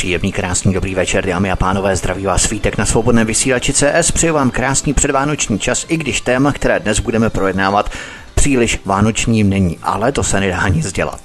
Příjemný, 0.00 0.32
krásný, 0.32 0.74
dobrý 0.74 0.94
večer, 0.94 1.26
dámy 1.26 1.50
a 1.50 1.56
pánové, 1.56 1.96
zdraví 1.96 2.26
vás 2.26 2.42
svítek 2.42 2.78
na 2.78 2.86
svobodném 2.86 3.26
vysílači 3.26 3.72
CS. 3.72 4.10
Přeju 4.10 4.34
vám 4.34 4.50
krásný 4.50 4.94
předvánoční 4.94 5.58
čas, 5.58 5.86
i 5.88 5.96
když 5.96 6.20
téma, 6.20 6.52
které 6.52 6.80
dnes 6.80 7.00
budeme 7.00 7.30
projednávat, 7.30 7.90
příliš 8.34 8.80
vánočním 8.84 9.48
není, 9.48 9.78
ale 9.82 10.12
to 10.12 10.24
se 10.24 10.40
nedá 10.40 10.68
nic 10.68 10.92
dělat. 10.92 11.20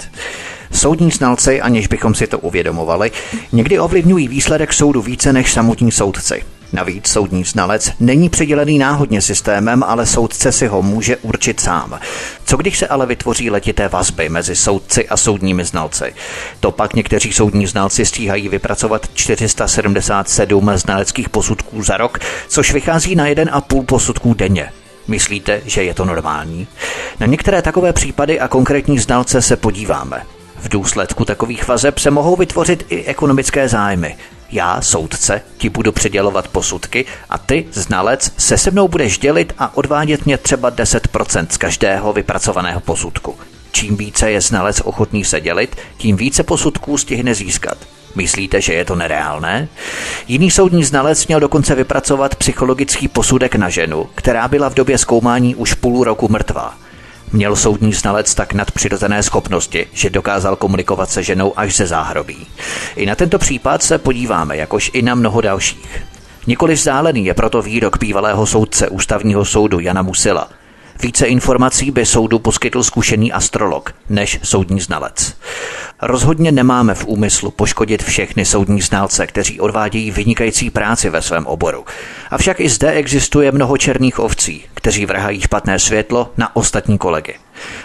Soudní 0.71 1.11
znalci, 1.11 1.61
aniž 1.61 1.87
bychom 1.87 2.15
si 2.15 2.27
to 2.27 2.39
uvědomovali, 2.39 3.11
někdy 3.51 3.79
ovlivňují 3.79 4.27
výsledek 4.27 4.73
soudu 4.73 5.01
více 5.01 5.33
než 5.33 5.53
samotní 5.53 5.91
soudci. 5.91 6.43
Navíc 6.73 7.07
soudní 7.07 7.43
znalec 7.43 7.91
není 7.99 8.29
přidělený 8.29 8.77
náhodně 8.77 9.21
systémem, 9.21 9.83
ale 9.83 10.05
soudce 10.05 10.51
si 10.51 10.67
ho 10.67 10.81
může 10.81 11.17
určit 11.17 11.59
sám. 11.59 11.99
Co 12.45 12.57
když 12.57 12.79
se 12.79 12.87
ale 12.87 13.05
vytvoří 13.05 13.49
letité 13.49 13.87
vazby 13.87 14.29
mezi 14.29 14.55
soudci 14.55 15.09
a 15.09 15.17
soudními 15.17 15.65
znalci? 15.65 16.13
To 16.59 16.71
pak 16.71 16.93
někteří 16.93 17.33
soudní 17.33 17.67
znalci 17.67 18.05
stíhají 18.05 18.49
vypracovat 18.49 19.09
477 19.13 20.69
znaleckých 20.75 21.29
posudků 21.29 21.83
za 21.83 21.97
rok, 21.97 22.19
což 22.47 22.73
vychází 22.73 23.15
na 23.15 23.25
1,5 23.25 23.85
posudků 23.85 24.33
denně. 24.33 24.71
Myslíte, 25.07 25.61
že 25.65 25.83
je 25.83 25.93
to 25.93 26.05
normální? 26.05 26.67
Na 27.19 27.27
některé 27.27 27.61
takové 27.61 27.93
případy 27.93 28.39
a 28.39 28.47
konkrétní 28.47 28.99
znalce 28.99 29.41
se 29.41 29.55
podíváme. 29.55 30.21
V 30.59 30.69
důsledku 30.69 31.25
takových 31.25 31.67
vazeb 31.67 31.99
se 31.99 32.11
mohou 32.11 32.35
vytvořit 32.35 32.85
i 32.89 33.05
ekonomické 33.05 33.69
zájmy. 33.69 34.15
Já, 34.51 34.81
soudce, 34.81 35.41
ti 35.57 35.69
budu 35.69 35.91
předělovat 35.91 36.47
posudky 36.47 37.05
a 37.29 37.37
ty, 37.37 37.65
znalec, 37.71 38.31
se 38.37 38.57
se 38.57 38.71
mnou 38.71 38.87
budeš 38.87 39.17
dělit 39.17 39.53
a 39.57 39.77
odvádět 39.77 40.25
mě 40.25 40.37
třeba 40.37 40.71
10% 40.71 41.47
z 41.49 41.57
každého 41.57 42.13
vypracovaného 42.13 42.79
posudku. 42.79 43.35
Čím 43.71 43.97
více 43.97 44.31
je 44.31 44.41
znalec 44.41 44.81
ochotný 44.81 45.25
se 45.25 45.41
dělit, 45.41 45.75
tím 45.97 46.17
více 46.17 46.43
posudků 46.43 46.97
stihne 46.97 47.35
získat. 47.35 47.77
Myslíte, 48.15 48.61
že 48.61 48.73
je 48.73 48.85
to 48.85 48.95
nereálné? 48.95 49.67
Jiný 50.27 50.51
soudní 50.51 50.83
znalec 50.83 51.27
měl 51.27 51.39
dokonce 51.39 51.75
vypracovat 51.75 52.35
psychologický 52.35 53.07
posudek 53.07 53.55
na 53.55 53.69
ženu, 53.69 54.09
která 54.15 54.47
byla 54.47 54.69
v 54.69 54.73
době 54.73 54.97
zkoumání 54.97 55.55
už 55.55 55.73
půl 55.73 56.03
roku 56.03 56.29
mrtvá. 56.29 56.77
Měl 57.31 57.55
soudní 57.55 57.93
znalec 57.93 58.35
tak 58.35 58.53
nadpřirozené 58.53 59.23
schopnosti, 59.23 59.87
že 59.93 60.09
dokázal 60.09 60.55
komunikovat 60.55 61.09
se 61.09 61.23
ženou 61.23 61.59
až 61.59 61.75
ze 61.75 61.87
záhrobí. 61.87 62.47
I 62.95 63.05
na 63.05 63.15
tento 63.15 63.39
případ 63.39 63.83
se 63.83 63.97
podíváme, 63.97 64.57
jakož 64.57 64.91
i 64.93 65.01
na 65.01 65.15
mnoho 65.15 65.41
dalších. 65.41 66.03
Nikoliv 66.47 66.79
vzdálený 66.79 67.25
je 67.25 67.33
proto 67.33 67.61
výrok 67.61 67.97
bývalého 67.99 68.45
soudce 68.45 68.89
ústavního 68.89 69.45
soudu 69.45 69.79
Jana 69.79 70.01
Musila– 70.01 70.49
více 71.01 71.25
informací 71.25 71.91
by 71.91 72.05
soudu 72.05 72.39
poskytl 72.39 72.83
zkušený 72.83 73.31
astrolog 73.31 73.95
než 74.09 74.39
soudní 74.43 74.79
znalec. 74.79 75.35
Rozhodně 76.01 76.51
nemáme 76.51 76.95
v 76.95 77.05
úmyslu 77.05 77.51
poškodit 77.51 78.03
všechny 78.03 78.45
soudní 78.45 78.81
znalce, 78.81 79.27
kteří 79.27 79.59
odvádějí 79.59 80.11
vynikající 80.11 80.69
práci 80.69 81.09
ve 81.09 81.21
svém 81.21 81.45
oboru. 81.45 81.85
Avšak 82.31 82.59
i 82.59 82.69
zde 82.69 82.91
existuje 82.91 83.51
mnoho 83.51 83.77
černých 83.77 84.19
ovcí, 84.19 84.63
kteří 84.73 85.05
vrhají 85.05 85.41
špatné 85.41 85.79
světlo 85.79 86.31
na 86.37 86.55
ostatní 86.55 86.97
kolegy. 86.97 87.35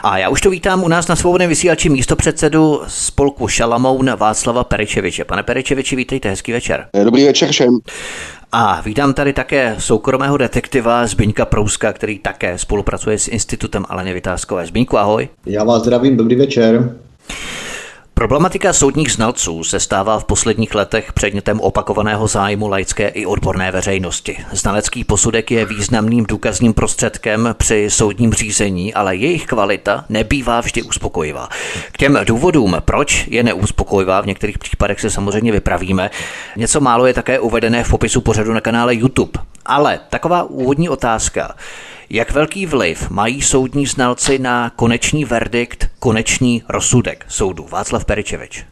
A 0.02 0.18
já 0.18 0.28
už 0.28 0.40
to 0.40 0.50
vítám 0.50 0.82
u 0.82 0.88
nás 0.88 1.08
na 1.08 1.16
svobodném 1.16 1.48
vysílači 1.48 1.88
místo 1.88 2.16
předsedu 2.16 2.82
spolku 2.86 3.48
Šalamoun 3.48 4.10
Václava 4.16 4.64
Peričeviče. 4.64 5.24
Pane 5.24 5.42
Peričeviči, 5.42 5.96
vítejte, 5.96 6.28
hezký 6.28 6.52
večer. 6.52 6.86
Dobrý 7.04 7.24
večer 7.24 7.50
všem. 7.50 7.78
A 8.52 8.80
vítám 8.80 9.14
tady 9.14 9.32
také 9.32 9.76
soukromého 9.78 10.36
detektiva 10.36 11.06
Zbyňka 11.06 11.44
Prouska, 11.44 11.92
který 11.92 12.18
také 12.18 12.58
spolupracuje 12.58 13.18
s 13.18 13.28
Institutem 13.28 13.84
Aleně 13.88 14.14
Vytázkové. 14.14 14.66
Zbyňku, 14.66 14.98
ahoj. 14.98 15.28
Já 15.46 15.64
vás 15.64 15.82
zdravím, 15.82 16.16
dobrý 16.16 16.36
večer. 16.36 16.96
Problematika 18.20 18.72
soudních 18.72 19.12
znalců 19.12 19.64
se 19.64 19.80
stává 19.80 20.18
v 20.18 20.24
posledních 20.24 20.74
letech 20.74 21.12
předmětem 21.12 21.60
opakovaného 21.60 22.26
zájmu 22.26 22.68
laické 22.68 23.08
i 23.08 23.26
odborné 23.26 23.72
veřejnosti. 23.72 24.36
Znalecký 24.52 25.04
posudek 25.04 25.50
je 25.50 25.64
významným 25.64 26.24
důkazním 26.24 26.74
prostředkem 26.74 27.54
při 27.58 27.90
soudním 27.90 28.32
řízení, 28.32 28.94
ale 28.94 29.16
jejich 29.16 29.46
kvalita 29.46 30.04
nebývá 30.08 30.60
vždy 30.60 30.82
uspokojivá. 30.82 31.48
K 31.92 31.98
těm 31.98 32.18
důvodům, 32.24 32.76
proč 32.80 33.26
je 33.30 33.42
neuspokojivá, 33.42 34.20
v 34.20 34.26
některých 34.26 34.58
případech 34.58 35.00
se 35.00 35.10
samozřejmě 35.10 35.52
vypravíme. 35.52 36.10
Něco 36.56 36.80
málo 36.80 37.06
je 37.06 37.14
také 37.14 37.38
uvedené 37.38 37.84
v 37.84 37.90
popisu 37.90 38.20
pořadu 38.20 38.52
na 38.52 38.60
kanále 38.60 38.94
YouTube. 38.94 39.32
Ale 39.66 40.00
taková 40.10 40.42
úvodní 40.42 40.88
otázka. 40.88 41.54
Jak 42.12 42.30
velký 42.32 42.66
vliv 42.66 43.10
mají 43.10 43.42
soudní 43.42 43.86
znalci 43.86 44.38
na 44.38 44.70
konečný 44.70 45.24
verdikt, 45.24 45.90
konečný 45.98 46.62
rozsudek 46.68 47.24
soudu? 47.28 47.66
Václav 47.70 48.04
Peričevič. 48.04 48.64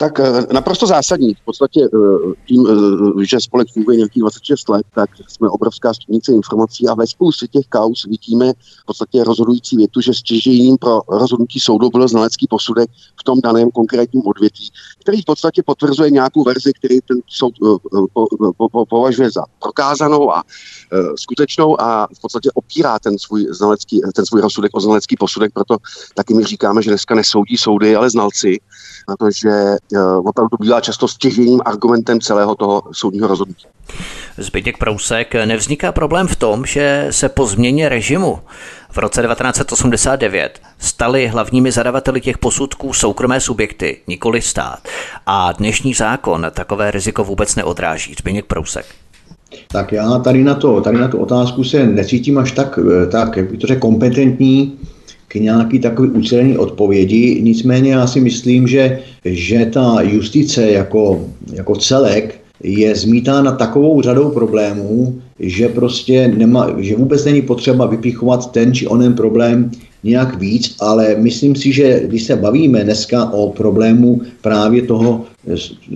Tak 0.00 0.20
eh, 0.20 0.46
naprosto 0.52 0.86
zásadní. 0.86 1.34
V 1.34 1.44
podstatě 1.44 1.80
eh, 1.84 2.34
tím, 2.46 2.66
eh, 2.66 3.24
že 3.24 3.40
spolek 3.40 3.68
funguje 3.72 3.96
nějakých 3.96 4.20
26 4.20 4.68
let, 4.68 4.86
tak 4.94 5.10
jsme 5.28 5.48
obrovská 5.48 5.94
studnice 5.94 6.32
informací 6.32 6.88
a 6.88 6.94
ve 6.94 7.06
spoustě 7.06 7.46
těch 7.46 7.66
kaus 7.66 8.06
vidíme 8.10 8.52
v 8.52 8.86
podstatě 8.86 9.24
rozhodující 9.24 9.76
větu, 9.76 10.00
že 10.00 10.14
stěžejním 10.14 10.76
pro 10.76 11.00
rozhodnutí 11.08 11.60
soudu 11.60 11.90
byl 11.90 12.08
znalecký 12.08 12.46
posudek 12.50 12.90
v 13.20 13.24
tom 13.24 13.40
daném 13.40 13.70
konkrétním 13.70 14.22
odvětví, 14.26 14.70
který 15.00 15.22
v 15.22 15.24
podstatě 15.24 15.62
potvrzuje 15.62 16.10
nějakou 16.10 16.44
verzi, 16.44 16.72
který 16.72 17.00
ten 17.00 17.18
soud 17.26 17.54
po, 18.12 18.26
po, 18.56 18.68
po, 18.68 18.86
považuje 18.86 19.30
za 19.30 19.44
prokázanou 19.62 20.34
a 20.34 20.42
skutečnou 21.16 21.80
a 21.80 22.08
v 22.16 22.20
podstatě 22.20 22.50
opírá 22.54 22.98
ten 22.98 23.18
svůj, 23.18 23.46
znalecký, 23.50 24.00
ten 24.14 24.26
svůj 24.26 24.40
rozsudek 24.40 24.76
o 24.76 24.80
znalecký 24.80 25.16
posudek, 25.16 25.52
proto 25.52 25.76
taky 26.14 26.34
my 26.34 26.44
říkáme, 26.44 26.82
že 26.82 26.90
dneska 26.90 27.14
nesoudí 27.14 27.56
soudy, 27.56 27.96
ale 27.96 28.10
znalci, 28.10 28.58
protože 29.06 29.48
uh, 29.92 30.28
opravdu 30.28 30.56
bývá 30.60 30.80
často 30.80 31.08
stěžením 31.08 31.60
argumentem 31.64 32.20
celého 32.20 32.54
toho 32.54 32.82
soudního 32.92 33.28
rozhodnutí. 33.28 33.66
Zbytek 34.38 34.78
Prousek, 34.78 35.34
nevzniká 35.44 35.92
problém 35.92 36.28
v 36.28 36.36
tom, 36.36 36.66
že 36.66 37.06
se 37.10 37.28
po 37.28 37.46
změně 37.46 37.88
režimu 37.88 38.38
v 38.90 38.98
roce 38.98 39.22
1989 39.22 40.60
stali 40.78 41.26
hlavními 41.26 41.72
zadavateli 41.72 42.20
těch 42.20 42.38
posudků 42.38 42.92
soukromé 42.92 43.40
subjekty, 43.40 44.00
nikoli 44.06 44.42
stát. 44.42 44.78
A 45.26 45.52
dnešní 45.52 45.94
zákon 45.94 46.46
takové 46.50 46.90
riziko 46.90 47.24
vůbec 47.24 47.56
neodráží. 47.56 48.14
Zbyněk 48.18 48.46
Prousek. 48.46 48.86
Tak 49.72 49.92
já 49.92 50.18
tady 50.18 50.44
na, 50.44 50.54
to, 50.54 50.80
tady 50.80 50.98
na 50.98 51.08
tu 51.08 51.18
otázku 51.18 51.64
se 51.64 51.86
necítím 51.86 52.38
až 52.38 52.52
tak, 52.52 52.78
eh, 53.02 53.06
tak 53.06 53.36
jak 53.36 53.50
by 53.50 53.56
to 53.56 53.66
řekl, 53.66 53.80
kompetentní, 53.80 54.78
k 55.30 55.34
nějaký 55.34 55.78
takový 55.78 56.10
ucelený 56.10 56.58
odpovědi. 56.58 57.40
Nicméně 57.42 57.92
já 57.92 58.06
si 58.06 58.20
myslím, 58.20 58.66
že, 58.66 58.98
že 59.24 59.70
ta 59.72 60.02
justice 60.02 60.70
jako, 60.70 61.24
jako 61.52 61.76
celek 61.76 62.40
je 62.62 62.94
zmítána 62.94 63.52
takovou 63.52 64.02
řadou 64.02 64.30
problémů, 64.30 65.20
že 65.38 65.68
prostě 65.68 66.28
nema, 66.36 66.74
že 66.78 66.96
vůbec 66.96 67.24
není 67.24 67.42
potřeba 67.42 67.86
vypichovat 67.86 68.52
ten 68.52 68.74
či 68.74 68.86
onen 68.86 69.14
problém 69.14 69.70
nějak 70.04 70.38
víc, 70.38 70.76
ale 70.80 71.14
myslím 71.18 71.54
si, 71.54 71.72
že 71.72 72.00
když 72.04 72.22
se 72.22 72.36
bavíme 72.36 72.84
dneska 72.84 73.30
o 73.32 73.52
problému 73.52 74.20
právě 74.42 74.82
toho 74.82 75.24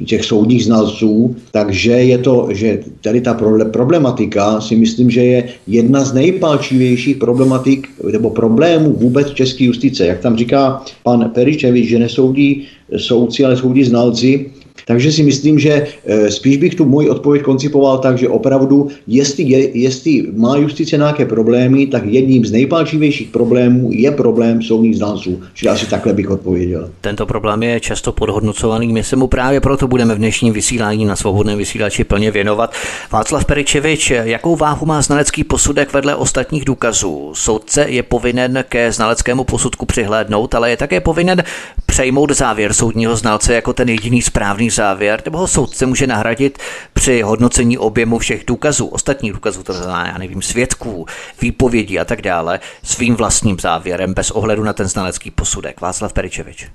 těch 0.07 0.25
soudních 0.25 0.65
znalců, 0.65 1.37
takže 1.51 1.93
je 1.93 2.19
to, 2.19 2.49
že 2.53 2.79
tady 3.01 3.21
ta 3.21 3.35
problematika 3.73 4.61
si 4.61 4.77
myslím, 4.77 5.11
že 5.11 5.25
je 5.25 5.49
jedna 5.67 6.05
z 6.05 6.13
nejpalčivějších 6.13 7.17
problematik 7.17 7.89
nebo 8.13 8.31
problémů 8.31 8.93
vůbec 8.93 9.31
české 9.31 9.65
justice. 9.65 10.07
Jak 10.07 10.21
tam 10.21 10.37
říká 10.37 10.83
pan 11.03 11.31
Peričevič, 11.35 11.89
že 11.89 11.99
nesoudí 11.99 12.67
soudci, 12.97 13.45
ale 13.45 13.57
soudí 13.57 13.85
znalci, 13.85 14.51
takže 14.85 15.13
si 15.13 15.23
myslím, 15.23 15.59
že 15.59 15.87
eh, 16.07 16.31
spíš 16.31 16.57
bych 16.57 16.75
tu 16.75 16.85
můj 16.85 17.11
odpověď 17.11 17.43
koncipoval 17.43 17.99
tak, 17.99 18.19
že 18.19 18.29
opravdu, 18.29 18.89
jestli, 19.07 19.43
je, 19.45 19.79
jestli 19.79 20.27
má 20.37 20.57
justice 20.57 20.97
nějaké 20.97 21.27
problémy, 21.27 21.87
tak 21.87 22.05
jedním 22.05 22.45
z 22.45 22.53
nejpalčivějších 22.53 23.29
problémů 23.29 23.89
je 23.93 24.11
problém 24.11 24.63
soudních 24.63 24.97
znalců. 24.97 25.43
Čili 25.55 25.71
asi 25.71 25.87
takhle 25.87 26.13
bych 26.13 26.31
odpověděl. 26.31 26.91
Tento 27.01 27.27
problém 27.27 27.63
je 27.63 27.81
často 27.81 28.13
podhodnocovaný. 28.13 28.93
My 28.93 29.05
se 29.05 29.17
mu 29.17 29.27
právě 29.27 29.61
proto 29.61 29.89
budeme 29.89 30.15
v 30.15 30.19
dnešním 30.19 30.53
vysílání 30.53 31.05
na 31.05 31.17
svobodném 31.17 31.59
vysílači 31.59 32.05
plně 32.05 32.31
věnovat. 32.31 32.75
Václav 33.13 33.45
Peričevič, 33.45 34.11
jakou 34.11 34.57
váhu 34.57 34.87
má 34.87 35.03
znalecký 35.03 35.45
posudek 35.45 35.93
vedle 35.93 36.15
ostatních 36.15 36.65
důkazů? 36.65 37.31
Soudce 37.35 37.87
je 37.89 38.03
povinen 38.03 38.65
ke 38.69 38.93
znaleckému 38.93 39.45
posudku 39.45 39.87
přihlédnout, 39.87 40.55
ale 40.55 40.71
je 40.71 40.77
také 40.77 41.01
povinen 41.01 41.43
přejmout 41.87 42.31
závěr 42.31 42.73
soudního 42.73 43.17
znalce 43.17 43.55
jako 43.55 43.73
ten 43.73 43.89
jediný 43.89 44.23
správný 44.23 44.71
závěr, 44.75 45.23
nebo 45.25 45.39
ho 45.39 45.47
soudce 45.47 45.87
může 45.87 46.07
nahradit 46.07 46.59
při 46.93 47.23
hodnocení 47.23 47.79
objemu 47.79 48.19
všech 48.19 48.45
důkazů, 48.47 48.87
ostatních 48.87 49.33
důkazů, 49.33 49.63
to 49.63 49.73
znamená, 49.73 50.07
já 50.07 50.19
nevím, 50.19 50.43
svědků, 50.43 51.07
výpovědí 51.41 51.99
a 51.99 52.05
tak 52.05 52.23
dále, 52.23 52.61
svým 52.83 53.17
vlastním 53.17 53.59
závěrem 53.61 54.15
bez 54.15 54.31
ohledu 54.31 54.65
na 54.65 54.73
ten 54.73 54.89
znalecký 54.89 55.31
posudek. 55.31 55.81
Václav 55.81 56.13
Peričevič. 56.13 56.71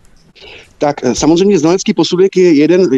Tak 0.78 1.04
eh, 1.04 1.16
samozřejmě 1.16 1.60
znalecký 1.60 1.94
posudek 1.94 2.38
je 2.38 2.54
jeden 2.54 2.90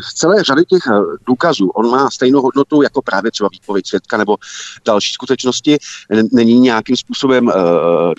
z 0.00 0.14
celé 0.14 0.44
řady 0.44 0.64
těch 0.64 0.82
eh, 0.86 1.00
důkazů. 1.26 1.68
On 1.68 1.90
má 1.90 2.10
stejnou 2.10 2.42
hodnotu 2.42 2.82
jako 2.82 3.02
právě 3.02 3.30
třeba 3.30 3.48
výpověď 3.52 3.86
svědka 3.86 4.16
nebo 4.16 4.36
další 4.84 5.12
skutečnosti. 5.12 5.78
Není 6.32 6.60
nějakým 6.60 6.96
způsobem 6.96 7.46
uh, 7.46 7.52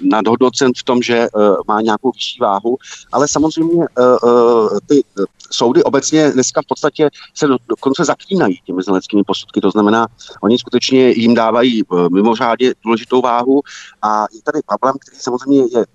nadhodnocen 0.01 0.71
v 0.77 0.83
tom, 0.83 1.01
že 1.01 1.27
uh, 1.33 1.55
má 1.67 1.81
nějakou 1.81 2.11
vyšší 2.11 2.39
váhu, 2.41 2.77
ale 3.11 3.27
samozřejmě 3.27 3.73
uh, 3.73 4.79
ty 4.87 5.03
soudy 5.51 5.83
obecně 5.83 6.31
dneska 6.31 6.61
v 6.61 6.65
podstatě 6.65 7.09
se 7.33 7.47
do, 7.47 7.57
dokonce 7.69 8.05
zaklínají 8.05 8.59
těmi 8.65 8.83
znaleckými 8.83 9.23
posudky. 9.23 9.61
To 9.61 9.71
znamená, 9.71 10.07
oni 10.41 10.57
skutečně 10.57 11.09
jim 11.09 11.35
dávají 11.35 11.83
mimořádně 12.11 12.73
důležitou 12.83 13.21
váhu 13.21 13.61
a 14.01 14.25
je 14.33 14.41
tady 14.43 14.59
problém, 14.65 14.95
který 15.01 15.17
samozřejmě 15.19 15.59
je 15.59 15.85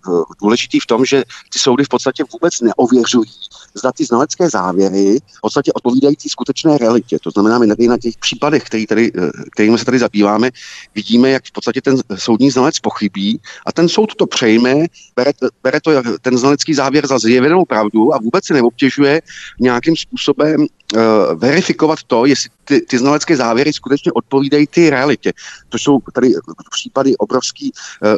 důležitý 0.42 0.80
v 0.80 0.86
tom, 0.86 1.04
že 1.04 1.22
ty 1.52 1.58
soudy 1.58 1.84
v 1.84 1.88
podstatě 1.88 2.24
vůbec 2.32 2.60
neověřují 2.60 3.30
zda 3.74 3.92
ty 3.92 4.04
znalecké 4.04 4.50
závěry 4.50 5.18
v 5.36 5.40
podstatě 5.40 5.72
odpovídající 5.72 6.28
skutečné 6.28 6.78
realitě. 6.78 7.18
To 7.22 7.30
znamená, 7.30 7.58
my 7.58 7.66
na 7.66 7.98
těch 7.98 8.16
případech, 8.16 8.64
který 8.64 8.86
tady, 8.86 9.12
eh, 9.18 9.30
kterými 9.52 9.78
se 9.78 9.84
tady 9.84 9.98
zabýváme, 9.98 10.50
vidíme, 10.94 11.30
jak 11.30 11.44
v 11.44 11.52
podstatě 11.52 11.80
ten 11.80 11.96
soudní 12.14 12.50
znalec 12.50 12.80
pochybí 12.80 13.40
a 13.66 13.72
ten 13.72 13.88
soud 13.88 14.14
to 14.14 14.26
přejme, 14.26 14.74
bere, 15.16 15.32
bere 15.62 15.80
to 15.80 15.90
ten 16.20 16.38
znalecký 16.38 16.74
závěr 16.74 17.06
za 17.06 17.18
zjevenou 17.18 17.64
pravdu 17.64 18.14
a 18.14 18.18
vůbec 18.18 18.44
se 18.44 18.54
neobtěžuje 18.54 19.22
nějakým 19.60 19.96
způsobem 19.96 20.60
uh, 20.60 21.00
verifikovat 21.36 21.98
to, 22.06 22.26
jestli 22.26 22.50
ty, 22.64 22.80
ty 22.80 22.98
znalecké 22.98 23.36
závěry 23.36 23.72
skutečně 23.72 24.12
odpovídají 24.12 24.66
ty 24.66 24.90
realitě. 24.90 25.32
To 25.68 25.78
jsou 25.78 25.98
tady 26.12 26.34
případy 26.70 27.16
obrovský, 27.16 27.72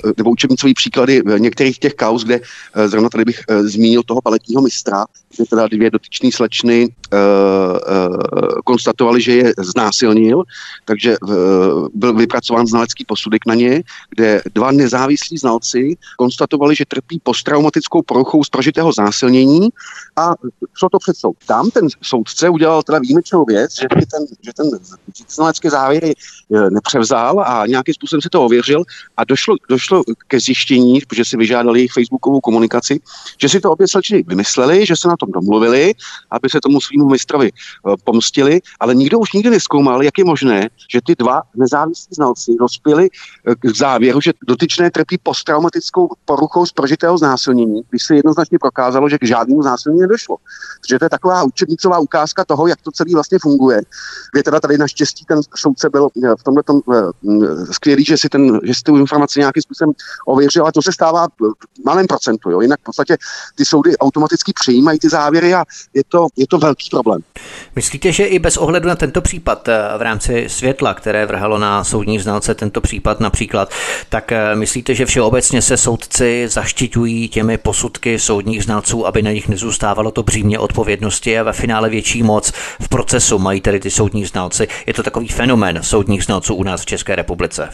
uh, 0.05 0.13
nebo 0.17 0.31
učebnicový 0.31 0.75
příklady 0.75 1.23
některých 1.39 1.79
těch 1.79 1.95
kaus, 1.95 2.25
kde 2.25 2.41
uh, 2.41 2.87
zrovna 2.87 3.09
tady 3.09 3.25
bych 3.25 3.41
uh, 3.51 3.57
zmínil 3.67 4.03
toho 4.03 4.23
paletního 4.23 4.63
mistra, 4.63 5.05
že 5.37 5.45
teda 5.51 5.69
dvě 5.69 5.91
dotyčné 5.91 6.31
slečny 6.33 6.89
uh, 6.89 7.19
uh, 7.19 8.17
konstatovali, 8.65 9.23
že 9.23 9.33
je 9.37 9.55
znásilnil, 9.59 10.43
takže 10.85 11.19
uh, 11.19 11.89
byl 11.95 12.15
vypracován 12.15 12.67
znalecký 12.67 13.05
posudek 13.05 13.47
na 13.47 13.55
ně, 13.55 13.83
kde 14.11 14.43
dva 14.55 14.73
nezávislí 14.73 15.39
znalci 15.39 15.97
konstatovali, 16.19 16.77
že 16.77 16.85
trpí 16.85 17.21
posttraumatickou 17.23 18.03
poruchou 18.03 18.45
z 18.45 18.49
prožitého 18.49 18.93
znásilnění 18.93 19.69
a 20.17 20.35
šlo 20.79 20.89
to 20.89 20.99
před 21.15 21.21
soud. 21.21 21.37
Tam 21.47 21.71
ten 21.71 21.89
soudce 22.03 22.49
udělal 22.49 22.83
teda 22.83 22.99
výjimečnou 22.99 23.45
věc, 23.45 23.75
že 23.75 23.87
ten, 23.89 24.27
že 24.43 24.53
ten 24.53 24.67
znalecké 25.29 25.71
závěry 25.71 26.15
nepřevzal 26.71 27.41
a 27.41 27.67
nějakým 27.67 27.95
způsobem 27.95 28.23
si 28.23 28.29
to 28.29 28.45
ověřil 28.45 28.85
a 29.17 29.25
došlo, 29.25 29.55
došlo 29.69 30.03
ke 30.29 30.41
zjištění, 30.41 31.01
protože 31.01 31.25
si 31.25 31.37
vyžádali 31.37 31.79
jejich 31.79 31.93
facebookovou 31.93 32.41
komunikaci, 32.41 33.01
že 33.41 33.49
si 33.49 33.61
to 33.61 33.73
obě 33.73 33.89
slečny 33.89 34.25
vymysleli, 34.27 34.87
že 34.87 34.97
se 34.97 35.09
na 35.09 35.17
tom 35.17 35.33
domluvili, 35.33 35.95
aby 36.31 36.51
se 36.51 36.61
tomu 36.61 36.81
svýmu 36.81 37.09
mistrovi 37.09 37.51
eh, 37.53 37.95
pomstili, 38.05 38.61
ale 38.81 38.95
nikdo 38.95 39.19
už 39.19 39.33
nikdy 39.33 39.51
neskoumal, 39.51 40.03
jak 40.03 40.19
je 40.19 40.25
možné, 40.25 40.69
že 40.93 41.01
ty 41.07 41.15
dva 41.15 41.43
nezávislí 41.57 42.15
znalci 42.15 42.53
dospěli 42.61 43.09
eh, 43.11 43.55
k 43.55 43.77
závěru, 43.77 44.21
že 44.21 44.33
dotyčné 44.47 44.91
trpí 44.91 45.19
posttraumatickou 45.23 46.09
poruchou 46.25 46.67
z 46.67 46.73
prožitého 46.73 47.19
znásilnění, 47.19 47.83
když 47.91 48.05
se 48.05 48.17
jednoznačně 48.17 48.59
prokázalo, 48.59 49.09
že 49.09 49.19
k 49.19 49.27
žádnému 49.27 49.63
znásilnění 49.63 50.01
nedošlo. 50.01 50.37
Takže 50.81 50.99
to 51.05 51.07
je 51.07 51.11
taková 51.11 51.43
učebnicová 51.43 51.99
ukázka 51.99 52.45
toho, 52.45 52.67
jak 52.67 52.81
to 52.83 52.91
celé 52.91 53.11
vlastně 53.15 53.39
funguje. 53.39 53.81
Je 54.37 54.43
teda 54.43 54.61
tady 54.61 54.79
naštěstí 54.79 55.25
ten 55.25 55.41
soudce 55.57 55.91
byl 55.91 56.09
eh, 56.25 56.35
v 56.41 56.43
tomhle 56.43 56.63
tom 56.63 56.81
skvělý, 57.73 58.05
že 58.05 58.17
si, 58.17 58.29
ten, 58.29 58.61
že 58.63 58.75
si 58.75 58.83
tu 58.83 58.97
informaci 58.97 59.41
nějakým 59.41 59.63
způsobem 59.63 59.93
ověřil, 60.27 60.67
a 60.67 60.73
to 60.73 60.83
se 60.83 60.93
stává 60.93 61.27
v 61.29 61.85
malém 61.85 62.07
procentu. 62.07 62.51
Jo. 62.51 62.61
Jinak 62.61 62.81
v 62.81 62.83
podstatě 62.83 63.17
ty 63.55 63.65
soudy 63.65 63.99
automaticky 63.99 64.53
přijímají 64.61 64.99
ty 64.99 65.09
závěry 65.09 65.55
a 65.55 65.65
je 65.95 66.03
to, 66.09 66.27
je 66.37 66.47
to 66.47 66.59
velký 66.59 66.91
problém. 66.91 67.21
Myslíte, 67.77 68.13
že 68.13 68.25
i 68.25 68.39
bez 68.39 68.57
ohledu 68.57 68.89
na 68.89 68.97
tento 68.97 69.21
případ 69.21 69.69
eh, 69.69 69.99
v 69.99 70.03
rámci 70.03 70.45
světla, 70.49 70.95
které 70.95 71.27
vrhalo 71.27 71.59
na 71.59 71.85
soudní 71.85 72.19
znalce 72.19 72.55
tento 72.55 72.81
případ 72.81 73.21
například, 73.21 73.69
tak 74.09 74.33
eh, 74.33 74.55
myslíte, 74.55 74.95
že 74.95 75.07
všeobecně 75.07 75.63
se 75.63 75.77
soudci 75.77 76.49
zaštiťují 76.49 77.29
těmi 77.29 77.59
posudky 77.59 78.19
soudních 78.19 78.65
znalců, 78.65 79.07
aby 79.07 79.23
na 79.23 79.33
nich 79.33 79.49
nezůstávalo 79.49 80.11
to 80.11 80.23
břímě 80.23 80.59
odpovědnosti 80.59 80.94
a 81.39 81.43
ve 81.43 81.53
finále 81.53 81.91
větší 81.91 82.23
moc 82.23 82.53
v 82.81 82.89
procesu 82.89 83.39
mají 83.39 83.61
tedy 83.61 83.81
ty 83.81 83.91
soudní 83.91 84.25
znalci. 84.25 84.69
Je 84.87 84.95
to 84.95 85.03
takový 85.03 85.29
fenomén 85.29 85.79
soudních 85.83 86.25
znalců 86.25 86.55
u 86.55 86.63
nás 86.63 86.83
v 86.83 86.87
České 86.87 87.17
republice. 87.17 87.69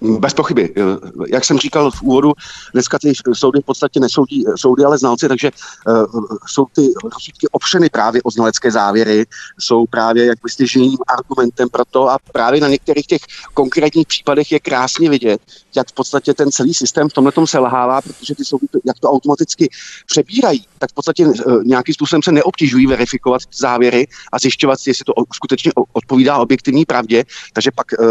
Bez 0.00 0.34
pochyby. 0.34 0.74
Eh, 0.76 0.82
jak 1.28 1.44
jsem 1.44 1.58
říkal 1.58 1.90
v 1.90 2.02
úvodu, 2.02 2.32
dneska 2.72 2.98
ty 2.98 3.12
soudy 3.32 3.60
v 3.60 3.64
podstatě 3.64 4.00
nesoudí 4.00 4.44
eh, 4.48 4.52
soudy, 4.56 4.84
ale 4.84 4.98
znalci, 4.98 5.28
takže 5.28 5.50
uh, 5.86 6.24
jsou 6.46 6.66
ty 6.72 6.82
rozsudky 7.04 7.48
opřeny 7.52 7.90
právě 7.90 8.22
o 8.22 8.30
znalecké 8.30 8.70
závěry, 8.70 9.26
jsou 9.58 9.86
právě 9.86 10.26
jak 10.26 10.38
stěžením 10.48 10.98
argumentem 11.08 11.68
pro 11.68 11.84
to 11.84 12.10
a 12.10 12.18
právě 12.32 12.60
na 12.60 12.68
některých 12.68 13.06
těch 13.06 13.20
konkrétních 13.54 14.06
případech 14.06 14.52
je 14.52 14.60
krásně 14.60 15.10
vidět, 15.10 15.40
jak 15.76 15.88
v 15.88 15.92
podstatě 15.92 16.34
ten 16.34 16.52
celý 16.52 16.74
systém 16.74 17.08
v 17.08 17.12
tomhle 17.12 17.32
tom 17.32 17.46
selhává, 17.46 18.02
protože 18.02 18.34
ty 18.34 18.44
soudy, 18.44 18.66
jak 18.84 18.98
to 18.98 19.10
automaticky 19.10 19.68
přebírají, 20.06 20.66
tak 20.78 20.90
v 20.90 20.94
podstatě 20.94 21.26
uh, 21.26 21.64
nějakým 21.64 21.94
způsobem 21.94 22.22
se 22.22 22.32
neobtěžují 22.32 22.86
verifikovat 22.86 23.42
závěry 23.54 24.06
a 24.32 24.38
zjišťovat, 24.38 24.78
jestli 24.86 25.04
to 25.04 25.12
skutečně 25.32 25.72
odpovídá 25.92 26.38
objektivní 26.38 26.84
pravdě, 26.84 27.24
takže 27.52 27.70
pak 27.70 27.86
uh, 27.98 28.06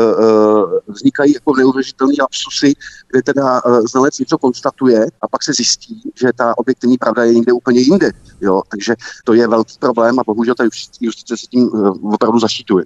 vznikají 0.88 1.34
jako 1.34 1.54
neuvěřitelný 1.78 2.16
lapsusy, 2.20 2.74
kde 3.12 3.22
teda 3.22 3.66
uh, 3.66 3.86
znalec 3.86 4.20
něco 4.20 4.38
konstatuje 4.38 5.06
a 5.22 5.28
pak 5.28 5.44
se 5.44 5.54
zjistí, 5.54 6.02
že 6.16 6.28
ta 6.36 6.58
objektivní 6.58 6.98
pravda 6.98 7.24
je 7.24 7.34
někde 7.34 7.54
úplně 7.54 7.80
jinde. 7.80 8.12
Jo? 8.42 8.62
Takže 8.70 8.96
to 9.24 9.34
je 9.34 9.48
velký 9.48 9.74
problém 9.80 10.20
a 10.20 10.24
bohužel 10.26 10.56
ta 10.56 10.64
justice 11.02 11.38
se 11.38 11.46
tím 11.46 11.64
uh, 11.64 12.14
opravdu 12.14 12.40
zaštiťuje. 12.40 12.86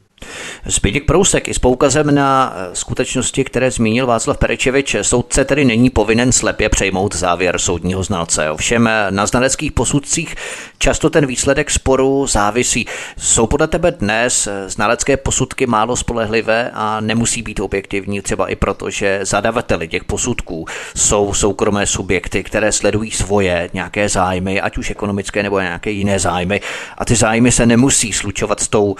Zbytěk 0.65 1.05
Prousek 1.05 1.47
i 1.47 1.53
s 1.53 1.59
poukazem 1.59 2.15
na 2.15 2.53
eh, 2.55 2.75
skutečnosti, 2.75 3.43
které 3.43 3.71
zmínil 3.71 4.07
Václav 4.07 4.37
Perečevič, 4.37 4.95
soudce 5.01 5.45
tedy 5.45 5.65
není 5.65 5.89
povinen 5.89 6.31
slepě 6.31 6.69
přejmout 6.69 7.15
závěr 7.15 7.59
soudního 7.59 8.03
znalce. 8.03 8.51
Ovšem 8.51 8.89
na 9.09 9.25
znaleckých 9.25 9.71
posudcích 9.71 10.35
často 10.77 11.09
ten 11.09 11.25
výsledek 11.25 11.71
sporu 11.71 12.27
závisí. 12.27 12.85
Jsou 13.17 13.47
podle 13.47 13.67
tebe 13.67 13.91
dnes 13.91 14.47
znalecké 14.67 15.17
posudky 15.17 15.67
málo 15.67 15.95
spolehlivé 15.95 16.71
a 16.73 16.99
nemusí 16.99 17.41
být 17.41 17.59
objektivní 17.59 18.21
třeba 18.21 18.47
i 18.47 18.55
proto, 18.55 18.80
že 18.89 19.19
zadavateli 19.23 19.87
těch 19.87 20.03
posudků 20.03 20.65
jsou 20.95 21.33
soukromé 21.33 21.85
subjekty, 21.85 22.43
které 22.43 22.71
sledují 22.71 23.11
svoje 23.11 23.69
nějaké 23.73 24.09
zájmy, 24.09 24.61
ať 24.61 24.77
už 24.77 24.91
ekonomické 24.91 25.43
nebo 25.43 25.59
nějaké 25.59 25.91
jiné 25.91 26.19
zájmy. 26.19 26.61
A 26.97 27.05
ty 27.05 27.15
zájmy 27.15 27.51
se 27.51 27.65
nemusí 27.65 28.13
slučovat 28.13 28.59
s 28.59 28.67
tou, 28.67 28.95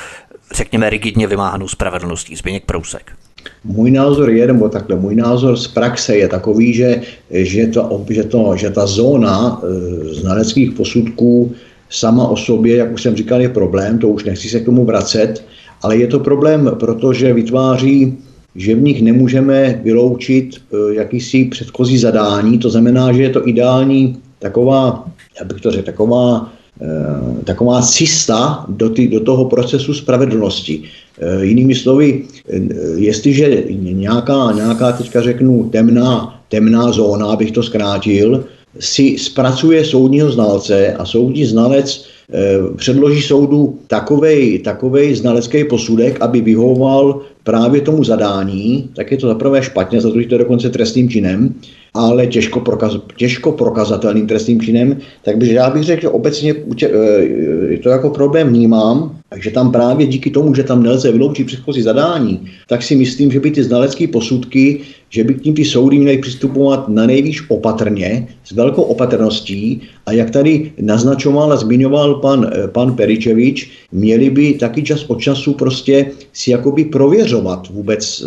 řekněme, 0.56 0.90
rigidně 0.90 1.28
vymáhanou 1.28 1.68
spravedlností. 1.68 2.36
Zběněk 2.36 2.66
Prousek. 2.66 3.12
Můj 3.64 3.92
názor 3.92 4.30
je, 4.30 4.48
nebo 4.48 4.70
takhle, 4.70 4.96
můj 4.96 5.16
názor 5.16 5.58
z 5.58 5.68
praxe 5.68 6.18
je 6.18 6.28
takový, 6.28 6.74
že, 6.74 7.02
že, 7.32 7.68
to, 7.68 8.06
že, 8.10 8.24
to, 8.24 8.54
že 8.58 8.70
ta 8.70 8.86
zóna 8.86 9.62
e, 9.64 10.14
znaleckých 10.14 10.72
posudků 10.72 11.52
sama 11.90 12.28
o 12.28 12.38
sobě, 12.38 12.76
jak 12.78 12.92
už 12.92 13.02
jsem 13.02 13.16
říkal, 13.16 13.42
je 13.42 13.50
problém, 13.50 14.00
to 14.00 14.08
už 14.10 14.24
nechci 14.24 14.50
se 14.50 14.60
k 14.60 14.66
tomu 14.66 14.86
vracet, 14.86 15.44
ale 15.82 15.98
je 15.98 16.08
to 16.08 16.20
problém, 16.20 16.72
protože 16.80 17.34
vytváří 17.34 18.18
že 18.56 18.76
v 18.76 18.82
nich 18.82 19.02
nemůžeme 19.02 19.80
vyloučit 19.84 20.56
e, 20.56 20.94
jakýsi 20.94 21.46
předchozí 21.46 21.98
zadání, 21.98 22.58
to 22.58 22.70
znamená, 22.70 23.14
že 23.14 23.24
je 23.24 23.30
to 23.30 23.48
ideální 23.48 24.18
taková, 24.40 25.08
jak 25.40 25.48
bych 25.48 25.62
to 25.62 25.72
řekl, 25.72 25.86
taková, 25.86 26.54
e, 26.82 27.44
taková 27.44 27.82
cista 27.82 28.66
do, 28.70 28.90
ty, 28.90 29.08
do 29.08 29.20
toho 29.20 29.46
procesu 29.46 29.94
spravedlnosti. 29.94 30.84
E, 31.20 31.46
jinými 31.46 31.76
slovy, 31.76 32.24
jestliže 32.96 33.64
nějaká, 33.80 34.52
nějaká 34.56 34.92
teďka 34.92 35.22
řeknu, 35.22 35.70
temná, 35.70 36.42
temná 36.50 36.92
zóna, 36.92 37.26
abych 37.26 37.52
to 37.52 37.64
zkrátil, 37.64 38.46
si 38.80 39.18
zpracuje 39.18 39.86
soudního 39.86 40.32
znalce 40.32 40.94
a 40.94 41.06
soudní 41.06 41.46
znalec 41.46 42.06
předloží 42.76 43.22
soudu 43.22 43.80
takovej, 43.88 44.60
takovej 44.60 45.16
znalecký 45.16 45.64
posudek, 45.64 46.22
aby 46.22 46.42
vyhovoval 46.42 47.22
právě 47.44 47.82
tomu 47.82 48.04
zadání, 48.04 48.90
tak 48.96 49.12
je 49.12 49.18
to 49.18 49.28
zaprvé 49.28 49.64
špatně, 49.64 50.02
za 50.02 50.10
druhé 50.10 50.26
to 50.26 50.36
je 50.36 50.40
dokonce 50.40 50.70
trestným 50.70 51.10
činem, 51.10 51.54
ale 51.94 52.28
těžko, 52.28 52.60
prokaz, 52.60 52.98
těžko 53.16 53.52
prokazatelným 53.52 54.28
trestným 54.28 54.62
činem, 54.62 54.98
tak 55.26 55.38
bych, 55.38 55.52
já 55.52 55.70
bych 55.70 55.84
řekl, 55.84 56.02
že 56.02 56.10
obecně 56.10 56.56
eh, 56.84 57.78
to 57.78 57.90
jako 57.90 58.10
problém 58.10 58.48
vnímám, 58.48 59.21
Takže 59.34 59.52
tam 59.52 59.72
právě 59.72 60.08
díky 60.08 60.30
tomu, 60.30 60.56
že 60.56 60.64
tam 60.64 60.84
nelze 60.84 61.12
vyloučit 61.12 61.48
předchozí 61.48 61.82
zadání, 61.82 62.52
tak 62.68 62.84
si 62.84 62.96
myslím, 62.96 63.32
že 63.32 63.40
by 63.40 63.52
ty 63.52 63.64
znalecké 63.64 64.08
posudky, 64.08 64.82
že 65.10 65.24
by 65.24 65.34
k 65.34 65.42
tím 65.42 65.54
ty 65.54 65.66
soudy 65.66 66.00
měly 66.00 66.18
přistupovat 66.18 66.90
na 66.90 67.06
nejvíc 67.06 67.38
opatrně, 67.48 68.28
s 68.44 68.52
velkou 68.52 68.82
opatrností. 68.82 69.82
A 70.06 70.12
jak 70.12 70.30
tady 70.30 70.72
naznačoval 70.82 71.54
a 71.54 71.56
zmiňoval 71.56 72.16
pan, 72.16 72.52
eh, 72.52 72.68
pan 72.68 72.96
Peričevič, 72.96 73.72
měli 73.92 74.30
by 74.30 74.54
taky 74.54 74.84
čas 74.84 75.06
od 75.08 75.20
času 75.20 75.54
prostě 75.54 76.12
si 76.34 76.52
jakoby 76.52 76.86
prověřovat 76.86 77.70
vůbec 77.70 78.22
e, 78.22 78.26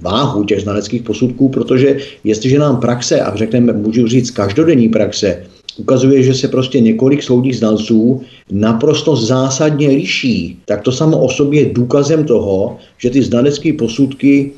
váhu 0.00 0.44
těch 0.44 0.60
znaleckých 0.60 1.02
posudků, 1.02 1.48
protože 1.48 1.96
jestliže 2.24 2.58
nám 2.58 2.80
praxe, 2.80 3.20
a 3.20 3.36
řekneme, 3.36 3.72
můžu 3.72 4.08
říct 4.08 4.30
každodenní 4.30 4.88
praxe, 4.88 5.44
ukazuje, 5.76 6.22
že 6.22 6.34
se 6.34 6.48
prostě 6.48 6.80
několik 6.80 7.22
soudních 7.22 7.56
znalců 7.56 8.20
naprosto 8.50 9.16
zásadně 9.16 9.88
liší, 9.88 10.58
tak 10.64 10.82
to 10.82 10.92
samo 10.92 11.18
o 11.18 11.28
sobě 11.28 11.60
je 11.60 11.74
důkazem 11.74 12.24
toho, 12.24 12.76
že 12.98 13.10
ty 13.10 13.22
znalecké 13.22 13.72
posudky 13.72 14.50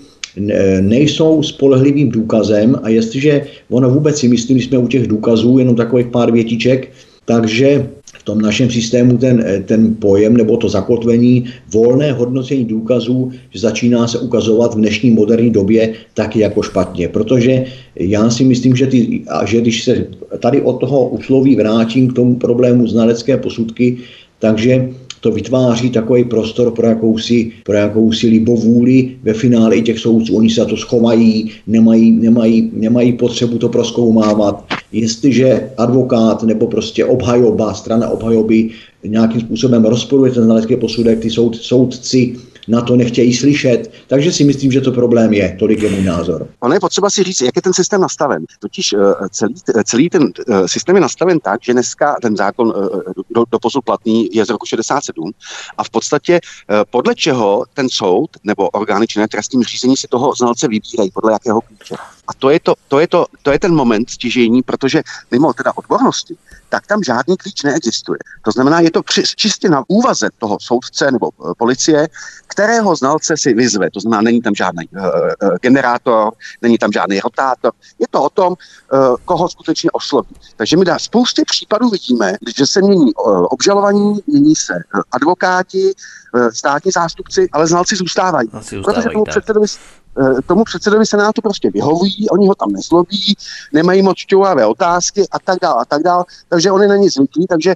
nejsou 0.80 1.42
spolehlivým 1.42 2.08
důkazem. 2.10 2.76
A 2.82 2.88
jestliže 2.88 3.46
ono 3.70 3.90
vůbec 3.90 4.18
si 4.18 4.28
myslím, 4.28 4.60
jsme 4.60 4.78
u 4.78 4.86
těch 4.86 5.06
důkazů, 5.06 5.58
jenom 5.58 5.76
takových 5.76 6.06
pár 6.06 6.32
větiček, 6.32 6.92
takže 7.24 7.88
tom 8.26 8.42
našem 8.42 8.70
systému 8.70 9.18
ten, 9.18 9.38
ten 9.64 9.94
pojem 9.94 10.36
nebo 10.36 10.56
to 10.56 10.68
zakotvení 10.68 11.46
volné 11.70 12.12
hodnocení 12.12 12.64
důkazů 12.64 13.30
začíná 13.54 14.08
se 14.08 14.18
ukazovat 14.18 14.74
v 14.74 14.82
dnešní 14.82 15.10
moderní 15.10 15.50
době 15.50 15.94
taky 16.14 16.40
jako 16.40 16.62
špatně. 16.62 17.08
Protože 17.08 17.64
já 17.94 18.30
si 18.30 18.44
myslím, 18.44 18.76
že, 18.76 18.86
ty, 18.86 19.22
že 19.46 19.60
když 19.60 19.84
se 19.84 20.06
tady 20.42 20.60
od 20.60 20.82
toho 20.82 21.08
usloví 21.08 21.56
vrátím 21.56 22.10
k 22.10 22.12
tomu 22.18 22.34
problému 22.34 22.86
znalecké 22.86 23.36
posudky, 23.36 23.96
takže 24.38 24.90
to 25.20 25.30
vytváří 25.30 25.90
takový 25.90 26.24
prostor 26.24 26.70
pro 26.70 26.86
jakousi, 26.86 27.50
pro 27.64 27.74
jakousi 27.74 28.26
libovůli 28.26 29.22
ve 29.22 29.32
finále 29.32 29.76
i 29.76 29.82
těch 29.82 29.98
soudců. 29.98 30.36
Oni 30.36 30.50
se 30.50 30.66
to 30.66 30.76
schovají, 30.76 31.50
nemají, 31.66 32.10
nemají, 32.10 32.70
nemají 32.74 33.12
potřebu 33.12 33.58
to 33.58 33.68
proskoumávat. 33.68 34.65
Jestliže 34.92 35.70
advokát 35.76 36.42
nebo 36.42 36.66
prostě 36.66 37.04
obhajoba, 37.04 37.74
strana 37.74 38.08
obhajoby 38.08 38.70
nějakým 39.04 39.40
způsobem 39.40 39.84
rozporuje 39.84 40.32
ten 40.32 40.44
znalecký 40.44 40.76
posudek, 40.76 41.20
ty 41.20 41.30
soud, 41.30 41.56
soudci 41.56 42.36
na 42.68 42.80
to 42.80 42.96
nechtějí 42.96 43.34
slyšet. 43.34 43.90
Takže 44.06 44.32
si 44.32 44.44
myslím, 44.44 44.72
že 44.72 44.80
to 44.80 44.92
problém 44.92 45.32
je. 45.32 45.56
Tolik 45.58 45.82
je 45.82 45.90
můj 45.90 46.02
názor. 46.02 46.48
Ono 46.60 46.74
je 46.74 46.80
potřeba 46.80 47.10
si 47.10 47.22
říct, 47.22 47.40
jak 47.40 47.56
je 47.56 47.62
ten 47.62 47.72
systém 47.72 48.00
nastaven. 48.00 48.44
Totiž 48.60 48.92
uh, 48.92 49.00
celý, 49.30 49.54
celý 49.84 50.10
ten 50.10 50.22
uh, 50.22 50.66
systém 50.66 50.96
je 50.96 51.02
nastaven 51.02 51.40
tak, 51.40 51.60
že 51.62 51.72
dneska 51.72 52.16
ten 52.22 52.36
zákon 52.36 52.74
do, 53.34 53.44
do 53.52 53.58
posud 53.58 53.84
platný 53.84 54.28
je 54.32 54.44
z 54.44 54.50
roku 54.50 54.66
67 54.66 55.32
a 55.78 55.84
v 55.84 55.90
podstatě 55.90 56.40
podle 56.90 57.14
čeho 57.14 57.64
ten 57.74 57.88
soud 57.88 58.30
nebo 58.44 58.68
orgány 58.68 59.06
činné 59.06 59.28
trestním 59.28 59.62
řízení 59.62 59.96
si 59.96 60.06
toho 60.10 60.34
znalce 60.34 60.68
vybírají, 60.68 61.10
podle 61.10 61.32
jakého 61.32 61.60
klíče. 61.60 61.94
A 62.28 62.34
to 62.34 62.50
je, 62.50 62.60
to, 62.60 62.74
to, 62.88 63.00
je 63.00 63.08
to, 63.08 63.26
to 63.42 63.50
je 63.50 63.58
ten 63.58 63.74
moment 63.74 64.10
stěžení, 64.10 64.62
protože 64.62 65.02
mimo 65.30 65.52
teda 65.52 65.72
odbornosti, 65.76 66.36
tak 66.68 66.86
tam 66.86 67.02
žádný 67.02 67.36
klíč 67.36 67.62
neexistuje. 67.62 68.18
To 68.42 68.50
znamená, 68.50 68.80
je 68.80 68.90
to 68.90 69.02
čistě 69.36 69.68
na 69.68 69.84
úvaze 69.88 70.28
toho 70.38 70.58
soudce 70.60 71.10
nebo 71.10 71.30
policie, 71.58 72.08
kterého 72.46 72.96
znalce 72.96 73.36
si 73.36 73.54
vyzve. 73.54 73.90
To 73.90 74.00
znamená, 74.00 74.22
není 74.22 74.42
tam 74.42 74.54
žádný 74.54 74.88
uh, 74.88 75.00
generátor, 75.62 76.32
není 76.62 76.78
tam 76.78 76.92
žádný 76.92 77.20
rotátor. 77.20 77.72
Je 77.98 78.06
to 78.10 78.22
o 78.22 78.30
tom, 78.30 78.52
uh, 78.52 79.16
koho 79.24 79.48
skutečně 79.48 79.90
osloví. 79.90 80.34
Takže 80.56 80.76
my 80.76 80.84
na 80.84 80.98
spoustě 80.98 81.42
případů 81.46 81.90
vidíme, 81.90 82.34
že 82.56 82.66
se 82.66 82.82
mění 82.82 83.14
uh, 83.14 83.46
obžalovaní, 83.50 84.18
mění 84.26 84.56
se 84.56 84.74
uh, 84.74 85.00
advokáti, 85.12 85.84
uh, 85.84 85.92
státní 86.52 86.90
zástupci, 86.90 87.48
ale 87.52 87.66
znalci 87.66 87.96
zůstávají. 87.96 88.48
zůstávají 88.52 88.84
protože 88.84 89.08
tomu 89.08 89.24
předsedovi 89.24 89.66
Eh, 90.18 90.42
tomu 90.42 90.64
předsedovi 90.64 91.06
Senátu 91.06 91.40
prostě 91.42 91.70
vyhovují, 91.70 92.28
oni 92.30 92.48
ho 92.48 92.54
tam 92.54 92.72
nezlobí, 92.72 93.36
nemají 93.72 94.02
moc 94.02 94.16
čouhavé 94.16 94.66
otázky 94.66 95.24
a 95.30 95.38
tak 95.38 95.58
dále 95.62 95.82
a 95.82 95.84
tak 95.84 96.02
dále, 96.02 96.24
takže 96.48 96.70
oni 96.70 96.86
na 96.86 96.96
ně 96.96 97.10
zvyklí, 97.10 97.46
takže 97.46 97.74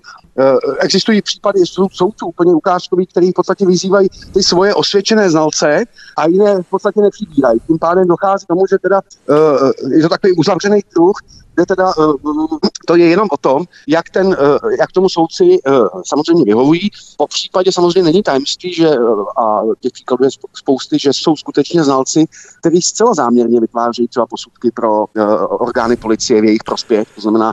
existují 0.79 1.23
případy 1.23 1.61
soudců 1.67 2.27
úplně 2.27 2.55
ukázkový, 2.55 3.07
který 3.07 3.31
v 3.31 3.35
podstatě 3.35 3.67
vyzývají 3.67 4.09
ty 4.35 4.43
svoje 4.43 4.75
osvědčené 4.75 5.31
znalce 5.31 5.85
a 6.17 6.27
jiné 6.27 6.63
v 6.63 6.67
podstatě 6.71 7.01
nepřibírají. 7.01 7.61
Tím 7.67 7.79
pádem 7.79 8.09
dochází 8.09 8.45
k 8.45 8.49
tomu, 8.49 8.67
že 8.71 8.79
teda 8.79 9.01
uh, 9.29 9.93
je 9.93 10.03
to 10.03 10.09
takový 10.09 10.33
uzavřený 10.33 10.83
kruh, 10.83 11.17
kde 11.55 11.67
teda 11.67 11.97
uh, 11.97 12.59
to 12.87 12.97
je 12.97 13.07
jenom 13.07 13.29
o 13.33 13.37
tom, 13.37 13.65
jak, 13.89 14.11
ten, 14.11 14.37
jak 14.79 14.93
tomu 14.93 15.09
soudci 15.09 15.59
samozřejmě 16.07 16.45
vyhovují. 16.45 16.91
Po 17.17 17.27
případě 17.27 17.73
samozřejmě 17.73 18.03
není 18.03 18.23
tajemství, 18.23 18.75
že, 18.75 18.91
a 19.39 19.63
těch 19.81 19.93
příkladů 19.93 20.25
je 20.25 20.31
spousty, 20.55 20.99
že 20.99 21.13
jsou 21.13 21.37
skutečně 21.37 21.85
znalci, 21.85 22.25
kteří 22.61 22.83
zcela 22.83 23.15
záměrně 23.15 23.61
vytvářejí 23.61 24.09
třeba 24.09 24.27
posudky 24.27 24.71
pro 24.71 25.05
orgány 25.49 25.97
policie 25.97 26.41
v 26.41 26.45
jejich 26.45 26.65
prospěch, 26.65 27.09
to 27.15 27.21
znamená, 27.21 27.53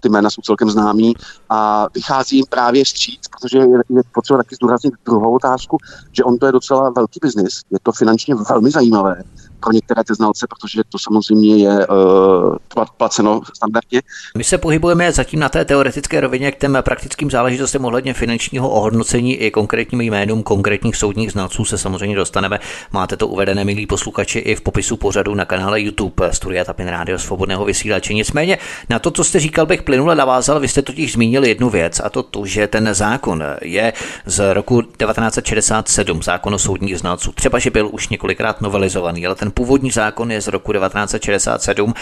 ty 0.00 0.08
jména 0.08 0.30
jsou 0.30 0.42
celkem 0.42 0.70
známí 0.70 1.14
a 1.48 1.55
vychází 1.94 2.36
jim 2.36 2.46
právě 2.48 2.84
vstříc, 2.84 3.20
protože 3.28 3.58
je, 3.58 3.78
je 3.88 4.02
potřeba 4.14 4.36
taky 4.36 4.54
zdůraznit 4.54 4.94
druhou 5.04 5.34
otázku, 5.34 5.78
že 6.12 6.24
on 6.24 6.38
to 6.38 6.46
je 6.46 6.52
docela 6.52 6.90
velký 6.90 7.20
biznis, 7.22 7.60
je 7.70 7.78
to 7.82 7.92
finančně 7.92 8.34
velmi 8.34 8.70
zajímavé 8.70 9.22
pro 9.66 9.72
některé 9.72 10.04
ty 10.04 10.14
znalce, 10.14 10.46
protože 10.50 10.82
to 10.88 10.98
samozřejmě 10.98 11.56
je 11.56 11.86
uh, 11.86 12.84
placeno 12.96 13.40
standardně. 13.56 14.02
My 14.36 14.44
se 14.44 14.58
pohybujeme 14.58 15.12
zatím 15.12 15.40
na 15.40 15.48
té 15.48 15.64
teoretické 15.64 16.20
rovině 16.20 16.52
k 16.52 16.58
těm 16.58 16.78
praktickým 16.80 17.30
záležitostem 17.30 17.84
ohledně 17.84 18.14
finančního 18.14 18.70
ohodnocení 18.70 19.34
i 19.34 19.50
konkrétním 19.50 20.00
jménům 20.00 20.42
konkrétních 20.42 20.96
soudních 20.96 21.32
znalců 21.32 21.64
se 21.64 21.78
samozřejmě 21.78 22.16
dostaneme. 22.16 22.58
Máte 22.92 23.16
to 23.16 23.28
uvedené, 23.28 23.64
milí 23.64 23.86
posluchači, 23.86 24.38
i 24.38 24.54
v 24.54 24.60
popisu 24.60 24.96
pořadu 24.96 25.34
na 25.34 25.44
kanále 25.44 25.80
YouTube 25.80 26.32
Studia 26.32 26.64
Tapin 26.64 26.88
Rádio 26.88 27.18
Svobodného 27.18 27.64
vysílače. 27.64 28.14
Nicméně 28.14 28.58
na 28.90 28.98
to, 28.98 29.10
co 29.10 29.24
jste 29.24 29.40
říkal, 29.40 29.66
bych 29.66 29.82
plynule 29.82 30.14
navázal. 30.14 30.60
Vy 30.60 30.68
jste 30.68 30.82
totiž 30.82 31.12
zmínil 31.12 31.44
jednu 31.44 31.70
věc, 31.70 32.00
a 32.04 32.10
to 32.10 32.22
to, 32.22 32.46
že 32.46 32.66
ten 32.66 32.94
zákon 32.94 33.44
je 33.62 33.92
z 34.26 34.54
roku 34.54 34.82
1967, 34.82 36.22
zákon 36.22 36.54
o 36.54 36.58
soudních 36.58 36.98
znalců. 36.98 37.32
Třeba, 37.32 37.58
že 37.58 37.70
byl 37.70 37.88
už 37.92 38.08
několikrát 38.08 38.60
novelizovaný, 38.60 39.26
ale 39.26 39.34
ten 39.34 39.50
původní 39.56 39.90
zákon 39.90 40.30
je 40.30 40.40
z 40.40 40.48
roku 40.48 40.72
1967. 40.72 41.94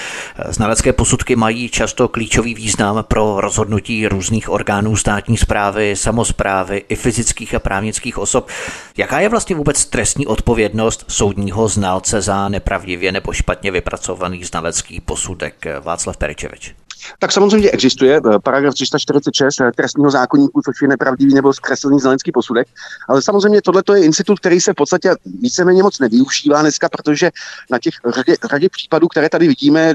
Znalecké 0.49 0.93
posudky 0.93 1.37
mají 1.37 1.69
často 1.69 2.09
klíčový 2.09 2.55
význam 2.55 3.05
pro 3.09 3.41
rozhodnutí 3.41 4.09
různých 4.09 4.51
orgánů 4.51 4.97
státní 4.97 5.37
zprávy, 5.37 5.97
samozprávy 5.97 6.85
i 6.89 6.97
fyzických 6.97 7.55
a 7.55 7.59
právnických 7.59 8.19
osob. 8.19 8.49
Jaká 8.97 9.21
je 9.21 9.29
vlastně 9.29 9.57
vůbec 9.57 9.85
trestní 9.85 10.27
odpovědnost 10.27 11.05
soudního 11.09 11.69
znalce 11.69 12.21
za 12.21 12.49
nepravdivě 12.49 13.13
nebo 13.13 13.33
špatně 13.33 13.71
vypracovaný 13.71 14.45
znalecký 14.45 15.01
posudek? 15.01 15.67
Václav 15.81 16.17
Peričevič. 16.17 16.84
Tak 17.19 17.33
samozřejmě 17.33 17.71
existuje 17.71 18.17
eh, 18.17 18.39
paragraf 18.39 18.75
346 18.75 19.61
eh, 19.61 19.73
trestního 19.77 20.11
zákonníku, 20.11 20.61
což 20.65 20.83
je 20.83 20.89
nepravdivý 20.89 21.35
nebo 21.35 21.53
zkreslený 21.53 22.01
znalecký 22.01 22.33
posudek. 22.33 22.69
Ale 23.09 23.23
samozřejmě 23.23 23.63
tohle 23.63 23.83
je 23.95 24.05
institut, 24.05 24.41
který 24.41 24.61
se 24.61 24.73
v 24.73 24.75
podstatě 24.75 25.15
víceméně 25.41 25.83
moc 25.83 25.99
nevyužívá 25.99 26.63
dneska, 26.63 26.89
protože 26.89 27.31
na 27.71 27.79
těch 27.79 27.95
řadě, 28.15 28.37
řadě 28.51 28.69
případů, 28.69 29.09
které 29.09 29.29
tady 29.29 29.49
vidíme, 29.49 29.81
eh, 29.81 29.95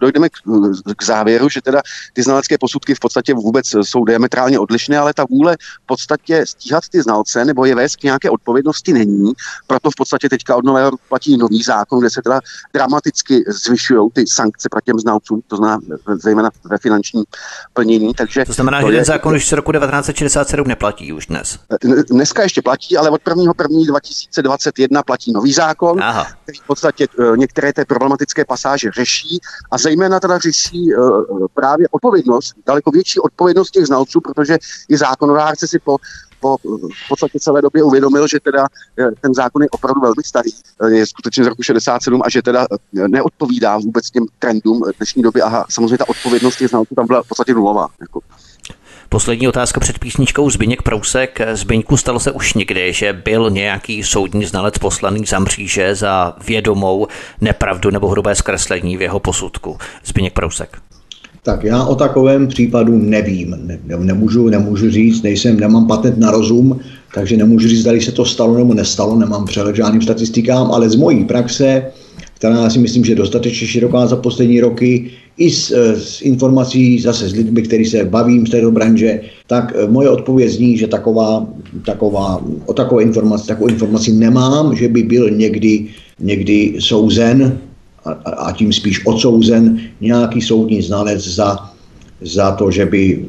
dojdeme 0.00 0.28
k, 0.28 0.32
k 0.96 1.02
závěru, 1.04 1.48
že 1.48 1.62
teda 1.62 1.82
ty 2.12 2.22
znalecké 2.22 2.58
posudky 2.58 2.94
v 2.94 3.00
podstatě 3.00 3.34
vůbec 3.34 3.66
jsou 3.82 4.04
diametrálně 4.04 4.58
odlišné, 4.58 4.98
ale 4.98 5.14
ta 5.14 5.24
vůle 5.30 5.56
v 5.82 5.86
podstatě 5.86 6.46
stíhat 6.46 6.88
ty 6.88 7.02
znalce 7.02 7.44
nebo 7.44 7.64
je 7.64 7.74
vést 7.74 7.96
k 7.96 8.02
nějaké 8.02 8.30
odpovědnosti 8.30 8.92
není. 8.92 9.32
Proto 9.66 9.90
v 9.90 9.94
podstatě 9.94 10.28
teďka 10.28 10.56
od 10.56 10.64
nového 10.64 10.90
platí 11.08 11.36
nový 11.36 11.62
zákon, 11.62 12.00
kde 12.00 12.10
se 12.10 12.22
teda 12.22 12.40
dramaticky 12.74 13.44
zvyšují 13.48 14.10
ty 14.12 14.24
sankce 14.26 14.68
proti 14.68 14.84
těm 14.84 14.98
znalcům, 14.98 15.40
to 15.46 15.56
znamená 15.56 15.78
zejména 16.28 16.50
ve 16.64 16.78
finančním 16.78 17.24
plnění. 17.72 18.14
Takže 18.14 18.44
to 18.44 18.52
znamená, 18.52 18.80
to 18.80 18.90
že 18.90 18.96
ten 18.96 19.04
zákon 19.04 19.34
už 19.34 19.48
z 19.48 19.52
roku 19.52 19.72
1967 19.72 20.68
neplatí 20.68 21.12
už 21.12 21.26
dnes. 21.26 21.58
Dneska 22.10 22.42
ještě 22.42 22.62
platí, 22.62 22.96
ale 22.96 23.10
od 23.10 23.20
1. 23.28 23.52
1. 23.62 23.84
2021 23.88 25.02
platí 25.02 25.32
nový 25.32 25.52
zákon, 25.52 26.02
Aha. 26.02 26.26
který 26.42 26.58
v 26.58 26.66
podstatě 26.66 27.04
e, 27.04 27.36
některé 27.36 27.72
té 27.72 27.84
problematické 27.84 28.44
pasáže 28.44 28.90
řeší 28.90 29.38
a 29.70 29.78
zejména 29.78 30.20
teda 30.20 30.38
řeší 30.38 30.92
e, 30.92 30.96
právě 31.54 31.88
odpovědnost, 31.90 32.54
daleko 32.66 32.90
větší 32.90 33.20
odpovědnost 33.20 33.70
těch 33.70 33.86
znalců, 33.86 34.20
protože 34.20 34.58
i 34.88 34.96
zákonodárce 34.96 35.68
si 35.68 35.78
po 35.78 35.96
po 36.40 36.56
v 37.04 37.08
podstatě 37.08 37.38
celé 37.40 37.62
době 37.62 37.82
uvědomil, 37.82 38.28
že 38.28 38.40
teda 38.40 38.66
eh, 38.98 39.10
ten 39.20 39.34
zákon 39.34 39.62
je 39.62 39.70
opravdu 39.70 40.00
velmi 40.00 40.22
starý, 40.24 40.50
eh, 40.82 40.90
je 40.90 41.06
skutečně 41.06 41.44
z 41.44 41.46
roku 41.46 41.62
67 41.62 42.22
a 42.24 42.30
že 42.30 42.42
teda 42.42 42.66
eh, 42.72 43.08
neodpovídá 43.08 43.78
vůbec 43.78 44.10
těm 44.10 44.26
trendům 44.38 44.82
dnešní 44.98 45.22
doby 45.22 45.42
a 45.42 45.64
samozřejmě 45.70 45.98
ta 45.98 46.08
odpovědnost 46.08 46.56
těch 46.56 46.68
znalců 46.68 46.94
tam 46.94 47.06
byla 47.06 47.22
v 47.22 47.28
podstatě 47.28 47.54
nulová. 47.54 47.86
Jako. 48.00 48.20
Poslední 49.08 49.48
otázka 49.48 49.80
před 49.80 49.98
písničkou 49.98 50.50
Zbyněk 50.50 50.82
Prousek. 50.82 51.38
Zbyňku 51.52 51.96
stalo 51.96 52.20
se 52.20 52.32
už 52.32 52.54
někdy, 52.54 52.92
že 52.92 53.12
byl 53.12 53.50
nějaký 53.50 54.04
soudní 54.04 54.44
znalec 54.44 54.78
poslaný 54.78 55.26
za 55.26 55.38
mříže 55.38 55.94
za 55.94 56.36
vědomou 56.46 57.06
nepravdu 57.40 57.90
nebo 57.90 58.08
hrubé 58.08 58.34
zkreslení 58.34 58.96
v 58.96 59.02
jeho 59.02 59.20
posudku. 59.20 59.78
Zbyněk 60.04 60.32
Prousek. 60.32 60.78
Tak 61.42 61.64
já 61.64 61.84
o 61.84 61.94
takovém 61.94 62.46
případu 62.46 62.98
nevím. 62.98 63.56
Ne, 63.64 63.78
nemůžu, 63.98 64.48
nemůžu 64.48 64.90
říct, 64.90 65.22
nejsem, 65.22 65.60
nemám 65.60 65.86
patent 65.86 66.18
na 66.18 66.30
rozum, 66.30 66.80
takže 67.14 67.36
nemůžu 67.36 67.68
říct, 67.68 67.80
zda 67.80 67.92
se 68.00 68.12
to 68.12 68.24
stalo 68.24 68.58
nebo 68.58 68.74
nestalo, 68.74 69.16
nemám 69.16 69.44
přehled 69.44 69.76
žádným 69.76 70.02
statistikám, 70.02 70.70
ale 70.70 70.90
z 70.90 70.94
mojí 70.94 71.24
praxe, 71.24 71.82
která 72.34 72.70
si 72.70 72.78
myslím, 72.78 73.04
že 73.04 73.12
je 73.12 73.16
dostatečně 73.16 73.66
široká 73.66 74.06
za 74.06 74.16
poslední 74.16 74.60
roky, 74.60 75.10
i 75.38 75.50
s, 75.50 75.70
s 75.94 76.22
informací 76.22 77.00
zase 77.00 77.28
s 77.28 77.32
lidmi, 77.32 77.62
který 77.62 77.84
se 77.84 78.04
bavím 78.04 78.46
z 78.46 78.50
této 78.50 78.70
branže, 78.70 79.20
tak 79.46 79.72
eh, 79.76 79.86
moje 79.86 80.10
odpověď 80.10 80.50
zní, 80.50 80.78
že 80.78 80.86
taková, 80.86 81.46
taková, 81.86 82.42
o 82.66 82.72
takové 82.72 83.02
informaci, 83.02 83.46
takovou 83.46 83.68
informaci 83.68 84.12
nemám, 84.12 84.76
že 84.76 84.88
by 84.88 85.02
byl 85.02 85.30
někdy, 85.30 85.86
někdy 86.20 86.76
souzen 86.78 87.58
a, 88.24 88.30
a 88.30 88.52
tím 88.52 88.72
spíš 88.72 89.06
odsouzen 89.06 89.80
nějaký 90.00 90.40
soudní 90.40 90.82
znalec 90.82 91.24
za, 91.24 91.58
za 92.20 92.50
to, 92.50 92.70
že 92.70 92.86
by 92.86 93.24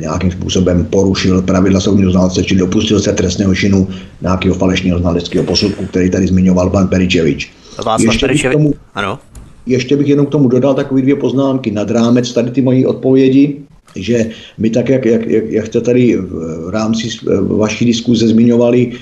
nějakým 0.00 0.30
způsobem 0.30 0.86
porušil 0.90 1.42
pravidla 1.42 1.80
soudního 1.80 2.10
znalce, 2.10 2.44
čili 2.44 2.60
dopustil 2.60 3.00
se 3.00 3.12
trestného 3.12 3.54
činu 3.54 3.88
nějakého 4.22 4.54
falešného 4.54 4.98
znaleckého 4.98 5.44
posudku, 5.44 5.86
který 5.86 6.10
tady 6.10 6.26
zmiňoval 6.26 6.70
pan 6.70 6.88
Peričevič. 6.88 7.50
Václav 7.84 8.20
Peričevič, 8.20 8.76
ano. 8.94 9.18
Ještě 9.66 9.96
bych 9.96 10.08
jenom 10.08 10.26
k 10.26 10.30
tomu 10.30 10.48
dodal 10.48 10.74
takové 10.74 11.02
dvě 11.02 11.16
poznámky 11.16 11.70
nad 11.70 11.90
rámec 11.90 12.32
tady 12.32 12.50
ty 12.50 12.62
mojí 12.62 12.86
odpovědi, 12.86 13.56
že 13.96 14.30
my 14.58 14.70
tak, 14.70 14.88
jak, 14.88 15.06
jak, 15.06 15.22
jak 15.28 15.66
jste 15.66 15.80
tady 15.80 16.16
v 16.16 16.70
rámci 16.70 17.08
vaší 17.56 17.84
diskuze 17.84 18.28
zmiňovali, 18.28 18.92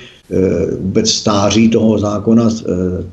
vůbec 0.79 1.09
stáří 1.09 1.69
toho 1.69 1.99
zákona 1.99 2.49
eh, 2.49 2.63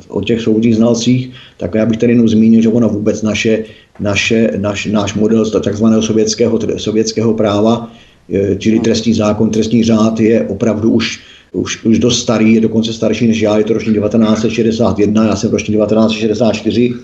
o 0.08 0.22
těch 0.22 0.40
soudních 0.40 0.76
znalcích, 0.76 1.30
tak 1.56 1.74
já 1.74 1.86
bych 1.86 1.98
tady 1.98 2.12
jenom 2.12 2.28
zmínil, 2.28 2.62
že 2.62 2.68
ona 2.68 2.86
vůbec 2.86 3.22
naše, 3.22 3.64
naše, 4.00 4.50
naš, 4.56 4.86
náš 4.86 5.14
model 5.14 5.50
takzvaného 5.50 6.02
sovětského, 6.02 6.58
sovětského 6.76 7.34
práva, 7.34 7.90
eh, 8.32 8.56
čili 8.58 8.80
trestní 8.80 9.14
zákon, 9.14 9.50
trestní 9.50 9.84
řád 9.84 10.20
je 10.20 10.42
opravdu 10.48 10.90
už 10.90 11.20
už, 11.54 11.84
už 11.84 11.98
dost 11.98 12.18
starý, 12.18 12.54
je 12.54 12.60
dokonce 12.60 12.92
starší 12.92 13.26
než 13.26 13.40
já, 13.40 13.58
je 13.58 13.64
to 13.64 13.72
ročník 13.72 13.94
1961, 13.94 15.26
já 15.26 15.36
jsem 15.36 15.50
ročník 15.50 15.78
1964, 15.78 16.94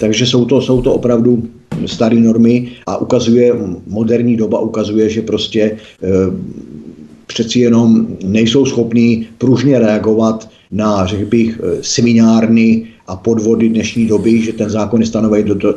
takže 0.00 0.26
jsou 0.26 0.44
to, 0.44 0.60
jsou 0.60 0.82
to 0.82 0.94
opravdu 0.94 1.42
staré 1.86 2.16
normy 2.16 2.68
a 2.86 2.96
ukazuje, 2.96 3.54
moderní 3.86 4.36
doba 4.36 4.60
ukazuje, 4.60 5.10
že 5.10 5.22
prostě 5.22 5.76
přeci 7.36 7.60
jenom 7.60 8.06
nejsou 8.24 8.66
schopní 8.66 9.26
pružně 9.38 9.78
reagovat 9.78 10.48
na, 10.72 11.06
řekl 11.06 11.26
bych, 11.26 11.60
eh, 11.60 11.78
seminárny 11.84 12.88
a 13.06 13.16
podvody 13.16 13.68
dnešní 13.68 14.08
doby, 14.08 14.40
že 14.40 14.52
ten 14.56 14.70
zákon 14.70 15.00
je 15.00 15.06
stanovený, 15.06 15.44
eh, 15.44 15.68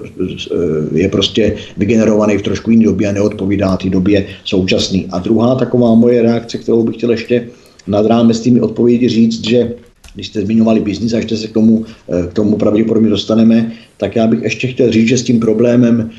je 0.95 1.07
prostě 1.09 1.55
vygenerovaný 1.77 2.37
v 2.37 2.47
trošku 2.47 2.71
jiné 2.71 2.87
době 2.87 3.07
a 3.07 3.11
neodpovídá 3.11 3.75
té 3.75 3.89
době 3.91 4.25
současný. 4.47 5.11
A 5.11 5.19
druhá 5.19 5.55
taková 5.59 5.99
moje 5.99 6.21
reakce, 6.23 6.57
kterou 6.63 6.83
bych 6.83 6.95
chtěl 6.95 7.11
ještě 7.11 7.51
nad 7.87 8.05
rámec 8.07 8.39
tými 8.39 8.63
odpovědi 8.63 9.09
říct, 9.09 9.43
že 9.43 9.75
když 10.15 10.27
jste 10.27 10.41
zmiňovali 10.41 10.79
biznis 10.79 11.13
a 11.13 11.17
ještě 11.17 11.37
se 11.37 11.47
k 11.47 11.53
tomu, 11.53 11.85
k 12.29 12.33
tomu 12.33 12.57
pravděpodobně 12.57 13.09
dostaneme, 13.09 13.71
tak 13.97 14.15
já 14.15 14.27
bych 14.27 14.41
ještě 14.43 14.67
chtěl 14.67 14.91
říct, 14.91 15.07
že 15.07 15.17
s 15.17 15.23
tím 15.23 15.39
problémem 15.39 16.09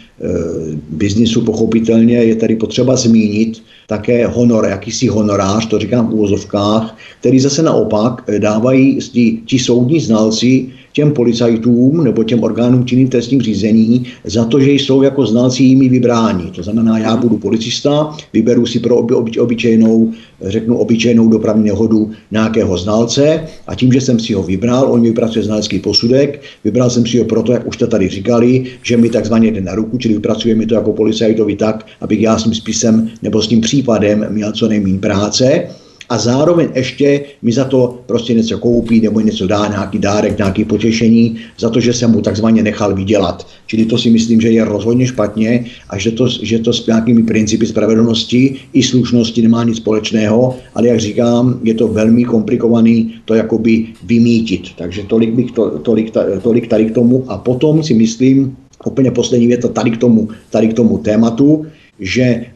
biznisu 0.90 1.42
pochopitelně 1.42 2.16
je 2.16 2.36
tady 2.36 2.56
potřeba 2.56 2.96
zmínit 2.96 3.62
také 3.90 4.26
honor, 4.26 4.66
jakýsi 4.70 5.10
honorář, 5.10 5.66
to 5.66 5.78
říkám 5.78 6.06
v 6.06 6.14
úvozovkách, 6.14 6.96
který 7.20 7.40
zase 7.40 7.62
naopak 7.62 8.22
eh, 8.26 8.38
dávají 8.38 8.98
ti, 9.02 9.42
ti 9.46 9.58
soudní 9.58 10.00
znalci 10.00 10.70
těm 10.92 11.12
policajtům 11.12 12.04
nebo 12.04 12.24
těm 12.24 12.42
orgánům 12.42 12.84
činným 12.84 13.08
trestním 13.08 13.42
řízení 13.42 14.06
za 14.24 14.44
to, 14.44 14.60
že 14.60 14.72
jsou 14.72 15.02
jako 15.02 15.26
znalci 15.26 15.62
jimi 15.62 15.88
vybráni. 15.88 16.50
To 16.50 16.62
znamená, 16.62 16.98
já 16.98 17.16
budu 17.16 17.36
policista, 17.36 18.16
vyberu 18.32 18.66
si 18.66 18.78
pro 18.78 18.96
oby, 18.96 19.14
oby, 19.14 19.30
obyčejnou, 19.38 20.12
řeknu 20.42 20.76
obyčejnou 20.78 21.28
dopravní 21.28 21.64
nehodu 21.64 22.10
nějakého 22.30 22.78
znalce 22.78 23.44
a 23.66 23.74
tím, 23.74 23.92
že 23.92 24.00
jsem 24.00 24.18
si 24.18 24.32
ho 24.32 24.42
vybral, 24.42 24.92
on 24.92 25.00
mi 25.00 25.08
vypracuje 25.08 25.44
znalecký 25.44 25.78
posudek, 25.78 26.42
vybral 26.64 26.90
jsem 26.90 27.06
si 27.06 27.18
ho 27.18 27.24
proto, 27.24 27.52
jak 27.52 27.66
už 27.66 27.76
to 27.76 27.86
tady 27.86 28.08
říkali, 28.08 28.64
že 28.82 28.96
mi 28.96 29.10
takzvaně 29.10 29.50
jde 29.50 29.60
na 29.60 29.74
ruku, 29.74 29.98
čili 29.98 30.14
vypracujeme 30.14 30.66
to 30.66 30.74
jako 30.74 30.92
policajtovi 30.92 31.56
tak, 31.56 31.86
abych 32.00 32.20
já 32.20 32.38
s 32.38 32.44
tím 32.44 32.54
spisem 32.54 33.10
nebo 33.22 33.42
s 33.42 33.48
tím 33.48 33.60
případem 33.60 34.26
měl 34.30 34.52
co 34.52 34.68
nejméně 34.68 34.98
práce 34.98 35.66
a 36.10 36.18
zároveň 36.18 36.68
ještě 36.74 37.20
mi 37.42 37.52
za 37.52 37.64
to 37.64 38.02
prostě 38.06 38.34
něco 38.34 38.58
koupí 38.58 39.00
nebo 39.00 39.20
něco 39.20 39.46
dá, 39.46 39.66
nějaký 39.66 39.98
dárek, 39.98 40.38
nějaký 40.38 40.64
potěšení, 40.64 41.36
za 41.58 41.70
to, 41.70 41.80
že 41.80 41.92
jsem 41.92 42.10
mu 42.10 42.20
takzvaně 42.20 42.62
nechal 42.62 42.94
vydělat. 42.94 43.46
Čili 43.66 43.84
to 43.84 43.98
si 43.98 44.10
myslím, 44.10 44.40
že 44.40 44.50
je 44.50 44.64
rozhodně 44.64 45.06
špatně 45.06 45.64
a 45.90 45.98
že 45.98 46.10
to, 46.10 46.28
že 46.28 46.58
to 46.58 46.72
s 46.72 46.86
nějakými 46.86 47.22
principy 47.22 47.66
spravedlnosti 47.66 48.56
i 48.72 48.82
slušnosti 48.82 49.42
nemá 49.42 49.64
nic 49.64 49.76
společného, 49.76 50.56
ale 50.74 50.88
jak 50.88 51.00
říkám, 51.00 51.60
je 51.62 51.74
to 51.74 51.88
velmi 51.88 52.24
komplikovaný 52.24 53.14
to 53.24 53.34
jakoby 53.34 53.86
vymítit. 54.04 54.62
Takže 54.76 55.02
tolik, 55.02 55.30
bych 55.34 55.50
to, 55.52 55.78
tolik, 55.78 56.10
tolik 56.42 56.66
tady 56.66 56.84
k 56.90 56.94
tomu 56.94 57.24
a 57.28 57.38
potom 57.38 57.82
si 57.82 57.94
myslím, 57.94 58.56
úplně 58.86 59.10
poslední 59.10 59.46
věta 59.46 59.68
tady 59.68 59.90
k 59.90 59.96
tomu, 59.96 60.28
tady 60.50 60.68
k 60.68 60.74
tomu 60.74 60.98
tématu, 60.98 61.66
že 62.00 62.22
eh, 62.22 62.46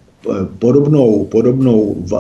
podobnou, 0.59 1.25
podobnou 1.25 1.97
v, 1.99 2.13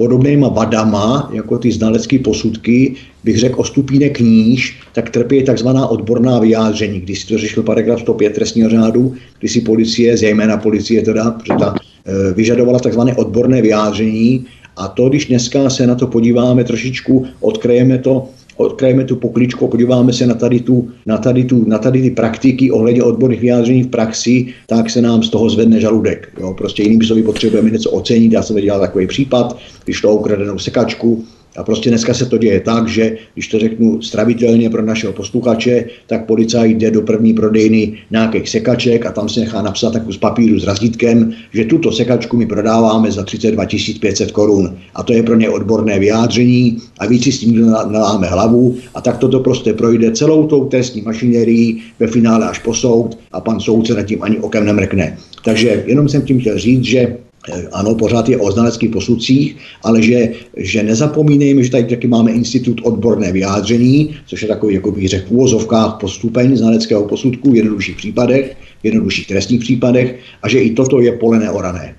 podobnýma 0.00 0.48
vadama, 0.48 1.28
jako 1.32 1.58
ty 1.58 1.72
znalecké 1.72 2.18
posudky, 2.18 2.96
bych 3.24 3.38
řekl 3.38 3.60
o 3.60 3.64
stupínek 3.64 4.20
níž, 4.20 4.80
tak 4.96 5.10
trpí 5.10 5.44
takzvaná 5.44 5.86
odborná 5.86 6.38
vyjádření. 6.38 7.00
Když 7.00 7.20
si 7.20 7.26
to 7.26 7.38
řešil 7.38 7.62
paragraf 7.62 8.00
105 8.00 8.32
trestního 8.32 8.70
řádu, 8.70 9.14
kdy 9.38 9.48
si 9.48 9.60
policie, 9.60 10.16
zejména 10.16 10.56
policie 10.56 11.02
teda, 11.02 11.36
ta, 11.58 11.74
e, 11.76 12.32
vyžadovala 12.32 12.78
takzvané 12.78 13.14
odborné 13.14 13.62
vyjádření, 13.62 14.46
a 14.76 14.88
to, 14.88 15.08
když 15.08 15.26
dneska 15.26 15.70
se 15.70 15.86
na 15.86 15.94
to 15.94 16.06
podíváme 16.06 16.64
trošičku, 16.64 17.26
odkryjeme 17.40 17.98
to 17.98 18.28
odkrajeme 18.60 19.04
tu 19.04 19.16
pokličku, 19.16 19.68
podíváme 19.68 20.12
se 20.12 20.26
na 20.26 20.34
tady, 20.34 20.60
tu, 20.60 20.88
na, 21.06 21.18
tady 21.18 21.44
tu, 21.44 21.64
na 21.68 21.78
tady 21.78 22.02
ty 22.02 22.10
praktiky 22.10 22.70
ohledně 22.70 23.02
odborných 23.02 23.40
vyjádření 23.40 23.82
v 23.82 23.88
praxi, 23.88 24.46
tak 24.66 24.90
se 24.90 25.02
nám 25.02 25.22
z 25.22 25.30
toho 25.30 25.50
zvedne 25.50 25.80
žaludek. 25.80 26.28
Jo, 26.40 26.54
prostě 26.58 26.82
jinými 26.82 27.04
slovy 27.04 27.22
potřebujeme 27.22 27.70
něco 27.70 27.90
ocenit. 27.90 28.32
Já 28.32 28.42
jsem 28.42 28.56
dělal 28.56 28.80
takový 28.80 29.06
případ, 29.06 29.58
když 29.84 30.00
to 30.00 30.14
ukradenou 30.14 30.58
sekačku, 30.58 31.24
a 31.56 31.62
prostě 31.62 31.88
dneska 31.88 32.14
se 32.14 32.26
to 32.26 32.38
děje 32.38 32.60
tak, 32.60 32.88
že 32.88 33.16
když 33.34 33.48
to 33.48 33.58
řeknu 33.58 34.02
stravitelně 34.02 34.70
pro 34.70 34.82
našeho 34.82 35.12
posluchače, 35.12 35.84
tak 36.06 36.26
policajt 36.26 36.76
jde 36.76 36.90
do 36.90 37.02
první 37.02 37.34
prodejny 37.34 37.92
nějakých 38.10 38.48
sekaček 38.48 39.06
a 39.06 39.12
tam 39.12 39.28
se 39.28 39.40
nechá 39.40 39.62
napsat 39.62 39.92
takovou 39.92 40.12
z 40.12 40.18
papíru 40.18 40.60
s 40.60 40.64
razítkem, 40.64 41.32
že 41.54 41.64
tuto 41.64 41.92
sekačku 41.92 42.36
my 42.36 42.46
prodáváme 42.46 43.12
za 43.12 43.24
32 43.24 43.66
500 44.00 44.32
korun. 44.32 44.76
A 44.94 45.02
to 45.02 45.12
je 45.12 45.22
pro 45.22 45.36
ně 45.36 45.50
odborné 45.50 45.98
vyjádření 45.98 46.78
a 46.98 47.06
víc 47.06 47.24
si 47.24 47.32
s 47.32 47.38
tím 47.40 47.70
naláme 47.70 48.26
hlavu 48.26 48.76
a 48.94 49.00
tak 49.00 49.18
toto 49.18 49.40
prostě 49.40 49.74
projde 49.74 50.10
celou 50.10 50.46
tou 50.46 50.64
trestní 50.64 51.02
mašinérií 51.02 51.82
ve 51.98 52.06
finále 52.06 52.48
až 52.48 52.58
po 52.58 52.74
soud 52.74 53.18
a 53.32 53.40
pan 53.40 53.60
soudce 53.60 53.94
nad 53.94 54.02
tím 54.02 54.22
ani 54.22 54.38
okem 54.38 54.64
nemrkne. 54.64 55.18
Takže 55.44 55.84
jenom 55.86 56.08
jsem 56.08 56.22
tím 56.22 56.40
chtěl 56.40 56.58
říct, 56.58 56.84
že 56.84 57.16
ano, 57.72 57.94
pořád 57.94 58.28
je 58.28 58.38
o 58.38 58.50
znaleckých 58.50 58.90
posudcích, 58.90 59.56
ale 59.82 60.02
že, 60.02 60.32
že 60.56 60.82
nezapomínejme, 60.82 61.62
že 61.62 61.70
tady 61.70 61.84
taky 61.84 62.08
máme 62.08 62.32
institut 62.32 62.80
odborné 62.84 63.32
vyjádření, 63.32 64.16
což 64.26 64.42
je 64.42 64.48
takový, 64.48 64.74
jako 64.74 64.92
bych 64.92 65.08
řekl, 65.08 65.28
v 65.28 65.32
úvozovkách 65.32 65.96
postupeň 66.00 66.56
znaleckého 66.56 67.04
posudku 67.04 67.50
v 67.50 67.56
jednodušších 67.56 67.96
případech, 67.96 68.56
v 68.82 68.84
jednodušších 68.84 69.26
trestních 69.26 69.60
případech 69.60 70.18
a 70.42 70.48
že 70.48 70.60
i 70.60 70.70
toto 70.70 71.00
je 71.00 71.12
pole 71.12 71.38
neorané. 71.38 71.94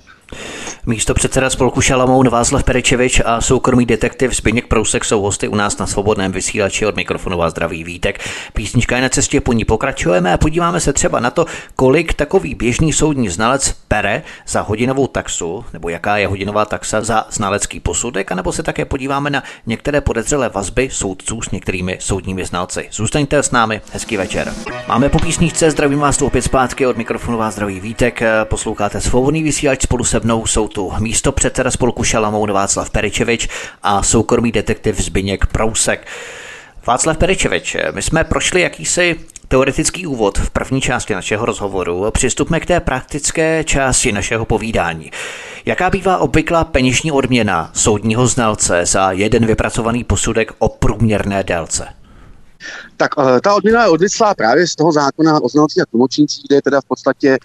Místo 0.86 1.14
předseda 1.14 1.50
spolku 1.50 1.82
Šalamoun 1.82 2.30
Václav 2.30 2.64
Perečevič 2.64 3.22
a 3.26 3.42
soukromý 3.42 3.86
detektiv 3.86 4.36
Zbigněk 4.36 4.68
Prousek 4.68 5.06
jsou 5.06 5.22
hosty 5.22 5.48
u 5.48 5.56
nás 5.56 5.78
na 5.78 5.88
svobodném 5.88 6.32
vysílači 6.32 6.86
od 6.86 6.96
mikrofonu 6.96 7.38
vás 7.38 7.52
zdraví 7.52 7.84
Vítek. 7.84 8.20
Písnička 8.54 8.96
je 8.96 9.02
na 9.02 9.10
cestě, 9.10 9.42
po 9.42 9.54
ní 9.54 9.66
pokračujeme 9.66 10.34
a 10.34 10.38
podíváme 10.38 10.80
se 10.80 10.94
třeba 10.94 11.20
na 11.20 11.32
to, 11.32 11.46
kolik 11.76 12.14
takový 12.14 12.56
běžný 12.56 12.94
soudní 12.94 13.30
znalec 13.30 13.76
pere 13.88 14.24
za 14.48 14.62
hodinovou 14.62 15.08
taxu, 15.08 15.66
nebo 15.74 15.90
jaká 15.90 16.18
je 16.18 16.28
hodinová 16.28 16.66
taxa 16.66 17.02
za 17.02 17.26
znalecký 17.32 17.80
posudek, 17.80 18.32
anebo 18.32 18.52
se 18.52 18.64
také 18.64 18.86
podíváme 18.86 19.30
na 19.30 19.44
některé 19.66 20.02
podezřelé 20.02 20.50
vazby 20.50 20.90
soudců 20.92 21.42
s 21.42 21.52
některými 21.52 21.98
soudními 22.00 22.46
znalci. 22.46 22.88
Zůstaňte 22.92 23.44
s 23.44 23.52
námi, 23.52 23.82
hezký 23.94 24.18
večer. 24.18 24.54
Máme 24.88 25.10
po 25.10 25.20
písničce, 25.20 25.72
zdravím 25.72 26.00
vás 26.00 26.18
tu 26.18 26.26
opět 26.26 26.42
zpátky 26.42 26.86
od 26.86 26.98
mikrofonu 26.98 27.38
vás 27.38 27.54
zdraví 27.54 27.80
Vítek, 27.80 28.22
posloucháte 28.44 29.02
svobodný 29.02 29.44
vysílač 29.44 29.82
spolu 29.84 30.04
se 30.04 30.20
mnou 30.20 30.46
jsou 30.46 30.71
tu 30.74 30.94
místo 31.00 31.32
předseda 31.32 31.72
spolku 31.72 32.04
Šalamoun 32.04 32.52
Václav 32.52 32.90
Peričevič 32.90 33.48
a 33.84 34.04
soukromý 34.04 34.52
detektiv 34.52 35.00
Zbyněk 35.00 35.46
Prousek. 35.46 36.08
Václav 36.88 37.18
Peričevič, 37.18 37.78
my 37.92 38.02
jsme 38.02 38.24
prošli 38.24 38.62
jakýsi 38.62 39.16
teoretický 39.48 40.08
úvod 40.08 40.38
v 40.38 40.50
první 40.50 40.82
části 40.82 41.14
našeho 41.14 41.46
rozhovoru. 41.46 42.12
Přistupme 42.12 42.60
k 42.60 42.66
té 42.66 42.80
praktické 42.80 43.64
části 43.64 44.12
našeho 44.12 44.46
povídání. 44.46 45.12
Jaká 45.66 45.90
bývá 45.90 46.18
obvyklá 46.18 46.64
peněžní 46.64 47.12
odměna 47.12 47.72
soudního 47.74 48.28
znalce 48.28 48.86
za 48.86 49.12
jeden 49.12 49.46
vypracovaný 49.46 50.04
posudek 50.04 50.52
o 50.60 50.70
průměrné 50.70 51.44
délce? 51.44 51.88
Tak 53.02 53.12
eh, 53.18 53.42
ta 53.42 53.56
odměna 53.56 53.84
je 53.84 53.90
odvislá 53.90 54.36
právě 54.36 54.68
z 54.68 54.76
toho 54.76 54.92
zákona 54.92 55.42
o 55.42 55.50
znalcích 55.50 55.82
a 55.82 55.86
tlumočnících, 55.86 56.44
kde 56.48 56.56
je 56.56 56.62
teda 56.62 56.82
v 56.82 56.86
podstatě 56.86 57.38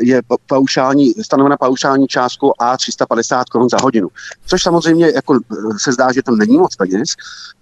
je 0.00 0.22
paušální, 0.46 1.14
stanovena 1.22 1.56
paušální 1.56 2.06
částku 2.06 2.62
A 2.62 2.76
350 2.76 3.48
korun 3.48 3.68
za 3.68 3.76
hodinu. 3.82 4.08
Což 4.46 4.62
samozřejmě 4.62 5.10
jako 5.14 5.38
se 5.78 5.92
zdá, 5.92 6.12
že 6.12 6.22
to 6.22 6.36
není 6.36 6.58
moc 6.58 6.76
peněz, 6.76 7.08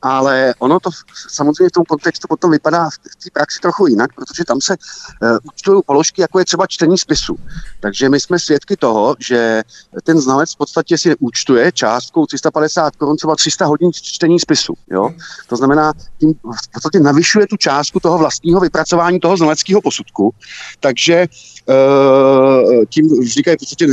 ale 0.03 0.55
ono 0.59 0.81
to 0.81 0.91
samozřejmě 1.29 1.69
v 1.69 1.73
tom 1.73 1.85
kontextu 1.85 2.29
potom 2.29 2.51
vypadá 2.51 2.91
v 2.91 2.99
té 2.99 3.31
praxi 3.33 3.61
trochu 3.61 3.87
jinak, 3.87 4.11
protože 4.15 4.45
tam 4.45 4.61
se 4.61 4.77
uh, 4.77 5.39
účtují 5.43 5.83
položky, 5.87 6.21
jako 6.21 6.39
je 6.39 6.45
třeba 6.45 6.67
čtení 6.67 6.99
spisu. 6.99 7.37
Takže 7.81 8.09
my 8.09 8.21
jsme 8.21 8.39
svědky 8.39 8.77
toho, 8.77 9.17
že 9.19 9.63
ten 10.03 10.21
znalec 10.21 10.55
v 10.55 10.57
podstatě 10.57 10.99
si 10.99 11.17
účtuje 11.17 11.73
částkou 11.73 12.27
350 12.27 12.97
korun 12.97 13.17
třeba 13.17 13.37
300 13.37 13.67
hodin 13.67 13.91
čtení 13.93 14.41
spisu. 14.41 14.75
Jo? 14.91 15.11
To 15.47 15.57
znamená, 15.57 15.93
tím 16.19 16.35
v 16.35 16.71
podstatě 16.73 16.96
navyšuje 17.01 17.47
tu 17.47 17.57
částku 17.57 18.01
toho 18.01 18.19
vlastního 18.19 18.61
vypracování 18.61 19.21
toho 19.21 19.37
znaleckého 19.37 19.81
posudku. 19.81 20.35
Takže 20.81 21.27
uh, 21.67 22.85
tím 22.89 23.21
vznikají 23.21 23.57
v 23.57 23.61
podstatě 23.61 23.87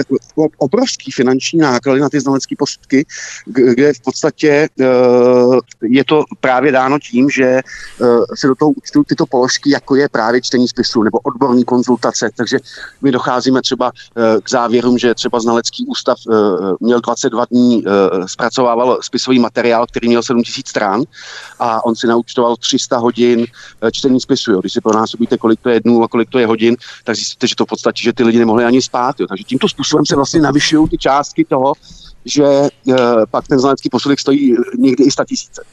obrovský 0.57 1.11
finanční 1.11 1.59
náklady 1.59 2.01
na 2.01 2.09
ty 2.09 2.19
znalecké 2.19 2.55
posudky, 2.55 3.05
kde 3.45 3.93
v 3.93 4.01
podstatě 4.01 4.69
uh, 4.79 5.59
je 5.81 6.05
to 6.05 6.23
právě 6.39 6.71
dáno 6.71 6.99
tím, 6.99 7.29
že 7.29 7.61
uh, 7.99 8.23
se 8.35 8.47
do 8.47 8.55
toho 8.55 8.71
účtují 8.71 9.05
tyto 9.05 9.25
položky, 9.25 9.69
jako 9.69 9.95
je 9.95 10.09
právě 10.09 10.41
čtení 10.41 10.67
spisu 10.67 11.03
nebo 11.03 11.19
odborní 11.19 11.63
konzultace. 11.63 12.29
Takže 12.35 12.59
my 13.01 13.11
docházíme 13.11 13.61
třeba 13.61 13.91
k 14.43 14.49
závěrům, 14.49 14.97
že 14.97 15.15
třeba 15.15 15.39
znalecký 15.39 15.85
ústav 15.87 16.17
měl 16.79 17.01
22 17.01 17.45
dní, 17.45 17.83
zpracovával 18.25 18.97
spisový 19.01 19.39
materiál, 19.39 19.85
který 19.87 20.07
měl 20.07 20.23
7000 20.23 20.67
stran 20.67 21.03
a 21.59 21.85
on 21.85 21.95
si 21.95 22.07
naučtoval 22.07 22.55
300 22.55 22.92
hodin 22.97 23.39
uh, 23.39 23.89
čtení 23.91 24.19
spisu. 24.19 24.51
Jo. 24.51 24.60
Když 24.60 24.73
si 24.73 24.82
pronásobíte, 24.82 25.38
kolik 25.38 25.60
to 25.60 25.69
je 25.69 25.79
dnů 25.79 26.03
a 26.03 26.08
kolik 26.08 26.29
to 26.29 26.39
je 26.39 26.47
hodin, 26.47 26.75
tak 27.03 27.15
zjistíte, 27.15 27.47
že 27.47 27.56
to 27.56 27.65
v 27.65 27.67
podstatě, 27.67 28.03
že 28.03 28.13
ty 28.13 28.23
lidi 28.23 28.39
nemohli 28.39 28.65
ani 28.65 28.82
spát. 28.82 29.19
Jo. 29.19 29.27
Takže 29.27 29.43
tímto 29.43 29.69
způsobem 29.69 30.06
se 30.06 30.15
vlastně 30.15 30.41
navyšují 30.41 30.89
ty 30.89 30.97
částky 30.97 31.45
toho, 31.45 31.73
že 32.25 32.43
uh, 32.43 32.95
pak 33.32 33.47
ten 33.47 33.60
znalecký 33.60 33.89
posudek 33.89 34.19
stojí 34.19 34.56
někdy 34.77 35.03
i 35.03 35.12
100 35.12 35.25
tisíce. 35.25 35.63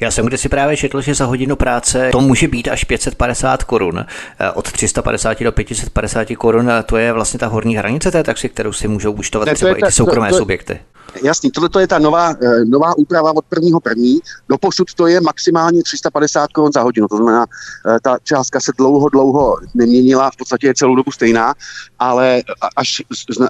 Já 0.00 0.10
jsem 0.10 0.28
si 0.36 0.48
právě 0.48 0.76
četl, 0.76 1.00
že 1.00 1.14
za 1.14 1.24
hodinu 1.24 1.56
práce 1.56 2.08
to 2.12 2.20
může 2.20 2.48
být 2.48 2.68
až 2.68 2.84
550 2.84 3.64
korun. 3.64 4.04
Eh, 4.40 4.50
od 4.50 4.72
350 4.72 5.44
do 5.44 5.52
550 5.52 6.36
korun 6.36 6.70
to 6.86 6.96
je 6.96 7.12
vlastně 7.12 7.38
ta 7.38 7.46
horní 7.46 7.76
hranice 7.76 8.10
té 8.10 8.22
taxi, 8.22 8.48
kterou 8.48 8.72
si 8.72 8.88
můžou 8.88 9.12
účtovat 9.12 9.46
ne, 9.46 9.54
třeba 9.54 9.76
i 9.76 9.82
ty 9.82 9.92
soukromé 9.92 10.28
to, 10.28 10.34
to, 10.34 10.38
subjekty. 10.38 10.80
Jasný, 11.22 11.50
tohle 11.50 11.82
je 11.82 11.86
ta 11.86 11.98
nová, 11.98 12.34
eh, 12.42 12.64
nová 12.64 12.98
úprava 12.98 13.36
od 13.36 13.44
prvního 13.44 13.80
první. 13.80 14.18
Doposud 14.48 14.94
to 14.94 15.06
je 15.06 15.20
maximálně 15.20 15.82
350 15.82 16.52
korun 16.52 16.72
za 16.72 16.82
hodinu, 16.82 17.08
to 17.08 17.16
znamená, 17.16 17.46
eh, 17.88 17.98
ta 18.02 18.16
částka 18.22 18.60
se 18.60 18.72
dlouho, 18.78 19.08
dlouho 19.08 19.56
neměnila, 19.74 20.30
v 20.30 20.36
podstatě 20.36 20.66
je 20.66 20.74
celou 20.74 20.94
dobu 20.94 21.12
stejná, 21.12 21.54
ale 21.98 22.42
až 22.76 23.02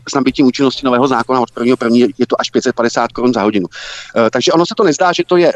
s 0.09 0.15
nabitím 0.15 0.47
účinnosti 0.47 0.87
nového 0.87 1.09
zákona 1.09 1.41
od 1.41 1.51
prvního 1.51 1.77
první 1.77 2.01
je 2.19 2.27
to 2.27 2.41
až 2.41 2.51
550 2.51 3.13
korun 3.13 3.33
za 3.33 3.43
hodinu. 3.43 3.67
Eh, 4.17 4.31
takže 4.31 4.53
ono 4.53 4.67
se 4.67 4.75
to 4.77 4.85
nezdá, 4.85 5.13
že 5.13 5.23
to 5.27 5.37
je 5.37 5.53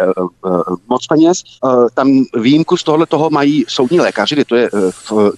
moc 0.89 1.07
peněz. 1.07 1.43
Tam 1.95 2.25
výjimku 2.41 2.77
z 2.77 2.85
tohle 2.85 3.07
toho 3.07 3.31
mají 3.31 3.65
soudní 3.69 4.01
lékaři, 4.01 4.35
kde 4.35 4.45
to 4.45 4.57
je, 4.57 4.71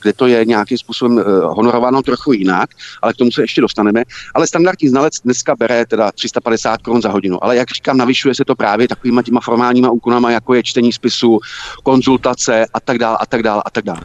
kde 0.03 0.13
to 0.13 0.27
je 0.27 0.45
nějakým 0.45 0.79
způsobem 0.79 1.25
honorováno 1.43 2.03
trochu 2.03 2.33
jinak, 2.33 2.71
ale 3.03 3.13
k 3.13 3.17
tomu 3.17 3.31
se 3.31 3.43
ještě 3.43 3.61
dostaneme. 3.61 4.03
Ale 4.35 4.47
standardní 4.47 4.89
znalec 4.89 5.15
dneska 5.25 5.57
bere 5.57 5.87
teda 5.87 6.13
350 6.13 6.50
50 6.51 6.83
korun 6.83 7.03
za 7.03 7.11
hodinu. 7.11 7.45
Ale 7.45 7.57
jak 7.57 7.71
říkám, 7.71 7.97
navyšuje 7.97 8.35
se 8.35 8.45
to 8.45 8.55
právě 8.55 8.89
takovýma 8.89 9.23
těma 9.23 9.41
formálníma 9.41 9.91
úkonama, 9.91 10.31
jako 10.31 10.55
je 10.55 10.63
čtení 10.63 10.93
spisu, 10.93 11.39
konzultace 11.83 12.67
a 12.75 12.81
tak 12.81 12.99
dále 12.99 13.17
a 13.21 13.27
tak 13.27 13.43
dále 13.43 13.63
a 13.67 13.71
tak 13.71 13.85
dále. 13.85 14.01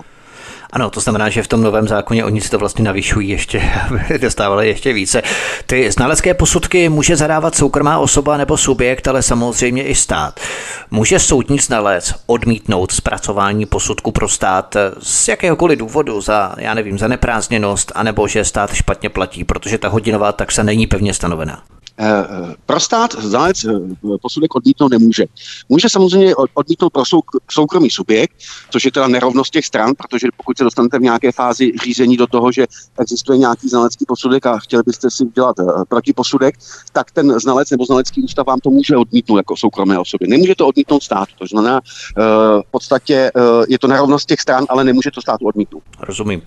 Ano, 0.74 0.90
to 0.90 1.00
znamená, 1.00 1.30
že 1.30 1.44
v 1.44 1.48
tom 1.48 1.62
novém 1.62 1.88
zákoně 1.88 2.26
oni 2.26 2.42
si 2.42 2.50
to 2.50 2.58
vlastně 2.58 2.84
navyšují 2.84 3.30
ještě, 3.30 3.72
aby 3.90 4.20
dostávali 4.20 4.68
ještě 4.68 4.94
více. 4.94 5.22
Ty 5.66 5.92
znalecké 5.92 6.34
posudky 6.34 6.90
může 6.90 7.16
zadávat 7.16 7.56
soukromá 7.56 8.00
osoba 8.00 8.38
nebo 8.38 8.58
subjekt, 8.58 9.08
ale 9.08 9.22
samozřejmě 9.22 9.84
i 9.84 9.96
stát. 9.96 10.40
Může 10.92 11.20
soudní 11.20 11.60
znalec 11.60 12.14
odmítnout 12.26 12.92
zpracování 12.92 13.66
posudku 13.66 14.12
pro 14.12 14.28
stát 14.30 14.78
z 15.00 15.28
jakéhokoliv 15.28 15.80
důvodu, 15.80 16.22
za, 16.22 16.56
já 16.58 16.74
nevím, 16.74 16.98
za 16.98 17.08
neprázdněnost, 17.08 17.92
anebo 17.96 18.28
že 18.28 18.46
stát 18.46 18.74
špatně 18.74 19.10
platí, 19.10 19.44
protože 19.44 19.78
ta 19.78 19.88
hodinová 19.88 20.32
taxa 20.32 20.64
není 20.64 20.88
pevně 20.88 21.14
stanovená. 21.14 21.64
Eh, 21.98 22.08
eh, 22.08 22.56
pro 22.66 22.80
stát 22.80 23.16
znalec 23.20 23.64
eh, 23.64 23.80
posudek 24.22 24.56
odmítnout 24.56 24.92
nemůže. 24.92 25.26
Může 25.70 25.90
samozřejmě 25.90 26.36
odmítnout 26.36 26.90
pro 26.90 27.04
soukromý 27.52 27.90
subjekt, 27.90 28.36
což 28.70 28.86
je 28.86 28.92
teda 28.92 29.08
nerovnost 29.08 29.54
těch 29.54 29.66
stran, 29.66 29.94
protože 29.98 30.28
pokud 30.38 30.58
se 30.58 30.64
dostanete 30.64 31.00
v 31.00 31.02
nějaké 31.02 31.32
fázi 31.32 31.72
řízení 31.84 32.18
do 32.18 32.28
toho, 32.28 32.52
že 32.52 32.66
existuje 33.00 33.38
nějaký 33.38 33.70
znalecký 33.70 34.06
posudek 34.06 34.46
a 34.46 34.60
chtěli 34.60 34.84
byste 34.86 35.12
si 35.12 35.24
udělat 35.24 35.56
protiposudek, 35.90 36.56
tak 36.92 37.12
ten 37.12 37.40
znalec 37.40 37.70
nebo 37.70 37.86
znalecký 37.86 38.22
ústav 38.22 38.48
vám 38.48 38.60
to 38.60 38.70
může 38.70 38.98
odmítnout 38.98 39.38
jako 39.38 39.58
soukromé 39.58 40.00
osobě. 40.00 40.28
Nemůže 40.28 40.56
to 40.56 40.68
odmítnout 40.68 41.04
státu. 41.04 41.32
To 41.40 41.46
znamená, 41.48 41.82
v 42.68 42.72
podstatě 42.72 43.32
je 43.70 43.80
to 43.80 43.88
nerovnost 43.88 44.28
těch 44.28 44.42
stran, 44.42 44.66
ale 44.70 44.84
nemůže 44.84 45.12
to 45.12 45.22
státu 45.22 45.46
odmítnout. 45.46 45.84
Rozumím. 46.00 46.42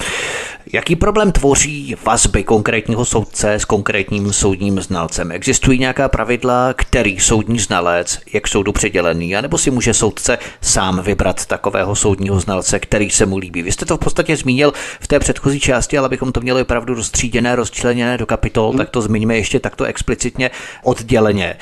Jaký 0.72 0.96
problém 0.96 1.32
tvoří 1.32 1.96
vazby 2.04 2.44
konkrétního 2.44 3.04
soudce 3.04 3.54
s 3.54 3.64
konkrétním 3.64 4.32
soudním 4.32 4.80
znalcem? 4.80 5.32
Existují 5.38 5.78
nějaká 5.78 6.08
pravidla, 6.08 6.74
který 6.76 7.20
soudní 7.20 7.58
znalec 7.58 8.20
je 8.32 8.40
k 8.40 8.48
soudu 8.48 8.72
předělený, 8.72 9.36
anebo 9.36 9.58
si 9.58 9.70
může 9.70 9.94
soudce 9.94 10.38
sám 10.60 11.02
vybrat 11.02 11.46
takového 11.46 11.96
soudního 11.96 12.40
znalce, 12.40 12.78
který 12.78 13.10
se 13.10 13.26
mu 13.26 13.38
líbí? 13.38 13.62
Vy 13.62 13.72
jste 13.72 13.86
to 13.86 13.96
v 13.96 14.00
podstatě 14.00 14.36
zmínil 14.36 14.72
v 15.00 15.06
té 15.06 15.18
předchozí 15.18 15.60
části, 15.60 15.98
ale 15.98 16.06
abychom 16.06 16.32
to 16.32 16.40
měli 16.40 16.62
opravdu 16.62 16.94
rozstříděné, 16.94 17.56
rozčleněné 17.56 18.18
do 18.18 18.26
kapitol, 18.26 18.72
tak 18.72 18.90
to 18.90 19.02
zmiňme 19.02 19.36
ještě 19.36 19.60
takto 19.60 19.84
explicitně 19.84 20.50
odděleně. 20.82 21.56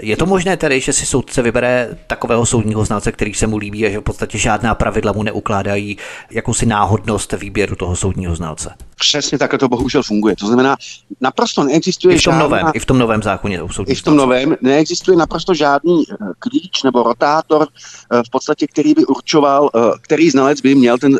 Je 0.00 0.16
to 0.16 0.26
možné 0.26 0.56
tedy, 0.56 0.80
že 0.80 0.92
si 0.92 1.06
soudce 1.06 1.42
vybere 1.42 1.88
takového 2.06 2.46
soudního 2.46 2.84
znalce, 2.84 3.12
který 3.12 3.34
se 3.34 3.46
mu 3.46 3.56
líbí 3.56 3.86
a 3.86 3.90
že 3.90 3.98
v 3.98 4.02
podstatě 4.02 4.38
žádná 4.38 4.74
pravidla 4.74 5.12
mu 5.12 5.22
neukládají 5.22 5.98
jakousi 6.30 6.66
náhodnost 6.66 7.32
výběru 7.32 7.76
toho 7.76 7.96
soudního 7.96 8.36
znalce? 8.36 8.74
Přesně 9.00 9.38
takhle 9.38 9.58
to 9.58 9.68
bohužel 9.68 10.02
funguje. 10.02 10.36
To 10.36 10.46
znamená, 10.46 10.76
naprosto 11.20 11.64
neexistuje 11.64 12.14
I 12.14 12.18
v 12.18 12.22
tom 12.22 12.34
žádná... 12.34 12.42
novém, 12.42 12.66
i 12.74 12.78
v 12.78 12.86
tom 12.86 12.98
novém 12.98 13.22
zákoně 13.22 13.62
o 13.62 13.68
I 13.86 13.94
v 13.94 14.02
tom 14.02 14.16
novém 14.16 14.56
neexistuje 14.60 15.16
naprosto 15.16 15.54
žádný 15.54 16.04
eh, 16.10 16.14
klíč 16.38 16.82
nebo 16.82 17.02
rotátor 17.02 17.68
eh, 17.68 18.22
v 18.26 18.30
podstatě, 18.30 18.66
který 18.66 18.94
by 18.94 19.06
určoval, 19.06 19.70
eh, 19.74 19.80
který 20.00 20.30
znalec 20.30 20.60
by 20.60 20.74
měl 20.74 20.98
ten, 20.98 21.18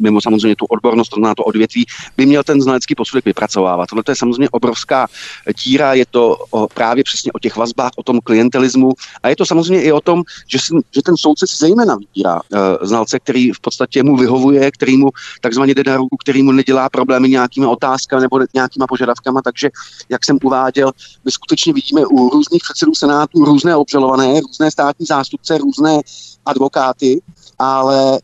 mimo 0.00 0.20
samozřejmě 0.20 0.56
tu 0.56 0.64
odbornost, 0.64 1.08
to 1.08 1.16
znamená 1.16 1.34
to 1.34 1.44
odvětví, 1.44 1.86
by 2.16 2.26
měl 2.26 2.42
ten 2.42 2.62
znalecký 2.62 2.94
posudek 2.94 3.24
vypracovávat. 3.24 3.88
Tohle 3.88 4.02
je 4.08 4.16
samozřejmě 4.16 4.48
obrovská 4.50 5.06
díra, 5.64 5.94
je 5.94 6.06
to 6.06 6.36
o, 6.50 6.68
právě 6.68 7.04
přesně 7.04 7.32
o 7.32 7.38
těch 7.38 7.56
vazbách, 7.56 7.90
o 7.96 8.02
tom 8.02 8.20
klientelismu 8.20 8.92
a 9.22 9.28
je 9.28 9.36
to 9.36 9.46
samozřejmě 9.46 9.82
i 9.82 9.92
o 9.92 10.00
tom, 10.00 10.22
že, 10.46 10.58
si, 10.58 10.74
že 10.94 11.02
ten 11.02 11.16
soudce 11.16 11.46
si 11.46 11.56
zejména 11.56 11.96
vybírá 11.96 12.40
znalce, 12.82 13.18
který 13.18 13.50
v 13.50 13.60
podstatě 13.60 14.02
mu 14.02 14.16
vyhovuje, 14.16 14.70
který 14.70 14.96
mu 14.96 15.10
takzvaně 15.40 15.74
jde 15.74 15.82
na 15.86 15.96
ruku, 15.96 16.16
který 16.16 16.42
mu 16.42 16.52
nedělá 16.52 16.88
problémy 16.92 17.28
nějakými 17.28 17.66
otázkami 17.66 18.22
nebo 18.22 18.38
nějakýma 18.54 18.86
požadavkama, 18.86 19.42
takže 19.42 19.70
jak 20.08 20.24
jsem 20.24 20.38
uváděl, 20.44 20.92
my 21.24 21.32
skutečně 21.32 21.72
vidíme 21.72 22.06
u 22.06 22.28
různých 22.28 22.62
předsedů 22.62 22.94
senátů 22.94 23.44
různé 23.44 23.76
obžalované, 23.76 24.40
různé 24.40 24.70
státní 24.70 25.06
zástupce, 25.06 25.58
různé 25.58 26.00
advokáty, 26.46 27.22
ale 27.58 28.18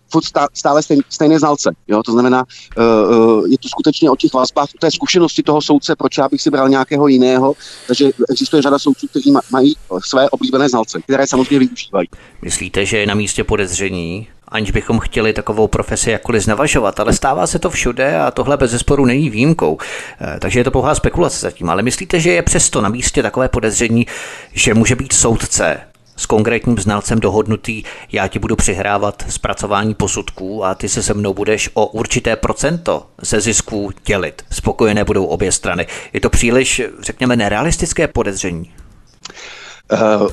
stále 0.55 0.83
stejné 1.09 1.39
znalce. 1.39 1.71
Jo? 1.89 2.03
To 2.03 2.13
znamená, 2.13 2.45
uh, 2.79 3.47
je 3.49 3.59
to 3.59 3.69
skutečně 3.69 4.11
o 4.11 4.17
těch 4.17 4.35
vazbách, 4.35 4.69
o 4.75 4.79
té 4.81 4.91
zkušenosti 4.91 5.43
toho 5.43 5.63
soudce, 5.63 5.97
proč 5.97 6.19
já 6.19 6.29
bych 6.29 6.43
si 6.43 6.51
bral 6.51 6.69
nějakého 6.69 7.09
jiného. 7.09 7.55
Takže 7.87 8.11
existuje 8.31 8.63
řada 8.63 8.79
soudců, 8.79 9.07
kteří 9.07 9.35
mají 9.51 9.77
své 10.05 10.31
oblíbené 10.31 10.69
znalce, 10.69 11.03
které 11.03 11.27
samozřejmě 11.27 11.59
využívají. 11.59 12.09
Myslíte, 12.43 12.87
že 12.87 12.99
je 12.99 13.07
na 13.07 13.15
místě 13.15 13.45
podezření, 13.45 14.29
aniž 14.49 14.71
bychom 14.71 14.99
chtěli 14.99 15.33
takovou 15.33 15.69
profesi 15.69 16.11
jakkoliv 16.11 16.43
znavažovat, 16.43 17.01
ale 17.01 17.13
stává 17.13 17.47
se 17.47 17.59
to 17.59 17.71
všude 17.71 18.21
a 18.21 18.31
tohle 18.31 18.57
bez 18.57 18.71
zesporu 18.71 19.05
není 19.05 19.31
výjimkou. 19.31 19.79
Eh, 20.21 20.39
takže 20.41 20.61
je 20.61 20.65
to 20.65 20.71
pouhá 20.71 20.95
spekulace 20.95 21.41
zatím. 21.41 21.71
Ale 21.71 21.83
myslíte, 21.83 22.21
že 22.21 22.31
je 22.31 22.43
přesto 22.43 22.81
na 22.81 22.89
místě 22.89 23.23
takové 23.23 23.49
podezření, 23.49 24.07
že 24.53 24.75
může 24.75 24.97
být 24.97 25.13
soudce 25.13 25.81
s 26.19 26.27
konkrétním 26.27 26.79
znalcem 26.79 27.21
dohodnutý, 27.21 27.83
já 28.13 28.29
ti 28.29 28.39
budu 28.39 28.57
přihrávat 28.57 29.25
zpracování 29.29 29.95
posudků 29.95 30.65
a 30.65 30.75
ty 30.75 30.89
se 30.89 31.03
se 31.03 31.15
mnou 31.15 31.35
budeš 31.35 31.71
o 31.75 31.87
určité 31.87 32.37
procento 32.37 33.07
ze 33.23 33.41
zisků 33.41 33.91
dělit. 34.07 34.43
Spokojené 34.51 35.05
budou 35.05 35.25
obě 35.25 35.53
strany. 35.53 35.87
Je 36.13 36.21
to 36.21 36.31
příliš, 36.31 36.83
řekněme, 37.01 37.37
nerealistické 37.37 38.09
podezření? 38.09 38.73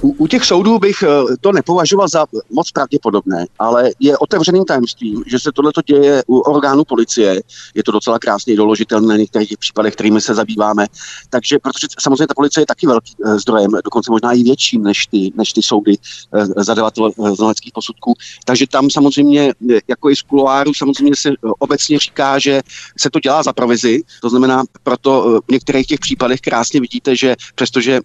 U, 0.02 0.16
u 0.18 0.28
těch 0.28 0.46
soudů 0.46 0.80
bych 0.80 1.04
to 1.42 1.52
nepovažoval 1.52 2.08
za 2.08 2.26
moc 2.52 2.72
pravděpodobné, 2.72 3.46
ale 3.60 3.92
je 4.00 4.18
otevřeným 4.18 4.66
tajemstvím, 4.66 5.24
že 5.28 5.40
se 5.40 5.52
tohle 5.52 5.72
děje 5.88 6.24
u 6.28 6.40
orgánů 6.40 6.84
policie. 6.84 7.42
Je 7.76 7.84
to 7.84 7.92
docela 7.92 8.20
krásně 8.20 8.56
doložitelné 8.56 9.08
na 9.08 9.18
některých 9.18 9.58
případech, 9.58 9.94
kterými 9.94 10.22
se 10.22 10.36
zabýváme. 10.36 10.88
Takže, 11.30 11.60
protože 11.60 11.88
samozřejmě 12.00 12.28
ta 12.28 12.34
policie 12.34 12.62
je 12.62 12.66
taky 12.66 12.88
velký 12.88 13.14
zdrojem, 13.36 13.72
dokonce 13.84 14.12
možná 14.12 14.34
i 14.34 14.44
větším 14.44 14.84
než 14.84 15.08
ty, 15.08 15.32
než 15.36 15.54
ty 15.54 15.62
soudy 15.64 15.98
zadavatel 16.58 17.12
znaleckých 17.34 17.74
posudků. 17.74 18.14
Takže 18.46 18.68
tam 18.68 18.90
samozřejmě, 18.90 19.54
jako 19.88 20.10
i 20.10 20.16
z 20.16 20.22
kuloáru, 20.22 20.74
samozřejmě 20.74 21.16
se 21.16 21.30
obecně 21.60 22.00
říká, 22.00 22.40
že 22.40 22.62
se 23.00 23.10
to 23.10 23.20
dělá 23.20 23.44
za 23.44 23.54
provizi. 23.54 24.04
To 24.22 24.30
znamená, 24.30 24.64
proto 24.84 25.40
v 25.48 25.52
některých 25.52 25.88
těch 25.88 26.00
případech 26.00 26.42
krásně 26.42 26.80
vidíte, 26.82 27.16
že 27.16 27.36
přestože 27.56 28.00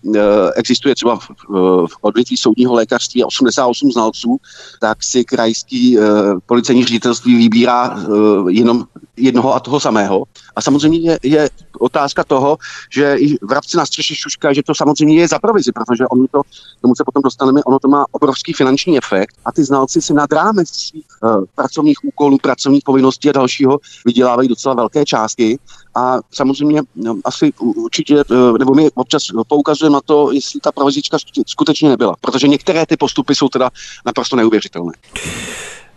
existuje 0.57 0.95
třeba 0.95 1.19
v, 1.49 1.97
odvětví 2.01 2.37
soudního 2.37 2.75
lékařství 2.75 3.25
88 3.25 3.93
znalců, 3.93 4.37
tak 4.81 5.03
si 5.03 5.25
krajský 5.25 5.99
uh, 5.99 6.05
policejní 6.47 6.85
ředitelství 6.85 7.37
vybírá 7.37 7.97
uh, 7.97 8.51
jenom 8.51 8.85
jednoho 9.17 9.55
a 9.55 9.61
toho 9.61 9.81
samého. 9.81 10.25
A 10.57 10.63
samozřejmě 10.63 11.19
je, 11.23 11.49
otázka 11.79 12.25
toho, 12.25 12.59
že 12.91 13.17
i 13.19 13.37
vrabci 13.43 13.77
na 13.77 13.87
střeše 13.87 14.15
šuška, 14.15 14.53
že 14.53 14.63
to 14.63 14.75
samozřejmě 14.75 15.21
je 15.21 15.29
za 15.29 15.39
provizi, 15.39 15.73
protože 15.73 16.07
ono 16.07 16.27
to, 16.31 16.43
tomu 16.81 16.95
se 16.95 17.05
potom 17.05 17.23
dostaneme, 17.23 17.65
ono 17.65 17.79
to 17.79 17.89
má 17.89 18.05
obrovský 18.11 18.53
finanční 18.53 18.99
efekt 18.99 19.37
a 19.45 19.53
ty 19.53 19.65
znalci 19.65 20.03
si 20.03 20.15
nad 20.15 20.33
rámec 20.33 20.69
svých 20.69 21.07
uh, 21.23 21.45
pracovních 21.55 22.05
úkolů, 22.05 22.39
pracovních 22.43 22.83
povinností 22.85 23.29
a 23.29 23.33
dalšího 23.33 23.79
vydělávají 24.07 24.49
docela 24.49 24.75
velké 24.75 25.05
částky 25.05 25.59
a 25.95 26.19
samozřejmě 26.31 26.83
no, 26.97 27.17
asi 27.25 27.53
určitě, 27.59 28.23
nebo 28.59 28.75
my 28.75 28.91
občas 28.95 29.23
poukazujeme 29.49 29.95
na 29.95 30.01
to, 30.01 30.33
jestli 30.33 30.61
ta 30.61 30.73
provizička 30.73 31.17
skutečně 31.47 31.89
nebyla, 31.89 32.17
protože 32.21 32.49
některé 32.49 32.87
ty 32.87 32.97
postupy 32.97 33.35
jsou 33.35 33.49
teda 33.49 33.71
naprosto 34.07 34.37
neuvěřitelné. 34.37 34.93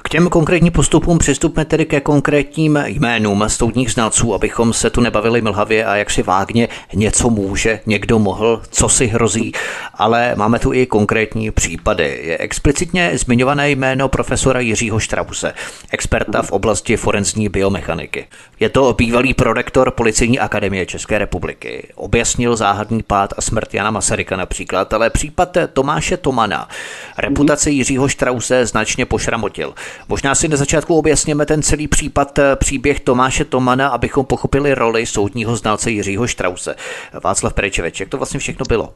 K 0.06 0.10
těm 0.10 0.30
konkrétním 0.30 0.72
postupům 0.72 1.18
přistupme 1.18 1.66
tedy 1.66 1.86
ke 1.86 2.02
konkrétním 2.02 2.80
jménům 2.86 3.44
soudních 3.48 3.92
znalců, 3.92 4.34
abychom 4.34 4.74
se 4.74 4.90
tu 4.90 5.02
nebavili 5.02 5.42
mlhavě 5.42 5.86
a 5.86 5.96
jak 5.96 6.10
si 6.10 6.24
vágně 6.24 6.68
něco 6.94 7.30
může, 7.30 7.80
někdo 7.86 8.20
mohl, 8.20 8.62
co 8.72 8.90
si 8.90 9.08
hrozí, 9.08 9.52
ale 9.94 10.34
máme 10.36 10.60
tu 10.60 10.74
i 10.74 10.86
konkrétní 10.86 11.52
případy. 11.52 12.20
Je 12.24 12.38
explicitně 12.38 13.12
zmiňované 13.14 13.70
jméno 13.70 14.10
profesora 14.10 14.60
Jiřího 14.60 15.00
Štrause, 15.00 15.54
experta 15.92 16.42
v 16.42 16.52
oblasti 16.52 16.98
forenzní 16.98 17.50
biomechaniky. 17.50 18.28
Je 18.60 18.70
to 18.70 18.94
bývalý 18.94 19.34
prorektor 19.34 19.92
Policejní 19.92 20.40
akademie 20.40 20.86
České 20.86 21.18
republiky. 21.18 21.88
Objasnil 21.96 22.56
záhadný 22.56 23.04
pád 23.04 23.34
a 23.38 23.42
smrt 23.42 23.74
Jana 23.74 23.92
Masaryka 23.92 24.38
například, 24.38 24.94
ale 24.94 25.10
případ 25.10 25.58
Tomáše 25.74 26.18
Tomana 26.18 26.70
reputace 27.18 27.70
Jiřího 27.70 28.08
Štrause 28.08 28.66
značně 28.66 29.06
pošramotil. 29.06 29.74
Možná 30.10 30.36
si 30.36 30.48
na 30.48 30.58
začátku 30.58 30.96
objasněme 30.96 31.46
ten 31.46 31.62
celý 31.62 31.88
případ, 31.88 32.40
eh, 32.40 32.56
příběh 32.56 33.00
Tomáše 33.00 33.46
Tomana, 33.46 33.88
abychom 33.88 34.26
pochopili 34.26 34.74
roli 34.74 35.06
soudního 35.06 35.56
znalce 35.56 35.92
Jiřího 35.92 36.28
Štrause. 36.28 36.76
Václav 37.24 37.54
Prečeveč, 37.54 38.00
jak 38.00 38.10
to 38.10 38.18
vlastně 38.18 38.40
všechno 38.40 38.66
bylo? 38.70 38.94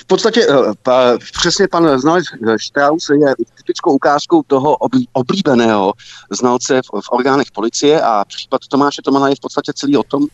V 0.00 0.04
podstatě 0.04 0.46
eh, 0.50 0.54
pa, 0.82 1.18
přesně 1.40 1.68
pan 1.68 2.00
znalec 2.00 2.24
eh, 2.48 2.56
Strauss 2.58 3.08
je 3.08 3.34
typickou 3.56 3.92
ukázkou 3.92 4.42
toho 4.46 4.76
oblíbeného 5.12 5.92
znalce 6.30 6.82
v, 6.82 7.00
v 7.00 7.12
orgánech 7.12 7.50
policie 7.50 8.00
a 8.00 8.24
případ 8.24 8.60
Tomáše 8.70 9.02
Tomana 9.02 9.28
je 9.28 9.34
v 9.34 9.40
podstatě 9.40 9.72
celý 9.74 9.96
o 9.96 10.02
tom, 10.02 10.26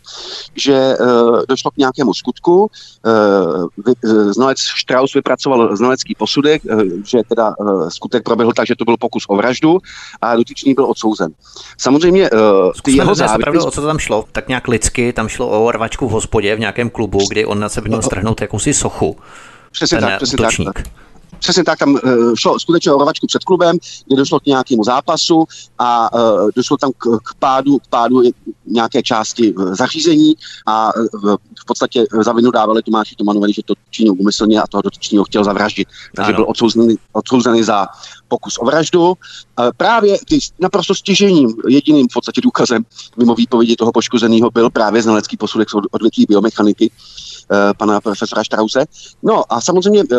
že 0.55 0.96
uh, 1.00 1.40
došlo 1.48 1.70
k 1.70 1.77
nějakému 1.77 2.14
skutku, 2.14 2.70
znalec 4.31 4.59
Strauss 4.61 5.14
vypracoval 5.14 5.77
znalecký 5.77 6.14
posudek, 6.14 6.62
že 7.05 7.18
teda 7.29 7.55
skutek 7.88 8.22
proběhl 8.22 8.53
tak, 8.53 8.66
že 8.66 8.74
to 8.77 8.85
byl 8.85 8.96
pokus 8.96 9.24
o 9.29 9.37
vraždu 9.37 9.79
a 10.22 10.37
dotyčný 10.37 10.74
byl 10.74 10.85
odsouzen. 10.85 11.31
Samozřejmě 11.79 12.31
uh, 12.31 12.38
ty 12.83 12.96
jeho 12.96 13.14
závěry... 13.14 13.59
o 13.59 13.70
co 13.70 13.83
tam 13.83 13.98
šlo, 13.98 14.24
tak 14.33 14.48
nějak 14.48 14.68
lidsky, 14.68 15.12
tam 15.12 15.29
šlo 15.29 15.64
o 15.64 15.70
rvačku 15.70 16.09
v 16.09 16.12
hospodě 16.12 16.57
v 16.57 16.61
nějakém 16.61 16.90
klubu, 16.90 17.18
kdy 17.29 17.46
on 17.46 17.61
na 17.61 17.68
sebe 17.68 17.88
měl 17.88 18.03
strhnout 18.03 18.40
jakousi 18.40 18.74
sochu. 18.74 19.16
Přesně 19.74 20.00
tak, 20.00 20.16
přesně 20.16 20.37
útočník. 20.37 20.72
tak. 20.74 20.84
Přesně 21.38 21.64
tak, 21.64 21.78
tam 21.78 21.94
uh, 21.94 22.00
šlo 22.34 22.58
skutečně 22.58 22.92
o 22.92 22.98
rovačku 22.98 23.26
před 23.26 23.44
klubem, 23.44 23.76
kde 24.06 24.16
došlo 24.16 24.40
k 24.40 24.46
nějakému 24.46 24.84
zápasu 24.84 25.44
a 25.78 26.14
uh, 26.14 26.50
došlo 26.56 26.76
tam 26.76 26.90
k, 26.98 27.18
k 27.24 27.34
pádu, 27.38 27.78
k 27.78 27.87
pádu 27.87 28.22
nějaké 28.66 29.02
části 29.02 29.54
zařízení 29.72 30.34
a 30.66 30.90
v 31.60 31.64
podstatě 31.66 32.04
za 32.20 32.32
vinu 32.32 32.50
dávali 32.50 32.82
Tomáši 32.82 33.14
Tomanovi, 33.14 33.52
že 33.52 33.62
to 33.64 33.74
činil 33.90 34.14
úmyslně 34.18 34.60
a 34.60 34.66
toho 34.66 34.82
dotyčního 34.82 35.24
chtěl 35.24 35.44
zavraždit. 35.44 35.88
Takže 36.16 36.32
ano. 36.32 36.37
byl 36.37 36.50
odsouzený, 36.50 36.96
odsouzený 37.12 37.62
za 37.62 37.87
pokus 38.28 38.58
o 38.60 38.64
vraždu. 38.64 39.14
Právě 39.76 40.18
ty 40.28 40.38
naprosto 40.60 40.94
stěžením, 40.94 41.54
jediným 41.68 42.06
v 42.10 42.14
podstatě 42.14 42.40
důkazem 42.40 42.82
mimo 43.16 43.34
výpovědi 43.34 43.76
toho 43.76 43.92
poškozeného 43.92 44.50
byl 44.50 44.70
právě 44.70 45.02
znalecký 45.02 45.37
posudek 45.37 45.68
odvětví 45.90 46.26
biomechaniky, 46.28 46.90
Eh, 46.90 47.23
pana 47.76 48.00
profesora 48.00 48.44
Štrause. 48.44 48.85
No 49.22 49.52
a 49.52 49.61
samozřejmě 49.61 50.02
eh, 50.12 50.16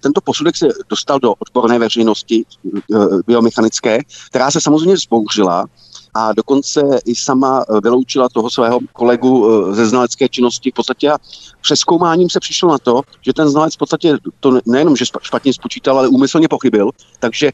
tento 0.00 0.20
posudek 0.20 0.56
se 0.56 0.68
dostal 0.88 1.18
do 1.18 1.34
odborné 1.38 1.78
veřejnosti 1.78 2.44
eh, 2.74 2.98
biomechanické, 3.26 3.98
která 4.30 4.50
se 4.50 4.60
samozřejmě 4.60 4.96
zbouřila 4.96 5.66
a 6.14 6.32
dokonce 6.32 6.80
i 7.04 7.14
sama 7.14 7.64
vyloučila 7.82 8.28
toho 8.28 8.50
svého 8.50 8.78
kolegu 8.92 9.46
ze 9.74 9.86
znalecké 9.86 10.28
činnosti 10.28 10.70
v 10.70 10.74
podstatě 10.74 11.10
a 11.10 11.18
přeskoumáním 11.60 12.30
se 12.30 12.40
přišlo 12.40 12.70
na 12.70 12.78
to, 12.78 13.02
že 13.20 13.32
ten 13.32 13.48
znalec 13.48 13.74
v 13.74 13.78
podstatě 13.78 14.16
to 14.40 14.60
nejenom, 14.66 14.96
že 14.96 15.04
špatně 15.22 15.52
spočítal, 15.54 15.98
ale 15.98 16.08
úmyslně 16.08 16.48
pochybil, 16.48 16.90
takže 17.18 17.50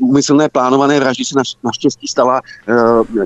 uh, 0.00 0.08
úmyslné 0.08 0.48
plánované 0.48 1.00
vraždy 1.00 1.24
se 1.24 1.34
naštěstí 1.64 2.08
stala 2.08 2.40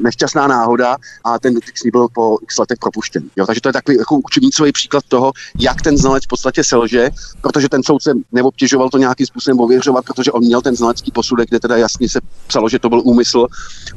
nešťastná 0.02 0.46
náhoda 0.46 0.96
a 1.24 1.38
ten 1.38 1.54
dotyčný 1.54 1.90
byl 1.90 2.08
po 2.14 2.38
x 2.42 2.58
letech 2.58 2.78
propuštěn. 2.78 3.22
Jo, 3.36 3.46
takže 3.46 3.60
to 3.60 3.68
je 3.68 3.72
takový 3.72 3.98
jako 3.98 4.18
učebnicový 4.24 4.72
příklad 4.72 5.04
toho, 5.08 5.32
jak 5.58 5.82
ten 5.82 5.98
znalec 5.98 6.24
v 6.24 6.28
podstatě 6.28 6.64
selže, 6.64 7.10
protože 7.40 7.68
ten 7.68 7.82
soudce 7.82 8.12
neobtěžoval 8.32 8.90
to 8.90 8.98
nějakým 8.98 9.26
způsobem 9.26 9.60
ověřovat, 9.60 10.04
protože 10.04 10.32
on 10.32 10.44
měl 10.44 10.62
ten 10.62 10.76
znalecký 10.76 11.10
posudek, 11.10 11.48
kde 11.48 11.60
teda 11.60 11.76
jasně 11.76 12.08
se 12.08 12.20
psalo, 12.46 12.68
že 12.68 12.78
to 12.78 12.88
byl 12.88 13.02
úmysl 13.04 13.46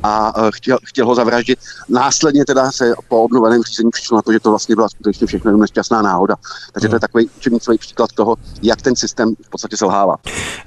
a 0.04 0.34
chtěl, 0.52 0.78
chtěl 0.86 1.06
ho 1.06 1.16
zavraždit. 1.16 1.60
Následně 1.90 2.46
teda 2.46 2.72
se 2.72 2.94
po 3.08 3.24
obnoveném 3.24 3.64
řízení 3.64 3.90
přišlo 3.92 4.16
na 4.16 4.22
to, 4.22 4.34
že 4.34 4.40
to 4.40 4.50
vlastně 4.50 4.76
byla 4.76 4.90
skutečně 4.90 5.28
všechno 5.28 5.58
nešťastná 5.58 5.88
šťastná 5.88 6.02
náhoda. 6.02 6.36
Takže 6.74 6.88
to 6.88 6.96
je 6.96 6.98
hmm. 6.98 7.00
takový 7.00 7.30
učebnicový 7.38 7.78
příklad 7.78 8.12
toho, 8.12 8.36
jak 8.64 8.82
ten 8.82 8.96
systém 8.96 9.36
v 9.46 9.50
podstatě 9.50 9.78
selhává. 9.78 10.16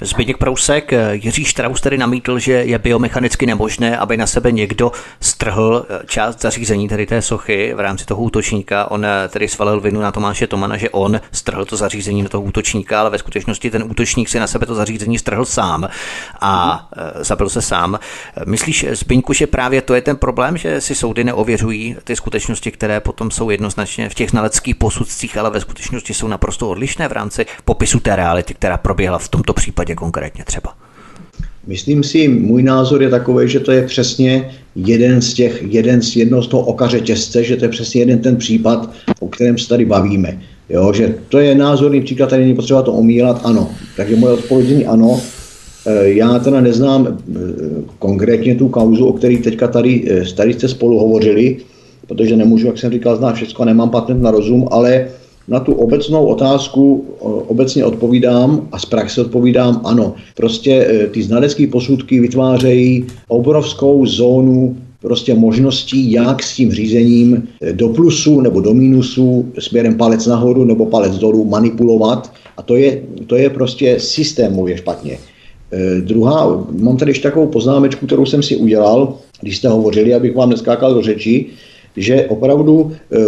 Zbigněk 0.01 0.37
Prousek, 0.39 0.93
Jiří 1.11 1.45
Štraus 1.45 1.81
tedy 1.81 1.99
namítl, 1.99 2.39
že 2.39 2.53
je 2.53 2.79
biomechanicky 2.79 3.47
nemožné, 3.47 3.99
aby 3.99 4.17
na 4.17 4.27
sebe 4.27 4.53
někdo 4.53 4.93
strhl 5.21 5.87
část 6.07 6.41
zařízení 6.43 6.89
tedy 6.89 7.07
té 7.07 7.23
sochy 7.23 7.75
v 7.77 7.81
rámci 7.81 8.05
toho 8.07 8.23
útočníka. 8.23 8.91
On 8.91 9.07
tedy 9.29 9.49
svalil 9.49 9.81
vinu 9.81 10.01
na 10.01 10.13
Tomáše 10.13 10.47
Tomana, 10.47 10.77
že 10.77 10.91
on 10.91 11.21
strhl 11.33 11.65
to 11.65 11.77
zařízení 11.77 12.23
na 12.23 12.29
toho 12.29 12.43
útočníka, 12.43 13.01
ale 13.01 13.11
ve 13.11 13.19
skutečnosti 13.19 13.71
ten 13.71 13.83
útočník 13.83 14.29
si 14.29 14.41
na 14.41 14.47
sebe 14.47 14.67
to 14.67 14.75
zařízení 14.75 15.19
strhl 15.19 15.45
sám 15.45 15.89
a 16.41 16.89
mm. 16.97 17.25
zabil 17.25 17.49
se 17.49 17.63
sám. 17.63 17.99
Myslíš, 18.47 18.87
Zbyňku, 18.91 19.33
že 19.33 19.47
právě 19.47 19.70
to 19.85 19.95
je 19.95 20.01
ten 20.01 20.17
problém, 20.17 20.57
že 20.57 20.81
si 20.81 20.95
soudy 20.95 21.25
neověřují 21.25 21.97
ty 22.05 22.17
skutečnosti, 22.17 22.71
které 22.71 23.01
potom 23.01 23.31
jsou 23.31 23.51
jednoznačně 23.51 24.09
v 24.09 24.15
těch 24.15 24.31
znaleckých 24.31 24.75
posudcích 24.75 25.37
ale 25.37 25.51
ve 25.51 25.61
skutečnosti 25.61 26.15
jsou 26.15 26.29
naprosto 26.29 26.71
odlišné 26.71 27.09
v 27.09 27.13
rámci 27.13 27.47
popisu 27.65 28.01
té 28.01 28.17
reality, 28.17 28.55
která 28.55 28.77
proběhla 28.77 29.19
v 29.19 29.29
tomto 29.29 29.53
případě 29.53 29.95
konkrétně 29.95 30.45
třeba. 30.45 30.75
Myslím 31.67 32.03
si, 32.03 32.29
můj 32.29 32.63
názor 32.63 33.03
je 33.03 33.09
takový, 33.09 33.49
že 33.49 33.61
to 33.61 33.73
je 33.73 33.87
přesně 33.87 34.51
jeden 34.77 35.23
z 35.23 35.35
těch, 35.35 35.63
jeden 35.63 36.03
z 36.03 36.17
jedno 36.17 36.43
z 36.43 36.49
toho 36.49 36.63
oka 36.63 36.89
řetězce, 36.89 37.45
že 37.45 37.57
to 37.57 37.65
je 37.65 37.69
přesně 37.69 38.01
jeden 38.01 38.19
ten 38.19 38.37
případ, 38.37 38.91
o 39.21 39.29
kterém 39.29 39.59
se 39.59 39.69
tady 39.69 39.85
bavíme. 39.85 40.43
Jo, 40.69 40.93
že 40.93 41.15
to 41.29 41.39
je 41.39 41.55
názorný 41.55 42.01
příklad, 42.01 42.31
tady 42.31 42.43
není 42.43 42.55
potřeba 42.55 42.83
to 42.83 42.93
omílat, 42.93 43.41
ano. 43.45 43.71
Takže 43.97 44.17
moje 44.17 44.33
odpověď 44.33 44.87
ano. 44.89 45.21
E, 45.87 46.09
já 46.09 46.39
teda 46.39 46.61
neznám 46.61 47.07
e, 47.07 47.13
konkrétně 47.99 48.55
tu 48.55 48.69
kauzu, 48.69 49.07
o 49.07 49.13
které 49.13 49.37
teďka 49.37 49.69
tady, 49.69 50.05
e, 50.11 50.35
tady 50.35 50.55
jste 50.55 50.69
spolu 50.69 50.99
hovořili, 50.99 51.57
protože 52.07 52.37
nemůžu, 52.37 52.67
jak 52.67 52.79
jsem 52.79 52.93
říkal, 52.93 53.17
znát 53.17 53.35
všechno, 53.35 53.65
nemám 53.65 53.91
patent 53.91 54.23
na 54.23 54.31
rozum, 54.31 54.69
ale 54.71 55.09
na 55.49 55.61
tu 55.61 55.73
obecnou 55.73 56.27
otázku 56.27 57.05
obecně 57.49 57.85
odpovídám 57.85 58.69
a 58.73 58.79
z 58.79 58.85
praxe 58.85 59.21
odpovídám 59.21 59.81
ano. 59.85 60.15
Prostě 60.37 61.07
ty 61.11 61.23
znalecké 61.23 61.67
posudky 61.67 62.21
vytvářejí 62.21 63.07
obrovskou 63.29 64.07
zónu 64.07 64.77
prostě 65.03 65.35
možností, 65.35 66.13
jak 66.13 66.43
s 66.43 66.57
tím 66.57 66.73
řízením 66.73 67.49
do 67.73 67.89
plusu 67.89 68.41
nebo 68.41 68.61
do 68.61 68.75
mínusu 68.75 69.47
směrem 69.59 69.95
palec 69.95 70.27
nahoru 70.27 70.65
nebo 70.65 70.87
palec 70.87 71.19
dolů 71.19 71.45
manipulovat 71.45 72.33
a 72.57 72.63
to 72.63 72.77
je, 72.77 73.03
to 73.27 73.37
je 73.37 73.51
prostě 73.51 74.01
systémově 74.01 74.77
špatně. 74.77 75.19
E, 75.73 76.01
druhá, 76.01 76.67
mám 76.79 76.97
tady 76.97 77.11
ještě 77.11 77.23
takovou 77.23 77.47
poznámečku, 77.47 78.07
kterou 78.07 78.27
jsem 78.27 78.43
si 78.43 78.57
udělal, 78.57 79.15
když 79.41 79.57
jste 79.57 79.69
hovořili, 79.69 80.15
abych 80.15 80.35
vám 80.35 80.51
neskákal 80.51 80.95
do 80.95 81.03
řeči, 81.03 81.47
že 81.97 82.27
opravdu 82.27 82.93
eh, 83.13 83.19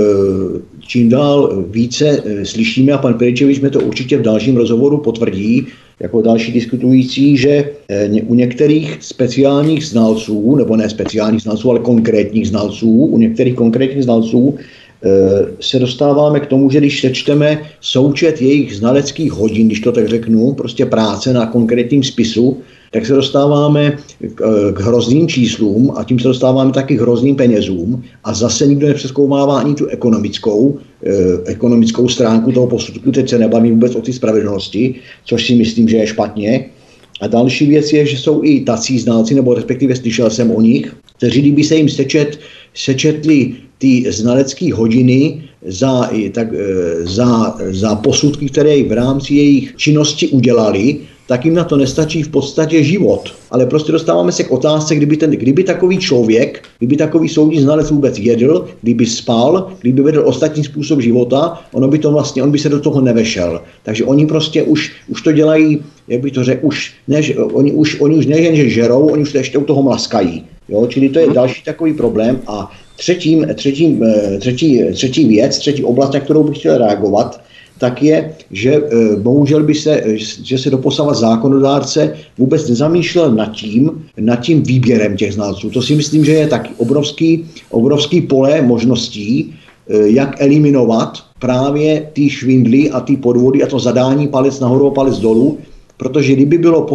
čím 0.80 1.08
dál 1.08 1.64
více 1.68 2.22
eh, 2.24 2.44
slyšíme, 2.44 2.92
a 2.92 2.98
pan 2.98 3.14
Peričevič 3.14 3.60
mi 3.60 3.70
to 3.70 3.80
určitě 3.80 4.16
v 4.18 4.22
dalším 4.22 4.56
rozhovoru 4.56 4.98
potvrdí, 4.98 5.66
jako 6.00 6.22
další 6.22 6.52
diskutující, 6.52 7.36
že 7.36 7.70
eh, 7.88 8.10
u 8.26 8.34
některých 8.34 8.98
speciálních 9.00 9.86
znalců, 9.86 10.56
nebo 10.56 10.76
ne 10.76 10.90
speciálních 10.90 11.42
znalců, 11.42 11.70
ale 11.70 11.80
konkrétních 11.80 12.48
znalců, 12.48 12.90
u 12.90 13.18
některých 13.18 13.54
konkrétních 13.54 14.04
znalců 14.04 14.54
se 15.60 15.78
dostáváme 15.78 16.40
k 16.40 16.46
tomu, 16.46 16.70
že 16.70 16.78
když 16.78 17.00
sečteme 17.00 17.62
součet 17.80 18.42
jejich 18.42 18.76
znaleckých 18.76 19.32
hodin, 19.32 19.66
když 19.66 19.80
to 19.80 19.92
tak 19.92 20.08
řeknu, 20.08 20.52
prostě 20.52 20.86
práce 20.86 21.32
na 21.32 21.46
konkrétním 21.46 22.02
spisu, 22.02 22.62
tak 22.92 23.06
se 23.06 23.12
dostáváme 23.12 23.96
k, 24.34 24.72
k 24.72 24.80
hrozným 24.80 25.28
číslům 25.28 25.92
a 25.96 26.04
tím 26.04 26.18
se 26.18 26.28
dostáváme 26.28 26.72
taky 26.72 26.96
k 26.96 27.00
hrozným 27.00 27.36
penězům 27.36 28.02
a 28.24 28.34
zase 28.34 28.66
nikdo 28.66 28.86
nepřeskoumává 28.86 29.58
ani 29.58 29.74
tu 29.74 29.86
ekonomickou, 29.86 30.78
eh, 31.06 31.12
ekonomickou 31.44 32.08
stránku 32.08 32.52
toho 32.52 32.66
posudku, 32.66 33.12
teď 33.12 33.28
se 33.28 33.38
nebavím 33.38 33.74
vůbec 33.74 33.94
o 33.94 34.00
ty 34.00 34.12
spravedlnosti, 34.12 34.94
což 35.24 35.46
si 35.46 35.54
myslím, 35.54 35.88
že 35.88 35.96
je 35.96 36.06
špatně. 36.06 36.64
A 37.20 37.26
další 37.26 37.66
věc 37.66 37.92
je, 37.92 38.06
že 38.06 38.18
jsou 38.18 38.44
i 38.44 38.60
tací 38.60 38.98
znalci, 38.98 39.34
nebo 39.34 39.54
respektive 39.54 39.96
slyšel 39.96 40.30
jsem 40.30 40.50
o 40.50 40.60
nich, 40.60 40.96
kteří 41.16 41.40
kdyby 41.40 41.64
se 41.64 41.76
jim 41.76 41.88
sečet, 41.88 42.38
sečetli 42.74 43.54
ty 43.82 44.06
znalecké 44.12 44.74
hodiny 44.74 45.42
za, 45.66 46.10
tak, 46.32 46.48
eh, 46.54 47.02
za, 47.02 47.58
za 47.74 47.94
posudky, 47.94 48.46
které 48.46 48.82
v 48.86 48.92
rámci 48.92 49.34
jejich 49.34 49.74
činnosti 49.76 50.28
udělali, 50.28 51.02
tak 51.26 51.44
jim 51.44 51.54
na 51.54 51.64
to 51.64 51.76
nestačí 51.76 52.22
v 52.22 52.28
podstatě 52.28 52.82
život. 52.82 53.34
Ale 53.50 53.66
prostě 53.66 53.92
dostáváme 53.92 54.32
se 54.32 54.44
k 54.44 54.50
otázce, 54.50 54.94
kdyby, 54.94 55.16
ten, 55.16 55.30
kdyby 55.30 55.64
takový 55.64 55.98
člověk, 55.98 56.62
kdyby 56.78 56.96
takový 56.96 57.28
soudní 57.28 57.60
znalec 57.60 57.90
vůbec 57.90 58.18
jedl, 58.18 58.68
kdyby 58.82 59.06
spal, 59.06 59.72
kdyby 59.80 60.02
vedl 60.02 60.22
ostatní 60.26 60.64
způsob 60.64 61.00
života, 61.00 61.58
ono 61.72 61.88
by 61.88 61.98
to 61.98 62.12
vlastně, 62.12 62.42
on 62.42 62.50
by 62.50 62.58
se 62.58 62.68
do 62.68 62.80
toho 62.80 63.00
nevešel. 63.00 63.62
Takže 63.82 64.04
oni 64.04 64.26
prostě 64.26 64.62
už, 64.62 64.92
už 65.08 65.22
to 65.22 65.32
dělají, 65.32 65.82
jak 66.08 66.20
by 66.20 66.30
to 66.30 66.44
řekl, 66.44 66.66
už, 66.66 66.94
než, 67.08 67.34
oni, 67.38 67.72
už, 67.72 68.00
oni 68.00 68.14
už 68.16 68.26
nejen, 68.26 68.54
že 68.56 68.68
žerou, 68.68 69.10
oni 69.10 69.22
už 69.22 69.34
ještě 69.34 69.58
u 69.58 69.64
toho 69.64 69.82
mlaskají. 69.82 70.44
Jo? 70.68 70.86
Čili 70.86 71.08
to 71.08 71.18
je 71.18 71.26
mhm. 71.26 71.34
další 71.34 71.62
takový 71.64 71.92
problém. 71.92 72.40
A 72.46 72.70
třetím, 73.02 73.46
třetím, 73.54 74.02
eh, 74.02 74.38
třetí, 74.38 74.80
třetí 74.92 75.24
věc, 75.24 75.58
třetí 75.58 75.84
oblast, 75.84 76.14
na 76.14 76.20
kterou 76.20 76.44
bych 76.44 76.58
chtěl 76.58 76.78
reagovat, 76.78 77.40
tak 77.78 78.02
je, 78.02 78.34
že 78.50 78.72
eh, 78.78 79.16
bohužel 79.18 79.62
by 79.66 79.74
se, 79.74 79.90
eh, 79.90 80.18
že 80.18 80.58
se 80.58 80.70
doposavat 80.70 81.18
zákonodárce 81.18 82.14
vůbec 82.38 82.68
nezamýšlel 82.68 83.34
nad 83.34 83.50
tím, 83.58 84.06
nad 84.22 84.38
tím 84.46 84.62
výběrem 84.62 85.16
těch 85.18 85.34
znalců. 85.34 85.70
To 85.70 85.82
si 85.82 85.98
myslím, 85.98 86.24
že 86.24 86.32
je 86.32 86.46
taky 86.46 86.70
obrovský, 86.78 87.44
obrovský 87.74 88.20
pole 88.30 88.62
možností, 88.62 89.54
jak 89.90 90.38
eliminovat 90.38 91.18
právě 91.42 92.06
ty 92.14 92.30
švindly 92.30 92.90
a 92.90 93.02
ty 93.02 93.18
podvody 93.18 93.62
a 93.62 93.66
to 93.66 93.78
zadání 93.82 94.30
palec 94.30 94.60
nahoru 94.62 94.86
a 94.86 94.94
palec 94.94 95.18
dolů, 95.18 95.58
protože 95.98 96.38
kdyby 96.38 96.58
bylo 96.58 96.86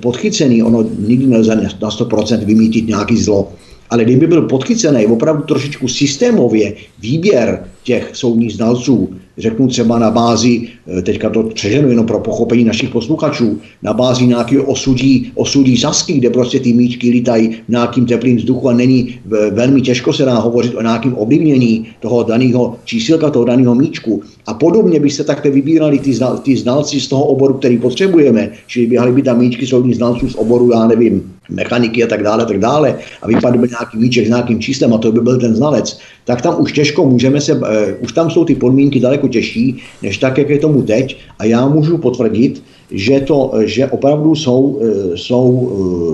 podchycený, 0.00 0.62
ono 0.62 0.86
nikdy 0.98 1.26
nelze 1.26 1.50
na 1.82 1.90
100% 1.90 2.46
vymítit 2.46 2.86
nějaký 2.86 3.16
zlo, 3.18 3.50
ale 3.90 4.04
kdyby 4.04 4.26
byl 4.26 4.42
podchycený 4.42 5.06
opravdu 5.06 5.42
trošičku 5.42 5.88
systémově 5.88 6.74
výběr 7.00 7.64
těch 7.82 8.10
soudních 8.12 8.54
znalců, 8.54 9.08
řeknu 9.38 9.68
třeba 9.68 9.98
na 9.98 10.10
bázi, 10.10 10.68
eh, 10.98 11.02
teďka 11.02 11.30
to 11.30 11.42
přeženu 11.42 11.88
jenom 11.88 12.06
pro 12.06 12.18
pochopení 12.18 12.64
našich 12.64 12.90
posluchačů, 12.90 13.58
na 13.82 13.92
bázi 13.92 14.26
nějakého 14.26 14.64
osudí, 14.64 15.32
osudí 15.34 15.76
sasky, 15.76 16.12
kde 16.12 16.30
prostě 16.30 16.60
ty 16.60 16.72
míčky 16.72 17.10
lítají 17.10 17.48
v 17.48 17.68
nějakým 17.68 18.06
teplým 18.06 18.36
vzduchu 18.36 18.68
a 18.68 18.72
není 18.72 19.14
velmi 19.52 19.80
těžko 19.82 20.12
se 20.12 20.24
dá 20.24 20.38
hovořit 20.38 20.74
o 20.74 20.82
nějakém 20.82 21.14
ovlivnění 21.18 21.86
toho 22.00 22.22
daného 22.22 22.76
čísilka, 22.84 23.30
toho 23.30 23.44
daného 23.44 23.74
míčku. 23.74 24.22
A 24.46 24.54
podobně 24.54 25.00
by 25.00 25.10
se 25.10 25.24
takhle 25.24 25.50
vybírali 25.50 25.98
ty, 25.98 26.14
znal, 26.14 26.38
ty 26.38 26.56
znalci 26.56 27.00
z 27.00 27.08
toho 27.08 27.24
oboru, 27.24 27.54
který 27.54 27.78
potřebujeme, 27.78 28.50
čili 28.66 28.86
běhali 28.86 29.12
by 29.12 29.22
tam 29.22 29.38
míčky 29.38 29.66
soudních 29.66 29.96
znalců 29.96 30.28
z 30.28 30.34
oboru, 30.34 30.70
já 30.72 30.86
nevím, 30.86 31.32
mechaniky 31.50 32.04
a 32.04 32.06
tak 32.06 32.22
dále, 32.22 32.42
a 32.42 32.46
tak 32.46 32.58
dále, 32.58 32.98
a 33.22 33.26
vypadl 33.26 33.58
by 33.58 33.68
nějaký 33.68 33.98
míček 33.98 34.26
s 34.26 34.28
nějakým 34.28 34.60
číslem 34.60 34.94
a 34.94 34.98
to 34.98 35.12
by 35.12 35.20
byl 35.20 35.40
ten 35.40 35.56
znalec, 35.56 35.98
tak 36.24 36.42
tam 36.42 36.54
už 36.58 36.72
těžko 36.72 37.06
můžeme 37.06 37.40
se, 37.40 37.52
uh, 37.52 37.60
už 38.00 38.12
tam 38.12 38.30
jsou 38.30 38.44
ty 38.44 38.54
podmínky 38.54 39.00
daleko 39.00 39.28
těžší, 39.28 39.82
než 40.02 40.18
tak, 40.18 40.38
jak 40.38 40.50
je 40.50 40.58
tomu 40.58 40.82
teď. 40.82 41.16
A 41.38 41.44
já 41.44 41.68
můžu 41.68 41.98
potvrdit, 41.98 42.62
že, 42.90 43.20
to, 43.20 43.52
že 43.64 43.86
opravdu 43.86 44.34
jsou, 44.34 44.80
eh, 44.82 45.16
jsou 45.16 45.46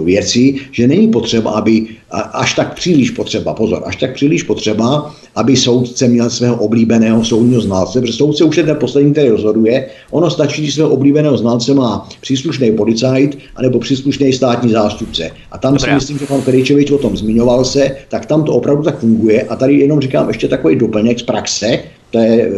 eh, 0.00 0.04
věci, 0.04 0.54
že 0.72 0.88
není 0.88 1.08
potřeba, 1.08 1.50
aby 1.50 1.87
až 2.12 2.54
tak 2.54 2.74
příliš 2.74 3.11
potřeba, 3.11 3.54
pozor, 3.54 3.82
až 3.87 3.96
tak 3.96 4.14
příliš 4.14 4.42
potřeba, 4.42 5.14
aby 5.35 5.56
soudce 5.56 6.08
měl 6.08 6.30
svého 6.30 6.56
oblíbeného 6.56 7.24
soudního 7.24 7.61
znalce, 7.61 8.00
protože 8.00 8.12
soudce 8.12 8.44
už 8.44 8.56
je 8.56 8.62
ten 8.62 8.76
poslední, 8.76 9.12
který 9.12 9.28
rozhoduje. 9.28 9.87
Ono 10.11 10.30
stačí, 10.30 10.62
když 10.62 10.74
svého 10.74 10.90
oblíbeného 10.90 11.37
znalce 11.38 11.74
má 11.74 12.08
příslušný 12.20 12.72
policajt 12.72 13.38
anebo 13.56 13.78
příslušný 13.78 14.32
státní 14.32 14.70
zástupce. 14.70 15.30
A 15.52 15.58
tam 15.58 15.74
Dobrá. 15.74 15.88
si 15.88 15.94
myslím, 15.94 16.18
že 16.18 16.26
pan 16.26 16.42
Peričevič 16.42 16.90
o 16.90 16.98
tom 16.98 17.16
zmiňoval 17.16 17.64
se, 17.64 17.96
tak 18.08 18.26
tam 18.26 18.44
to 18.44 18.52
opravdu 18.52 18.82
tak 18.82 18.98
funguje. 18.98 19.42
A 19.42 19.56
tady 19.56 19.74
jenom 19.74 20.00
říkám 20.00 20.28
ještě 20.28 20.48
takový 20.48 20.76
doplněk 20.76 21.20
z 21.20 21.22
praxe, 21.22 21.78
to 22.12 22.18
je 22.18 22.51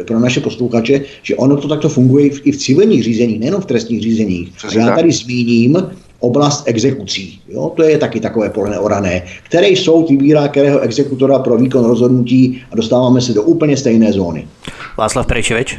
eh, 0.00 0.04
pro 0.04 0.20
naše 0.20 0.40
posluchače, 0.40 1.00
že 1.22 1.36
ono 1.36 1.56
to 1.56 1.68
takto 1.68 1.88
funguje 1.88 2.26
i 2.26 2.52
v 2.52 2.56
civilních 2.56 3.02
řízeních, 3.04 3.40
nejenom 3.40 3.60
v 3.60 3.66
trestních 3.66 4.02
řízeních. 4.02 4.52
Já 4.76 4.96
tady 4.96 5.12
zmíním 5.12 5.76
oblast 6.20 6.68
exekucí. 6.68 7.40
Jo? 7.48 7.72
To 7.76 7.82
je 7.82 7.98
taky 7.98 8.20
takové 8.20 8.50
pole 8.50 8.70
neorané. 8.70 9.22
Který 9.42 9.76
soud 9.76 10.10
vybírá 10.10 10.48
kterého 10.48 10.80
exekutora 10.80 11.38
pro 11.38 11.56
výkon 11.56 11.84
rozhodnutí 11.84 12.62
a 12.70 12.76
dostáváme 12.76 13.20
se 13.20 13.32
do 13.32 13.42
úplně 13.42 13.76
stejné 13.76 14.12
zóny. 14.12 14.48
Václav 14.98 15.26
Peričevič? 15.26 15.78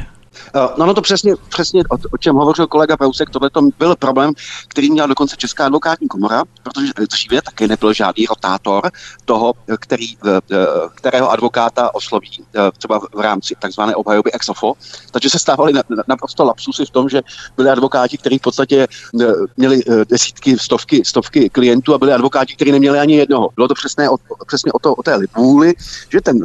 Eh, 0.56 0.68
no, 0.78 0.86
no 0.86 0.94
to 0.94 1.02
přesně, 1.02 1.34
přesně 1.48 1.82
o, 1.90 1.96
o 2.10 2.18
čem 2.18 2.36
hovořil 2.36 2.66
kolega 2.66 2.96
Prousek, 2.96 3.30
tohle 3.30 3.50
to 3.50 3.60
byl 3.78 3.96
problém, 3.96 4.32
který 4.68 4.90
měla 4.90 5.06
dokonce 5.06 5.36
Česká 5.36 5.66
advokátní 5.66 6.08
komora, 6.08 6.42
protože 6.62 6.92
dříve 7.10 7.42
taky 7.42 7.68
nebyl 7.68 7.92
žádný 7.92 8.26
rotátor 8.26 8.90
toho, 9.24 9.54
který, 9.80 10.16
eh, 10.16 10.40
eh, 10.52 10.66
kterého 10.94 11.30
advokáta 11.30 11.94
osloví 11.94 12.44
třeba 12.78 12.98
v 12.98 13.20
rámci 13.20 13.54
takzvané 13.58 13.94
obhajoby 13.94 14.32
ex 14.32 14.48
ofo. 14.48 14.74
Takže 15.10 15.30
se 15.30 15.38
stávaly 15.38 15.72
naprosto 16.08 16.44
lapsusy 16.44 16.86
v 16.86 16.90
tom, 16.90 17.08
že 17.08 17.22
byli 17.56 17.70
advokáti, 17.70 18.18
kteří 18.18 18.38
v 18.38 18.42
podstatě 18.42 18.86
měli 19.56 19.82
desítky, 20.08 20.58
stovky, 20.58 21.04
stovky 21.04 21.50
klientů 21.50 21.94
a 21.94 21.98
byli 21.98 22.12
advokáti, 22.12 22.54
kteří 22.54 22.72
neměli 22.72 22.98
ani 22.98 23.16
jednoho. 23.16 23.48
Bylo 23.54 23.68
to 23.68 23.74
přesně 23.74 24.10
o, 24.10 24.16
přesně 24.46 24.72
o, 24.72 24.78
to, 24.78 24.94
o 24.94 25.02
té 25.02 25.18
vůli, 25.36 25.74
že 26.08 26.20
ten 26.20 26.38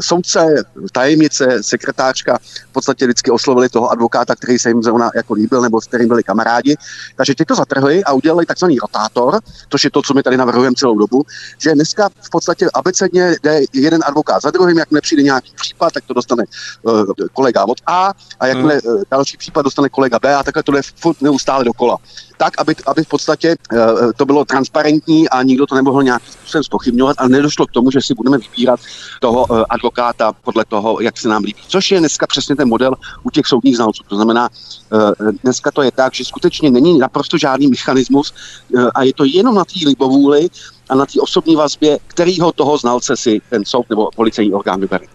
soudce, 0.00 0.64
tajemnice, 0.92 1.62
sekretářka 1.62 2.38
v 2.70 2.72
podstatě 2.72 3.04
vždycky 3.06 3.30
oslovili 3.50 3.68
toho 3.68 3.90
advokáta, 3.90 4.36
který 4.36 4.58
se 4.58 4.68
jim 4.68 4.82
zrovna 4.82 5.10
jako 5.14 5.34
líbil 5.34 5.60
nebo 5.60 5.80
s 5.80 5.86
kterým 5.86 6.08
byli 6.08 6.22
kamarádi. 6.22 6.76
Takže 7.16 7.34
ty 7.34 7.44
to 7.44 7.54
zatrhli 7.54 8.04
a 8.04 8.12
udělali 8.12 8.46
takzvaný 8.46 8.78
rotátor, 8.78 9.40
což 9.70 9.84
je 9.84 9.90
to, 9.90 10.02
co 10.02 10.14
my 10.14 10.22
tady 10.22 10.36
navrhujeme 10.36 10.74
celou 10.76 10.98
dobu, 10.98 11.24
že 11.58 11.74
dneska 11.74 12.08
v 12.08 12.30
podstatě 12.30 12.68
abecedně 12.74 13.36
jde 13.42 13.60
jeden 13.72 14.00
advokát 14.06 14.42
za 14.42 14.50
druhým, 14.50 14.78
jak 14.78 14.90
nepřijde 14.90 15.22
nějaký 15.22 15.52
případ, 15.54 15.92
tak 15.92 16.04
to 16.06 16.14
dostane 16.14 16.44
uh, 16.82 17.04
kolega 17.32 17.64
od 17.64 17.78
A 17.86 18.12
a 18.40 18.46
jakmile 18.46 18.80
hmm. 18.84 19.02
další 19.10 19.36
případ 19.36 19.62
dostane 19.62 19.88
kolega 19.88 20.18
B 20.22 20.34
a 20.34 20.42
takhle 20.42 20.62
to 20.62 20.72
jde 20.72 20.80
furt 20.82 21.22
neustále 21.22 21.64
dokola 21.64 21.98
tak, 22.40 22.54
aby, 22.58 22.74
aby 22.86 23.04
v 23.04 23.08
podstatě 23.08 23.56
uh, 23.72 24.12
to 24.16 24.26
bylo 24.26 24.44
transparentní 24.44 25.28
a 25.28 25.42
nikdo 25.42 25.66
to 25.66 25.74
nemohl 25.74 26.02
nějakým 26.02 26.32
způsobem 26.32 26.64
spochybňovat, 26.64 27.16
ale 27.18 27.28
nedošlo 27.28 27.66
k 27.66 27.70
tomu, 27.70 27.90
že 27.90 28.00
si 28.02 28.14
budeme 28.14 28.38
vybírat 28.38 28.80
toho 29.20 29.46
uh, 29.46 29.62
advokáta 29.68 30.32
podle 30.32 30.64
toho, 30.64 31.00
jak 31.00 31.18
se 31.18 31.28
nám 31.28 31.44
líbí. 31.44 31.62
Což 31.68 31.90
je 31.90 31.98
dneska 31.98 32.26
přesně 32.26 32.56
ten 32.56 32.68
model 32.68 32.94
těch 33.30 33.46
soudních 33.46 33.76
znalců. 33.76 34.02
To 34.08 34.16
znamená, 34.16 34.48
uh, 34.92 35.30
dneska 35.42 35.70
to 35.70 35.82
je 35.82 35.90
tak, 35.92 36.14
že 36.14 36.24
skutečně 36.24 36.70
není 36.70 36.98
naprosto 36.98 37.38
žádný 37.38 37.66
mechanismus 37.66 38.34
uh, 38.74 38.90
a 38.94 39.02
je 39.02 39.14
to 39.14 39.24
jenom 39.24 39.54
na 39.54 39.64
té 39.64 39.80
libovůli 39.86 40.48
a 40.88 40.94
na 40.94 41.06
té 41.06 41.20
osobní 41.20 41.56
vazbě, 41.56 41.98
kterýho 42.06 42.52
toho 42.52 42.78
znalce 42.78 43.16
si 43.16 43.40
ten 43.50 43.64
soud 43.64 43.90
nebo 43.90 44.10
policejní 44.16 44.52
orgán 44.52 44.80
vybere. 44.80 45.06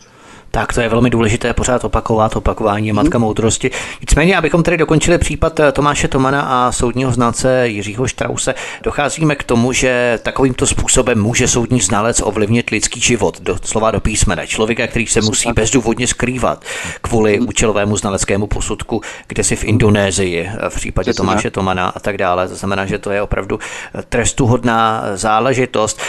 Tak 0.55 0.73
to 0.73 0.81
je 0.81 0.89
velmi 0.89 1.09
důležité 1.09 1.53
pořád 1.53 1.83
opakovat, 1.83 2.35
opakování 2.35 2.87
je 2.87 2.93
mhm. 2.93 3.03
matka 3.03 3.17
moudrosti. 3.17 3.71
Nicméně, 4.01 4.37
abychom 4.37 4.63
tady 4.63 4.77
dokončili 4.77 5.17
případ 5.17 5.59
eh, 5.59 5.71
Tomáše 5.71 6.07
Tomana 6.07 6.41
a 6.41 6.71
soudního 6.71 7.11
znalce 7.11 7.67
Jiřího 7.67 8.07
Štrause, 8.07 8.55
docházíme 8.83 9.35
k 9.35 9.43
tomu, 9.43 9.71
že 9.71 10.19
takovýmto 10.23 10.67
způsobem 10.67 11.21
může 11.21 11.47
soudní 11.47 11.81
znalec 11.81 12.21
ovlivnit 12.23 12.69
lidský 12.69 12.99
život, 12.99 13.41
do 13.41 13.57
slova 13.63 13.91
do 13.91 13.99
písmene. 13.99 14.47
Člověka, 14.47 14.87
který 14.87 15.07
se 15.07 15.21
musí 15.21 15.53
bezdůvodně 15.53 16.07
skrývat 16.07 16.65
kvůli 17.01 17.37
mhm. 17.39 17.49
účelovému 17.49 17.97
znaleckému 17.97 18.47
posudku, 18.47 19.01
kde 19.27 19.43
si 19.43 19.55
v 19.55 19.63
Indonésii, 19.63 20.51
eh, 20.53 20.69
v 20.69 20.75
případě 20.75 21.13
Tomáše 21.13 21.51
Tomana 21.51 21.87
a 21.87 21.99
tak 21.99 22.17
dále. 22.17 22.47
To 22.47 22.55
znamená, 22.55 22.85
že 22.85 22.97
to 22.97 23.11
je 23.11 23.21
opravdu 23.21 23.59
eh, 23.59 24.03
trestuhodná 24.09 25.03
záležitost. 25.15 25.99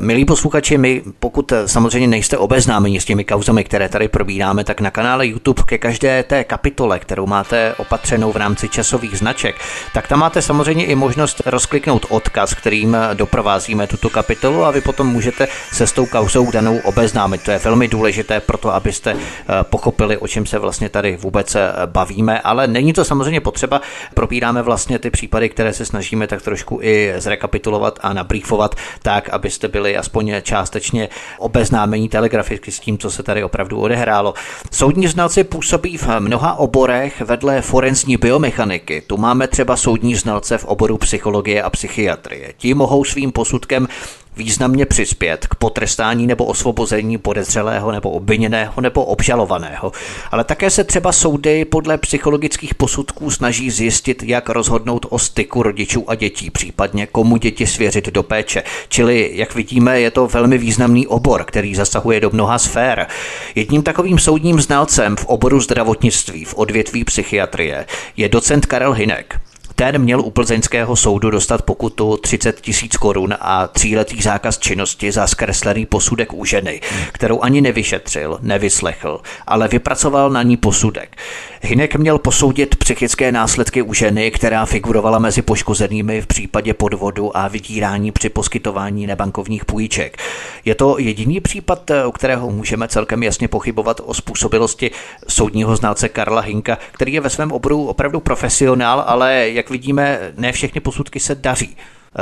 Milí 0.00 0.24
posluchači, 0.24 0.78
my 0.78 1.02
pokud 1.18 1.52
samozřejmě 1.66 2.08
nejste 2.08 2.38
obeznámeni 2.38 3.00
s 3.00 3.04
těmi 3.04 3.24
kauzami, 3.24 3.64
které 3.64 3.88
tady 3.94 4.08
probíráme, 4.08 4.64
tak 4.64 4.80
na 4.80 4.90
kanále 4.90 5.26
YouTube 5.26 5.62
ke 5.66 5.78
každé 5.78 6.22
té 6.22 6.44
kapitole, 6.44 6.98
kterou 6.98 7.26
máte 7.26 7.74
opatřenou 7.78 8.32
v 8.32 8.36
rámci 8.36 8.68
časových 8.68 9.18
značek, 9.18 9.56
tak 9.92 10.08
tam 10.08 10.18
máte 10.18 10.42
samozřejmě 10.42 10.84
i 10.84 10.94
možnost 10.94 11.42
rozkliknout 11.46 12.06
odkaz, 12.08 12.54
kterým 12.54 12.96
doprovázíme 13.14 13.86
tuto 13.86 14.10
kapitolu 14.10 14.64
a 14.64 14.70
vy 14.70 14.80
potom 14.80 15.06
můžete 15.06 15.48
se 15.72 15.86
s 15.86 15.92
tou 15.92 16.06
kauzou 16.06 16.50
danou 16.50 16.78
obeznámit. 16.78 17.42
To 17.42 17.50
je 17.50 17.58
velmi 17.58 17.88
důležité 17.88 18.40
pro 18.40 18.58
to, 18.58 18.74
abyste 18.74 19.10
eh, 19.10 19.46
pochopili, 19.62 20.16
o 20.16 20.28
čem 20.28 20.46
se 20.46 20.58
vlastně 20.58 20.88
tady 20.88 21.16
vůbec 21.16 21.54
eh, 21.54 21.72
bavíme, 21.86 22.40
ale 22.40 22.66
není 22.66 22.92
to 22.92 23.04
samozřejmě 23.04 23.40
potřeba. 23.40 23.80
Probíráme 24.14 24.62
vlastně 24.62 24.98
ty 24.98 25.10
případy, 25.10 25.48
které 25.48 25.72
se 25.72 25.84
snažíme 25.86 26.26
tak 26.26 26.42
trošku 26.42 26.78
i 26.82 27.14
zrekapitulovat 27.16 27.98
a 28.02 28.12
nabrýfovat 28.12 28.74
tak, 29.02 29.28
abyste 29.28 29.68
byli 29.68 29.96
aspoň 29.96 30.34
částečně 30.42 31.08
obeznámení 31.38 32.08
telegraficky 32.08 32.72
s 32.72 32.80
tím, 32.80 32.98
co 32.98 33.10
se 33.10 33.22
tady 33.22 33.44
opravdu 33.44 33.83
odehrálo. 33.84 34.34
Soudní 34.70 35.06
znalci 35.06 35.44
působí 35.44 35.96
v 35.96 36.08
mnoha 36.18 36.54
oborech 36.54 37.20
vedle 37.20 37.60
forenzní 37.60 38.16
biomechaniky. 38.16 39.02
Tu 39.06 39.16
máme 39.16 39.48
třeba 39.48 39.76
soudní 39.76 40.14
znalce 40.14 40.58
v 40.58 40.64
oboru 40.64 40.98
psychologie 40.98 41.62
a 41.62 41.70
psychiatrie. 41.70 42.52
Ti 42.56 42.74
mohou 42.74 43.04
svým 43.04 43.32
posudkem 43.32 43.88
významně 44.36 44.86
přispět 44.86 45.46
k 45.46 45.54
potrestání 45.54 46.26
nebo 46.26 46.44
osvobození 46.44 47.18
podezřelého 47.18 47.92
nebo 47.92 48.10
obviněného 48.10 48.80
nebo 48.80 49.04
obžalovaného. 49.04 49.92
Ale 50.30 50.44
také 50.44 50.70
se 50.70 50.84
třeba 50.84 51.12
soudy 51.12 51.64
podle 51.64 51.98
psychologických 51.98 52.74
posudků 52.74 53.30
snaží 53.30 53.70
zjistit, 53.70 54.22
jak 54.22 54.48
rozhodnout 54.48 55.06
o 55.10 55.18
styku 55.18 55.62
rodičů 55.62 56.10
a 56.10 56.14
dětí, 56.14 56.50
případně 56.50 57.06
komu 57.06 57.36
děti 57.36 57.66
svěřit 57.66 58.08
do 58.08 58.22
péče. 58.22 58.62
Čili, 58.88 59.30
jak 59.34 59.54
vidíme, 59.54 60.00
je 60.00 60.10
to 60.10 60.26
velmi 60.26 60.58
významný 60.58 61.06
obor, 61.06 61.44
který 61.44 61.74
zasahuje 61.74 62.20
do 62.20 62.30
mnoha 62.32 62.58
sfér. 62.58 63.06
Jedním 63.54 63.82
takovým 63.82 64.18
soudním 64.18 64.60
znalcem 64.60 65.16
v 65.16 65.26
oboru 65.26 65.60
zdravotnictví 65.60 66.44
v 66.44 66.54
odvětví 66.54 67.04
psychiatrie 67.04 67.86
je 68.16 68.28
docent 68.28 68.66
Karel 68.66 68.92
Hinek. 68.92 69.40
Ten 69.76 69.98
měl 69.98 70.20
u 70.20 70.30
plzeňského 70.30 70.96
soudu 70.96 71.30
dostat 71.30 71.62
pokutu 71.62 72.16
30 72.16 72.60
tisíc 72.60 72.96
korun 72.96 73.34
a 73.40 73.66
tříletý 73.66 74.22
zákaz 74.22 74.58
činnosti 74.58 75.12
za 75.12 75.26
zkreslený 75.26 75.86
posudek 75.86 76.32
u 76.32 76.44
ženy, 76.44 76.80
kterou 77.12 77.40
ani 77.42 77.60
nevyšetřil, 77.60 78.38
nevyslechl, 78.42 79.20
ale 79.46 79.68
vypracoval 79.68 80.30
na 80.30 80.42
ní 80.42 80.56
posudek. 80.56 81.16
Hinek 81.62 81.96
měl 81.96 82.18
posoudit 82.18 82.76
psychické 82.76 83.32
následky 83.32 83.82
u 83.82 83.94
ženy, 83.94 84.30
která 84.30 84.66
figurovala 84.66 85.18
mezi 85.18 85.42
poškozenými 85.42 86.20
v 86.20 86.26
případě 86.26 86.74
podvodu 86.74 87.36
a 87.36 87.48
vydírání 87.48 88.12
při 88.12 88.28
poskytování 88.28 89.06
nebankovních 89.06 89.64
půjček. 89.64 90.16
Je 90.64 90.74
to 90.74 90.98
jediný 90.98 91.40
případ, 91.40 91.90
u 92.06 92.12
kterého 92.12 92.50
můžeme 92.50 92.88
celkem 92.88 93.22
jasně 93.22 93.48
pochybovat 93.48 94.00
o 94.04 94.14
způsobilosti 94.14 94.90
soudního 95.28 95.76
znalce 95.76 96.08
Karla 96.08 96.40
Hinka, 96.40 96.78
který 96.92 97.12
je 97.12 97.20
ve 97.20 97.30
svém 97.30 97.52
oboru 97.52 97.86
opravdu 97.86 98.20
profesionál, 98.20 99.04
ale 99.06 99.50
jak 99.50 99.63
vidíme, 99.70 100.32
ne 100.36 100.52
všechny 100.52 100.80
posudky 100.80 101.20
se 101.20 101.34
daří. 101.34 101.76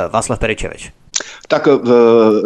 Václav 0.09 0.39
Peričevič. 0.39 0.91
Tak 1.47 1.67
eh, 1.67 1.79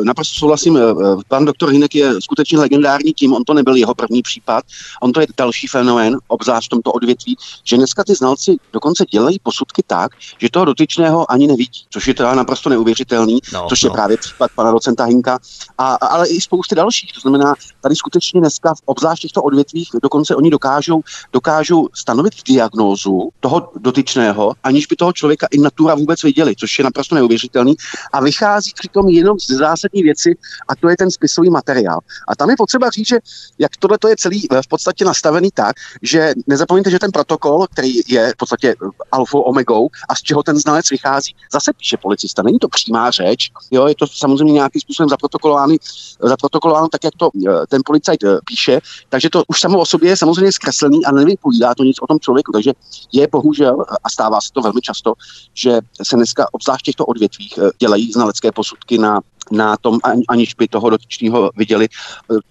naprosto 0.03 0.39
souhlasím. 0.39 0.77
Eh, 0.77 0.81
pan 1.27 1.45
doktor 1.45 1.69
Hinek 1.69 1.95
je 1.95 2.21
skutečně 2.21 2.59
legendární 2.59 3.13
tím, 3.13 3.33
on 3.33 3.43
to 3.43 3.53
nebyl 3.53 3.75
jeho 3.75 3.95
první 3.95 4.21
případ, 4.21 4.63
on 5.01 5.11
to 5.11 5.21
je 5.21 5.27
další 5.37 5.67
fenomén, 5.67 6.17
obzvlášť 6.27 6.67
v 6.67 6.69
tomto 6.69 6.91
odvětví, 6.91 7.37
že 7.63 7.77
dneska 7.77 8.03
ty 8.03 8.15
znalci 8.15 8.55
dokonce 8.73 9.05
dělají 9.11 9.39
posudky 9.43 9.83
tak, 9.87 10.11
že 10.37 10.49
toho 10.49 10.65
dotyčného 10.65 11.31
ani 11.31 11.47
nevidí, 11.47 11.85
což 11.89 12.07
je 12.07 12.13
teda 12.13 12.35
naprosto 12.35 12.69
neuvěřitelný, 12.69 13.39
no, 13.53 13.65
což 13.69 13.83
no. 13.83 13.87
je 13.87 13.91
právě 13.91 14.17
případ 14.17 14.51
pana 14.55 14.71
docenta 14.71 15.03
Hinka, 15.03 15.39
a, 15.77 15.93
ale 15.95 16.27
i 16.27 16.41
spousty 16.41 16.75
dalších. 16.75 17.13
To 17.13 17.19
znamená, 17.19 17.55
tady 17.87 17.95
skutečně 17.95 18.41
dneska, 18.41 18.73
v 18.73 18.81
obzvlášť 18.85 19.21
těchto 19.21 19.43
odvětvích, 19.43 19.89
dokonce 20.03 20.35
oni 20.35 20.49
dokážou, 20.49 21.01
dokážou 21.33 21.87
stanovit 21.93 22.33
diagnózu 22.47 23.29
toho 23.39 23.71
dotyčného, 23.75 24.53
aniž 24.63 24.85
by 24.85 24.95
toho 24.95 25.13
člověka 25.13 25.47
i 25.51 25.57
natura 25.57 25.95
vůbec 25.95 26.23
viděli, 26.23 26.55
což 26.55 26.79
je 26.79 26.83
naprosto 26.83 27.15
neuvěřitelný. 27.15 27.75
A 28.13 28.21
vychází 28.21 28.71
přitom 28.75 29.09
jenom 29.09 29.39
z 29.39 29.51
zásadní 29.51 30.03
věci 30.03 30.35
a 30.67 30.75
to 30.75 30.89
je 30.89 30.97
ten 30.97 31.11
spisový 31.11 31.49
materiál. 31.49 31.99
A 32.27 32.35
tam 32.35 32.49
je 32.49 32.55
potřeba 32.57 32.89
říct, 32.89 33.07
že 33.07 33.17
jak 33.59 33.71
tohle 33.79 33.97
je 34.09 34.15
celý 34.17 34.47
eh, 34.51 34.61
v 34.61 34.67
podstatě 34.67 35.05
nastavený 35.05 35.49
tak, 35.53 35.75
že 36.01 36.33
nezapomeňte, 36.47 36.91
že 36.91 36.99
ten 36.99 37.11
protokol, 37.11 37.67
který 37.71 37.93
je 38.07 38.31
v 38.33 38.37
podstatě 38.37 38.69
eh, 38.69 38.89
alfa 39.11 39.37
omegou 39.37 39.89
a 40.09 40.15
z 40.15 40.21
čeho 40.21 40.43
ten 40.43 40.57
znalec 40.59 40.89
vychází, 40.89 41.35
zase 41.53 41.73
píše 41.73 41.97
policista. 41.97 42.43
Není 42.43 42.59
to 42.59 42.67
přímá 42.67 43.11
řeč, 43.11 43.51
jo, 43.71 43.87
je 43.87 43.95
to 43.95 44.07
samozřejmě 44.07 44.53
nějakým 44.53 44.81
způsobem 44.81 45.09
zaprotokolováno, 45.09 45.75
zaprotokolováno 46.23 46.87
tak, 46.91 47.03
jak 47.03 47.13
to 47.17 47.29
eh, 47.35 47.67
ten 47.77 47.81
policajt 47.85 48.19
píše, 48.45 48.81
takže 49.09 49.29
to 49.29 49.43
už 49.47 49.59
samo 49.59 49.79
o 49.79 49.85
sobě 49.85 50.09
je 50.09 50.17
samozřejmě 50.17 50.51
zkreslený 50.51 51.05
a 51.05 51.11
nevypovídá 51.11 51.75
to 51.75 51.83
nic 51.83 51.97
o 52.01 52.07
tom 52.07 52.19
člověku. 52.19 52.51
Takže 52.51 52.71
je 53.13 53.27
bohužel, 53.31 53.85
a 54.03 54.09
stává 54.09 54.41
se 54.41 54.49
to 54.53 54.61
velmi 54.61 54.81
často, 54.81 55.13
že 55.53 55.79
se 56.03 56.15
dneska 56.15 56.47
obzvlášť 56.51 56.81
v 56.81 56.85
těchto 56.85 57.05
odvětvích 57.05 57.59
dělají 57.79 58.11
znalecké 58.11 58.51
posudky 58.51 58.97
na 58.97 59.21
na 59.51 59.77
tom, 59.77 59.99
aniž 60.27 60.53
by 60.53 60.67
toho 60.67 60.89
dotyčného 60.89 61.51
viděli. 61.57 61.87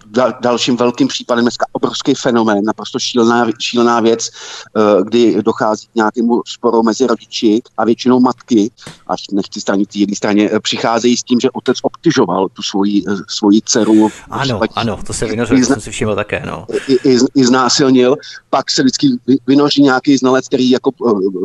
Dal, 0.06 0.34
dalším 0.42 0.76
velkým 0.76 1.08
případem 1.08 1.44
dneska 1.44 1.66
obrovský 1.72 2.14
fenomén, 2.14 2.64
naprosto 2.64 2.98
šílená, 2.98 3.46
šílená 3.60 4.00
věc, 4.00 4.28
eh, 4.28 4.80
kdy 5.02 5.42
dochází 5.42 5.86
k 5.86 5.94
nějakému 5.94 6.42
sporu 6.46 6.82
mezi 6.82 7.06
rodiči 7.06 7.62
a 7.76 7.84
většinou 7.84 8.20
matky, 8.20 8.70
až 9.06 9.22
nechci 9.32 9.60
stranit 9.60 9.96
jedné 9.96 10.16
straně, 10.16 10.50
eh, 10.52 10.60
přicházejí 10.60 11.16
s 11.16 11.22
tím, 11.22 11.40
že 11.40 11.50
otec 11.50 11.78
obtěžoval 11.82 12.48
tu 12.48 12.62
svoji, 12.62 13.04
svoji 13.28 13.60
dceru. 13.64 14.08
Ano, 14.30 14.60
ano, 14.74 14.98
to 15.06 15.12
se 15.12 15.26
vynořil, 15.26 15.58
to 15.58 15.64
jsem 15.64 15.80
si 15.80 15.90
všiml 15.90 16.14
také. 16.14 16.42
No. 16.46 16.66
I, 16.88 16.92
i, 16.92 17.18
I 17.34 17.44
znásilnil, 17.44 18.16
pak 18.50 18.70
se 18.70 18.82
vždycky 18.82 19.08
vynoří 19.46 19.82
nějaký 19.82 20.16
znalec, 20.16 20.48
který 20.48 20.70
jako 20.70 20.90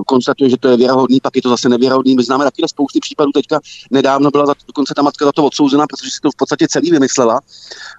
konstatuje, 0.08 0.49
že 0.49 0.58
to 0.58 0.68
je 0.68 0.78
věrohodný, 0.78 1.20
pak 1.20 1.36
je 1.36 1.41
to 1.41 1.49
zase 1.49 1.70
nevěrohodný. 1.70 2.16
My 2.16 2.24
známe 2.24 2.43
taky 2.43 2.64
spousty 2.68 2.99
případů, 2.99 3.32
teďka 3.32 3.60
nedávno 3.91 4.32
byla 4.32 4.45
za, 4.45 4.54
dokonce 4.68 4.93
ta 4.93 5.02
matka 5.02 5.26
za 5.26 5.32
to 5.32 5.41
to 5.42 5.46
odsouzena, 5.46 5.88
protože 5.88 6.12
si 6.12 6.20
to 6.22 6.32
v 6.32 6.36
podstatě 6.36 6.68
celý 6.70 6.92
vymyslela. 6.92 7.42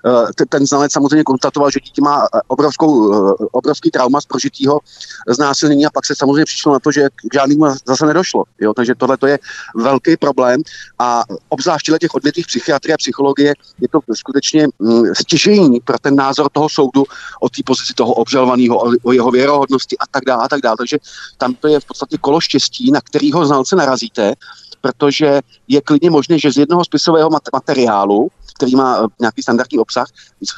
Eh, 0.06 0.46
ten 0.48 0.66
znalec 0.66 0.92
samozřejmě 0.92 1.24
konstatoval, 1.24 1.70
že 1.70 1.80
dítě 1.80 2.02
má 2.02 2.26
eh, 2.26 2.40
obrovskou, 2.46 2.92
eh, 3.14 3.34
obrovský 3.52 3.90
trauma 3.90 4.20
z 4.20 4.26
prožitého 4.26 4.80
znásilnění 5.28 5.86
a 5.86 5.90
pak 5.90 6.06
se 6.06 6.14
samozřejmě 6.14 6.44
přišlo 6.44 6.72
na 6.72 6.78
to, 6.78 6.92
že 6.92 7.08
k 7.08 7.34
žádnému 7.34 7.64
zase 7.86 8.06
nedošlo. 8.06 8.44
Jo? 8.60 8.74
Takže 8.74 8.94
tohle 8.94 9.18
je 9.26 9.38
velký 9.76 10.16
problém 10.16 10.62
a 10.98 11.24
obzvlášť 11.48 11.90
těch 12.00 12.14
odvětvích 12.14 12.46
psychiatrie 12.46 12.94
a 12.94 12.96
psychologie 12.96 13.54
je 13.80 13.88
to 13.88 14.00
skutečně 14.14 14.68
mm, 14.78 15.14
stěžení 15.14 15.80
pro 15.80 15.98
ten 15.98 16.16
názor 16.16 16.48
toho 16.52 16.68
soudu 16.68 17.04
o 17.40 17.48
té 17.48 17.62
pozici 17.66 17.94
toho 17.94 18.12
obžalovaného, 18.12 18.82
o 19.02 19.12
jeho 19.12 19.30
věrohodnosti 19.30 19.98
a 19.98 20.04
tak 20.10 20.24
dále 20.24 20.44
a 20.44 20.48
tak 20.48 20.60
dále. 20.60 20.76
Takže 20.76 20.98
tam 21.38 21.54
to 21.54 21.68
je 21.68 21.80
v 21.80 21.84
podstatě 21.84 22.18
kolo 22.18 22.40
štěstí, 22.40 22.90
na 22.90 23.00
kterého 23.00 23.46
znalce 23.46 23.76
narazíte 23.76 24.34
protože 24.82 25.40
je 25.68 25.80
klidně 25.80 26.10
možné, 26.10 26.38
že 26.38 26.52
z 26.52 26.56
jednoho 26.56 26.84
spisového 26.84 27.30
materiálu, 27.52 28.28
který 28.56 28.76
má 28.76 28.98
eh, 28.98 29.06
nějaký 29.20 29.42
standardní 29.42 29.78
obsah, 29.78 30.06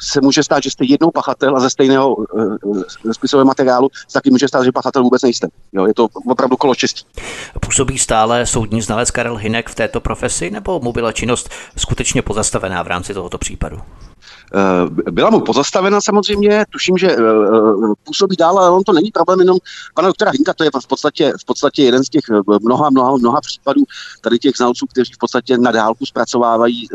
se 0.01 0.21
může 0.21 0.43
stát, 0.43 0.63
že 0.63 0.71
jste 0.71 0.85
jednou 0.85 1.11
pachatel 1.11 1.57
a 1.57 1.59
ze 1.59 1.69
stejného 1.69 2.15
uh, 2.15 2.81
spisového 3.11 3.45
materiálu 3.45 3.89
se 4.07 4.13
taky 4.13 4.31
může 4.31 4.47
stát, 4.47 4.63
že 4.63 4.71
pachatel 4.71 5.03
vůbec 5.03 5.21
nejste. 5.21 5.47
Jo, 5.73 5.85
je 5.85 5.93
to 5.93 6.07
opravdu 6.25 6.57
kolo 6.57 6.75
čestí. 6.75 7.05
Působí 7.61 7.97
stále 7.97 8.45
soudní 8.45 8.81
znalec 8.81 9.11
Karel 9.11 9.35
Hinek 9.35 9.69
v 9.69 9.75
této 9.75 10.01
profesi, 10.01 10.51
nebo 10.51 10.79
mu 10.79 10.93
byla 10.93 11.11
činnost 11.11 11.49
skutečně 11.77 12.21
pozastavená 12.21 12.83
v 12.83 12.87
rámci 12.87 13.13
tohoto 13.13 13.37
případu? 13.37 13.81
Eh, 14.55 15.11
byla 15.11 15.29
mu 15.29 15.41
pozastavena 15.41 16.01
samozřejmě, 16.01 16.65
tuším, 16.69 16.97
že 16.97 17.11
eh, 17.11 17.17
působí 18.03 18.35
dál, 18.35 18.59
ale 18.59 18.71
on 18.71 18.83
to 18.83 18.93
není 18.93 19.11
problém 19.11 19.39
jenom 19.39 19.57
pana 19.93 20.07
doktora 20.07 20.31
Hinka, 20.31 20.53
to 20.53 20.63
je 20.63 20.69
v 20.83 20.87
podstatě, 20.87 21.33
v 21.41 21.45
podstatě 21.45 21.83
jeden 21.83 22.03
z 22.03 22.09
těch 22.09 22.23
eh, 22.31 22.57
mnoha, 22.61 22.89
mnoha, 22.89 23.17
mnoha 23.17 23.41
případů 23.41 23.83
tady 24.21 24.39
těch 24.39 24.55
znalců, 24.57 24.85
kteří 24.85 25.13
v 25.13 25.17
podstatě 25.17 25.57
na 25.57 25.71
dálku 25.71 26.05
zpracovávají 26.05 26.87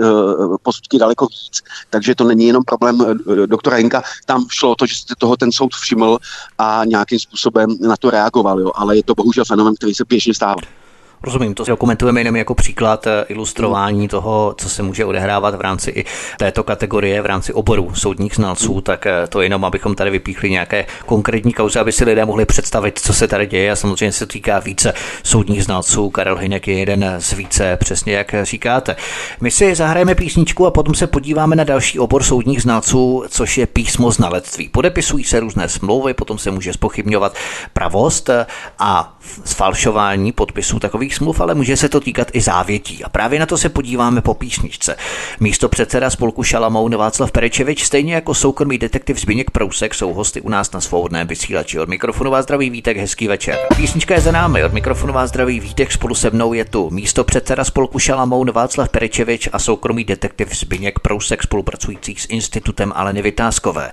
posudky 0.62 0.98
daleko 0.98 1.26
víc, 1.26 1.62
takže 1.90 2.14
to 2.14 2.24
není 2.24 2.46
jenom 2.46 2.62
problém 2.64 3.04
doktora 3.46 3.76
Hinka, 3.76 4.02
tam 4.26 4.46
šlo 4.50 4.70
o 4.70 4.74
to, 4.74 4.86
že 4.86 4.94
se 4.94 5.14
toho 5.18 5.36
ten 5.36 5.52
soud 5.52 5.74
všiml 5.74 6.18
a 6.58 6.82
nějakým 6.84 7.18
způsobem 7.18 7.76
na 7.80 7.96
to 7.96 8.10
reagoval, 8.10 8.60
jo, 8.60 8.72
ale 8.74 8.96
je 8.96 9.02
to 9.02 9.14
bohužel 9.14 9.44
fenomen, 9.44 9.74
který 9.74 9.94
se 9.94 10.04
běžně 10.08 10.34
stává. 10.34 10.79
Rozumím, 11.22 11.54
to 11.54 11.64
dokumentujeme 11.64 12.20
jenom 12.20 12.36
jako 12.36 12.54
příklad 12.54 13.06
eh, 13.06 13.24
ilustrování 13.28 14.08
toho, 14.08 14.54
co 14.58 14.68
se 14.68 14.82
může 14.82 15.04
odehrávat 15.04 15.54
v 15.54 15.60
rámci 15.60 15.90
i 15.90 16.04
této 16.38 16.64
kategorie, 16.64 17.22
v 17.22 17.26
rámci 17.26 17.52
oboru 17.52 17.94
soudních 17.94 18.34
znalců, 18.34 18.80
tak 18.80 19.06
eh, 19.06 19.26
to 19.28 19.42
jenom, 19.42 19.64
abychom 19.64 19.94
tady 19.94 20.10
vypíchli 20.10 20.50
nějaké 20.50 20.86
konkrétní 21.06 21.52
kauzy, 21.52 21.78
aby 21.78 21.92
si 21.92 22.04
lidé 22.04 22.24
mohli 22.24 22.44
představit, 22.44 22.98
co 22.98 23.12
se 23.12 23.28
tady 23.28 23.46
děje 23.46 23.70
a 23.70 23.76
samozřejmě 23.76 24.12
se 24.12 24.26
týká 24.26 24.58
více 24.58 24.92
soudních 25.22 25.64
znalců. 25.64 26.10
Karel 26.10 26.36
Hinek 26.36 26.68
je 26.68 26.78
jeden 26.78 27.14
z 27.18 27.32
více, 27.32 27.76
přesně 27.76 28.12
jak 28.12 28.34
říkáte. 28.42 28.96
My 29.40 29.50
si 29.50 29.74
zahrajeme 29.74 30.14
písničku 30.14 30.66
a 30.66 30.70
potom 30.70 30.94
se 30.94 31.06
podíváme 31.06 31.56
na 31.56 31.64
další 31.64 31.98
obor 31.98 32.22
soudních 32.22 32.62
znalců, 32.62 33.24
což 33.28 33.58
je 33.58 33.66
písmo 33.66 34.10
znalectví. 34.10 34.68
Podepisují 34.68 35.24
se 35.24 35.40
různé 35.40 35.68
smlouvy, 35.68 36.14
potom 36.14 36.38
se 36.38 36.50
může 36.50 36.72
spochybňovat 36.72 37.34
pravost 37.72 38.30
a 38.78 39.16
sfalšování 39.44 40.32
podpisů 40.32 40.78
takových 40.78 41.09
majetkových 41.10 41.14
smluv, 41.14 41.40
ale 41.40 41.54
může 41.54 41.76
se 41.76 41.88
to 41.88 42.00
týkat 42.00 42.28
i 42.32 42.40
závětí. 42.40 43.04
A 43.04 43.08
právě 43.08 43.40
na 43.40 43.46
to 43.46 43.58
se 43.58 43.68
podíváme 43.68 44.20
po 44.20 44.34
písničce. 44.34 44.96
Místo 45.40 45.68
předseda 45.68 46.10
spolku 46.10 46.42
Šalamoun 46.42 46.96
Václav 46.96 47.32
Perečevič, 47.32 47.84
stejně 47.84 48.14
jako 48.14 48.34
soukromý 48.34 48.78
detektiv 48.78 49.20
Zbigněk 49.20 49.50
Prousek, 49.50 49.94
jsou 49.94 50.12
hosty 50.12 50.40
u 50.40 50.48
nás 50.48 50.72
na 50.72 50.80
svobodném 50.80 51.26
vysílači. 51.26 51.78
Od 51.80 51.88
mikrofonu 51.88 52.30
vás 52.30 52.44
zdraví 52.44 52.70
Vítek, 52.70 52.96
hezký 52.96 53.28
večer. 53.28 53.58
Písnička 53.76 54.14
je 54.14 54.20
za 54.20 54.32
námi, 54.32 54.64
od 54.64 54.72
mikrofonu 54.72 55.12
vás 55.12 55.30
zdraví 55.30 55.60
Vítek, 55.60 55.92
spolu 55.92 56.14
se 56.14 56.30
mnou 56.30 56.52
je 56.52 56.64
tu 56.64 56.90
místo 56.90 57.24
předseda 57.24 57.64
spolku 57.64 57.98
Šalamoun 57.98 58.50
Václav 58.50 58.88
Perečevič 58.88 59.48
a 59.52 59.58
soukromý 59.58 60.04
detektiv 60.04 60.56
Zbigněk 60.56 60.98
Prousek, 60.98 61.42
spolupracující 61.42 62.16
s 62.16 62.26
institutem 62.28 62.92
Aleny 62.96 63.22
Vytázkové. 63.22 63.92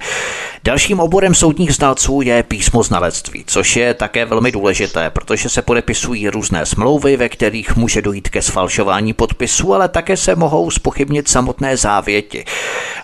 Dalším 0.64 1.00
oborem 1.00 1.36
soudních 1.36 1.74
znalců 1.76 2.22
je 2.22 2.44
písmo 2.44 2.84
znalectví, 2.84 3.44
což 3.48 3.76
je 3.76 3.94
také 3.94 4.26
velmi 4.26 4.52
důležité, 4.52 5.10
protože 5.10 5.50
se 5.50 5.62
podepisují 5.62 6.30
různé 6.30 6.66
smlouvy, 6.66 7.07
ve 7.16 7.30
kterých 7.30 7.76
může 7.76 8.02
dojít 8.02 8.30
ke 8.30 8.42
sfalšování 8.42 9.14
podpisů, 9.14 9.74
ale 9.74 9.90
také 9.90 10.18
se 10.18 10.36
mohou 10.36 10.72
spochybnit 10.72 11.28
samotné 11.28 11.78
závěti. 11.78 12.46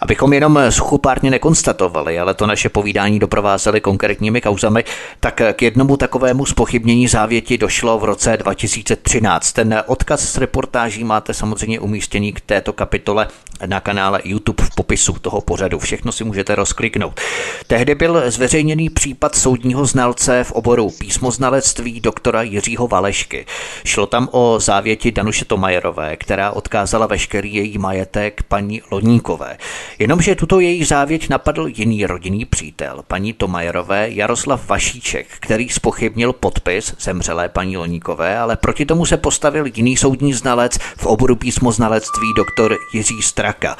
Abychom 0.01 0.33
jenom 0.33 0.59
suchopárně 0.69 1.31
nekonstatovali, 1.31 2.19
ale 2.19 2.33
to 2.33 2.47
naše 2.47 2.69
povídání 2.69 3.19
doprovázely 3.19 3.81
konkrétními 3.81 4.41
kauzami, 4.41 4.83
tak 5.19 5.41
k 5.53 5.61
jednomu 5.61 5.97
takovému 5.97 6.45
spochybnění 6.45 7.07
závěti 7.07 7.57
došlo 7.57 7.99
v 7.99 8.03
roce 8.03 8.37
2013. 8.37 9.51
Ten 9.51 9.83
odkaz 9.87 10.29
s 10.29 10.37
reportáží 10.37 11.03
máte 11.03 11.33
samozřejmě 11.33 11.79
umístěný 11.79 12.33
k 12.33 12.41
této 12.41 12.73
kapitole 12.73 13.27
na 13.65 13.79
kanále 13.79 14.21
YouTube 14.23 14.63
v 14.63 14.75
popisu 14.75 15.13
toho 15.13 15.41
pořadu. 15.41 15.79
Všechno 15.79 16.11
si 16.11 16.23
můžete 16.23 16.55
rozkliknout. 16.55 17.21
Tehdy 17.67 17.95
byl 17.95 18.31
zveřejněný 18.31 18.89
případ 18.89 19.35
soudního 19.35 19.85
znalce 19.85 20.43
v 20.43 20.51
oboru 20.51 20.89
písmoznalectví 20.89 21.99
doktora 21.99 22.41
Jiřího 22.41 22.87
Valešky. 22.87 23.45
Šlo 23.93 24.05
tam 24.05 24.29
o 24.31 24.59
závěti 24.59 25.11
Danuše 25.11 25.45
Tomajerové, 25.45 26.15
která 26.17 26.51
odkázala 26.51 27.07
veškerý 27.07 27.53
její 27.53 27.77
majetek 27.77 28.43
paní 28.43 28.81
Loníkové. 28.91 29.57
Jenomže 29.99 30.35
tuto 30.35 30.59
její 30.59 30.83
závěť 30.83 31.29
napadl 31.29 31.67
jiný 31.67 32.05
rodinný 32.05 32.45
přítel, 32.45 33.03
paní 33.07 33.33
Tomajerové 33.33 34.09
Jaroslav 34.09 34.67
Vašíček, 34.69 35.27
který 35.39 35.69
spochybnil 35.69 36.33
podpis 36.33 36.95
zemřelé 36.99 37.49
paní 37.49 37.77
Loníkové, 37.77 38.37
ale 38.37 38.55
proti 38.55 38.85
tomu 38.85 39.05
se 39.05 39.17
postavil 39.17 39.65
jiný 39.75 39.97
soudní 39.97 40.33
znalec 40.33 40.77
v 40.77 41.05
oboru 41.05 41.35
písmoznalectví 41.35 42.33
doktor 42.37 42.77
Jiří 42.93 43.21
Straka. 43.21 43.77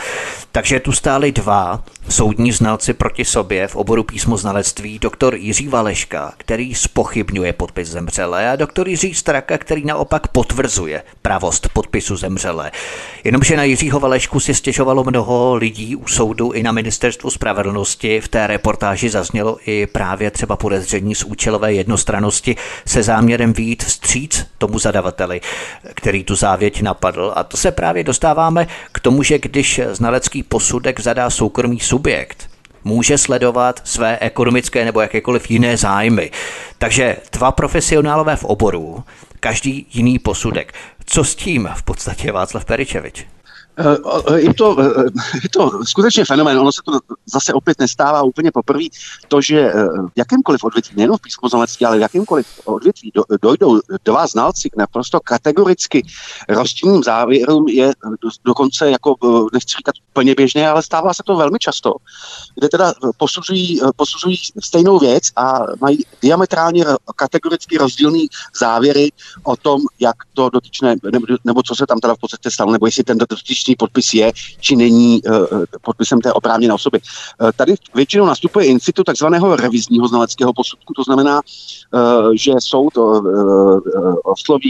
Takže 0.52 0.80
tu 0.80 0.92
stáli 0.92 1.32
dva 1.32 1.84
soudní 2.10 2.52
znalci 2.52 2.94
proti 2.94 3.26
sobě 3.26 3.68
v 3.68 3.76
oboru 3.76 4.04
písmoznalectví, 4.04 5.00
doktor 5.00 5.36
Jiří 5.36 5.68
Valeška, 5.68 6.34
který 6.38 6.76
spochybňuje 6.76 7.54
podpis 7.54 7.88
zemřelé 7.90 8.50
a 8.52 8.56
doktor 8.56 8.88
Jiří 8.88 9.14
Straka, 9.14 9.58
který 9.58 9.86
naopak 9.86 10.03
potvrzuje 10.32 11.04
pravost 11.22 11.70
podpisu 11.74 12.16
zemřelé. 12.16 12.72
Jenomže 13.24 13.58
na 13.58 13.64
Jiřího 13.64 14.00
Valešku 14.00 14.40
si 14.40 14.54
stěžovalo 14.54 15.04
mnoho 15.04 15.56
lidí 15.56 15.96
u 15.96 16.08
soudu 16.08 16.52
i 16.52 16.64
na 16.64 16.72
ministerstvu 16.72 17.30
spravedlnosti. 17.30 18.22
V 18.22 18.28
té 18.28 18.48
reportáži 18.48 19.10
zaznělo 19.10 19.58
i 19.66 19.88
právě 19.88 20.32
třeba 20.32 20.56
podezření 20.56 21.16
z 21.16 21.24
účelové 21.24 21.74
jednostranosti 21.74 22.56
se 22.88 23.04
záměrem 23.04 23.54
výjít 23.54 23.84
vstříc 23.84 24.46
tomu 24.58 24.80
zadavateli, 24.80 25.42
který 25.94 26.24
tu 26.24 26.36
závěť 26.36 26.82
napadl. 26.82 27.34
A 27.36 27.44
to 27.44 27.58
se 27.58 27.72
právě 27.72 28.04
dostáváme 28.04 28.68
k 28.92 29.00
tomu, 29.00 29.24
že 29.24 29.40
když 29.40 29.82
znalecký 29.92 30.44
posudek 30.44 31.00
zadá 31.00 31.30
soukromý 31.30 31.80
subjekt, 31.80 32.50
může 32.84 33.18
sledovat 33.18 33.82
své 33.84 34.18
ekonomické 34.20 34.86
nebo 34.86 35.02
jakékoliv 35.02 35.52
jiné 35.52 35.78
zájmy. 35.78 36.32
Takže 36.78 37.18
dva 37.32 37.52
profesionálové 37.52 38.36
v 38.36 38.44
oboru, 38.44 39.04
každý 39.44 39.86
jiný 39.94 40.20
posudek. 40.20 40.74
Co 41.06 41.24
s 41.24 41.36
tím 41.36 41.70
v 41.76 41.84
podstatě 41.84 42.32
Václav 42.32 42.66
Peričevič? 42.66 43.33
Eh, 43.78 44.40
je 44.40 44.54
to, 44.54 44.78
eh, 44.80 45.04
je 45.44 45.50
to 45.50 45.86
skutečně 45.86 46.26
fenomén, 46.26 46.60
ono 46.60 46.72
se 46.72 46.82
to 46.86 47.00
zase 47.26 47.54
opět 47.54 47.80
nestává 47.80 48.24
úplně 48.24 48.52
poprvé, 48.52 48.84
to, 49.28 49.42
že 49.42 49.60
eh, 49.60 49.74
v 49.84 50.18
jakémkoliv 50.18 50.64
odvětví, 50.64 50.96
nejen 50.96 51.18
v 51.18 51.22
písmoznalectví, 51.22 51.86
ale 51.86 51.98
v 51.98 52.02
jakémkoliv 52.02 52.48
odvětví 52.66 53.12
dojdou 53.42 53.82
dva 54.06 54.28
znalci 54.28 54.70
k 54.70 54.76
naprosto 54.76 55.20
kategoricky 55.20 56.06
rozdílným 56.50 57.04
závěrům, 57.04 57.68
je 57.68 57.94
dokonce 58.46 58.92
jako, 58.92 59.16
nechci 59.54 59.76
říkat 59.78 59.96
úplně 60.10 60.36
běžné, 60.36 60.70
ale 60.70 60.84
stává 60.84 61.14
se 61.14 61.24
to 61.26 61.36
velmi 61.36 61.60
často, 61.60 61.94
kde 62.56 62.70
teda 62.70 62.94
posuzují, 63.18 63.82
posuzují 63.96 64.38
stejnou 64.64 65.00
věc 65.00 65.24
a 65.36 65.60
mají 65.82 66.06
diametrálně 66.22 66.86
kategoricky 67.16 67.78
rozdílný 67.78 68.28
závěry 68.60 69.12
o 69.44 69.56
tom, 69.56 69.82
jak 70.00 70.16
to 70.34 70.50
dotyčné, 70.50 70.96
nebo, 71.12 71.26
nebo 71.44 71.64
co 71.64 71.76
se 71.76 71.86
tam 71.88 72.00
teda 72.00 72.16
v 72.16 72.20
podstatě 72.20 72.52
stalo, 72.52 72.72
nebo 72.72 72.86
jestli 72.86 73.04
ten 73.04 73.18
dotyčný 73.18 73.63
skutečný 73.64 73.76
podpis 73.76 74.14
je, 74.14 74.32
či 74.60 74.76
není 74.76 75.22
uh, 75.24 75.64
podpisem 75.82 76.22
té 76.22 76.34
oprávněné 76.34 76.74
osoby. 76.74 77.00
Uh, 77.42 77.52
tady 77.56 77.76
většinou 77.96 78.26
nastupuje 78.26 78.66
institut 78.66 79.04
takzvaného 79.04 79.56
revizního 79.56 80.08
znaleckého 80.08 80.54
posudku, 80.54 80.94
to 80.94 81.04
znamená, 81.04 81.42
že 82.36 82.52
soud 82.60 82.94
osloví 84.24 84.70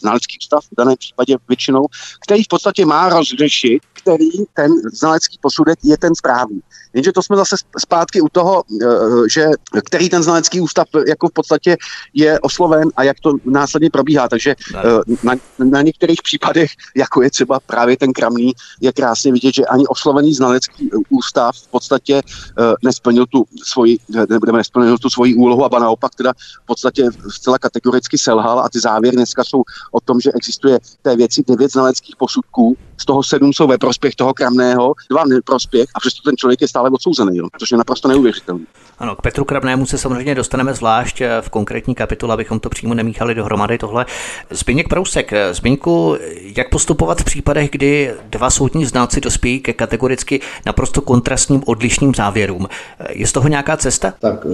znalecký 0.00 0.38
ústav 0.42 0.64
v 0.64 0.76
daném 0.78 0.96
případě 0.98 1.36
většinou, 1.48 1.86
který 2.24 2.42
v 2.44 2.48
podstatě 2.48 2.86
má 2.86 3.08
rozřešit, 3.08 3.82
který 3.92 4.30
ten 4.54 4.72
znalecký 4.92 5.38
posudek 5.40 5.78
je 5.84 5.98
ten 5.98 6.14
správný. 6.14 6.60
Jenže 6.94 7.12
to 7.12 7.22
jsme 7.22 7.36
zase 7.36 7.56
zpátky 7.78 8.20
u 8.20 8.28
toho, 8.28 8.62
že 9.30 9.46
který 9.84 10.08
ten 10.08 10.22
znalecký 10.22 10.60
ústav 10.60 10.86
jako 11.08 11.28
v 11.28 11.32
podstatě 11.32 11.76
je 12.14 12.40
osloven 12.40 12.88
a 12.96 13.02
jak 13.02 13.20
to 13.20 13.32
následně 13.44 13.90
probíhá. 13.90 14.28
Takže 14.28 14.54
na, 15.22 15.34
na 15.58 15.82
některých 15.82 16.22
případech, 16.22 16.70
jako 16.96 17.22
je 17.22 17.30
třeba 17.30 17.60
právě 17.60 17.96
ten 18.02 18.12
Kramný, 18.12 18.52
je 18.80 18.92
krásně 18.92 19.32
vidět, 19.32 19.54
že 19.54 19.66
ani 19.66 19.86
oslovený 19.86 20.34
znalecký 20.34 20.90
ústav 21.10 21.56
v 21.56 21.68
podstatě 21.68 22.14
uh, 22.22 22.74
nesplnil 22.84 23.26
tu 23.26 23.44
svoji, 23.64 23.98
nebudeme 24.28 24.58
nesplnil 24.58 24.98
tu 24.98 25.10
svoji 25.10 25.34
úlohu, 25.34 25.64
a 25.64 25.78
naopak 25.78 26.14
teda 26.14 26.32
v 26.62 26.66
podstatě 26.66 27.10
zcela 27.30 27.58
kategoricky 27.58 28.18
selhal 28.18 28.60
a 28.60 28.68
ty 28.68 28.80
závěry 28.80 29.16
dneska 29.16 29.44
jsou 29.44 29.62
o 29.92 30.00
tom, 30.00 30.20
že 30.20 30.32
existuje 30.34 30.78
té 31.02 31.16
věci 31.16 31.42
devět 31.46 31.72
znaleckých 31.72 32.16
posudků, 32.16 32.76
z 33.02 33.04
toho 33.04 33.22
sedm 33.22 33.52
jsou 33.52 33.66
ve 33.66 33.78
prospěch 33.78 34.14
toho 34.14 34.34
Kramného, 34.34 34.94
dva 35.10 35.24
neprospěch 35.24 35.88
a 35.94 36.00
přesto 36.00 36.30
ten 36.30 36.36
člověk 36.36 36.60
je 36.60 36.68
stále 36.68 36.90
odsouzený, 36.90 37.36
jo, 37.36 37.48
což 37.58 37.70
je 37.70 37.78
naprosto 37.78 38.08
neuvěřitelné. 38.08 38.64
Ano, 38.98 39.16
k 39.16 39.22
Petru 39.22 39.44
Kravnému 39.44 39.86
se 39.86 39.98
samozřejmě 39.98 40.34
dostaneme 40.34 40.74
zvlášť 40.74 41.20
eh, 41.20 41.28
v 41.40 41.50
konkrétní 41.50 41.94
kapitole, 41.94 42.34
abychom 42.34 42.60
to 42.60 42.68
přímo 42.68 42.94
nemíchali 42.94 43.34
dohromady 43.34 43.78
tohle. 43.78 44.06
Zbigněk 44.50 44.88
Prousek, 44.88 45.32
Zbigňku, 45.52 46.16
jak 46.56 46.70
postupovat 46.70 47.20
v 47.20 47.24
případech, 47.24 47.70
kdy 47.70 47.91
dva 48.30 48.50
soudní 48.50 48.84
znalci 48.84 49.20
dospějí 49.20 49.60
ke 49.60 49.72
kategoricky 49.72 50.40
naprosto 50.66 51.00
kontrastním 51.00 51.62
odlišným 51.66 52.14
závěrům? 52.14 52.66
Eh, 52.66 53.06
je 53.14 53.26
z 53.26 53.32
toho 53.32 53.48
nějaká 53.48 53.76
cesta? 53.76 54.14
Tak 54.20 54.46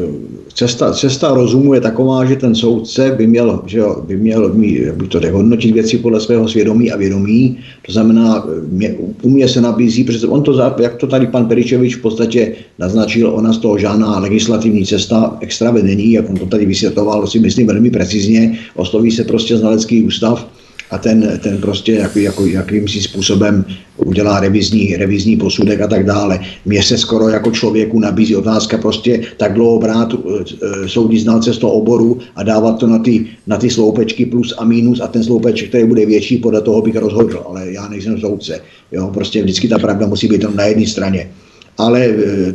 cesta, 0.54 0.92
cesta 0.92 1.34
rozumu 1.34 1.74
je 1.74 1.80
taková, 1.80 2.24
že 2.24 2.36
ten 2.36 2.54
soudce 2.54 3.10
by 3.16 3.26
měl, 3.26 3.62
že 3.66 3.82
by 4.06 4.16
měl 4.16 4.48
by 4.92 5.06
to 5.08 5.20
hodnotit 5.32 5.72
věci 5.72 5.98
podle 5.98 6.20
svého 6.20 6.48
svědomí 6.48 6.92
a 6.92 6.96
vědomí, 6.96 7.58
to 7.86 7.92
znamená, 7.92 8.46
mě, 8.68 8.94
u 9.22 9.30
mě 9.30 9.48
se 9.48 9.60
nabízí, 9.60 10.04
protože 10.04 10.26
on 10.26 10.42
to, 10.42 10.52
jak 10.78 10.96
to 10.96 11.06
tady 11.06 11.26
pan 11.26 11.48
Peričevič 11.48 11.96
v 11.96 12.02
podstatě 12.02 12.52
naznačil, 12.78 13.30
ona 13.34 13.52
z 13.52 13.58
toho 13.58 13.78
žádná 13.78 14.18
legislativní 14.18 14.86
cesta 14.86 15.36
extra 15.40 15.70
vedení, 15.70 16.12
jak 16.12 16.30
on 16.30 16.36
to 16.36 16.46
tady 16.46 16.66
vysvětloval, 16.66 17.26
si 17.26 17.38
myslím 17.38 17.66
velmi 17.66 17.90
precizně, 17.90 18.58
osloví 18.74 19.10
se 19.10 19.24
prostě 19.24 19.56
znalecký 19.56 20.02
ústav 20.02 20.46
a 20.90 20.98
ten, 20.98 21.40
ten 21.42 21.58
prostě 21.58 21.92
jak, 21.92 22.16
jako, 22.16 22.46
jakýmsi 22.46 23.00
způsobem 23.00 23.64
udělá 23.96 24.40
revizní, 24.40 24.96
revizní 24.96 25.36
posudek 25.36 25.80
a 25.80 25.86
tak 25.86 26.06
dále. 26.06 26.40
Mně 26.64 26.82
se 26.82 26.98
skoro 26.98 27.28
jako 27.28 27.50
člověku 27.50 28.00
nabízí 28.00 28.36
otázka 28.36 28.78
prostě 28.78 29.20
tak 29.36 29.54
dlouho 29.54 29.78
brát 29.78 30.14
e, 30.14 30.88
soudní 30.88 31.18
znalce 31.18 31.54
z 31.54 31.58
toho 31.58 31.72
oboru 31.72 32.18
a 32.36 32.42
dávat 32.42 32.78
to 32.78 32.86
na 32.86 32.98
ty, 32.98 33.26
na 33.46 33.56
ty 33.56 33.70
sloupečky 33.70 34.26
plus 34.26 34.54
a 34.58 34.64
minus 34.64 35.00
a 35.00 35.06
ten 35.06 35.24
sloupeček, 35.24 35.68
který 35.68 35.84
bude 35.84 36.06
větší, 36.06 36.38
podle 36.38 36.60
toho 36.60 36.82
bych 36.82 36.96
rozhodl, 36.96 37.42
ale 37.48 37.72
já 37.72 37.88
nejsem 37.88 38.20
soudce. 38.20 38.60
Jo, 38.92 39.10
prostě 39.14 39.42
vždycky 39.42 39.68
ta 39.68 39.78
pravda 39.78 40.06
musí 40.06 40.28
být 40.28 40.44
na 40.54 40.64
jedné 40.64 40.86
straně 40.86 41.30
ale 41.78 42.00
eh, 42.04 42.54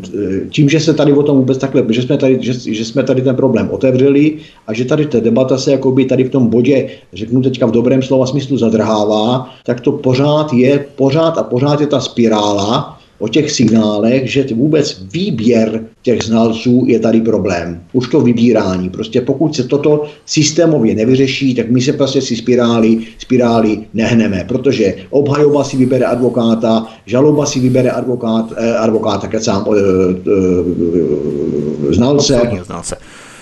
tím, 0.50 0.70
že 0.70 0.80
se 0.80 0.94
tady 0.94 1.14
o 1.14 1.24
tom 1.24 1.38
vůbec 1.38 1.58
takhle, 1.58 1.84
že 1.90 2.02
jsme 2.02 2.18
tady, 2.18 2.38
že, 2.42 2.54
že 2.54 2.86
jsme 2.86 3.04
tady 3.04 3.22
ten 3.22 3.36
problém 3.36 3.70
otevřeli 3.72 4.38
a 4.68 4.74
že 4.74 4.86
tady 4.86 5.06
ta 5.06 5.20
debata 5.20 5.58
se 5.58 5.72
jakoby 5.72 6.06
tady 6.06 6.24
v 6.24 6.30
tom 6.30 6.48
bodě, 6.48 6.90
řeknu 7.14 7.42
teďka 7.42 7.66
v 7.66 7.72
dobrém 7.72 8.02
slova 8.02 8.26
smyslu 8.26 8.58
zadrhává, 8.58 9.50
tak 9.66 9.82
to 9.82 9.92
pořád 9.92 10.54
je, 10.54 10.86
pořád 10.96 11.38
a 11.38 11.44
pořád 11.44 11.82
je 11.82 11.88
ta 11.88 12.00
spirála, 12.00 13.00
o 13.24 13.28
těch 13.28 13.52
signálech, 13.52 14.32
že 14.32 14.46
vůbec 14.56 15.04
výběr 15.12 15.84
těch 16.02 16.24
znalců 16.24 16.84
je 16.88 17.00
tady 17.00 17.22
problém. 17.22 17.84
Už 17.94 18.08
to 18.08 18.22
vybírání. 18.22 18.90
Prostě 18.90 19.22
pokud 19.22 19.56
se 19.56 19.64
toto 19.64 20.04
systémově 20.26 20.96
nevyřeší, 20.96 21.56
tak 21.56 21.72
my 21.72 21.82
se 21.82 21.94
prostě 21.94 22.22
si 22.22 22.36
spirály, 22.36 22.98
spirály 23.18 23.80
nehneme, 23.94 24.46
protože 24.48 24.96
obhajoba 25.10 25.64
si 25.64 25.78
vybere 25.78 26.06
advokáta, 26.06 26.88
žaloba 27.06 27.46
si 27.46 27.60
vybere 27.60 27.92
advokát, 27.92 28.54
eh, 28.58 28.76
advokáta, 28.76 29.30
sám 29.40 29.66
eh, 29.72 29.80
eh, 31.90 31.94
znalce. 31.94 32.42
znalce 32.66 32.96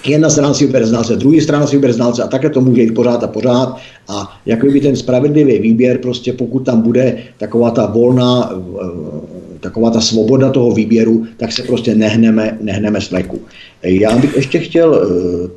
jedna 0.05 0.29
strana 0.29 0.53
si 0.53 0.65
vybere 0.65 0.86
znalce, 0.86 1.15
druhá 1.15 1.41
strana 1.41 1.67
si 1.67 1.75
vybere 1.75 1.93
znalce 1.93 2.23
a 2.23 2.27
takhle 2.27 2.49
to 2.49 2.61
může 2.61 2.82
jít 2.82 2.93
pořád 2.93 3.23
a 3.23 3.27
pořád. 3.27 3.77
A 4.07 4.38
jakoby 4.45 4.82
ten 4.82 4.95
spravedlivý 4.95 5.59
výběr, 5.59 5.97
prostě 5.97 6.34
pokud 6.34 6.59
tam 6.59 6.82
bude 6.82 7.17
taková 7.38 7.71
ta 7.71 7.86
volná, 7.86 8.51
eh, 8.53 9.41
taková 9.62 9.89
ta 9.89 10.01
svoboda 10.01 10.49
toho 10.49 10.72
výběru, 10.72 11.26
tak 11.38 11.51
se 11.51 11.64
prostě 11.64 11.95
nehneme, 11.95 12.57
nehneme 12.62 13.01
z 13.01 13.09
vleku. 13.09 13.39
Já 13.84 14.18
bych 14.18 14.36
ještě 14.36 14.59
chtěl, 14.59 15.01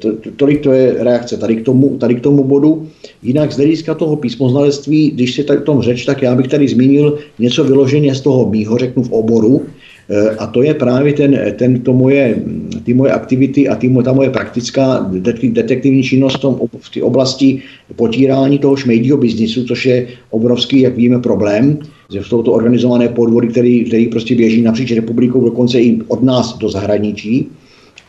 eh, 0.07 0.31
tolik 0.37 0.61
to 0.61 0.73
je 0.73 0.97
reakce 0.99 1.37
tady 1.37 1.57
k 1.57 1.65
tomu, 1.65 1.97
tady 1.99 2.15
k 2.15 2.21
tomu 2.21 2.45
bodu, 2.45 2.89
jinak 3.23 3.53
z 3.53 3.57
hlediska 3.57 3.95
toho 3.95 4.17
písmoznalectví, 4.17 5.11
když 5.11 5.35
si 5.35 5.45
tady 5.45 5.61
tom 5.61 5.83
řeč, 5.83 6.05
tak 6.05 6.23
já 6.23 6.35
bych 6.35 6.49
tady 6.49 6.69
zmínil 6.69 7.19
něco 7.39 7.65
vyloženě 7.65 8.15
z 8.15 8.21
toho 8.21 8.51
mýho, 8.51 8.79
řeknu 8.79 9.03
v 9.03 9.13
oboru, 9.13 9.67
Eh, 10.09 10.37
a 10.37 10.47
to 10.47 10.63
je 10.63 10.75
právě 10.75 11.13
ten, 11.13 11.33
ten, 11.57 11.81
to 11.81 11.93
moje, 11.93 12.37
ty 12.85 12.95
moje 12.95 13.13
aktivity 13.13 13.69
a 13.69 13.75
ty, 13.77 13.89
ta 14.05 14.13
moje 14.13 14.31
praktická 14.31 15.11
detektivní 15.49 16.03
činnost 16.03 16.37
v, 16.37 16.41
tom, 16.41 16.61
v 16.79 16.91
té 16.91 17.03
oblasti 17.03 17.63
potírání 17.97 18.59
toho 18.59 18.77
šmejdího 18.77 19.17
biznisu, 19.17 19.65
což 19.65 19.87
je 19.87 20.07
obrovský, 20.31 20.81
jak 20.81 20.97
víme, 20.97 21.19
problém. 21.19 21.79
Že 22.13 22.21
jsou 22.25 22.43
to 22.43 22.53
organizované 22.53 23.09
podvody, 23.09 23.49
které 23.49 24.07
prostě 24.11 24.35
běží 24.35 24.63
napříč 24.63 24.93
republikou, 24.93 25.45
dokonce 25.45 25.81
i 25.81 25.99
od 26.09 26.23
nás 26.23 26.59
do 26.59 26.69
zahraničí. 26.69 27.49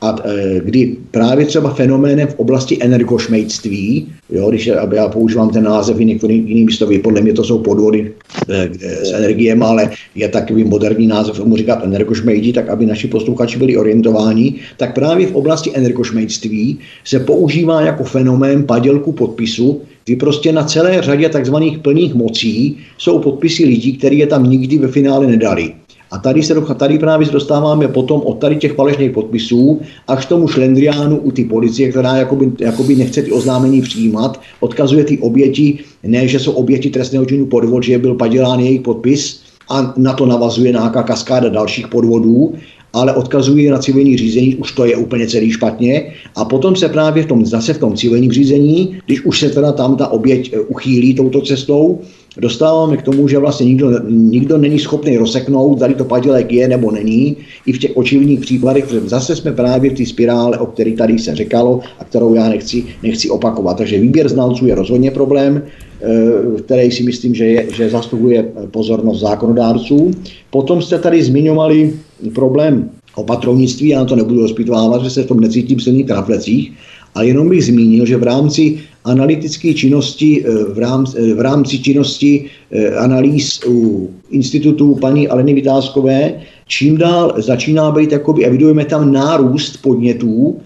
A 0.02 0.16
e, 0.24 0.60
kdy 0.60 0.98
právě 1.12 1.46
třeba 1.46 1.74
fenoménem 1.74 2.28
v 2.28 2.40
oblasti 2.40 2.78
energošmejství, 2.82 4.08
jo, 4.30 4.50
když 4.50 4.66
já 4.94 5.08
používám 5.08 5.50
ten 5.50 5.64
název 5.64 6.00
jiný 6.00 6.20
místový, 6.66 7.00
podle 7.00 7.22
mě 7.22 7.34
to 7.34 7.44
jsou 7.44 7.60
podvody 7.60 8.12
e, 8.50 8.70
s 9.06 9.14
energiemi, 9.14 9.64
ale 9.64 9.90
je 10.16 10.30
takový 10.30 10.64
moderní 10.64 11.08
název, 11.08 11.46
mu 11.46 11.58
říkat 11.58 11.84
energošmejdi, 11.84 12.54
tak 12.54 12.70
aby 12.70 12.86
naši 12.86 13.08
posluchači 13.08 13.58
byli 13.58 13.78
orientováni, 13.78 14.56
tak 14.78 14.96
právě 14.96 15.28
v 15.28 15.36
oblasti 15.36 15.72
energošmejství 15.74 16.80
se 17.04 17.20
používá 17.20 17.82
jako 17.82 18.04
fenomén 18.04 18.64
padělku 18.64 19.12
podpisu, 19.12 19.82
kdy 20.06 20.16
prostě 20.16 20.52
na 20.52 20.64
celé 20.64 21.02
řadě 21.02 21.30
takzvaných 21.30 21.78
plných 21.78 22.14
mocí 22.14 22.78
jsou 22.98 23.20
podpisy 23.20 23.66
lidí, 23.66 23.98
kteří 23.98 24.18
je 24.18 24.28
tam 24.28 24.50
nikdy 24.50 24.78
ve 24.78 24.88
finále 24.88 25.28
nedali. 25.28 25.74
A 26.12 26.18
tady, 26.18 26.44
se, 26.44 26.56
tady 26.78 27.00
právě 27.00 27.28
dostáváme 27.28 27.88
potom 27.88 28.22
od 28.22 28.40
tady 28.40 28.56
těch 28.56 28.74
falešných 28.74 29.12
podpisů 29.12 29.82
až 30.08 30.26
k 30.26 30.30
tomu 30.30 30.48
šlendriánu 30.48 31.18
u 31.18 31.32
ty 31.32 31.46
policie, 31.46 31.90
která 31.90 32.16
jakoby, 32.18 32.52
jakoby 32.60 32.96
nechce 32.96 33.22
ty 33.22 33.32
oznámení 33.32 33.82
přijímat, 33.82 34.42
odkazuje 34.60 35.04
ty 35.04 35.18
oběti, 35.18 35.80
ne, 36.04 36.28
že 36.28 36.40
jsou 36.40 36.52
oběti 36.52 36.90
trestného 36.90 37.26
činu 37.26 37.46
podvod, 37.46 37.84
že 37.84 37.98
byl 37.98 38.16
padělán 38.16 38.60
jejich 38.60 38.82
podpis 38.82 39.42
a 39.70 39.94
na 39.98 40.14
to 40.14 40.26
navazuje 40.26 40.72
nějaká 40.72 41.04
kaskáda 41.04 41.50
dalších 41.50 41.88
podvodů, 41.88 42.54
ale 42.96 43.14
odkazuje 43.14 43.72
na 43.72 43.80
civilní 43.80 44.18
řízení, 44.18 44.56
už 44.56 44.72
to 44.72 44.86
je 44.86 44.96
úplně 44.96 45.28
celý 45.28 45.52
špatně. 45.52 46.14
A 46.36 46.46
potom 46.46 46.76
se 46.76 46.90
právě 46.90 47.24
v 47.24 47.26
tom, 47.26 47.46
zase 47.46 47.74
v 47.74 47.78
tom 47.78 47.96
civilním 47.96 48.32
řízení, 48.32 48.98
když 49.06 49.26
už 49.26 49.40
se 49.40 49.50
teda 49.50 49.72
tam 49.72 49.96
ta 49.96 50.08
oběť 50.08 50.54
eh, 50.54 50.60
uchýlí 50.60 51.14
touto 51.14 51.42
cestou, 51.42 52.00
dostáváme 52.38 52.98
k 52.98 53.02
tomu, 53.02 53.28
že 53.28 53.40
vlastně 53.40 53.66
nikdo, 53.66 54.00
nikdo 54.10 54.58
není 54.58 54.80
schopný 54.80 55.18
rozseknout, 55.18 55.78
zda 55.78 55.94
to 55.94 56.06
padělek 56.06 56.52
je 56.52 56.68
nebo 56.68 56.92
není. 56.92 57.38
I 57.66 57.74
v 57.74 57.80
těch 57.80 57.98
očivních 57.98 58.40
příkladech, 58.40 58.86
protože 58.86 59.10
zase 59.10 59.36
jsme 59.36 59.52
právě 59.52 59.92
v 59.92 59.94
té 59.94 60.06
spirále, 60.06 60.58
o 60.58 60.66
které 60.66 60.92
tady 60.92 61.20
se 61.20 61.36
řekalo 61.36 61.80
a 62.00 62.04
kterou 62.04 62.34
já 62.34 62.50
nechci, 62.50 62.84
nechci 63.04 63.30
opakovat. 63.30 63.78
Takže 63.78 64.00
výběr 64.00 64.30
znalců 64.30 64.68
je 64.68 64.76
rozhodně 64.76 65.12
problém, 65.12 65.62
eh, 66.02 66.62
který 66.62 66.92
si 66.92 67.04
myslím, 67.04 67.36
že, 67.36 67.46
je, 67.46 67.68
že 67.74 67.90
zastupuje 67.90 68.46
pozornost 68.72 69.20
zákonodárců. 69.20 70.12
Potom 70.52 70.82
jste 70.82 71.00
tady 71.00 71.24
zmiňovali 71.24 71.94
problém 72.36 72.90
opatrovnictví, 73.16 73.90
já 73.90 74.00
na 74.00 74.06
to 74.06 74.16
nebudu 74.16 74.42
rozpitvávat, 74.42 75.04
že 75.04 75.10
se 75.10 75.24
v 75.24 75.28
tom 75.28 75.40
necítím 75.40 75.80
silných 75.80 76.06
traflecích, 76.06 76.72
ale 77.16 77.28
jenom 77.28 77.50
bych 77.50 77.66
zmínil, 77.66 78.06
že 78.06 78.18
v 78.18 78.24
rámci 78.24 78.78
analytické 79.06 79.74
činnosti, 79.74 80.42
eh, 80.42 80.74
v 80.74 80.78
rámci, 80.80 81.14
eh, 81.18 81.34
v 81.34 81.42
rámci 81.42 81.80
činnosti 81.80 82.32
eh, 82.72 82.96
analýz 82.98 83.62
u 83.68 84.10
institutu 84.30 84.98
paní 85.02 85.28
Aleny 85.28 85.54
Vytázkové, 85.54 86.42
čím 86.68 86.98
dál 86.98 87.34
začíná 87.38 87.92
být, 87.92 88.12
jakoby, 88.12 88.46
evidujeme 88.46 88.86
tam 88.86 89.14
nárůst 89.14 89.78
podnětů 89.82 90.58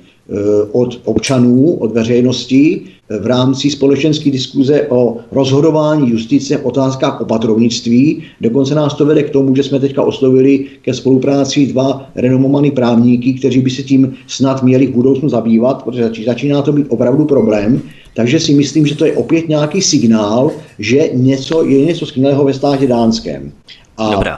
od 0.71 1.01
občanů, 1.09 1.73
od 1.81 1.91
veřejnosti, 1.91 2.81
v 3.09 3.25
rámci 3.27 3.69
společenské 3.69 4.31
diskuze 4.31 4.87
o 4.89 5.17
rozhodování 5.31 6.09
justice 6.09 6.57
v 6.57 6.65
otázkách 6.65 7.21
opatrovnictví. 7.21 8.23
Dokonce 8.41 8.75
nás 8.75 8.93
to 8.93 9.05
vede 9.05 9.23
k 9.23 9.29
tomu, 9.29 9.55
že 9.55 9.63
jsme 9.63 9.79
teďka 9.79 10.03
oslovili 10.03 10.65
ke 10.81 10.93
spolupráci 10.93 11.65
dva 11.65 12.09
renomovaní 12.15 12.71
právníky, 12.71 13.33
kteří 13.33 13.61
by 13.61 13.69
se 13.69 13.83
tím 13.83 14.13
snad 14.27 14.63
měli 14.63 14.87
v 14.87 14.93
budoucnu 14.93 15.29
zabývat, 15.29 15.83
protože 15.83 16.09
začíná 16.25 16.61
to 16.61 16.71
být 16.71 16.85
opravdu 16.89 17.25
problém. 17.25 17.81
Takže 18.13 18.39
si 18.39 18.53
myslím, 18.53 18.85
že 18.85 18.95
to 18.95 19.05
je 19.05 19.13
opět 19.13 19.49
nějaký 19.49 19.81
signál, 19.81 20.51
že 20.79 21.09
něco, 21.13 21.65
je 21.65 21.85
něco 21.85 22.05
skvělého 22.05 22.45
ve 22.45 22.53
státě 22.53 22.87
dánském. 22.87 23.51
A 23.97 24.11
Dobrá 24.11 24.37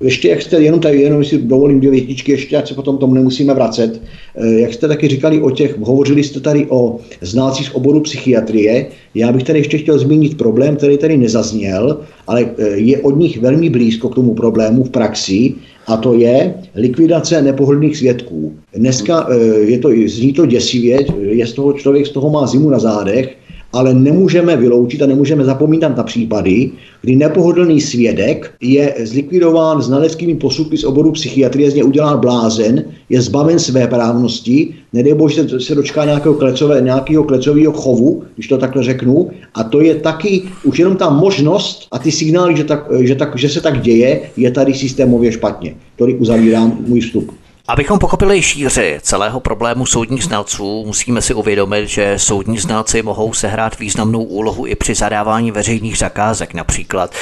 ještě 0.00 0.28
jak 0.28 0.42
jste, 0.42 0.62
jenom 0.62 0.80
tady, 0.80 1.00
jenom 1.00 1.24
si 1.24 1.38
dovolím 1.38 1.78
dvě 1.78 1.90
větičky, 1.90 2.32
ještě 2.32 2.56
ať 2.56 2.68
se 2.68 2.74
potom 2.74 2.98
tomu 2.98 3.14
nemusíme 3.14 3.54
vracet. 3.54 4.02
Eh, 4.36 4.60
jak 4.60 4.74
jste 4.74 4.88
taky 4.88 5.08
říkali 5.08 5.40
o 5.40 5.50
těch, 5.50 5.78
hovořili 5.78 6.24
jste 6.24 6.40
tady 6.40 6.66
o 6.68 6.98
znácích 7.20 7.66
z 7.66 7.74
oboru 7.74 8.00
psychiatrie, 8.00 8.86
já 9.14 9.32
bych 9.32 9.44
tady 9.44 9.58
ještě 9.58 9.78
chtěl 9.78 9.98
zmínit 9.98 10.38
problém, 10.38 10.76
který 10.76 10.98
tady 10.98 11.16
nezazněl, 11.16 12.00
ale 12.26 12.50
eh, 12.58 12.68
je 12.68 12.98
od 12.98 13.18
nich 13.18 13.40
velmi 13.40 13.70
blízko 13.70 14.08
k 14.08 14.14
tomu 14.14 14.34
problému 14.34 14.84
v 14.84 14.90
praxi, 14.90 15.54
a 15.86 15.96
to 15.96 16.14
je 16.14 16.54
likvidace 16.74 17.42
nepohodlných 17.42 17.96
svědků. 17.96 18.54
Dneska 18.74 19.26
eh, 19.30 19.36
je 19.44 19.78
to, 19.78 19.88
zní 20.06 20.32
to 20.32 20.46
děsivě, 20.46 20.98
je 21.20 21.46
z 21.46 21.52
toho 21.52 21.72
člověk 21.72 22.06
z 22.06 22.10
toho 22.10 22.30
má 22.30 22.46
zimu 22.46 22.70
na 22.70 22.78
zádech, 22.78 23.36
ale 23.72 23.94
nemůžeme 23.94 24.56
vyloučit 24.56 25.02
a 25.02 25.06
nemůžeme 25.06 25.44
zapomínat 25.44 25.96
na 25.96 26.02
případy, 26.02 26.70
kdy 27.02 27.16
nepohodlný 27.16 27.80
svědek 27.80 28.50
je 28.60 28.94
zlikvidován 29.04 29.82
znaleckými 29.82 30.34
posudky 30.34 30.78
z 30.78 30.84
oboru 30.84 31.12
psychiatrie, 31.12 31.70
z 31.70 31.74
něj 31.74 31.84
udělán 31.84 32.20
blázen, 32.20 32.84
je 33.08 33.22
zbaven 33.22 33.58
své 33.58 33.86
právnosti, 33.86 34.74
nedej 34.92 35.14
bože 35.14 35.48
se, 35.48 35.60
se 35.60 35.74
dočká 35.74 36.04
nějakého, 36.04 36.34
klecové, 36.34 36.80
nějakého 36.80 37.24
klecového 37.24 37.72
chovu, 37.72 38.22
když 38.34 38.48
to 38.48 38.58
takhle 38.58 38.82
řeknu, 38.82 39.30
a 39.54 39.64
to 39.64 39.80
je 39.80 39.94
taky 39.94 40.42
už 40.64 40.78
jenom 40.78 40.96
ta 40.96 41.10
možnost 41.10 41.86
a 41.90 41.98
ty 41.98 42.12
signály, 42.12 42.56
že, 42.56 42.64
tak, 42.64 42.86
že, 43.00 43.14
tak, 43.14 43.38
že 43.38 43.48
se 43.48 43.60
tak 43.60 43.80
děje, 43.80 44.20
je 44.36 44.50
tady 44.50 44.74
systémově 44.74 45.32
špatně. 45.32 45.74
Tolik 45.96 46.20
uzavírám 46.20 46.78
můj 46.86 47.00
vstup. 47.00 47.39
Abychom 47.70 47.98
pochopili 47.98 48.42
šíři 48.42 48.98
celého 49.02 49.40
problému 49.40 49.86
soudních 49.86 50.24
znalců, 50.24 50.84
musíme 50.86 51.22
si 51.22 51.34
uvědomit, 51.34 51.88
že 51.88 52.18
soudní 52.18 52.58
znalci 52.58 53.02
mohou 53.02 53.32
sehrát 53.34 53.78
významnou 53.78 54.22
úlohu 54.22 54.66
i 54.66 54.74
při 54.74 54.94
zadávání 54.94 55.50
veřejných 55.50 55.98
zakázek. 55.98 56.54
Například 56.54 57.14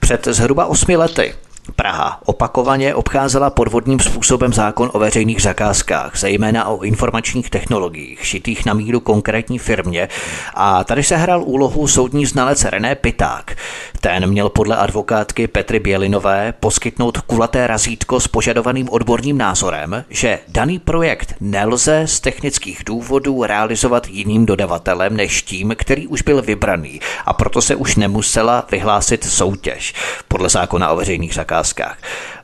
před 0.00 0.28
zhruba 0.30 0.66
osmi 0.66 0.96
lety 0.96 1.34
Praha 1.76 2.20
opakovaně 2.24 2.94
obcházela 2.94 3.50
podvodným 3.50 4.00
způsobem 4.00 4.52
zákon 4.52 4.90
o 4.92 4.98
veřejných 4.98 5.42
zakázkách, 5.42 6.18
zejména 6.18 6.68
o 6.68 6.82
informačních 6.82 7.50
technologiích, 7.50 8.26
šitých 8.26 8.66
na 8.66 8.74
míru 8.74 9.00
konkrétní 9.00 9.58
firmě 9.58 10.08
a 10.54 10.84
tady 10.84 11.02
se 11.02 11.16
hrál 11.16 11.42
úlohu 11.42 11.88
soudní 11.88 12.26
znalec 12.26 12.64
René 12.64 12.94
Piták. 12.94 13.56
Ten 14.00 14.26
měl 14.26 14.48
podle 14.48 14.76
advokátky 14.76 15.46
Petry 15.46 15.80
Bělinové 15.80 16.54
poskytnout 16.60 17.18
kulaté 17.18 17.66
razítko 17.66 18.20
s 18.20 18.28
požadovaným 18.28 18.88
odborným 18.90 19.38
názorem, 19.38 20.04
že 20.10 20.38
daný 20.48 20.78
projekt 20.78 21.34
nelze 21.40 22.02
z 22.06 22.20
technických 22.20 22.82
důvodů 22.86 23.42
realizovat 23.42 24.08
jiným 24.08 24.46
dodavatelem 24.46 25.16
než 25.16 25.42
tím, 25.42 25.74
který 25.78 26.06
už 26.06 26.22
byl 26.22 26.42
vybraný 26.42 27.00
a 27.26 27.32
proto 27.32 27.62
se 27.62 27.74
už 27.74 27.96
nemusela 27.96 28.66
vyhlásit 28.70 29.24
soutěž 29.24 29.94
podle 30.28 30.48
zákona 30.48 30.90
o 30.90 30.96
veřejných 30.96 31.34
zakázkách. 31.34 31.55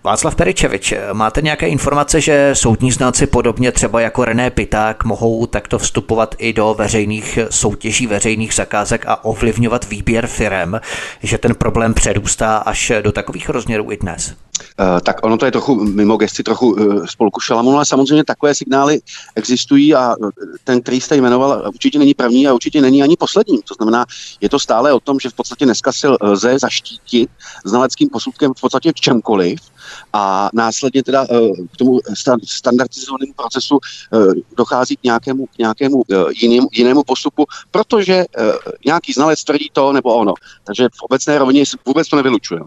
Václav 0.05 0.35
Peričevič, 0.35 0.95
máte 1.13 1.43
nějaké 1.43 1.69
informace, 1.69 2.21
že 2.21 2.51
soudní 2.53 2.93
znalci 2.93 3.27
podobně 3.27 3.73
třeba 3.73 4.01
jako 4.01 4.25
René 4.25 4.51
Piták 4.51 5.05
mohou 5.05 5.47
takto 5.47 5.79
vstupovat 5.79 6.35
i 6.39 6.53
do 6.53 6.75
veřejných 6.79 7.39
soutěží, 7.51 8.07
veřejných 8.07 8.55
zakázek 8.55 9.05
a 9.07 9.25
ovlivňovat 9.25 9.89
výběr 9.89 10.27
firem, 10.27 10.81
že 11.23 11.39
ten 11.39 11.55
problém 11.55 11.95
předůstá 11.95 12.57
až 12.57 12.93
do 13.03 13.13
takových 13.13 13.49
rozměrů 13.49 13.93
i 13.93 13.97
dnes? 13.97 14.35
Uh, 14.81 15.01
tak 15.01 15.17
ono 15.23 15.39
to 15.39 15.45
je 15.45 15.53
trochu 15.53 15.75
mimo 15.75 16.17
gesty, 16.17 16.43
trochu 16.43 16.77
spolku 17.05 17.41
Šalamunu, 17.41 17.77
ale 17.77 17.87
samozřejmě 17.87 18.25
takové 18.25 18.55
signály 18.55 19.01
existují 19.35 19.95
a 19.95 20.15
eh, 20.15 20.29
ten, 20.65 20.81
který 20.81 21.01
jste 21.01 21.17
jmenoval, 21.17 21.63
určitě 21.69 21.99
není 21.99 22.15
první 22.15 22.49
a 22.49 22.55
určitě 22.55 22.81
není 22.81 23.03
ani 23.03 23.17
poslední. 23.17 23.59
To 23.63 23.75
znamená, 23.75 24.05
je 24.41 24.49
to 24.49 24.59
stále 24.59 24.93
o 24.93 25.01
tom, 25.01 25.21
že 25.21 25.29
v 25.29 25.35
podstatě 25.35 25.65
dneska 25.65 25.93
si 25.93 26.07
lze 26.21 26.59
zaštítit 26.59 27.31
znaleckým 27.65 28.09
posudkem 28.09 28.53
v 28.57 28.61
podstatě 28.61 28.93
v 28.93 29.01
čemkoliv 29.01 29.61
a 30.13 30.51
následně 30.53 31.03
teda 31.03 31.27
k 31.73 31.77
tomu 31.77 32.01
standardizovanému 32.45 33.33
procesu 33.37 33.79
dochází 34.57 34.97
k 34.97 35.05
nějakému, 35.05 35.47
k 35.47 35.59
nějakému 35.59 36.03
jinému, 36.43 36.69
jinému 36.73 37.03
postupu, 37.03 37.47
protože 37.71 38.25
nějaký 38.87 39.13
znalec 39.13 39.45
tvrdí 39.45 39.71
to 39.73 39.93
nebo 39.93 40.15
ono. 40.15 40.35
Takže 40.65 40.89
v 40.89 41.03
obecné 41.03 41.39
rovině 41.39 41.65
vůbec 41.87 42.09
to 42.09 42.17
nevylučuje. 42.17 42.61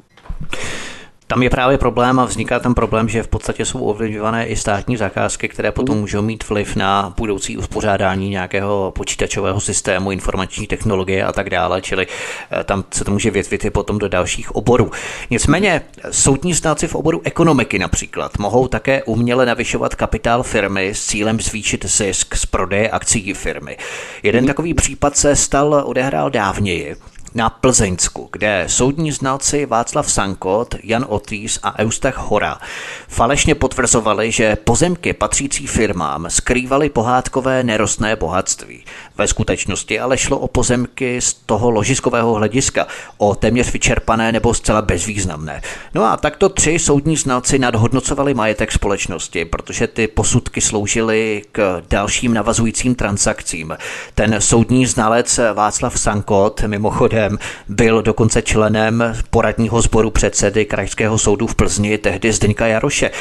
Tam 1.28 1.44
je 1.44 1.50
právě 1.50 1.78
problém 1.78 2.20
a 2.20 2.26
vzniká 2.26 2.60
tam 2.60 2.74
problém, 2.74 3.10
že 3.10 3.24
v 3.24 3.28
podstatě 3.28 3.66
jsou 3.66 3.80
ovlivňované 3.80 4.46
i 4.46 4.56
státní 4.56 4.98
zakázky, 4.98 5.48
které 5.48 5.72
potom 5.72 5.98
můžou 5.98 6.22
mít 6.22 6.50
vliv 6.50 6.76
na 6.76 7.14
budoucí 7.18 7.58
uspořádání 7.58 8.30
nějakého 8.30 8.94
počítačového 8.96 9.60
systému, 9.60 10.12
informační 10.12 10.68
technologie 10.68 11.24
a 11.24 11.32
tak 11.32 11.50
dále, 11.50 11.82
čili 11.82 12.08
eh, 12.52 12.64
tam 12.64 12.84
se 12.94 13.06
to 13.06 13.12
může 13.12 13.32
větvit 13.32 13.66
i 13.66 13.70
potom 13.70 13.98
do 13.98 14.08
dalších 14.08 14.56
oborů. 14.56 14.92
Nicméně 15.30 15.82
soudní 16.12 16.54
znalci 16.54 16.88
v 16.88 16.96
oboru 16.96 17.22
ekonomiky 17.24 17.80
například 17.80 18.38
mohou 18.38 18.68
také 18.68 19.04
uměle 19.04 19.46
navyšovat 19.46 19.96
kapitál 19.96 20.44
firmy 20.44 20.90
s 20.90 21.06
cílem 21.06 21.40
zvýšit 21.40 21.86
zisk 21.86 22.36
z 22.36 22.46
prodeje 22.46 22.90
akcí 22.90 23.34
firmy. 23.34 23.78
Jeden 24.24 24.46
takový 24.46 24.74
případ 24.74 25.18
se 25.18 25.36
stal, 25.36 25.84
odehrál 25.86 26.30
dávněji 26.30 26.96
na 27.36 27.50
Plzeňsku, 27.50 28.30
kde 28.32 28.64
soudní 28.68 29.12
znalci 29.12 29.66
Václav 29.66 30.12
Sankot, 30.12 30.76
Jan 30.84 31.06
Otýs 31.10 31.60
a 31.64 31.80
Eustach 31.80 32.18
Hora 32.18 32.60
falešně 33.08 33.56
potvrzovali, 33.56 34.32
že 34.32 34.56
pozemky 34.56 35.14
patřící 35.14 35.68
firmám 35.68 36.26
skrývaly 36.30 36.90
pohádkové 36.90 37.64
nerostné 37.64 38.16
bohatství. 38.16 38.84
Ve 39.18 39.28
skutečnosti 39.28 40.00
ale 40.00 40.18
šlo 40.18 40.40
o 40.40 40.48
pozemky 40.48 41.22
z 41.22 41.34
toho 41.34 41.70
ložiskového 41.70 42.34
hlediska, 42.34 42.88
o 43.18 43.36
téměř 43.36 43.74
vyčerpané 43.74 44.32
nebo 44.32 44.54
zcela 44.54 44.82
bezvýznamné. 44.82 45.62
No 45.94 46.04
a 46.04 46.18
takto 46.18 46.50
tři 46.50 46.80
soudní 46.80 47.18
znalci 47.18 47.60
nadhodnocovali 47.60 48.34
majetek 48.34 48.72
společnosti, 48.72 49.46
protože 49.46 49.88
ty 49.88 50.08
posudky 50.08 50.62
sloužily 50.62 51.42
k 51.52 51.84
dalším 51.90 52.34
navazujícím 52.34 52.96
transakcím. 52.96 53.78
Ten 54.14 54.36
soudní 54.42 54.86
znalec 54.86 55.40
Václav 55.54 56.00
Sankot 56.00 56.64
mimochodem 56.68 57.25
byl 57.68 58.02
dokonce 58.02 58.42
členem 58.42 59.16
poradního 59.30 59.82
sboru 59.82 60.12
předsedy 60.12 60.66
Krajského 60.66 61.18
soudu 61.18 61.48
v 61.48 61.56
Plzni, 61.56 61.98
tehdy 61.98 62.32
Zdeňka 62.32 62.68
Jaroše. 62.68 63.12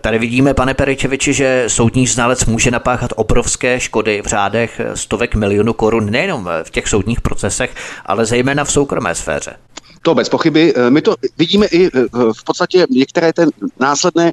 Tady 0.00 0.18
vidíme, 0.18 0.54
pane 0.54 0.74
Peričeviči, 0.74 1.32
že 1.32 1.64
soudní 1.66 2.06
znalec 2.06 2.44
může 2.44 2.70
napáchat 2.70 3.10
obrovské 3.16 3.80
škody 3.80 4.22
v 4.22 4.26
řádech 4.26 4.80
stovek 4.94 5.34
milionů 5.34 5.72
korun 5.72 6.10
nejenom 6.10 6.48
v 6.62 6.70
těch 6.70 6.88
soudních 6.88 7.20
procesech, 7.20 7.74
ale 8.06 8.26
zejména 8.26 8.64
v 8.64 8.72
soukromé 8.72 9.14
sféře. 9.14 9.52
To 10.02 10.14
bez 10.14 10.28
pochyby. 10.28 10.74
Eh, 10.76 10.90
my 10.90 11.02
to 11.02 11.14
vidíme 11.38 11.66
i 11.66 11.86
eh, 11.86 11.90
v 12.32 12.44
podstatě 12.44 12.86
některé 12.90 13.32
ten 13.32 13.50
následné 13.80 14.32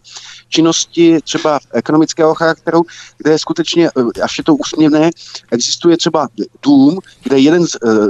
činnosti 0.49 1.20
třeba 1.24 1.59
ekonomického 1.74 2.36
charakteru, 2.36 2.84
kde 3.18 3.39
skutečně, 3.39 3.89
eh, 3.89 4.22
až 4.22 4.38
je 4.38 4.43
to 4.43 4.55
úsměvné, 4.55 5.11
existuje 5.51 5.97
třeba 5.97 6.28
dům, 6.63 6.99
kde 7.24 7.39
jeden 7.39 7.65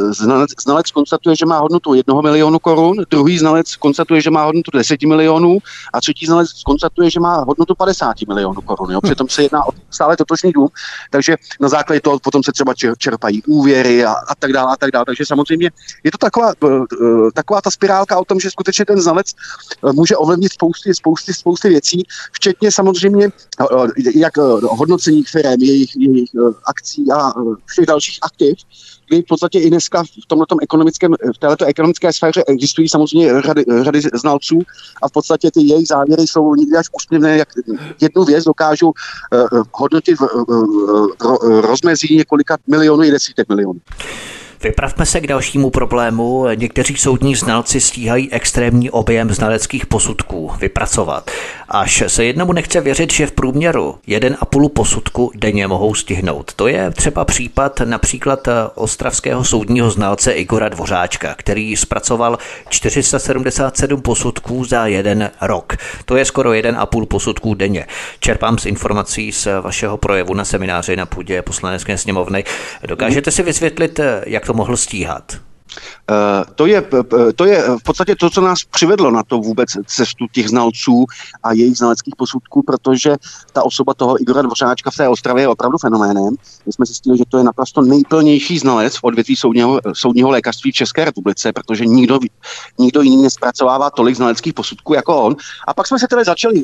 znalec, 0.10 0.50
znalec 0.64 0.92
konstatuje, 0.92 1.36
že 1.36 1.46
má 1.46 1.60
hodnotu 1.60 1.94
jednoho 1.94 2.22
milionu 2.22 2.60
korun, 2.60 2.96
druhý 3.10 3.38
znalec 3.38 3.76
konstatuje, 3.76 4.22
že 4.22 4.30
má 4.30 4.46
hodnotu 4.46 4.72
10 4.74 5.02
milionů 5.08 5.58
a 5.94 6.02
třetí 6.02 6.26
znalec 6.26 6.64
konstatuje, 6.64 7.10
že 7.10 7.20
má 7.20 7.44
hodnotu 7.44 7.76
50 7.76 8.16
milionů 8.28 8.62
korun. 8.62 8.92
Jo? 8.92 9.02
Přitom 9.02 9.30
se 9.30 9.44
jedná 9.44 9.68
o 9.68 9.72
stále 9.90 10.18
totožný 10.18 10.52
dům, 10.52 10.68
takže 11.12 11.36
na 11.60 11.70
základě 11.70 12.02
toho 12.02 12.20
potom 12.20 12.44
se 12.44 12.52
třeba 12.52 12.74
čerpají 12.98 13.44
úvěry 13.44 14.06
a, 14.06 14.12
a 14.12 14.36
tak 14.40 14.54
dále 14.54 14.74
a 14.74 14.76
tak 14.76 14.92
dále. 14.92 15.06
Takže 15.06 15.26
samozřejmě 15.26 15.72
je 16.04 16.12
to 16.12 16.18
taková, 16.18 16.54
tak 17.34 17.47
taková 17.48 17.62
ta 17.62 17.72
spirálka 17.72 18.20
o 18.20 18.26
tom, 18.26 18.40
že 18.40 18.52
skutečně 18.52 18.86
ten 18.86 19.02
znalec 19.02 19.28
eh, 19.32 19.94
může 19.94 20.18
ovlivnit 20.18 20.54
spousty, 20.54 20.96
spousty, 20.96 21.34
spousty 21.34 21.70
věcí, 21.70 22.04
včetně 22.32 22.72
samozřejmě 22.72 23.26
eh, 23.26 23.66
eh, 24.06 24.12
jak 24.16 24.38
hodnocení 24.62 25.24
firm, 25.24 25.62
jejich, 25.62 25.96
jejich 25.96 26.30
akcí 26.66 27.12
a 27.12 27.34
všech 27.66 27.86
dalších 27.86 28.20
aktiv, 28.22 28.56
kdy 29.08 29.22
v 29.22 29.26
podstatě 29.26 29.60
i 29.60 29.70
dneska 29.70 30.04
v 30.04 30.28
tomto 30.28 30.56
ekonomickém, 30.62 31.14
v 31.36 31.38
této 31.40 31.66
ekonomické 31.66 32.14
sféře 32.14 32.44
existují 32.48 32.90
samozřejmě 32.90 33.42
řady, 33.42 33.66
řady 33.82 34.02
znalců 34.14 34.60
a 35.02 35.08
v 35.08 35.12
podstatě 35.12 35.52
ty 35.52 35.62
jejich 35.62 35.88
závěry 35.88 36.28
jsou 36.28 36.56
někdy 36.56 36.78
až 36.78 36.86
úsměvné, 36.96 37.38
jak 37.38 37.50
jednu 38.02 38.24
věc 38.24 38.44
dokážou 38.44 38.88
uh, 38.88 39.64
hodnotit 39.72 40.20
v, 40.20 40.22
uh, 40.22 41.08
uh, 41.24 41.62
rozmezí 41.62 42.16
několika 42.18 42.58
milionů 42.68 43.04
i 43.04 43.12
desítek 43.12 43.50
milionů. 43.50 43.80
Vypravme 44.64 45.06
se 45.06 45.22
k 45.22 45.28
dalšímu 45.28 45.70
problému. 45.70 46.46
Někteří 46.56 46.98
soudní 46.98 47.36
znalci 47.36 47.82
stíhají 47.82 48.32
extrémní 48.32 48.90
objem 48.90 49.34
znaleckých 49.34 49.86
posudků 49.86 50.52
vypracovat. 50.60 51.32
Až 51.70 52.04
se 52.08 52.26
jednomu 52.26 52.54
nechce 52.54 52.82
věřit, 52.82 53.14
že 53.14 53.28
v 53.28 53.32
průměru 53.32 53.96
1,5 54.08 54.70
posudku 54.70 55.32
denně 55.36 55.68
mohou 55.68 55.96
stihnout. 55.96 56.54
To 56.54 56.68
je 56.68 56.92
třeba 56.92 57.26
případ 57.26 57.80
například 57.86 58.48
ostravského 58.76 59.44
soudního 59.44 59.92
znalce 59.92 60.32
Igora 60.32 60.70
Dvořáčka, 60.70 61.36
který 61.36 61.76
zpracoval 61.76 62.38
477 62.70 64.02
posudků 64.02 64.66
za 64.66 64.86
jeden 64.88 65.32
rok. 65.42 65.78
To 66.06 66.16
je 66.16 66.26
skoro 66.26 66.52
1,5 66.52 67.06
posudků 67.06 67.54
denně. 67.54 67.88
Čerpám 68.20 68.58
z 68.58 68.66
informací 68.66 69.32
z 69.32 69.48
vašeho 69.62 69.98
projevu 69.98 70.34
na 70.34 70.46
semináři 70.46 70.96
na 70.96 71.06
půdě 71.06 71.42
poslanecké 71.42 71.98
sněmovny. 71.98 72.44
Dokážete 72.88 73.32
si 73.32 73.44
vysvětlit, 73.44 74.00
jak 74.26 74.46
to 74.46 74.54
mohl 74.54 74.78
stíhat? 74.78 75.47
Eh, 76.12 76.46
to 76.56 76.66
je, 76.66 76.84
to 77.36 77.46
je 77.46 77.64
v 77.80 77.84
podstatě 77.84 78.16
to, 78.16 78.30
co 78.30 78.42
nás 78.42 78.64
přivedlo 78.64 79.12
na 79.12 79.24
to 79.24 79.38
vůbec 79.38 79.70
cestu 79.86 80.26
těch 80.32 80.50
znalců 80.50 81.06
a 81.44 81.54
jejich 81.54 81.78
znaleckých 81.78 82.14
posudků, 82.18 82.64
protože 82.64 83.16
ta 83.54 83.64
osoba 83.64 83.94
toho 83.94 84.22
Igora 84.22 84.42
Dvořáčka 84.42 84.92
v 84.92 84.96
té 84.96 85.10
Ostravě 85.10 85.44
je 85.44 85.48
opravdu 85.48 85.78
fenoménem. 85.78 86.36
My 86.66 86.74
jsme 86.74 86.86
zjistili, 86.86 87.18
že 87.18 87.24
to 87.30 87.38
je 87.38 87.44
naprosto 87.44 87.82
nejplnější 87.82 88.60
znalec 88.60 88.98
v 88.98 89.04
odvětví 89.04 89.36
soudního, 89.36 89.82
soudního 89.94 90.30
lékařství 90.30 90.72
v 90.72 90.76
České 90.76 91.06
republice, 91.06 91.54
protože 91.54 91.86
nikdo, 91.86 92.20
nikdo 92.78 93.02
jiný 93.02 93.24
nespracovává 93.24 93.90
tolik 93.90 94.16
znaleckých 94.16 94.54
posudků 94.54 94.94
jako 94.94 95.24
on. 95.24 95.36
A 95.68 95.74
pak 95.74 95.88
jsme 95.88 96.00
se 96.00 96.08
tedy 96.08 96.24
začali 96.24 96.64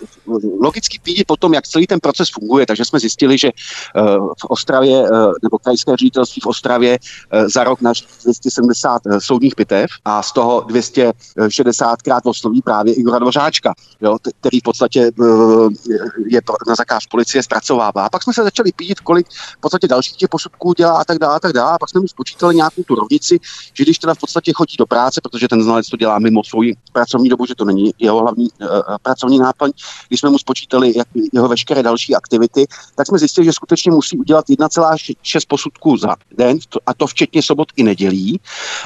logicky 0.61 0.99
pídit 1.03 1.27
po 1.27 1.37
tom, 1.37 1.53
jak 1.53 1.67
celý 1.67 1.87
ten 1.87 1.99
proces 1.99 2.29
funguje, 2.29 2.65
takže 2.65 2.85
jsme 2.85 2.99
zjistili, 2.99 3.37
že 3.37 3.47
eh, 3.47 4.01
v 4.41 4.45
Ostravě, 4.49 5.03
eh, 5.05 5.31
nebo 5.43 5.59
krajské 5.59 5.97
ředitelství 5.97 6.41
v 6.41 6.47
Ostravě 6.47 6.99
za 7.47 7.63
rok 7.63 7.81
na 7.81 7.93
270 8.23 8.92
soudních 9.19 9.55
pitev 9.55 9.89
a 10.05 10.23
z 10.23 10.31
toho 10.31 10.61
260krát 10.61 12.21
osloví 12.23 12.61
právě 12.61 12.93
Igora 12.93 13.19
Dvořáčka, 13.19 13.73
jo, 14.01 14.17
který 14.39 14.59
v 14.59 14.63
podstatě 14.63 15.01
eh, 15.01 15.93
je 16.27 16.41
na 16.67 16.75
zakáž 16.75 17.07
policie 17.07 17.43
zpracovává. 17.43 18.05
A 18.05 18.09
pak 18.09 18.23
jsme 18.23 18.33
se 18.33 18.43
začali 18.43 18.71
pít, 18.71 18.99
kolik 18.99 19.27
v 19.57 19.61
podstatě 19.61 19.87
dalších 19.87 20.15
těch 20.15 20.29
posudků 20.29 20.73
dělá 20.73 20.97
a 20.97 21.03
tak 21.03 21.17
dále, 21.17 21.35
a 21.35 21.39
tak 21.39 21.53
dále. 21.53 21.71
A 21.71 21.77
pak 21.77 21.89
jsme 21.89 22.01
mu 22.01 22.07
spočítali 22.07 22.55
nějakou 22.55 22.83
tu 22.83 22.95
rovnici, 22.95 23.39
že 23.73 23.83
když 23.83 23.99
teda 23.99 24.13
v 24.13 24.19
podstatě 24.19 24.53
chodí 24.53 24.75
do 24.77 24.85
práce, 24.85 25.21
protože 25.23 25.47
ten 25.47 25.63
znalec 25.63 25.89
to 25.89 25.97
dělá 25.97 26.19
mimo 26.19 26.43
svou 26.43 26.63
pracovní 26.93 27.29
dobu, 27.29 27.45
že 27.45 27.55
to 27.55 27.65
není 27.65 27.93
jeho 27.99 28.19
hlavní 28.19 28.49
uh, 28.61 28.67
pracovní 29.01 29.39
náplň, 29.39 29.71
když 30.07 30.19
jsme 30.19 30.29
mu 30.29 30.37
spočítali 30.37 30.97
jak 30.97 31.07
jeho 31.33 31.47
veškeré 31.47 31.83
další 31.83 32.15
aktivity, 32.15 32.67
tak 32.95 33.07
jsme 33.07 33.17
zjistili, 33.17 33.45
že 33.45 33.53
skutečně 33.53 33.91
musí 33.91 34.17
udělat 34.17 34.45
1,6 34.45 35.39
posudků 35.47 35.97
za 35.97 36.15
den, 36.37 36.57
a 36.85 36.93
to 36.93 37.07
včetně 37.07 37.43
sobot 37.43 37.67
i 37.75 37.83
nedělí, 37.83 38.39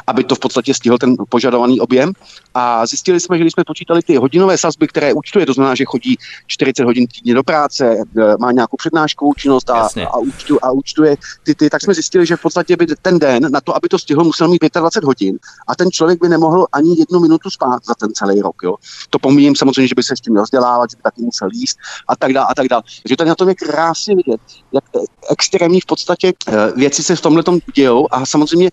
aby 0.08 0.24
to 0.24 0.36
v 0.36 0.40
podstatě 0.40 0.74
stihl 0.74 0.98
ten 0.98 1.16
požadovaný 1.30 1.82
objem. 1.82 2.14
A 2.54 2.86
zjistili 2.86 3.20
jsme, 3.20 3.38
že 3.38 3.44
když 3.44 3.54
jsme 3.54 3.64
počítali 3.64 4.02
ty 4.02 4.16
hodinové 4.16 4.58
sazby, 4.58 4.88
které 4.88 5.14
účtuje, 5.14 5.46
to 5.46 5.54
znamená, 5.54 5.76
že 5.76 5.86
chodí 5.86 6.18
40 6.48 6.84
hodin 6.84 7.08
týdně 7.08 7.34
do 7.34 7.44
práce, 7.44 7.96
e, 8.18 8.38
má 8.40 8.52
nějakou 8.52 8.78
přednáškovou 8.78 9.34
činnost 9.34 9.70
a, 9.70 9.90
a, 10.12 10.18
účtu, 10.18 10.58
a 10.62 10.72
účtuje 10.72 11.16
ty, 11.44 11.56
ty, 11.56 11.70
tak 11.70 11.82
jsme 11.82 11.94
zjistili, 11.94 12.26
že 12.26 12.36
v 12.36 12.42
podstatě 12.42 12.78
by 12.78 12.88
ten 13.02 13.20
den 13.20 13.52
na 13.52 13.62
to, 13.62 13.76
aby 13.76 13.90
to 13.90 14.00
stihl, 14.00 14.24
musel 14.24 14.48
mít 14.48 14.62
25 14.74 15.06
hodin 15.06 15.40
a 15.68 15.76
ten 15.76 15.92
člověk 15.92 16.22
by 16.22 16.30
nemohl 16.30 16.68
ani 16.72 17.00
jednu 17.00 17.20
minutu 17.20 17.50
spát 17.50 17.86
za 17.86 17.94
ten 17.96 18.14
celý 18.14 18.42
rok. 18.42 18.56
Jo. 18.64 18.76
To 19.10 19.20
pomíním 19.20 19.56
samozřejmě, 19.56 19.88
že 19.88 19.96
by 19.96 20.04
se 20.04 20.16
s 20.16 20.22
tím 20.22 20.34
měl 20.34 20.44
vzdělávat, 20.44 20.90
že 20.92 20.98
by 20.98 21.04
taky 21.04 21.22
musel 21.22 21.50
jíst 21.54 21.78
a 22.08 22.16
tak 22.16 22.34
dále 22.34 22.48
a 22.50 22.56
tak 22.56 22.68
dále. 22.68 22.84
Takže 23.04 23.16
tady 23.16 23.30
na 23.30 23.36
tom 23.36 23.50
je 23.50 23.56
krásně 23.56 24.16
vidět, 24.16 24.42
jak 24.72 24.84
extrémní 25.30 25.82
v 25.82 25.86
podstatě 25.86 26.34
e, 26.48 26.72
věci 26.72 27.04
se 27.04 27.16
v 27.16 27.22
tomhle 27.22 27.44
dějou 27.76 28.08
a 28.12 28.26
samozřejmě 28.26 28.70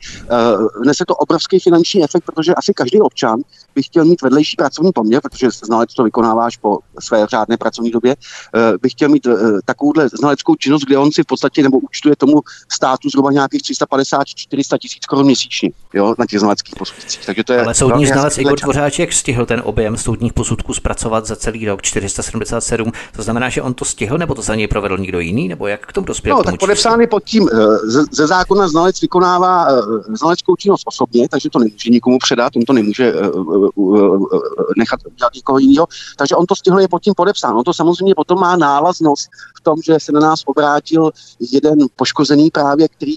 nese 0.85 1.05
to 1.05 1.14
obrovský 1.17 1.59
finanční 1.59 2.05
efekt, 2.05 2.25
protože 2.25 2.55
asi 2.55 2.75
každý 2.75 3.01
občan 3.01 3.41
by 3.75 3.83
chtěl 3.83 4.05
mít 4.05 4.23
vedlejší 4.23 4.57
pracovní 4.57 4.93
poměr, 4.93 5.21
protože 5.23 5.51
znalec 5.51 5.95
to 5.95 6.05
vykonáváš 6.05 6.57
po 6.57 6.79
své 7.01 7.27
řádné 7.27 7.57
pracovní 7.57 7.91
době, 7.91 8.17
uh, 8.55 8.61
by 8.83 8.91
chtěl 8.91 9.09
mít 9.09 9.27
uh, 9.27 9.59
takovouhle 9.65 10.09
znaleckou 10.09 10.55
činnost, 10.55 10.83
kde 10.83 10.99
on 10.99 11.13
si 11.13 11.23
v 11.23 11.27
podstatě 11.27 11.63
nebo 11.63 11.79
účtuje 11.79 12.17
tomu 12.17 12.41
státu 12.69 13.09
zhruba 13.09 13.33
nějakých 13.33 13.63
350-400 13.63 14.79
tisíc 14.79 15.07
korun 15.07 15.27
měsíčně 15.27 15.71
jo, 15.95 16.15
na 16.19 16.27
těch 16.27 16.41
znaleckých 16.41 16.75
posudcích. 16.79 17.27
Takže 17.27 17.45
to 17.45 17.53
je 17.53 17.65
Ale 17.65 17.75
soudní 17.75 18.07
znalec 18.07 18.39
Igor 18.39 18.59
Dvořáček 18.61 19.13
stihl 19.13 19.47
ten 19.47 19.63
objem 19.65 19.97
soudních 19.97 20.33
posudků 20.33 20.75
zpracovat 20.75 21.27
za 21.27 21.37
celý 21.37 21.67
rok 21.67 21.83
477. 21.83 22.93
To 23.17 23.23
znamená, 23.23 23.49
že 23.49 23.63
on 23.63 23.75
to 23.75 23.85
stihl, 23.85 24.19
nebo 24.19 24.35
to 24.35 24.43
za 24.43 24.55
něj 24.55 24.69
provedl 24.69 24.99
někdo 24.99 25.21
jiný, 25.21 25.49
nebo 25.49 25.67
jak 25.67 25.87
k 25.87 25.93
tomu 25.93 26.07
dospěl? 26.07 26.37
No, 26.37 26.43
tak 26.43 26.59
podepsány 26.59 27.07
pod 27.07 27.25
tím, 27.25 27.49
ze 28.11 28.27
zákona 28.27 28.69
znalec 28.69 29.01
vykonává 29.01 29.67
znaleckou 30.09 30.57
činnost 30.57 30.83
osobně 30.87 31.04
osobně, 31.05 31.29
takže 31.29 31.51
to 31.51 31.59
nemůže 31.59 31.91
nikomu 31.91 32.19
předat, 32.19 32.57
on 32.57 32.63
to 32.63 32.73
nemůže 32.73 33.13
nechat 34.77 35.01
dělat 35.19 35.35
někoho 35.35 35.59
jiného. 35.59 35.87
Takže 36.17 36.37
on 36.37 36.47
to 36.47 36.57
stihl 36.57 36.81
je 36.81 36.89
pod 36.89 37.03
tím 37.03 37.15
podepsán. 37.17 37.57
On 37.57 37.65
to 37.65 37.75
samozřejmě 37.75 38.15
potom 38.15 38.41
má 38.41 38.57
návaznost 38.57 39.29
v 39.57 39.61
tom, 39.61 39.77
že 39.85 40.01
se 40.01 40.13
na 40.13 40.21
nás 40.21 40.41
obrátil 40.47 41.11
jeden 41.53 41.79
poškozený 41.97 42.51
právě, 42.51 42.89
který, 42.89 43.15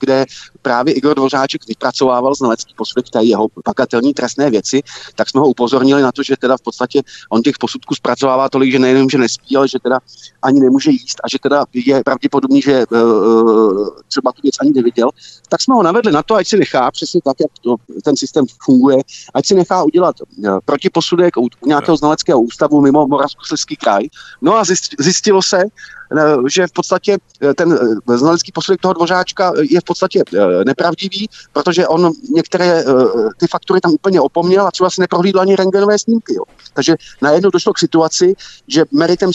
kde 0.00 0.26
právě 0.62 0.94
Igor 0.94 1.14
Dvořáček 1.16 1.68
vypracovával 1.68 2.34
znalecký 2.34 2.74
posudek 2.76 3.10
té 3.10 3.24
jeho 3.24 3.48
pakatelní 3.64 4.14
trestné 4.14 4.50
věci, 4.50 4.82
tak 5.14 5.28
jsme 5.28 5.40
ho 5.40 5.48
upozornili 5.48 6.02
na 6.02 6.12
to, 6.12 6.22
že 6.22 6.36
teda 6.36 6.56
v 6.56 6.62
podstatě 6.62 7.02
on 7.30 7.42
těch 7.42 7.58
posudků 7.58 7.94
zpracovává 7.94 8.48
tolik, 8.48 8.72
že 8.72 8.78
nejenom, 8.78 9.10
že 9.10 9.18
nespí, 9.18 9.56
ale 9.56 9.68
že 9.68 9.78
teda 9.82 9.98
ani 10.42 10.60
nemůže 10.60 10.90
jíst 10.90 11.20
a 11.24 11.28
že 11.28 11.38
teda 11.42 11.64
je 11.74 12.04
pravděpodobný, 12.04 12.62
že 12.62 12.84
uh, 12.90 13.88
třeba 14.08 14.32
tu 14.32 14.42
věc 14.42 14.54
ani 14.60 14.72
neviděl, 14.72 15.10
tak 15.48 15.62
jsme 15.62 15.74
ho 15.74 15.82
navedli 15.82 16.12
na 16.12 16.22
to, 16.22 16.34
ať 16.34 16.46
si 16.48 16.56
nechá 16.56 16.90
přesně 16.90 17.20
tak, 17.24 17.36
jak 17.40 17.50
to, 17.60 17.76
ten 18.04 18.16
systém 18.16 18.44
funguje, 18.64 18.96
ať 19.34 19.46
si 19.46 19.54
nechá 19.54 19.82
udělat 19.82 20.16
uh, 20.20 20.58
protiposudek 20.64 21.36
u, 21.36 21.48
u 21.60 21.66
nějakého 21.66 21.96
znaleckého 21.96 22.40
ústavu 22.40 22.80
mimo 22.80 23.06
Moravskoslezský 23.06 23.76
kraj. 23.76 24.04
No 24.42 24.56
a 24.56 24.64
zjistilo 24.98 25.42
se, 25.42 25.64
že 26.48 26.66
v 26.66 26.72
podstatě 26.72 27.18
ten 27.54 27.78
znalecký 28.16 28.52
posudek 28.52 28.80
toho 28.80 28.94
dvořáčka 28.94 29.52
je 29.70 29.80
v 29.80 29.84
podstatě 29.84 30.22
nepravdivý, 30.66 31.28
protože 31.52 31.88
on 31.88 32.12
některé 32.34 32.84
ty 33.36 33.46
faktory 33.46 33.80
tam 33.80 33.92
úplně 33.92 34.20
opomněl 34.20 34.66
a 34.66 34.70
třeba 34.70 34.90
si 34.90 35.00
neprohlídl 35.00 35.40
ani 35.40 35.56
rengenové 35.56 35.98
snímky. 35.98 36.34
Jo. 36.34 36.42
Takže 36.74 36.96
najednou 37.22 37.50
došlo 37.50 37.72
k 37.72 37.78
situaci, 37.78 38.34
že 38.68 38.84
meritem 38.92 39.30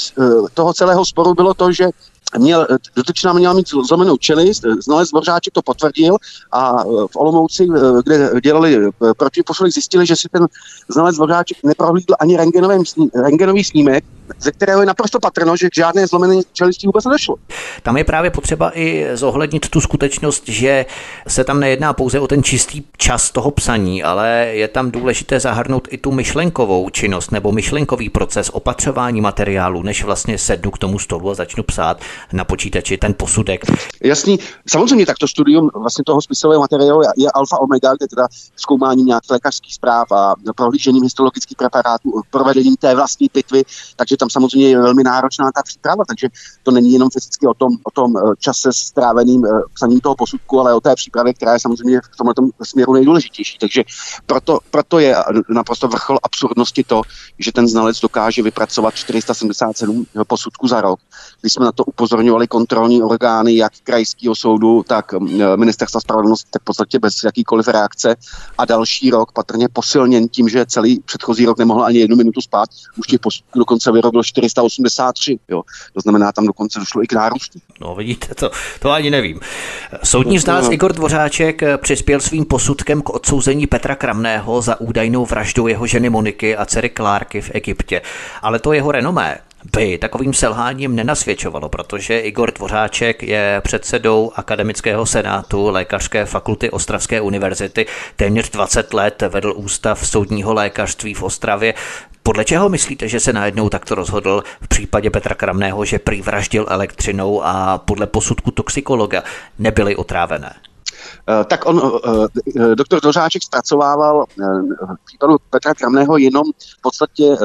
toho 0.53 0.73
celého 0.73 1.05
sporu 1.05 1.33
bylo 1.33 1.53
to, 1.53 1.71
že 1.71 1.89
měl, 2.37 2.67
dotyčná 2.95 3.33
měla 3.33 3.53
mít 3.53 3.67
zlomenou 3.87 4.17
čelist, 4.17 4.63
znalec 4.79 5.09
Dvořáček 5.09 5.53
to 5.53 5.61
potvrdil 5.61 6.17
a 6.51 6.81
e, 6.81 6.83
v 6.85 7.15
Olomouci, 7.15 7.63
e, 7.63 7.67
kde 8.03 8.31
dělali 8.43 8.75
e, 8.75 8.89
protiposledek, 9.17 9.73
zjistili, 9.73 10.05
že 10.05 10.15
si 10.15 10.29
ten 10.29 10.47
znalec 10.87 11.15
Dvořáček 11.15 11.57
neprohlídl 11.63 12.13
ani 12.19 12.37
rengenový 13.15 13.63
snímek, 13.63 14.03
ze 14.39 14.51
kterého 14.51 14.79
je 14.79 14.85
naprosto 14.85 15.19
patrno, 15.19 15.57
že 15.57 15.69
k 15.69 15.75
žádné 15.75 16.07
zlomené 16.07 16.41
čelisti 16.53 16.87
vůbec 16.87 17.05
nedošlo. 17.05 17.35
Tam 17.83 17.97
je 17.97 18.03
právě 18.03 18.31
potřeba 18.31 18.71
i 18.79 19.07
zohlednit 19.13 19.69
tu 19.69 19.81
skutečnost, 19.81 20.43
že 20.47 20.85
se 21.27 21.43
tam 21.43 21.59
nejedná 21.59 21.93
pouze 21.93 22.19
o 22.19 22.27
ten 22.27 22.43
čistý 22.43 22.83
čas 22.97 23.31
toho 23.31 23.51
psaní, 23.51 24.03
ale 24.03 24.47
je 24.51 24.67
tam 24.67 24.91
důležité 24.91 25.39
zahrnout 25.39 25.87
i 25.91 25.97
tu 25.97 26.11
myšlenkovou 26.11 26.89
činnost 26.89 27.31
nebo 27.31 27.51
myšlenkový 27.51 28.09
proces 28.09 28.49
opatřování 28.49 29.21
materiálu, 29.21 29.83
než 29.83 30.03
vlastně 30.03 30.37
sednu 30.37 30.71
k 30.71 30.77
tomu 30.77 30.99
stolu 30.99 31.29
a 31.29 31.33
začnu 31.33 31.63
psát 31.63 32.01
na 32.31 32.43
počítači 32.43 32.97
ten 32.97 33.13
posudek. 33.13 33.61
Jasný, 34.03 34.39
samozřejmě 34.67 35.05
tak 35.05 35.17
to 35.17 35.27
studium 35.27 35.69
vlastně 35.73 36.03
toho 36.03 36.21
spisového 36.21 36.61
materiálu 36.61 37.01
je 37.17 37.31
alfa 37.31 37.59
omega, 37.59 37.93
kde 37.95 38.07
teda 38.07 38.27
zkoumání 38.55 39.03
nějakých 39.03 39.31
lékařských 39.31 39.73
zpráv 39.73 40.11
a 40.11 40.35
prohlížením 40.55 41.03
histologických 41.03 41.57
preparátů, 41.57 42.21
provedením 42.29 42.75
té 42.75 42.95
vlastní 42.95 43.29
pitvy, 43.29 43.63
takže 43.95 44.17
tam 44.17 44.29
samozřejmě 44.29 44.69
je 44.69 44.81
velmi 44.81 45.03
náročná 45.03 45.51
ta 45.55 45.63
příprava, 45.63 46.03
takže 46.07 46.27
to 46.63 46.71
není 46.71 46.93
jenom 46.93 47.09
fyzicky 47.09 47.47
o 47.47 47.53
tom, 47.53 47.73
o 47.83 47.91
tom 47.91 48.17
eh, 48.17 48.21
čase 48.39 48.69
stráveným 48.73 49.45
eh, 49.45 49.49
psaním 49.73 49.99
toho 49.99 50.15
posudku, 50.15 50.59
ale 50.59 50.73
o 50.73 50.81
té 50.81 50.95
přípravě, 50.95 51.33
která 51.33 51.53
je 51.53 51.59
samozřejmě 51.59 52.01
v 52.13 52.17
tomto 52.17 52.63
směru 52.63 52.93
nejdůležitější. 52.93 53.57
Takže 53.59 53.83
proto, 54.25 54.59
proto 54.71 54.99
je 54.99 55.15
naprosto 55.49 55.87
vrchol 55.87 56.19
absurdnosti 56.23 56.83
to, 56.83 57.01
že 57.39 57.51
ten 57.51 57.67
znalec 57.67 57.99
dokáže 57.99 58.41
vypracovat 58.41 58.95
477 58.95 60.05
posudků 60.27 60.67
za 60.67 60.81
rok. 60.81 60.99
Když 61.41 61.53
jsme 61.53 61.65
na 61.65 61.71
to 61.71 61.83
upozorňovali 61.83 62.47
kontrolní 62.47 63.03
orgány, 63.03 63.55
jak 63.55 63.73
krajského 63.83 64.35
soudu, 64.35 64.83
tak 64.87 65.13
ministerstva 65.55 66.01
spravedlnosti, 66.01 66.49
tak 66.51 66.61
v 66.61 66.65
podstatě 66.65 66.99
bez 66.99 67.23
jakýkoliv 67.23 67.67
reakce. 67.67 68.15
A 68.57 68.65
další 68.65 69.09
rok 69.09 69.31
patrně 69.31 69.67
posilněn 69.73 70.27
tím, 70.27 70.49
že 70.49 70.65
celý 70.65 70.99
předchozí 70.99 71.45
rok 71.45 71.57
nemohl 71.57 71.83
ani 71.83 71.99
jednu 71.99 72.15
minutu 72.15 72.41
spát, 72.41 72.69
už 72.97 73.07
těch 73.07 73.19
posudků 73.19 73.59
dokonce 73.59 73.91
vyrobil 73.91 74.23
483. 74.23 75.39
Jo. 75.49 75.63
To 75.93 76.01
znamená, 76.01 76.31
tam 76.31 76.45
dokonce 76.45 76.79
došlo 76.79 77.03
i 77.03 77.07
k 77.07 77.13
nárůstu. 77.13 77.59
No 77.81 77.95
vidíte, 77.95 78.35
to, 78.35 78.51
to 78.79 78.91
ani 78.91 79.09
nevím. 79.09 79.39
Soudní 80.03 80.39
znalec 80.39 80.67
Igor 80.71 80.93
Dvořáček 80.93 81.63
eh, 81.63 81.77
přispěl 81.77 82.19
svým 82.19 82.45
posudkem 82.45 83.01
k 83.01 83.09
odsouzení 83.09 83.67
Petra 83.67 83.95
Kramného 83.95 84.61
za 84.61 84.81
údajnou 84.81 85.25
vraždu 85.25 85.67
jeho 85.67 85.87
ženy 85.87 86.09
Moniky 86.09 86.57
a 86.57 86.65
dcery 86.65 86.89
Klárky 86.89 87.41
v 87.41 87.51
Egyptě. 87.53 88.01
Ale 88.41 88.59
to 88.59 88.73
jeho 88.73 88.91
renomé 88.91 89.37
by 89.71 89.97
takovým 89.97 90.33
selháním 90.33 90.95
nenasvědčovalo, 90.95 91.69
protože 91.69 92.19
Igor 92.19 92.51
Tvořáček 92.51 93.23
je 93.23 93.61
předsedou 93.63 94.31
Akademického 94.35 95.05
senátu 95.05 95.69
Lékařské 95.69 96.25
fakulty 96.25 96.69
Ostravské 96.69 97.21
univerzity. 97.21 97.85
Téměř 98.15 98.49
20 98.49 98.93
let 98.93 99.23
vedl 99.29 99.53
ústav 99.55 100.07
soudního 100.07 100.53
lékařství 100.53 101.13
v 101.13 101.23
Ostravě. 101.23 101.73
Podle 102.23 102.45
čeho 102.45 102.69
myslíte, 102.69 103.07
že 103.07 103.19
se 103.19 103.33
najednou 103.33 103.69
takto 103.69 103.95
rozhodl 103.95 104.43
v 104.61 104.67
případě 104.67 105.09
Petra 105.09 105.35
Kramného, 105.35 105.85
že 105.85 105.99
prý 105.99 106.21
vraždil 106.21 106.65
elektřinou 106.69 107.43
a 107.43 107.77
podle 107.77 108.07
posudku 108.07 108.51
toxikologa 108.51 109.23
nebyly 109.59 109.95
otrávené? 109.95 110.53
Eh, 111.27 111.45
tak 111.45 111.65
on, 111.65 111.81
eh, 112.05 112.27
eh, 112.59 112.75
doktor 112.75 113.01
Dořáček 113.01 113.43
zpracovával 113.43 114.25
v 114.35 115.05
případu 115.05 115.37
Petra 115.49 115.73
Kramného 115.73 116.17
jenom 116.17 116.43
v 116.77 116.81
podstatě 116.81 117.37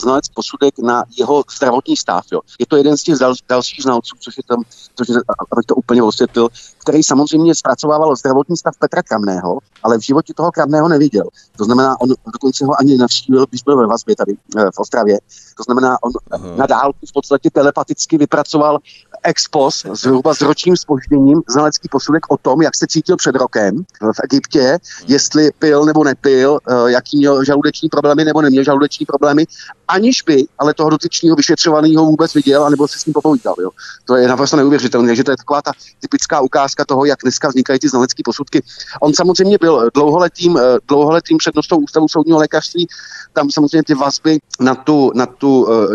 znalec 0.00 0.28
posudek 0.28 0.78
na 0.78 1.04
jeho 1.18 1.44
zdravotní 1.56 1.96
stav. 1.96 2.24
Jo. 2.32 2.40
Je 2.58 2.66
to 2.66 2.76
jeden 2.76 2.96
z 2.96 3.02
těch 3.02 3.18
dal, 3.18 3.34
dalších 3.48 3.82
znalců, 3.82 4.16
což 4.20 4.36
je 4.36 4.42
tam, 4.48 4.62
což 4.94 5.08
je, 5.08 5.14
abych 5.52 5.66
to 5.66 5.74
úplně 5.74 6.02
osvětlil, 6.02 6.48
který 6.78 7.02
samozřejmě 7.02 7.54
zpracovával 7.54 8.16
zdravotní 8.16 8.56
stav 8.56 8.74
Petra 8.78 9.02
Kramného, 9.02 9.58
ale 9.82 9.98
v 9.98 10.00
životě 10.00 10.34
toho 10.34 10.52
Kramného 10.52 10.88
neviděl. 10.88 11.24
To 11.56 11.64
znamená, 11.64 12.00
on 12.00 12.08
dokonce 12.32 12.64
ho 12.64 12.80
ani 12.80 12.96
navštívil, 12.96 13.46
když 13.50 13.62
byl 13.62 13.76
ve 13.76 13.86
vazbě 13.86 14.16
tady 14.16 14.34
v 14.74 14.78
Ostravě. 14.78 15.18
To 15.56 15.62
znamená, 15.62 16.02
on 16.02 16.12
Aha. 16.30 16.56
na 16.56 16.66
dálku 16.66 17.06
v 17.06 17.12
podstatě 17.12 17.50
telepaticky 17.50 18.18
vypracoval 18.18 18.78
ex 19.22 19.48
post, 19.48 19.86
zhruba 19.92 20.34
s 20.34 20.40
ročním 20.40 20.76
spožděním, 20.76 21.42
znalecký 21.48 21.88
posudek 21.88 22.32
o 22.32 22.36
tom, 22.36 22.62
jak 22.62 22.76
se 22.76 22.86
cítil 23.10 23.16
před 23.16 23.36
rokem 23.36 23.84
v 24.00 24.20
Egyptě, 24.24 24.78
jestli 25.06 25.50
pil 25.58 25.84
nebo 25.84 26.04
nepil, 26.04 26.58
eh, 26.68 26.90
jaký 26.90 27.18
měl 27.18 27.44
žaludeční 27.44 27.88
problémy 27.88 28.24
nebo 28.24 28.42
neměl 28.42 28.64
žaludeční 28.64 29.06
problémy, 29.06 29.46
aniž 29.88 30.22
by 30.22 30.46
ale 30.58 30.74
toho 30.74 30.90
dotyčního 30.90 31.36
vyšetřovaného 31.36 32.06
vůbec 32.06 32.34
viděl, 32.34 32.64
anebo 32.64 32.88
se 32.88 32.98
s 32.98 33.06
ním 33.06 33.12
popovídal. 33.12 33.54
Jo. 33.60 33.70
To 34.04 34.16
je 34.16 34.28
naprosto 34.28 34.56
neuvěřitelné, 34.56 35.08
takže 35.08 35.24
to 35.24 35.30
je 35.30 35.36
taková 35.36 35.62
ta 35.62 35.72
typická 36.00 36.40
ukázka 36.40 36.84
toho, 36.84 37.04
jak 37.04 37.18
dneska 37.22 37.48
vznikají 37.48 37.78
ty 37.78 37.88
znalecké 37.88 38.22
posudky. 38.24 38.62
On 39.00 39.14
samozřejmě 39.14 39.58
byl 39.60 39.90
dlouholetým, 39.94 40.56
eh, 40.56 40.78
dlouholetým 40.88 41.38
přednostou 41.38 41.76
Ústavu 41.76 42.08
soudního 42.08 42.38
lékařství, 42.38 42.86
tam 43.32 43.50
samozřejmě 43.50 43.82
ty 43.82 43.94
vazby 43.94 44.38
na 44.60 44.74
tu, 44.74 45.12
na 45.14 45.26
tu 45.26 45.64
uh, 45.64 45.86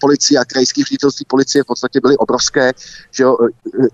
policii 0.00 0.38
a 0.38 0.44
krajských 0.44 0.84
ředitelství 0.84 1.24
policie 1.28 1.62
v 1.62 1.66
podstatě 1.66 2.00
byly 2.00 2.16
obrovské, 2.16 2.72
že 3.10 3.22
jo, 3.22 3.36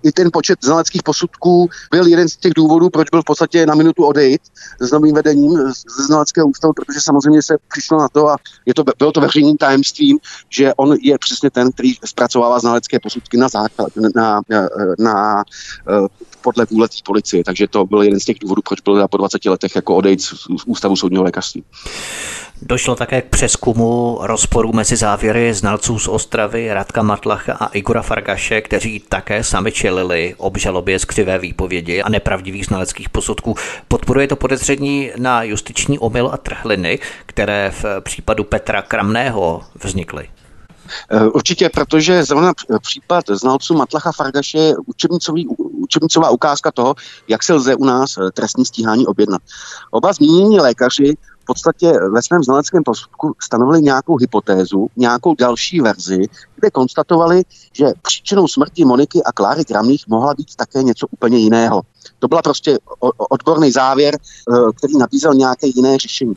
i 0.03 0.13
ten 0.13 0.31
počet 0.33 0.59
znaleckých 0.63 1.03
posudků 1.03 1.69
byl 1.91 2.07
jeden 2.07 2.29
z 2.29 2.37
těch 2.37 2.54
důvodů, 2.55 2.91
proč 2.91 3.11
byl 3.11 3.23
v 3.23 3.25
podstatě 3.25 3.67
na 3.67 3.75
minutu 3.75 4.05
odejít 4.05 4.41
s 4.81 4.91
novým 4.93 5.15
vedením 5.15 5.57
ze 5.97 6.03
znaleckého 6.07 6.47
ústavu, 6.47 6.73
protože 6.73 7.01
samozřejmě 7.01 7.43
se 7.43 7.57
přišlo 7.69 7.99
na 7.99 8.09
to 8.09 8.29
a 8.29 8.37
je 8.67 8.75
to, 8.75 8.85
bylo 8.99 9.13
to 9.13 9.21
veřejným 9.21 9.57
tajemstvím, 9.57 10.19
že 10.51 10.75
on 10.75 10.97
je 11.03 11.19
přesně 11.19 11.51
ten, 11.51 11.73
který 11.73 11.95
zpracovává 12.05 12.59
znalecké 12.59 13.01
posudky 13.01 13.37
na 13.37 13.49
základ, 13.49 13.89
na, 13.97 14.09
na, 14.15 14.41
na, 14.51 14.69
na 14.99 15.45
podle 16.45 16.67
vůle 16.71 16.89
té 16.89 16.97
policie. 17.05 17.45
Takže 17.45 17.69
to 17.69 17.87
byl 17.87 18.03
jeden 18.03 18.21
z 18.21 18.25
těch 18.25 18.39
důvodů, 18.39 18.63
proč 18.69 18.81
byl 18.81 19.09
po 19.09 19.17
20 19.17 19.45
letech 19.45 19.77
jako 19.77 19.97
odejít 19.97 20.23
z 20.23 20.47
ústavu 20.67 20.97
soudního 20.97 21.25
lékařství. 21.25 21.65
Došlo 22.67 22.95
také 22.95 23.23
k 23.23 23.29
přeskumu 23.29 24.19
rozporu 24.21 24.73
mezi 24.73 24.97
závěry 24.97 25.55
znalců 25.55 25.99
z 25.99 26.09
Ostravy 26.09 26.75
Radka 26.75 27.03
Matlacha 27.03 27.53
a 27.53 27.67
Igora 27.67 28.03
Fargaše, 28.03 28.61
kteří 28.61 29.01
také 29.09 29.45
sami 29.45 29.73
čelili 29.73 30.35
obžalobě 30.39 30.99
z 30.99 31.05
křivé 31.05 31.39
výpovědi 31.39 32.03
a 32.03 32.09
nepravdivých 32.09 32.67
znaleckých 32.67 33.09
posudků. 33.09 33.55
Podporuje 33.89 34.29
to 34.29 34.37
podezření 34.37 35.11
na 35.17 35.43
justiční 35.43 35.99
omyl 35.99 36.31
a 36.33 36.37
trhliny, 36.37 36.99
které 37.27 37.73
v 37.83 37.85
případu 38.01 38.45
Petra 38.45 38.83
Kramného 38.83 39.63
vznikly. 39.85 40.29
Eh, 41.11 41.29
určitě, 41.29 41.69
protože 41.69 42.25
zrovna 42.25 42.53
případ 42.83 43.25
znalců 43.29 43.75
Matlacha 43.75 44.13
Fargaše 44.13 44.59
je 44.59 44.75
učebnicový, 44.87 45.49
učebnicová 45.59 46.31
ukázka 46.31 46.73
toho, 46.73 46.95
jak 47.29 47.43
se 47.43 47.55
lze 47.55 47.75
u 47.75 47.85
nás 47.85 48.19
eh, 48.19 48.31
trestní 48.31 48.65
stíhání 48.65 49.07
objednat. 49.07 49.43
Oba 49.91 50.13
zmínění 50.13 50.61
lékaři 50.61 51.17
v 51.45 51.47
podstatě 51.47 51.93
ve 51.93 52.23
svém 52.23 52.43
znaleckém 52.43 52.83
posudku 52.83 53.35
stanovili 53.43 53.83
nějakou 53.83 54.17
hypotézu, 54.17 54.87
nějakou 54.97 55.35
další 55.35 55.81
verzi, 55.81 56.29
kde 56.57 56.71
konstatovali, 56.71 57.43
že 57.73 57.87
příčinou 58.03 58.49
smrti 58.49 58.85
Moniky 58.85 59.23
a 59.23 59.33
Kláry 59.33 59.65
Kramných 59.65 60.05
mohla 60.09 60.35
být 60.35 60.57
také 60.57 60.83
něco 60.83 61.07
úplně 61.11 61.39
jiného. 61.39 61.83
To 62.19 62.29
byla 62.29 62.43
prostě 62.43 62.79
odborný 63.31 63.73
závěr, 63.73 64.15
eh, 64.17 64.73
který 64.79 64.99
nabízel 64.99 65.35
nějaké 65.35 65.67
jiné 65.67 65.99
řešení. 65.99 66.35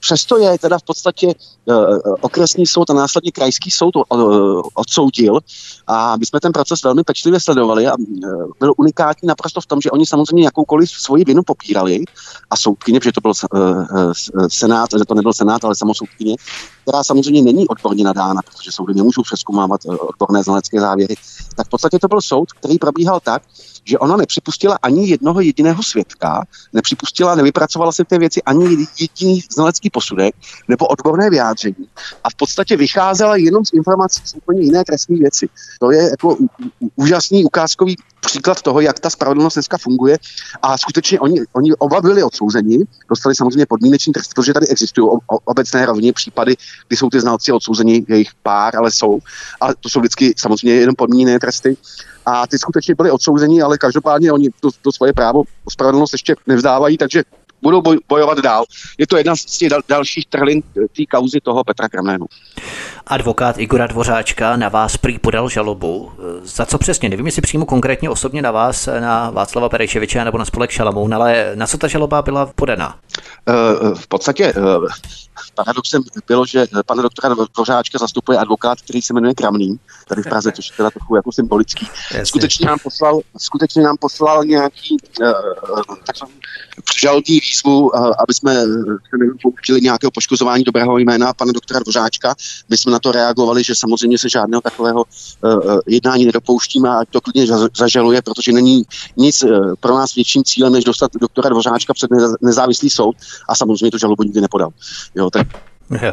Přesto 0.00 0.38
je 0.38 0.58
teda 0.58 0.78
v 0.78 0.82
podstatě 0.82 1.34
okresní 2.20 2.66
soud 2.66 2.90
a 2.90 2.94
následně 2.94 3.32
krajský 3.32 3.70
soud 3.70 3.94
odsoudil 4.74 5.38
a 5.86 6.16
my 6.16 6.26
jsme 6.26 6.40
ten 6.40 6.52
proces 6.52 6.82
velmi 6.82 7.04
pečlivě 7.04 7.40
sledovali 7.40 7.86
a 7.86 7.92
byl 8.60 8.72
unikátní 8.76 9.26
naprosto 9.26 9.60
v 9.60 9.66
tom, 9.66 9.80
že 9.80 9.90
oni 9.90 10.06
samozřejmě 10.06 10.44
jakoukoliv 10.44 10.90
svoji 10.90 11.24
vinu 11.24 11.42
popírali 11.42 12.04
a 12.50 12.56
soudkyně, 12.56 13.00
protože 13.00 13.12
to 13.12 13.20
byl 13.20 13.32
senát, 14.48 14.88
že 14.98 15.04
to 15.04 15.14
nebyl 15.14 15.32
senát, 15.32 15.64
ale 15.64 15.74
samosoudkyně, 15.74 16.36
která 16.86 17.04
samozřejmě 17.04 17.42
není 17.42 17.68
odborně 17.68 18.04
nadána, 18.04 18.42
protože 18.42 18.72
soudy 18.72 18.94
nemůžou 18.94 19.22
přeskumávat 19.22 19.80
odborné 19.84 20.42
znalecké 20.42 20.80
závěry, 20.80 21.14
tak 21.56 21.66
v 21.66 21.70
podstatě 21.70 21.98
to 21.98 22.08
byl 22.08 22.20
soud, 22.20 22.52
který 22.52 22.78
probíhal 22.78 23.20
tak, 23.20 23.42
že 23.84 23.98
ona 23.98 24.16
nepřipustila 24.16 24.78
ani 24.82 25.08
jednoho 25.08 25.40
jediného 25.40 25.82
svědka, 25.82 26.44
nepřipustila, 26.72 27.34
nevypracovala 27.34 27.92
se 27.92 28.04
ty 28.04 28.18
věci 28.18 28.42
ani 28.42 28.86
jediný 28.98 29.42
znalecký 29.54 29.90
posudek 29.90 30.34
nebo 30.68 30.86
odborné 30.86 31.30
vyjádření 31.30 31.88
a 32.24 32.30
v 32.30 32.34
podstatě 32.34 32.76
vycházela 32.76 33.36
jenom 33.36 33.64
z 33.64 33.72
informací 33.72 34.20
z 34.24 34.34
úplně 34.34 34.60
jiné 34.60 34.84
trestní 34.84 35.16
věci. 35.16 35.48
To 35.80 35.90
je 35.90 36.10
jako 36.10 36.36
úžasný 36.96 37.44
ukázkový 37.44 37.96
příklad 38.20 38.62
toho, 38.62 38.80
jak 38.80 39.00
ta 39.00 39.10
spravedlnost 39.10 39.54
dneska 39.54 39.78
funguje 39.78 40.18
a 40.62 40.78
skutečně 40.78 41.20
oni, 41.20 41.40
oni 41.52 41.74
oba 41.74 42.00
byli 42.00 42.22
odsouzeni, 42.22 42.78
dostali 43.08 43.34
samozřejmě 43.34 43.66
podmínečný 43.66 44.12
trest, 44.12 44.34
protože 44.34 44.52
tady 44.52 44.66
existují 44.66 45.08
obecné 45.44 45.86
rovně 45.86 46.12
případy, 46.12 46.56
kdy 46.88 46.96
jsou 46.96 47.10
ty 47.10 47.20
znalci 47.20 47.52
odsouzeni, 47.52 48.04
jejich 48.08 48.30
pár, 48.42 48.76
ale 48.76 48.90
jsou. 48.90 49.18
A 49.60 49.74
to 49.74 49.88
jsou 49.88 50.00
vždycky 50.00 50.34
samozřejmě 50.36 50.74
jenom 50.80 50.94
podmíněné 50.94 51.38
tresty 51.38 51.76
a 52.26 52.46
ty 52.46 52.58
skutečně 52.58 52.94
byli 52.94 53.10
odsouzeni, 53.10 53.62
ale 53.62 53.78
každopádně 53.78 54.32
oni 54.32 54.48
to, 54.60 54.68
to 54.82 54.92
svoje 54.92 55.12
právo 55.12 55.42
spravedlnost 55.70 56.12
ještě 56.12 56.34
nevzdávají, 56.46 56.98
takže 56.98 57.22
budou 57.62 57.82
boj, 57.82 57.98
bojovat 58.08 58.38
dál. 58.38 58.64
Je 58.98 59.06
to 59.06 59.16
jedna 59.16 59.36
z 59.36 59.44
těch 59.44 59.68
dal, 59.68 59.80
dalších 59.88 60.26
trhlin 60.26 60.62
té 60.74 61.06
kauzy 61.10 61.40
toho 61.40 61.64
Petra 61.64 61.88
Kramného. 61.88 62.26
Advokát 63.08 63.58
Igora 63.58 63.86
Dvořáčka 63.86 64.56
na 64.56 64.68
vás 64.68 64.96
prý 64.96 65.18
podal 65.18 65.48
žalobu. 65.48 66.12
Za 66.42 66.66
co 66.66 66.78
přesně? 66.78 67.08
Nevím, 67.08 67.26
jestli 67.26 67.42
přímo 67.42 67.66
konkrétně 67.66 68.10
osobně 68.10 68.42
na 68.42 68.50
vás, 68.50 68.88
na 69.00 69.30
Václava 69.30 69.68
Pereševiče 69.68 70.24
nebo 70.24 70.38
na 70.38 70.44
spolek 70.44 70.70
Šalamoun, 70.70 71.14
ale 71.14 71.52
na 71.54 71.66
co 71.66 71.78
ta 71.78 71.88
žaloba 71.88 72.22
byla 72.22 72.46
podaná? 72.46 72.98
Uh, 73.48 73.94
v 73.94 74.06
podstatě 74.06 74.54
paradoxem 75.54 76.02
bylo, 76.28 76.46
že 76.46 76.66
pana 76.86 77.02
doktora 77.02 77.34
Dvořáčka 77.54 77.98
zastupuje 77.98 78.38
advokát, 78.38 78.80
který 78.80 79.02
se 79.02 79.14
jmenuje 79.14 79.34
Kramný, 79.34 79.78
tady 80.08 80.22
v 80.22 80.28
Praze, 80.28 80.52
což 80.52 80.70
je 80.70 80.76
teda 80.76 80.90
trochu 80.90 81.16
jako 81.16 81.32
symbolický. 81.32 81.88
Skutečně 82.24 82.66
nám 82.66 82.78
poslal, 82.82 83.20
skutečně 83.38 83.82
nám 83.82 83.96
poslal 83.96 84.44
nějaký 84.44 84.96
takzvaný 86.06 86.34
žalobní 87.00 87.40
výzvu, 87.40 87.88
uh, 87.88 88.06
aby 88.06 88.34
jsme 88.34 88.54
se 89.10 89.16
nepouštili 89.18 89.80
nějakého 89.80 90.10
poškozování 90.10 90.64
dobrého 90.64 90.98
jména 90.98 91.32
pana 91.32 91.52
doktora 91.52 91.80
Dvořáčka. 91.80 92.34
My 92.68 92.76
jsme 92.76 92.92
na 92.92 92.98
to 92.98 93.12
reagovali, 93.12 93.64
že 93.64 93.74
samozřejmě 93.74 94.18
se 94.18 94.28
žádného 94.28 94.60
takového 94.60 95.04
uh, 95.04 95.78
jednání 95.86 96.24
nedopouštíme 96.24 96.88
a 96.88 97.04
to 97.10 97.20
klidně 97.20 97.46
zažaluje, 97.76 98.22
protože 98.22 98.52
není 98.52 98.82
nic 99.16 99.44
pro 99.80 99.94
nás 99.94 100.14
větším 100.14 100.44
cílem, 100.44 100.72
než 100.72 100.84
dostat 100.84 101.10
doktora 101.20 101.48
Dvořáčka 101.48 101.94
před 101.94 102.10
nezávislý 102.42 102.90
soud 102.90 103.16
a 103.48 103.54
samozřejmě 103.54 103.90
to 103.90 103.98
žalobu 103.98 104.22
nikdy 104.22 104.40
nepodal. 104.40 104.70
Jo, 105.14 105.30
tak 105.30 105.46
jo. 106.02 106.12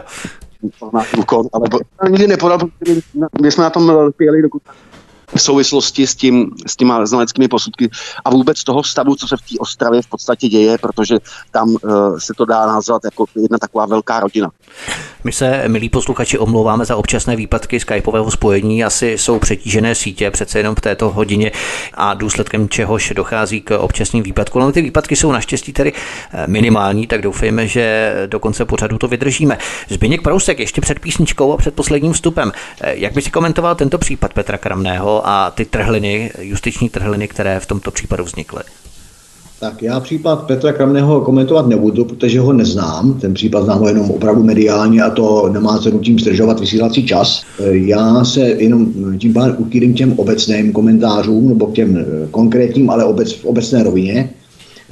úkon, 1.18 1.48
ale 1.54 1.68
nikdy 2.10 2.28
nepodal, 2.28 2.58
protože 2.58 3.02
my 3.42 3.52
jsme 3.52 3.64
na 3.64 3.70
tom 3.70 3.90
lpěli, 3.90 4.42
dokud 4.42 4.62
v 5.36 5.42
souvislosti 5.42 6.08
s, 6.08 6.16
tím, 6.16 6.52
s 6.68 6.76
těma 6.76 7.06
znaleckými 7.06 7.48
posudky 7.48 7.90
a 8.26 8.30
vůbec 8.30 8.64
toho 8.64 8.84
stavu, 8.84 9.16
co 9.16 9.28
se 9.28 9.38
v 9.38 9.42
té 9.42 9.56
Ostravě 9.60 10.02
v 10.02 10.08
podstatě 10.08 10.48
děje, 10.48 10.78
protože 10.78 11.20
tam 11.52 11.70
uh, 11.70 12.18
se 12.18 12.34
to 12.38 12.46
dá 12.46 12.66
nazvat 12.66 13.02
jako 13.04 13.26
jedna 13.36 13.58
taková 13.58 13.86
velká 13.86 14.20
rodina. 14.20 14.52
My 15.24 15.32
se, 15.32 15.64
milí 15.68 15.90
posluchači, 15.90 16.38
omlouváme 16.40 16.86
za 16.86 16.96
občasné 16.96 17.36
výpadky 17.36 17.80
skypového 17.80 18.32
spojení. 18.32 18.84
Asi 18.84 19.18
jsou 19.18 19.40
přetížené 19.40 19.96
sítě 19.96 20.32
přece 20.32 20.60
jenom 20.60 20.76
v 20.76 20.82
této 20.82 21.10
hodině 21.10 21.52
a 21.94 22.14
důsledkem 22.14 22.70
čehož 22.70 23.14
dochází 23.16 23.62
k 23.62 23.80
občasným 23.80 24.24
výpadkům. 24.24 24.62
Ale 24.62 24.72
ty 24.72 24.82
výpadky 24.82 25.16
jsou 25.16 25.32
naštěstí 25.32 25.74
tedy 25.74 25.94
eh, 25.94 26.48
minimální, 26.48 27.08
tak 27.08 27.22
doufejme, 27.22 27.68
že 27.68 28.14
do 28.28 28.40
konce 28.40 28.66
pořadu 28.66 28.98
to 28.98 29.08
vydržíme. 29.08 29.58
Zbyněk 29.90 30.22
Prousek 30.22 30.60
ještě 30.60 30.82
před 30.82 31.00
písničkou 31.00 31.54
a 31.54 31.58
před 31.58 31.74
posledním 31.74 32.14
vstupem. 32.14 32.52
Eh, 32.82 32.96
jak 32.96 33.14
by 33.14 33.22
si 33.22 33.32
komentoval 33.32 33.76
tento 33.76 33.98
případ 33.98 34.34
Petra 34.34 34.58
Kramného 34.58 35.23
a 35.24 35.52
ty 35.52 35.66
trhliny, 35.66 36.32
justiční 36.40 36.90
trhliny, 36.90 37.28
které 37.28 37.60
v 37.60 37.66
tomto 37.66 37.92
případu 37.92 38.24
vznikly? 38.24 38.64
Tak 39.60 39.82
já 39.84 40.00
případ 40.00 40.44
Petra 40.44 40.74
Kramného 40.74 41.22
komentovat 41.22 41.68
nebudu, 41.68 42.06
protože 42.06 42.40
ho 42.40 42.54
neznám. 42.54 43.20
Ten 43.20 43.34
případ 43.34 43.64
znám 43.64 43.80
ho 43.80 43.88
jenom 43.88 44.12
opravdu 44.12 44.44
mediálně 44.44 45.02
a 45.02 45.10
to 45.10 45.50
nemá 45.50 45.80
cenu 45.80 46.00
tím 46.00 46.20
zdržovat 46.20 46.60
vysílací 46.60 47.06
čas. 47.06 47.44
Já 47.70 48.26
se 48.26 48.40
jenom 48.40 48.94
tím 49.18 49.34
pádem 49.34 49.56
uchýlím 49.60 49.94
těm 49.94 50.14
obecným 50.20 50.72
komentářům 50.72 51.50
nebo 51.50 51.68
k 51.68 51.74
těm 51.74 52.06
konkrétním, 52.32 52.90
ale 52.90 53.06
obec, 53.06 53.34
v 53.34 53.46
obecné 53.46 53.84
rovině. 53.84 54.30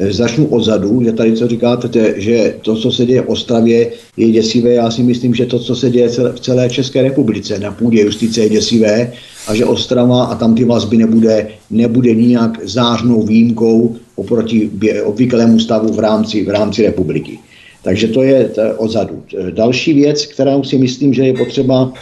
Začnu 0.10 0.46
odzadu, 0.46 1.04
že 1.04 1.12
tady 1.12 1.34
co 1.34 1.48
říkáte, 1.48 2.14
že 2.22 2.56
to, 2.62 2.76
co 2.76 2.92
se 2.92 3.06
děje 3.06 3.22
v 3.22 3.30
Ostravě, 3.30 3.92
je 4.18 4.32
děsivé. 4.32 4.74
Já 4.74 4.92
si 4.92 5.04
myslím, 5.04 5.36
že 5.36 5.46
to, 5.46 5.60
co 5.60 5.76
se 5.76 5.90
děje 5.90 6.08
v 6.08 6.40
celé 6.40 6.70
České 6.70 7.02
republice 7.02 7.60
na 7.60 7.72
půdě 7.72 8.02
justice, 8.02 8.42
je 8.42 8.50
děsivé 8.50 9.14
a 9.48 9.56
že 9.56 9.66
Ostrava 9.66 10.24
a 10.24 10.36
tam 10.36 10.56
ty 10.56 10.66
vazby 10.66 10.98
nebude, 10.98 11.48
nebude 11.70 12.16
nijak 12.16 12.60
zářnou 12.64 13.26
výjimkou 13.26 13.96
oproti 14.16 14.72
obvyklému 15.04 15.60
stavu 15.60 15.94
v 15.94 16.00
rámci, 16.00 16.44
v 16.46 16.50
rámci 16.50 16.84
republiky. 16.84 17.40
Takže 17.84 18.08
to 18.08 18.24
je 18.24 18.50
odzadu. 18.78 19.24
Další 19.52 19.94
věc, 19.94 20.26
kterou 20.26 20.64
si 20.64 20.78
myslím, 20.78 21.14
že 21.14 21.26
je 21.26 21.34
potřeba 21.34 21.94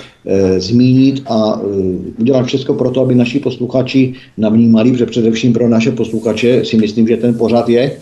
zmínit 0.58 1.24
a 1.26 1.62
e, 1.62 2.22
udělat 2.22 2.46
všechno 2.46 2.76
pro 2.76 2.92
to, 2.92 3.02
aby 3.02 3.16
naši 3.16 3.40
posluchači 3.40 4.14
navnímali, 4.38 4.92
protože 4.92 5.06
především 5.06 5.54
pro 5.54 5.70
naše 5.70 5.92
posluchače 5.92 6.66
si 6.66 6.78
myslím, 6.78 7.08
že 7.08 7.18
ten 7.18 7.34
pořad 7.34 7.70
je, 7.70 7.98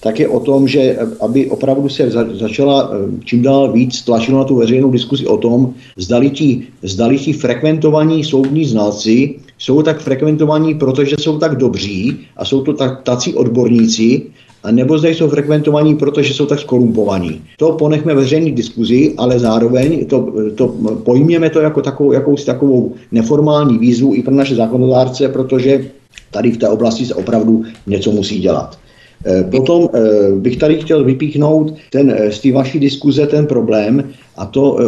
tak 0.00 0.20
je 0.20 0.28
o 0.28 0.40
tom, 0.40 0.68
že 0.68 0.98
aby 1.20 1.50
opravdu 1.50 1.88
se 1.88 2.10
za, 2.10 2.26
začala 2.32 2.90
e, 2.92 3.20
čím 3.24 3.42
dál 3.42 3.72
víc 3.72 4.02
tlačilo 4.02 4.38
na 4.38 4.44
tu 4.44 4.56
veřejnou 4.56 4.90
diskusi 4.90 5.26
o 5.26 5.36
tom, 5.36 5.74
zdali 5.96 6.30
ti, 6.30 6.62
zdali 6.82 7.18
ti 7.18 7.32
frekventovaní 7.32 8.24
soudní 8.24 8.64
znalci 8.64 9.34
jsou 9.62 9.82
tak 9.82 10.00
frekventovaní, 10.00 10.74
protože 10.74 11.16
jsou 11.20 11.38
tak 11.38 11.56
dobří 11.56 12.18
a 12.36 12.44
jsou 12.44 12.62
to 12.62 12.72
tak, 12.72 13.02
tací 13.02 13.34
odborníci, 13.34 14.22
a 14.62 14.70
nebo 14.70 14.98
zde 14.98 15.10
jsou 15.10 15.28
frekventovaní, 15.28 15.94
protože 15.94 16.34
jsou 16.34 16.46
tak 16.46 16.58
skorumpovaní. 16.58 17.40
To 17.58 17.72
ponechme 17.72 18.14
veřejný 18.14 18.52
diskuzi, 18.52 19.14
ale 19.18 19.38
zároveň 19.38 20.06
to, 20.06 20.32
to 20.54 20.68
pojměme 21.04 21.50
to 21.50 21.60
jako 21.60 21.82
takovou, 21.82 22.12
jakousi 22.12 22.46
takovou 22.46 22.94
neformální 23.12 23.78
výzvu 23.78 24.14
i 24.14 24.22
pro 24.22 24.34
naše 24.34 24.54
zákonodárce, 24.54 25.28
protože 25.28 25.86
tady 26.30 26.50
v 26.50 26.56
té 26.56 26.68
oblasti 26.68 27.06
se 27.06 27.14
opravdu 27.14 27.64
něco 27.86 28.12
musí 28.12 28.40
dělat. 28.40 28.78
Eh, 29.26 29.44
potom 29.50 29.88
eh, 29.94 30.00
bych 30.34 30.56
tady 30.56 30.76
chtěl 30.76 31.04
vypíchnout 31.04 31.74
ten, 31.90 32.10
eh, 32.10 32.32
z 32.32 32.40
té 32.40 32.52
vaší 32.52 32.78
diskuze 32.80 33.26
ten 33.26 33.46
problém, 33.46 34.04
a 34.36 34.46
to 34.46 34.78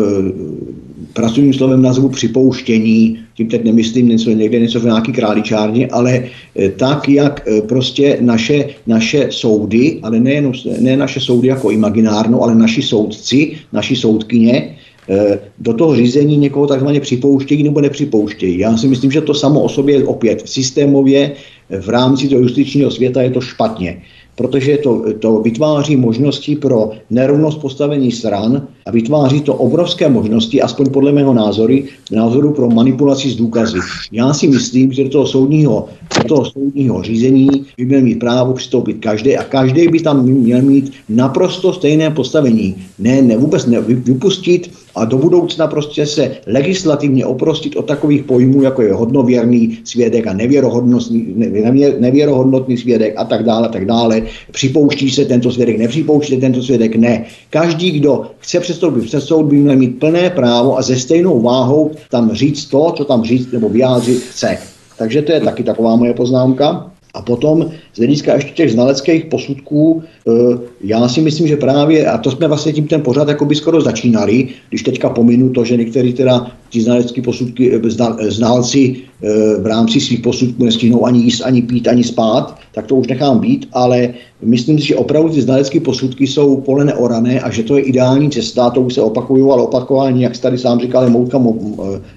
pracovním 1.13 1.55
slovem 1.55 1.83
nazvu 1.83 2.09
připouštění, 2.09 3.19
tím 3.37 3.49
teď 3.49 3.65
nemyslím 3.65 4.09
něco, 4.09 4.31
někde 4.31 4.61
něco 4.61 4.81
v 4.81 4.85
nějaký 4.85 5.13
králičárně, 5.13 5.87
ale 5.87 6.25
tak, 6.77 7.09
jak 7.09 7.49
prostě 7.69 8.19
naše, 8.21 8.65
naše 8.87 9.27
soudy, 9.31 9.99
ale 10.03 10.21
nejen, 10.21 10.53
ne 10.81 10.97
naše 10.97 11.21
soudy 11.21 11.49
jako 11.49 11.71
imaginárno, 11.71 12.43
ale 12.43 12.55
naši 12.55 12.83
soudci, 12.83 13.57
naši 13.73 13.97
soudkyně, 13.97 14.77
do 15.59 15.75
toho 15.75 15.97
řízení 15.97 16.37
někoho 16.37 16.67
takzvaně 16.67 17.01
připouštějí 17.01 17.63
nebo 17.63 17.81
nepřipouštějí. 17.81 18.59
Já 18.59 18.77
si 18.77 18.89
myslím, 18.89 19.11
že 19.11 19.21
to 19.21 19.35
samo 19.35 19.63
o 19.63 19.69
sobě 19.69 20.05
opět 20.05 20.49
systémově 20.49 21.33
v 21.81 21.89
rámci 21.89 22.29
toho 22.29 22.41
justičního 22.41 22.91
světa 22.91 23.23
je 23.23 23.31
to 23.31 23.41
špatně 23.41 24.03
protože 24.37 24.77
to, 24.77 25.05
to 25.19 25.41
vytváří 25.41 25.97
možnosti 25.97 26.57
pro 26.57 26.91
nerovnost 27.11 27.61
postavení 27.61 28.13
stran 28.13 28.69
a 28.87 28.91
vytváří 28.91 29.41
to 29.41 29.55
obrovské 29.55 30.09
možnosti, 30.09 30.63
aspoň 30.63 30.91
podle 30.91 31.13
mého 31.13 31.35
názoru, 31.35 31.79
názoru 32.13 32.53
pro 32.53 32.71
manipulaci 32.71 33.31
s 33.31 33.37
důkazy. 33.37 33.79
Já 34.13 34.35
si 34.35 34.49
myslím, 34.49 34.93
že 34.93 35.05
do 35.05 35.11
toho 35.11 35.27
soudního, 35.27 35.89
do 36.23 36.29
toho 36.29 36.45
soudního 36.45 37.03
řízení 37.03 37.49
by 37.79 37.85
měl 37.85 38.01
mít 38.01 38.19
právo 38.19 38.53
přistoupit 38.53 38.97
každý 39.01 39.37
a 39.37 39.43
každý 39.43 39.89
by 39.89 40.01
tam 40.01 40.25
měl 40.25 40.63
mít 40.63 40.93
naprosto 41.09 41.73
stejné 41.73 42.11
postavení. 42.11 42.75
Ne, 42.99 43.23
ne 43.23 43.37
vůbec 43.37 43.67
ne, 43.67 43.81
vypustit 43.81 44.71
a 44.95 45.05
do 45.05 45.19
budoucna 45.19 45.67
prostě 45.67 46.07
se 46.07 46.37
legislativně 46.47 47.27
oprostit 47.27 47.77
od 47.77 47.83
takových 47.83 48.23
pojmů, 48.23 48.63
jako 48.63 48.83
je 48.83 48.93
hodnověrný 48.93 49.79
svědek 49.85 50.27
a 50.27 50.33
nevěrohodnostný, 50.33 51.35
nevěrohodnotný 51.99 52.77
svědek 52.77 53.15
a 53.17 53.25
tak 53.25 53.45
dále, 53.45 53.69
tak 53.69 53.87
dále. 53.87 54.23
Připouští 54.53 55.11
se 55.11 55.25
tento 55.25 55.53
svědek, 55.53 55.79
nepřipouští 55.79 56.35
se 56.35 56.41
tento 56.41 56.63
svědek, 56.63 56.97
ne. 56.97 57.25
Každý, 57.51 57.91
kdo 57.91 58.23
chce 58.39 58.61
před 59.05 59.21
soud, 59.21 59.43
by 59.43 59.57
měl 59.57 59.77
mít 59.77 59.99
plné 59.99 60.31
právo 60.31 60.79
a 60.79 60.83
ze 60.83 60.97
stejnou 60.97 61.43
váhou 61.43 61.91
tam 62.11 62.33
říct 62.33 62.67
to, 62.67 62.93
co 62.97 63.05
tam 63.05 63.25
říct 63.25 63.53
nebo 63.53 63.69
vyjádřit 63.69 64.23
chce. 64.23 64.59
Takže 64.99 65.23
to 65.23 65.33
je 65.33 65.41
taky 65.41 65.63
taková 65.63 65.97
moje 65.97 66.15
poznámka. 66.15 66.91
A 67.15 67.23
potom 67.23 67.71
z 67.95 67.99
hlediska 67.99 68.35
ještě 68.35 68.51
těch 68.51 68.73
znaleckých 68.73 69.25
posudků, 69.25 70.03
eh, 70.03 70.59
já 70.81 71.09
si 71.09 71.21
myslím, 71.21 71.49
že 71.49 71.57
právě, 71.57 72.07
a 72.07 72.19
to 72.19 72.31
jsme 72.31 72.49
vlastně 72.49 72.73
tím 72.73 72.87
ten 72.87 73.01
pořád 73.01 73.29
jako 73.29 73.45
by 73.45 73.55
skoro 73.55 73.81
začínali, 73.81 74.49
když 74.69 74.83
teďka 74.83 75.09
pominu 75.11 75.51
to, 75.51 75.65
že 75.65 75.77
některý 75.77 76.13
teda 76.13 76.51
ti 76.71 76.83
znalecké 76.83 77.23
posudky, 77.23 77.71
eh, 77.75 77.79
eh, 77.79 78.31
znalci 78.31 78.97
v 79.61 79.67
rámci 79.67 80.01
svých 80.01 80.21
posudků 80.21 80.65
nestihnou 80.65 81.07
ani 81.07 81.25
jíst, 81.25 81.41
ani 81.41 81.63
pít, 81.63 81.89
ani 81.89 82.05
spát, 82.05 82.61
tak 82.77 82.87
to 82.87 83.01
už 83.01 83.09
nechám 83.09 83.41
být, 83.41 83.73
ale 83.73 84.13
myslím 84.43 84.77
si, 84.79 84.93
že 84.93 85.01
opravdu 85.01 85.33
ty 85.33 85.41
znalecké 85.41 85.81
posudky 85.81 86.27
jsou 86.27 86.61
pole 86.61 86.85
neorané 86.85 87.41
a 87.41 87.49
že 87.51 87.63
to 87.63 87.81
je 87.81 87.89
ideální 87.89 88.31
cesta, 88.31 88.71
to 88.71 88.85
už 88.85 88.95
se 88.95 89.01
opakuju, 89.01 89.49
ale 89.53 89.63
opakování, 89.63 90.23
jak 90.23 90.37
tady 90.39 90.59
sám 90.59 90.81
říkal, 90.81 91.05
je, 91.05 91.11
moutka, 91.11 91.41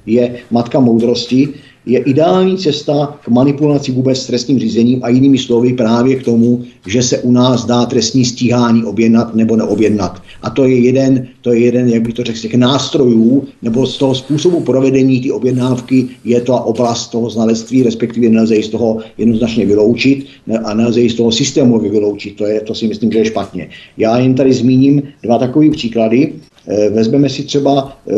je 0.06 0.36
matka 0.52 0.80
moudrosti, 0.80 1.48
je 1.88 2.00
ideální 2.00 2.58
cesta 2.58 3.20
k 3.24 3.28
manipulaci 3.28 3.92
vůbec 3.92 4.18
s 4.18 4.28
trestním 4.28 4.60
řízením 4.60 5.00
a 5.04 5.10
jinými 5.10 5.38
slovy 5.38 5.74
právě 5.74 6.16
k 6.16 6.24
tomu, 6.24 6.64
že 6.88 7.04
se 7.04 7.18
u 7.18 7.32
nás 7.32 7.66
dá 7.66 7.86
trestní 7.86 8.26
stíhání 8.26 8.84
objednat 8.84 9.36
nebo 9.36 9.56
neobjednat. 9.56 10.22
A 10.42 10.50
to 10.50 10.66
je 10.66 10.80
jeden, 10.80 11.28
to 11.42 11.54
je 11.54 11.60
jeden 11.60 11.90
jak 11.90 12.02
bych 12.02 12.14
to 12.14 12.24
řekl, 12.24 12.38
z 12.38 12.42
těch 12.42 12.54
nástrojů 12.54 13.44
nebo 13.62 13.86
z 13.86 13.98
toho 13.98 14.16
způsobu 14.16 14.60
provedení 14.60 15.22
ty 15.22 15.32
objednávky 15.32 16.08
je 16.26 16.42
to 16.42 16.58
oblast 16.58 17.08
toho 17.08 17.30
znalectví, 17.30 17.84
respektive 17.84 18.30
nelze 18.30 18.56
ji 18.56 18.64
z 18.64 18.70
toho 18.70 18.98
jednoznačně 19.18 19.66
vyloučit 19.66 20.26
a 20.64 20.74
nelze 20.74 21.02
ji 21.02 21.10
z 21.10 21.16
toho 21.16 21.32
systémově 21.32 21.92
vyloučit. 21.92 22.36
To, 22.36 22.46
je, 22.46 22.62
to 22.62 22.76
si 22.76 22.88
myslím, 22.88 23.12
že 23.12 23.18
je 23.18 23.26
špatně. 23.26 23.70
Já 23.98 24.18
jen 24.18 24.36
tady 24.36 24.54
zmíním 24.54 25.04
dva 25.24 25.38
takové 25.38 25.70
příklady. 25.70 26.34
Eh, 26.68 26.90
vezmeme 26.90 27.30
si 27.30 27.44
třeba 27.44 27.98
e, 28.08 28.14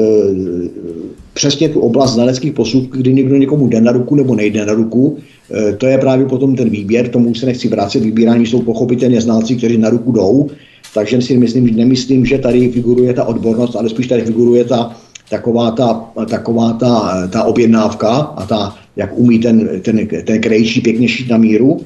přesně 1.39 1.69
tu 1.69 1.79
oblast 1.79 2.13
znaleckých 2.13 2.53
posudků, 2.53 2.97
kdy 2.97 3.13
někdo 3.13 3.35
někomu 3.35 3.67
jde 3.67 3.81
na 3.81 3.91
ruku 3.91 4.15
nebo 4.15 4.35
nejde 4.35 4.65
na 4.65 4.73
ruku. 4.73 5.17
E, 5.47 5.73
to 5.73 5.87
je 5.87 5.97
právě 5.97 6.25
potom 6.25 6.55
ten 6.55 6.69
výběr, 6.69 7.07
tomu 7.07 7.35
se 7.35 7.45
nechci 7.45 7.67
vrátit. 7.67 8.03
Vybírání 8.03 8.45
jsou 8.45 8.61
pochopitelně 8.61 9.21
znalci, 9.21 9.55
kteří 9.55 9.77
na 9.77 9.89
ruku 9.89 10.11
jdou. 10.11 10.49
Takže 10.93 11.21
si 11.21 11.37
myslím, 11.37 11.75
nemyslím, 11.75 12.25
že 12.25 12.37
tady 12.37 12.71
figuruje 12.71 13.13
ta 13.13 13.23
odbornost, 13.23 13.75
ale 13.75 13.89
spíš 13.89 14.07
tady 14.07 14.21
figuruje 14.21 14.63
ta, 14.63 14.91
taková 15.29 15.71
ta, 15.71 16.11
taková 16.29 16.73
ta, 16.73 17.27
ta 17.31 17.43
objednávka 17.43 18.09
a 18.09 18.45
ta, 18.45 18.75
jak 18.95 19.09
umí 19.15 19.39
ten, 19.39 19.81
ten, 19.81 20.07
ten 20.07 20.41
krejší 20.41 20.81
pěkně 20.81 21.07
šít 21.07 21.29
na 21.29 21.37
míru. 21.37 21.79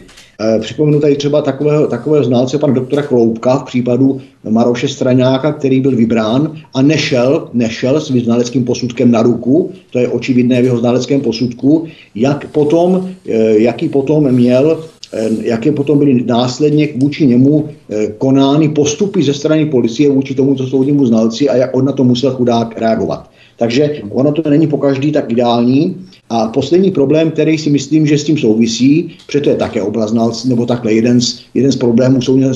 Eh, 0.43 0.59
připomenu 0.59 0.99
tady 0.99 1.15
třeba 1.15 1.41
takového, 1.41 1.87
takového 1.87 2.23
znalce, 2.23 2.57
pan 2.57 2.73
doktora 2.73 3.01
Kloubka 3.01 3.57
v 3.57 3.63
případu 3.63 4.21
Maroše 4.49 4.87
Straňáka, 4.87 5.53
který 5.53 5.81
byl 5.81 5.95
vybrán 5.95 6.51
a 6.73 6.81
nešel, 6.81 7.49
nešel 7.53 8.01
s 8.01 8.11
znaleckým 8.11 8.63
posudkem 8.63 9.11
na 9.11 9.21
ruku, 9.21 9.71
to 9.91 9.99
je 9.99 10.07
očividné 10.07 10.61
v 10.61 10.65
jeho 10.65 10.77
znaleckém 10.77 11.21
posudku, 11.21 11.85
jak 12.15 12.47
potom, 12.47 13.09
eh, 13.29 13.57
jaký 13.57 13.89
potom 13.89 14.31
měl 14.31 14.83
eh, 15.13 15.29
jaké 15.41 15.71
potom 15.71 15.97
byly 15.97 16.23
následně 16.25 16.89
vůči 16.95 17.27
němu 17.27 17.69
konány 18.17 18.69
postupy 18.69 19.23
ze 19.23 19.33
strany 19.33 19.65
policie 19.65 20.09
vůči 20.09 20.35
tomu, 20.35 20.55
co 20.55 20.67
soudnímu 20.67 21.05
znalci 21.05 21.49
a 21.49 21.55
jak 21.55 21.75
on 21.75 21.85
na 21.85 21.91
to 21.91 22.03
musel 22.03 22.31
chudák 22.31 22.77
reagovat. 22.77 23.29
Takže 23.57 24.01
ono 24.09 24.31
to 24.31 24.49
není 24.49 24.67
po 24.67 24.77
každý 24.77 25.11
tak 25.11 25.31
ideální. 25.31 25.95
A 26.29 26.47
poslední 26.47 26.91
problém, 26.91 27.31
který 27.31 27.57
si 27.57 27.69
myslím, 27.69 28.07
že 28.07 28.17
s 28.17 28.23
tím 28.23 28.37
souvisí, 28.37 29.15
protože 29.25 29.41
to 29.41 29.49
je 29.49 29.55
také 29.55 29.81
oblast 29.81 30.13
nebo 30.45 30.65
takhle 30.65 30.93
jeden 30.93 31.21
z, 31.21 31.39
jeden 31.53 31.71
z 31.71 31.75
problémů 31.75 32.21
soudního 32.21 32.53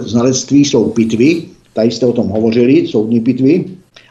znalectví 0.00 0.64
jsou 0.64 0.90
pitvy, 0.90 1.42
tady 1.74 1.90
jste 1.90 2.06
o 2.06 2.12
tom 2.12 2.28
hovořili, 2.28 2.86
soudní 2.86 3.20
pitvy, 3.20 3.64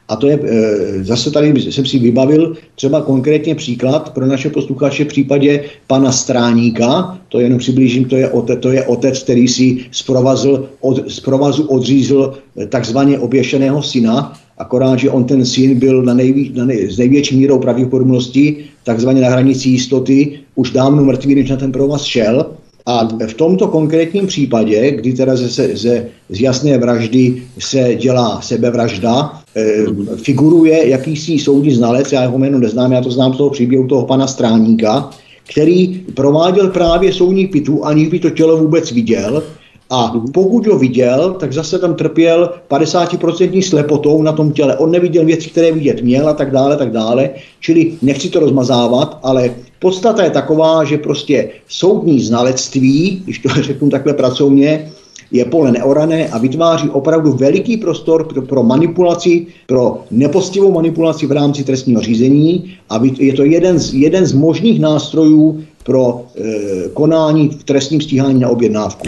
a 0.10 0.16
to 0.16 0.28
je, 0.28 0.39
e, 0.43 1.03
zase 1.03 1.32
tady 1.32 1.62
jsem 1.62 1.86
si 1.86 1.99
vybavil 1.99 2.57
třeba 2.76 3.01
konkrétně 3.01 3.55
příklad 3.55 4.14
pro 4.14 4.26
naše 4.26 4.49
posluchače 4.49 5.05
v 5.05 5.07
případě 5.07 5.64
pana 5.88 6.12
Stráníka, 6.12 7.18
to 7.30 7.39
jenom 7.39 7.60
přiblížím, 7.60 8.05
to 8.05 8.16
je, 8.16 8.30
otec, 8.30 8.60
to 8.62 8.72
je 8.72 8.86
otec, 8.86 9.24
který 9.24 9.47
si 9.47 9.78
od, 10.82 11.12
z 11.12 11.20
provazu 11.20 11.64
odřízl 11.64 12.34
e, 12.57 12.66
takzvaně 12.66 13.20
oběšeného 13.20 13.84
syna, 13.84 14.34
akorát, 14.60 14.99
že 14.99 15.10
on 15.10 15.24
ten 15.24 15.45
syn 15.45 15.80
byl 15.80 16.03
na 16.03 16.14
nejví, 16.14 16.51
na 16.55 16.66
nej, 16.66 16.91
s 16.91 16.97
největší 16.97 17.38
mírou 17.38 17.60
pravděpodobnosti 17.60 18.57
takzvaně 18.84 19.22
na 19.22 19.30
hranici 19.30 19.70
jistoty, 19.70 20.39
už 20.55 20.72
dávno 20.72 21.03
mrtvý, 21.03 21.36
než 21.36 21.49
na 21.49 21.55
ten 21.55 21.72
provaz 21.72 22.03
šel. 22.03 22.45
A 22.86 23.07
v 23.28 23.34
tomto 23.34 23.68
konkrétním 23.68 24.28
případě, 24.28 24.91
kdy 24.91 25.14
teda 25.14 25.36
ze, 25.36 25.76
ze, 25.76 26.05
z 26.30 26.41
jasné 26.41 26.78
vraždy 26.78 27.43
se 27.60 27.95
dělá 27.95 28.41
sebevražda, 28.41 29.41
e, 29.55 29.86
figuruje 30.16 30.89
jakýsi 30.89 31.39
soudní 31.39 31.72
znalec, 31.72 32.12
já 32.12 32.22
jeho 32.22 32.38
jméno 32.38 32.60
neznám, 32.60 32.91
já 32.91 33.01
to 33.01 33.12
znám 33.12 33.34
z 33.34 33.38
toho 33.38 33.49
příběhu 33.49 33.88
toho 33.88 34.05
pana 34.05 34.28
Stráníka, 34.28 35.10
který 35.49 36.01
prováděl 36.14 36.68
právě 36.68 37.14
soudní 37.14 37.47
pitu, 37.47 37.86
aniž 37.86 38.07
by 38.07 38.20
to 38.20 38.30
tělo 38.30 38.57
vůbec 38.57 38.91
viděl, 38.91 39.43
a 39.89 40.13
pokud 40.33 40.67
ho 40.67 40.79
viděl, 40.79 41.35
tak 41.39 41.53
zase 41.53 41.79
tam 41.79 41.95
trpěl 41.95 42.53
50% 42.69 43.61
slepotou 43.61 44.21
na 44.21 44.31
tom 44.31 44.51
těle. 44.51 44.77
On 44.77 44.91
neviděl 44.91 45.25
věci, 45.25 45.49
které 45.49 45.71
vidět 45.71 46.01
měl 46.01 46.29
a 46.29 46.33
tak 46.33 46.51
dále, 46.51 46.77
tak 46.77 46.91
dále. 46.91 47.29
Čili 47.59 47.93
nechci 48.01 48.29
to 48.29 48.39
rozmazávat, 48.39 49.19
ale 49.23 49.55
podstata 49.79 50.23
je 50.23 50.29
taková, 50.29 50.83
že 50.83 50.97
prostě 50.97 51.49
soudní 51.67 52.19
znalectví, 52.21 53.21
když 53.23 53.39
to 53.39 53.49
řeknu 53.61 53.89
takhle 53.89 54.13
pracovně, 54.13 54.91
je 55.31 55.45
pole 55.45 55.71
neorané 55.71 56.27
a 56.27 56.37
vytváří 56.37 56.89
opravdu 56.89 57.33
veliký 57.33 57.77
prostor 57.77 58.23
pro, 58.23 58.41
pro 58.41 58.63
manipulaci, 58.63 59.47
pro 59.67 60.01
nepostivou 60.11 60.71
manipulaci 60.71 61.25
v 61.25 61.31
rámci 61.31 61.63
trestního 61.63 62.01
řízení 62.01 62.73
a 62.89 63.01
je 63.19 63.33
to 63.33 63.43
jeden 63.43 63.79
z, 63.79 63.93
jeden 63.93 64.25
z 64.25 64.33
možných 64.33 64.79
nástrojů 64.79 65.63
pro 65.83 66.21
e, 66.35 66.89
konání 66.89 67.49
v 67.49 67.63
trestním 67.63 68.01
stíhání 68.01 68.39
na 68.39 68.49
objednávku. 68.49 69.07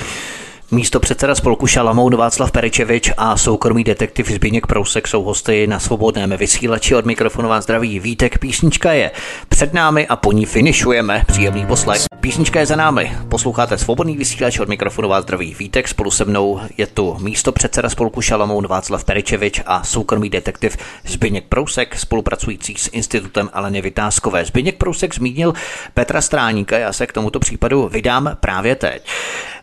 Místo 0.73 0.99
předseda 0.99 1.35
spolku 1.35 1.67
Šalamoun 1.67 2.15
Václav 2.15 2.51
Peričevič 2.51 3.11
a 3.17 3.37
soukromý 3.37 3.83
detektiv 3.83 4.31
Zbigněk 4.31 4.67
Prousek 4.67 5.07
jsou 5.07 5.23
hosty 5.23 5.67
na 5.67 5.79
svobodném 5.79 6.33
vysílači 6.37 6.95
od 6.95 7.05
mikrofonu 7.05 7.49
vás 7.49 7.63
zdraví 7.63 7.99
Vítek. 7.99 8.37
Písnička 8.37 8.93
je 8.93 9.11
před 9.49 9.73
námi 9.73 10.07
a 10.07 10.15
po 10.15 10.31
ní 10.31 10.45
finišujeme. 10.45 11.23
Příjemný 11.27 11.65
poslech. 11.65 12.01
Písnička 12.19 12.59
je 12.59 12.65
za 12.65 12.75
námi. 12.75 13.17
Posloucháte 13.29 13.77
svobodný 13.77 14.17
vysílač 14.17 14.59
od 14.59 14.69
mikrofonu 14.69 15.09
vás 15.09 15.23
zdraví 15.23 15.55
Vítek. 15.59 15.87
Spolu 15.87 16.11
se 16.11 16.25
mnou 16.25 16.59
je 16.77 16.87
tu 16.87 17.17
místo 17.19 17.51
předseda 17.51 17.89
spolku 17.89 18.21
Šalamoun 18.21 18.67
Václav 18.67 19.03
Peričevič 19.03 19.61
a 19.65 19.83
soukromý 19.83 20.29
detektiv 20.29 20.77
Zbigněk 21.05 21.45
Prousek, 21.49 21.99
spolupracující 21.99 22.75
s 22.77 22.89
institutem 22.93 23.49
Aleny 23.53 23.81
Vytázkové. 23.81 24.45
Zbigněk 24.45 24.77
Prousek 24.77 25.15
zmínil 25.15 25.53
Petra 25.93 26.21
Stráníka, 26.21 26.77
já 26.77 26.93
se 26.93 27.07
k 27.07 27.13
tomuto 27.13 27.39
případu 27.39 27.89
vydám 27.93 28.37
právě 28.39 28.75
teď. 28.75 29.07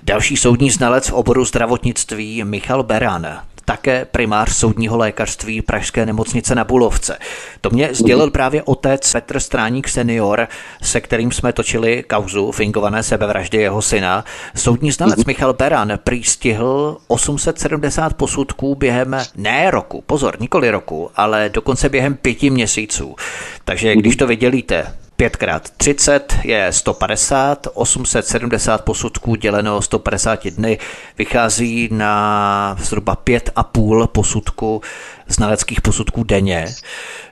Další 0.02 0.36
soudní 0.36 0.70
znalec 0.70 1.08
v 1.08 1.12
oboru 1.12 1.44
zdravotnictví 1.44 2.44
Michal 2.44 2.82
Beran, 2.82 3.26
také 3.64 4.04
primář 4.04 4.52
soudního 4.52 4.96
lékařství 4.96 5.62
Pražské 5.62 6.06
nemocnice 6.06 6.54
na 6.54 6.64
Bulovce. 6.64 7.18
To 7.60 7.70
mě 7.70 7.88
sdělil 7.92 8.30
právě 8.30 8.62
otec 8.62 9.12
Petr 9.12 9.40
Stráník 9.40 9.88
senior, 9.88 10.48
se 10.82 11.00
kterým 11.00 11.32
jsme 11.32 11.52
točili 11.52 12.04
kauzu 12.08 12.52
fingované 12.52 13.02
sebevraždy 13.02 13.58
jeho 13.58 13.82
syna. 13.82 14.24
Soudní 14.56 14.92
znalec 14.92 15.24
Michal 15.24 15.52
Beran 15.52 15.92
prý 16.04 16.24
stihl 16.24 16.98
870 17.08 18.14
posudků 18.14 18.74
během 18.74 19.16
ne 19.36 19.70
roku, 19.70 20.02
pozor, 20.06 20.40
nikoli 20.40 20.70
roku, 20.70 21.10
ale 21.16 21.48
dokonce 21.48 21.88
během 21.88 22.14
pěti 22.14 22.50
měsíců. 22.50 23.16
Takže 23.64 23.96
když 23.96 24.16
to 24.16 24.26
vydělíte, 24.26 24.86
5 25.18 25.36
krát 25.36 25.70
30 25.70 26.38
je 26.44 26.72
150, 26.72 27.66
870 27.74 28.84
posudků 28.84 29.34
děleno 29.34 29.82
150 29.82 30.46
dny 30.46 30.78
vychází 31.18 31.88
na 31.92 32.76
zhruba 32.80 33.16
5,5 33.26 34.06
posudku 34.06 34.82
znaleckých 35.26 35.80
posudků 35.80 36.24
denně. 36.24 36.66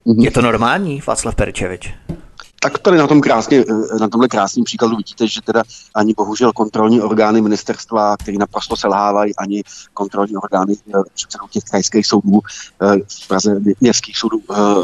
Mhm. 0.04 0.24
Je 0.24 0.30
to 0.30 0.42
normální, 0.42 1.02
Václav 1.06 1.34
Perčevič? 1.34 1.94
Tak 2.60 2.78
tady 2.78 2.98
na 2.98 3.06
tom 3.06 3.20
krásně, 3.20 3.64
eh, 3.68 3.98
na 4.00 4.08
tomhle 4.08 4.28
krásném 4.28 4.64
příkladu 4.64 4.96
vidíte, 4.96 5.28
že 5.28 5.40
teda 5.42 5.62
ani 5.94 6.14
bohužel 6.16 6.52
kontrolní 6.52 7.00
orgány 7.00 7.40
ministerstva, 7.40 8.16
které 8.16 8.38
naprosto 8.38 8.76
selhávají, 8.76 9.36
ani 9.36 9.62
kontrolní 9.94 10.36
orgány 10.36 10.76
eh, 10.88 10.98
předsedů 11.14 11.46
těch 11.50 11.64
krajských 11.64 12.06
soudů 12.06 12.40
eh, 12.82 12.96
v 13.24 13.28
Praze 13.28 13.60
městských 13.80 14.18
soudů 14.18 14.40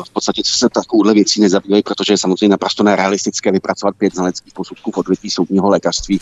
v 0.07 0.11
podstatě 0.13 0.43
se 0.45 0.69
takovouhle 0.69 1.15
věcí 1.15 1.41
nezabývají, 1.41 1.83
protože 1.83 2.13
je 2.13 2.19
samozřejmě 2.19 2.49
naprosto 2.49 2.83
nerealistické 2.83 3.53
vypracovat 3.53 3.97
pět 3.97 4.15
znaleckých 4.15 4.53
posudků 4.53 4.91
v 4.91 4.97
odvětví 4.97 5.31
soudního 5.31 5.69
lékařství 5.69 6.21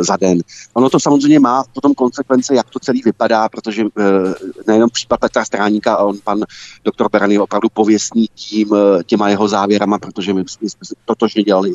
za 0.00 0.16
den. 0.16 0.38
Ono 0.74 0.90
to 0.90 1.00
samozřejmě 1.00 1.40
má 1.40 1.64
potom 1.74 1.94
konsekvence, 1.94 2.54
jak 2.54 2.70
to 2.70 2.78
celý 2.78 3.02
vypadá, 3.02 3.48
protože 3.48 3.84
nejenom 4.66 4.90
případ 4.90 5.20
Petra 5.20 5.44
Stráníka, 5.44 5.94
a 5.94 6.04
on 6.04 6.18
pan 6.24 6.44
doktor 6.84 7.08
Beran 7.12 7.30
je 7.30 7.40
opravdu 7.40 7.68
pověstný 7.68 8.28
tím, 8.34 8.68
těma 9.06 9.28
jeho 9.28 9.48
závěrama, 9.48 9.98
protože 9.98 10.34
my 10.34 10.44
jsme 10.70 10.96
totožně 11.04 11.42
dělali 11.42 11.72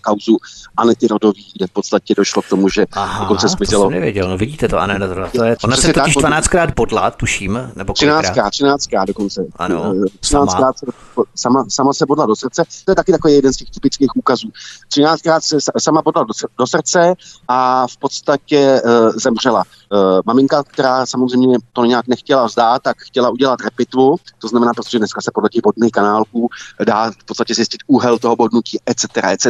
kauzu 0.00 0.36
Anety 0.76 1.06
Rodový, 1.06 1.46
kde 1.56 1.66
v 1.66 1.70
podstatě 1.70 2.14
došlo 2.14 2.42
k 2.42 2.48
tomu, 2.48 2.68
že 2.68 2.86
Aha, 2.92 3.20
dokonce 3.20 3.48
zmizelo. 3.48 3.82
To 3.82 3.88
jsem 3.88 3.94
nevěděl, 3.94 4.28
no 4.28 4.38
vidíte 4.38 4.68
to, 4.68 4.78
Aneta 4.78 5.06
Rodová. 5.06 5.28
To 5.28 5.44
je, 5.44 5.56
ona 5.64 5.76
se 5.76 5.92
totiž 5.92 6.16
12krát 6.16 6.72
podla, 6.74 7.10
tuším, 7.10 7.70
nebo 7.76 7.92
13krát. 7.92 8.48
13krát, 8.48 9.06
dokonce. 9.06 9.46
Ano, 9.56 9.92
13krát 10.20 10.72
se 10.76 10.86
sama, 11.34 11.64
sama 11.68 11.92
se 11.92 12.06
bodla 12.06 12.26
do 12.26 12.36
srdce. 12.36 12.64
To 12.84 12.90
je 12.92 12.96
taky 12.96 13.12
takový 13.12 13.34
jeden 13.34 13.52
z 13.52 13.56
těch 13.56 13.70
typických 13.70 14.16
úkazů. 14.16 14.48
13krát 14.96 15.40
se 15.40 15.58
sama 15.78 16.02
bodla 16.02 16.22
do, 16.22 16.32
do 16.58 16.66
srdce 16.66 17.14
a 17.48 17.86
v 17.86 17.96
podstatě 17.96 18.82
uh, 18.84 19.10
zemřela. 19.16 19.64
Uh, 19.92 20.20
maminka, 20.26 20.62
která 20.62 21.06
samozřejmě 21.06 21.58
to 21.72 21.84
nějak 21.84 22.06
nechtěla 22.08 22.46
vzdát, 22.46 22.82
tak 22.82 22.96
chtěla 22.98 23.30
udělat 23.30 23.60
repitvu, 23.60 24.16
to 24.38 24.48
znamená, 24.48 24.74
protože 24.74 24.98
dneska 24.98 25.20
se 25.20 25.30
podle 25.34 25.48
těch 25.48 25.62
bodných 25.62 25.92
kanálků 25.92 26.48
dá 26.84 27.10
v 27.10 27.24
podstatě 27.24 27.54
zjistit 27.54 27.80
úhel 27.86 28.18
toho 28.18 28.36
bodnutí, 28.36 28.78
etc., 28.86 29.06
etc. 29.32 29.46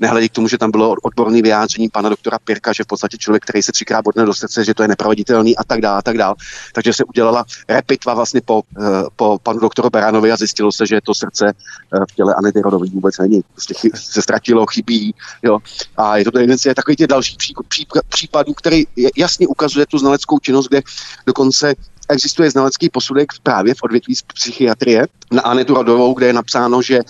Nehledě 0.00 0.28
k 0.28 0.32
tomu, 0.32 0.48
že 0.48 0.58
tam 0.58 0.70
bylo 0.70 0.94
odborné 1.02 1.42
vyjádření 1.42 1.88
pana 1.88 2.08
doktora 2.08 2.38
Pirka, 2.44 2.72
že 2.72 2.84
v 2.84 2.86
podstatě 2.86 3.16
člověk, 3.18 3.42
který 3.42 3.62
se 3.62 3.72
třikrát 3.72 4.02
bodne 4.02 4.24
do 4.24 4.34
srdce, 4.34 4.64
že 4.64 4.74
to 4.74 4.82
je 4.82 4.88
neproveditelný 4.88 5.56
a 5.56 5.64
tak 5.64 5.80
dále, 5.80 5.98
a 5.98 6.02
tak 6.02 6.18
dále. 6.18 6.34
Takže 6.74 6.92
se 6.92 7.04
udělala 7.04 7.44
repitva 7.68 8.14
vlastně 8.14 8.40
po, 8.40 8.62
uh, 8.78 8.84
po 9.16 9.38
panu 9.42 9.60
doktoru 9.60 9.90
Baranovi 9.90 10.32
a 10.32 10.36
zjistilo 10.36 10.72
se, 10.72 10.86
že 10.86 11.00
to 11.00 11.14
srdce 11.14 11.52
uh, 11.94 12.04
v 12.10 12.14
těle 12.14 12.34
Anety 12.34 12.60
Rodový 12.60 12.90
vůbec 12.90 13.18
není. 13.18 13.42
Prostě 13.52 13.74
chy, 13.74 13.90
se 13.94 14.22
ztratilo, 14.22 14.66
chybí. 14.66 15.14
Jo? 15.42 15.58
A 15.96 16.16
je 16.16 16.24
to 16.24 16.38
jeden 16.38 16.58
z 16.58 16.74
takových 16.74 16.98
těch 16.98 17.06
dalších 17.06 17.36
pří, 17.36 17.54
pří, 17.68 17.86
případů, 18.08 18.54
který 18.54 18.84
jasně 19.16 19.46
ukazuje 19.46 19.79
tu 19.86 19.98
znaleckou 19.98 20.38
činnost, 20.38 20.68
kde 20.68 20.82
dokonce 21.26 21.74
existuje 22.08 22.50
znalecký 22.50 22.88
posudek 22.88 23.28
právě 23.42 23.74
v 23.74 23.82
odvětví 23.82 24.14
psychiatrie 24.34 25.06
na 25.30 25.42
Anetu 25.42 25.74
Rodovou, 25.74 26.14
kde 26.14 26.26
je 26.26 26.32
napsáno, 26.32 26.82
že 26.82 27.00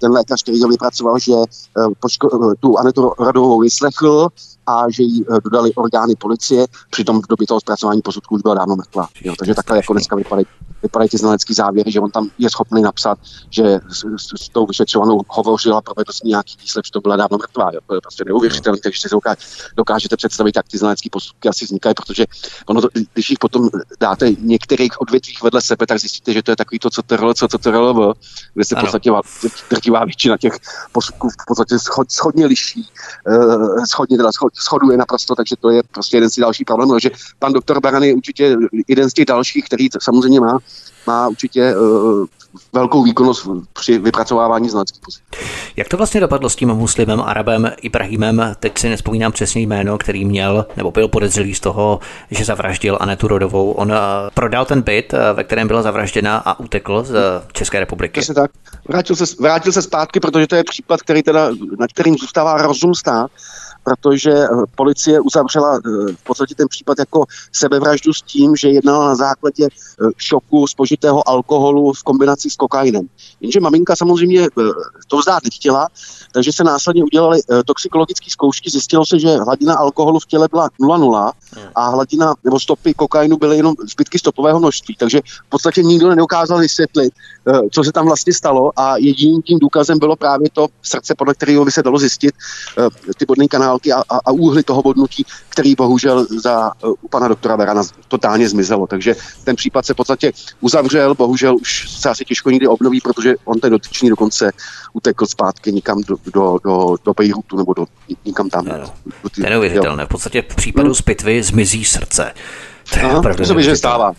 ten 0.00 0.12
lékař, 0.12 0.42
který 0.42 0.62
ho 0.62 0.68
vypracoval, 0.68 1.18
že 1.18 1.32
eh, 1.32 1.86
poško- 2.00 2.54
tu 2.60 2.78
Anetu 2.78 3.12
Rodovou 3.18 3.60
vyslechl, 3.60 4.28
a 4.66 4.90
že 4.90 5.02
jí 5.02 5.24
eh, 5.30 5.40
dodali 5.44 5.74
orgány 5.74 6.14
policie, 6.16 6.66
přitom 6.90 7.22
v 7.22 7.26
době 7.28 7.46
toho 7.46 7.60
zpracování 7.60 8.02
posudků 8.02 8.34
už 8.34 8.42
byla 8.42 8.54
dávno 8.54 8.76
mrtvá. 8.76 9.08
Jo, 9.24 9.34
takže 9.38 9.54
takhle 9.54 9.76
jako 9.76 9.92
dneska 9.92 10.16
vypadají, 10.16 10.46
vypadají 10.82 11.08
ty 11.08 11.18
znalecké 11.18 11.54
závěry, 11.54 11.92
že 11.92 12.00
on 12.00 12.10
tam 12.10 12.30
je 12.38 12.50
schopný 12.50 12.82
napsat, 12.82 13.18
že 13.50 13.80
s, 13.88 13.98
s, 13.98 14.44
s 14.44 14.48
tou 14.48 14.66
vyšetřovanou 14.66 15.20
hovořil 15.28 15.76
a 15.76 15.80
provedl 15.80 16.12
s 16.12 16.22
nějaký 16.22 16.56
výslech, 16.60 16.84
že 16.86 16.92
to 16.92 17.00
byla 17.00 17.16
dávno 17.16 17.38
mrtvá. 17.38 17.70
Jo. 17.74 17.80
To 17.86 17.94
je 17.94 18.00
prostě 18.00 18.24
neuvěřitelné, 18.26 18.78
takže 18.82 19.00
si 19.00 19.08
dokáže, 19.12 19.40
dokážete 19.76 20.16
představit, 20.16 20.56
jak 20.56 20.68
ty 20.68 20.78
znalecké 20.78 21.08
posudky 21.12 21.48
asi 21.48 21.64
vznikají, 21.64 21.94
protože 21.94 22.26
ono 22.66 22.80
to, 22.80 22.88
když 23.12 23.30
jich 23.30 23.38
potom 23.38 23.68
dáte 24.00 24.32
některých 24.40 25.00
odvětvích 25.00 25.42
vedle 25.42 25.60
sebe, 25.62 25.86
tak 25.86 25.98
zjistíte, 25.98 26.32
že 26.32 26.42
to 26.42 26.50
je 26.52 26.56
takový 26.56 26.78
to, 26.78 26.90
co 26.90 27.02
to 27.02 27.34
co 27.34 27.48
to 27.48 27.58
to 27.58 28.14
kde 28.54 28.64
se 28.64 28.74
v 28.74 28.80
podstatě 28.80 29.10
drtivá 29.70 29.89
většina 30.04 30.36
těch 30.36 30.52
posudků 30.92 31.28
v 31.28 31.46
podstatě 31.46 31.78
schod, 31.78 32.12
schodně 32.12 32.46
liší, 32.46 32.88
uh, 33.28 33.84
schodně 33.84 34.16
teda 34.16 34.32
schod, 34.32 34.52
shoduje 34.54 34.98
naprosto, 34.98 35.34
takže 35.34 35.56
to 35.60 35.70
je 35.70 35.82
prostě 35.92 36.16
jeden 36.16 36.30
z 36.30 36.34
těch 36.34 36.42
dalších 36.42 36.64
problémů. 36.64 36.98
že 36.98 37.10
pan 37.38 37.52
doktor 37.52 37.80
Baran 37.80 38.02
je 38.02 38.14
určitě 38.14 38.56
jeden 38.88 39.10
z 39.10 39.12
těch 39.12 39.24
dalších, 39.24 39.64
který 39.64 39.88
samozřejmě 40.02 40.40
má, 40.40 40.58
má 41.06 41.28
určitě 41.28 41.76
uh, 41.76 42.26
velkou 42.72 43.02
výkonnost 43.02 43.48
při 43.72 43.98
vypracovávání 43.98 44.68
znaleckých 44.68 45.00
pozic. 45.04 45.22
Jak 45.76 45.88
to 45.88 45.96
vlastně 45.96 46.20
dopadlo 46.20 46.50
s 46.50 46.56
tím 46.56 46.68
muslimem 46.68 47.20
Arabem 47.20 47.70
Ibrahimem, 47.82 48.54
teď 48.60 48.78
si 48.78 48.88
nespomínám 48.88 49.32
přesně 49.32 49.60
jméno, 49.60 49.98
který 49.98 50.24
měl, 50.24 50.66
nebo 50.76 50.90
byl 50.90 51.08
podezřelý 51.08 51.54
z 51.54 51.60
toho, 51.60 52.00
že 52.30 52.44
zavraždil 52.44 52.98
Anetu 53.00 53.28
Rodovou. 53.28 53.72
On 53.72 53.90
uh, 53.90 53.96
prodal 54.34 54.64
ten 54.64 54.82
byt, 54.82 55.14
ve 55.34 55.44
kterém 55.44 55.68
byla 55.68 55.82
zavražděna 55.82 56.36
a 56.36 56.60
utekl 56.60 57.04
z 57.04 57.42
České 57.52 57.80
republiky. 57.80 58.20
Přesně 58.20 58.34
tak. 58.34 58.50
Vrátil 58.88 59.16
se, 59.16 59.24
vrátil 59.40 59.72
se 59.72 59.79
zpátky, 59.82 60.20
protože 60.20 60.46
to 60.46 60.56
je 60.56 60.64
případ, 60.64 61.02
který 61.02 61.22
teda, 61.22 61.50
nad 61.78 61.92
kterým 61.92 62.18
zůstává 62.18 62.56
rozum 62.56 62.94
stát 62.94 63.30
protože 63.84 64.30
eh, 64.30 64.48
policie 64.76 65.20
uzavřela 65.20 65.76
eh, 65.76 66.12
v 66.12 66.24
podstatě 66.24 66.54
ten 66.54 66.68
případ 66.68 66.98
jako 66.98 67.24
sebevraždu 67.52 68.12
s 68.12 68.22
tím, 68.22 68.56
že 68.56 68.68
jednala 68.68 69.08
na 69.08 69.14
základě 69.14 69.66
eh, 69.66 70.06
šoku 70.16 70.66
spožitého 70.66 71.28
alkoholu 71.28 71.92
v 71.92 72.02
kombinaci 72.02 72.50
s 72.50 72.56
kokainem. 72.56 73.06
Jenže 73.40 73.60
maminka 73.60 73.96
samozřejmě 73.96 74.48
to 75.08 75.16
vzdát 75.16 75.44
nechtěla, 75.44 75.88
takže 76.32 76.52
se 76.52 76.64
následně 76.64 77.04
udělaly 77.04 77.40
toxikologické 77.66 78.30
zkoušky, 78.30 78.70
zjistilo 78.70 79.06
se, 79.06 79.18
že 79.18 79.36
hladina 79.36 79.74
alkoholu 79.74 80.18
v 80.20 80.26
těle 80.26 80.48
byla 80.50 80.68
0,0 80.80 81.32
a 81.74 81.88
hladina 81.88 82.34
nebo 82.44 82.60
stopy 82.60 82.94
kokainu 82.94 83.36
byly 83.36 83.56
jenom 83.56 83.74
zbytky 83.90 84.18
stopového 84.18 84.58
množství, 84.58 84.96
takže 84.98 85.20
v 85.46 85.48
podstatě 85.48 85.82
nikdo 85.82 86.08
nedokázal 86.08 86.58
vysvětlit, 86.58 87.12
co 87.72 87.84
se 87.84 87.92
tam 87.92 88.06
vlastně 88.06 88.32
stalo 88.32 88.72
a 88.76 88.96
jediným 88.96 89.42
tím 89.42 89.58
důkazem 89.58 89.98
bylo 89.98 90.16
právě 90.16 90.48
to 90.52 90.66
srdce, 90.82 91.14
podle 91.14 91.34
kterého 91.34 91.64
by 91.64 91.72
se 91.72 91.82
dalo 91.82 91.98
zjistit 91.98 92.34
ty 93.18 93.26
bodný 93.26 93.48
kanál 93.48 93.69
kanálky 93.70 93.92
a, 93.92 94.02
a, 94.08 94.16
a 94.24 94.30
úhly 94.30 94.62
toho 94.62 94.82
bodnutí, 94.82 95.24
který 95.48 95.74
bohužel 95.74 96.26
za 96.42 96.72
uh, 96.84 96.94
u 97.00 97.08
pana 97.08 97.28
doktora 97.28 97.56
Verana 97.56 97.82
totálně 98.08 98.48
zmizelo. 98.48 98.86
Takže 98.86 99.14
ten 99.44 99.56
případ 99.56 99.86
se 99.86 99.94
v 99.94 99.96
podstatě 99.96 100.32
uzavřel, 100.60 101.14
bohužel 101.14 101.56
už 101.56 101.90
se 101.90 102.08
asi 102.10 102.24
těžko 102.24 102.50
nikdy 102.50 102.66
obnoví, 102.66 103.00
protože 103.00 103.34
on 103.44 103.60
ten 103.60 103.70
dotyčný 103.70 104.08
dokonce 104.08 104.50
utekl 104.92 105.26
zpátky 105.26 105.72
nikam 105.72 106.02
do, 106.02 106.16
do, 106.34 106.58
do, 106.64 106.96
do 107.04 107.12
Bejrutu 107.14 107.56
nebo 107.56 107.74
do, 107.74 107.86
nikam 108.24 108.50
tam. 108.50 108.64
No, 108.64 108.92
to 109.22 109.42
je 109.44 109.50
neuvěřitelné. 109.50 110.06
V 110.06 110.08
podstatě 110.08 110.42
v 110.42 110.54
případu 110.54 110.86
hmm. 110.86 110.94
z 110.94 111.02
pitvy 111.02 111.42
zmizí 111.42 111.84
srdce. 111.84 112.32
To, 112.92 112.98
je 112.98 113.04
Aha, 113.04 113.34
to 113.36 113.44
se 113.44 113.54
běžně 113.54 113.76
stává. 113.76 114.12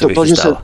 To, 0.00 0.08
to, 0.14 0.26
že 0.26 0.36
se, 0.36 0.56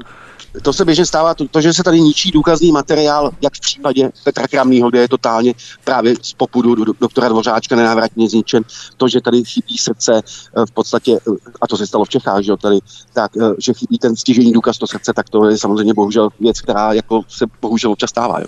to 0.63 0.73
se 0.73 0.85
běžně 0.85 1.07
stává, 1.07 1.35
to, 1.35 1.49
to, 1.49 1.61
že 1.61 1.73
se 1.73 1.83
tady 1.83 2.01
ničí 2.01 2.31
důkazný 2.31 2.73
materiál, 2.73 3.31
jak 3.41 3.55
v 3.55 3.61
případě 3.61 4.11
Petra 4.25 4.49
Kramního, 4.49 4.91
kde 4.91 5.01
je 5.01 5.09
totálně 5.09 5.55
právě 5.85 6.15
z 6.23 6.33
popudu 6.33 6.75
do, 6.75 6.85
do, 6.85 6.93
doktora 7.01 7.29
Dvořáčka 7.29 7.77
nenávratně 7.77 8.29
zničen, 8.29 8.63
to, 8.97 9.09
že 9.09 9.21
tady 9.21 9.45
chybí 9.45 9.79
srdce 9.79 10.23
eh, 10.57 10.67
v 10.67 10.71
podstatě, 10.71 11.19
eh, 11.29 11.31
a 11.61 11.67
to 11.67 11.77
se 11.77 11.87
stalo 11.87 12.05
v 12.05 12.09
Čechách, 12.09 12.43
že, 12.43 12.53
tady, 12.63 12.79
tak, 13.13 13.31
eh, 13.37 13.55
že 13.59 13.75
chybí 13.75 13.99
ten 13.99 14.17
stěžení 14.17 14.53
důkaz 14.53 14.79
to 14.79 14.87
srdce, 14.87 15.13
tak 15.13 15.29
to 15.29 15.49
je 15.49 15.59
samozřejmě 15.59 15.95
bohužel 15.95 16.29
věc, 16.41 16.61
která 16.61 16.93
jako 16.93 17.23
se 17.29 17.47
bohužel 17.61 17.91
občas 17.93 18.11
stává. 18.11 18.41
Jo. 18.41 18.47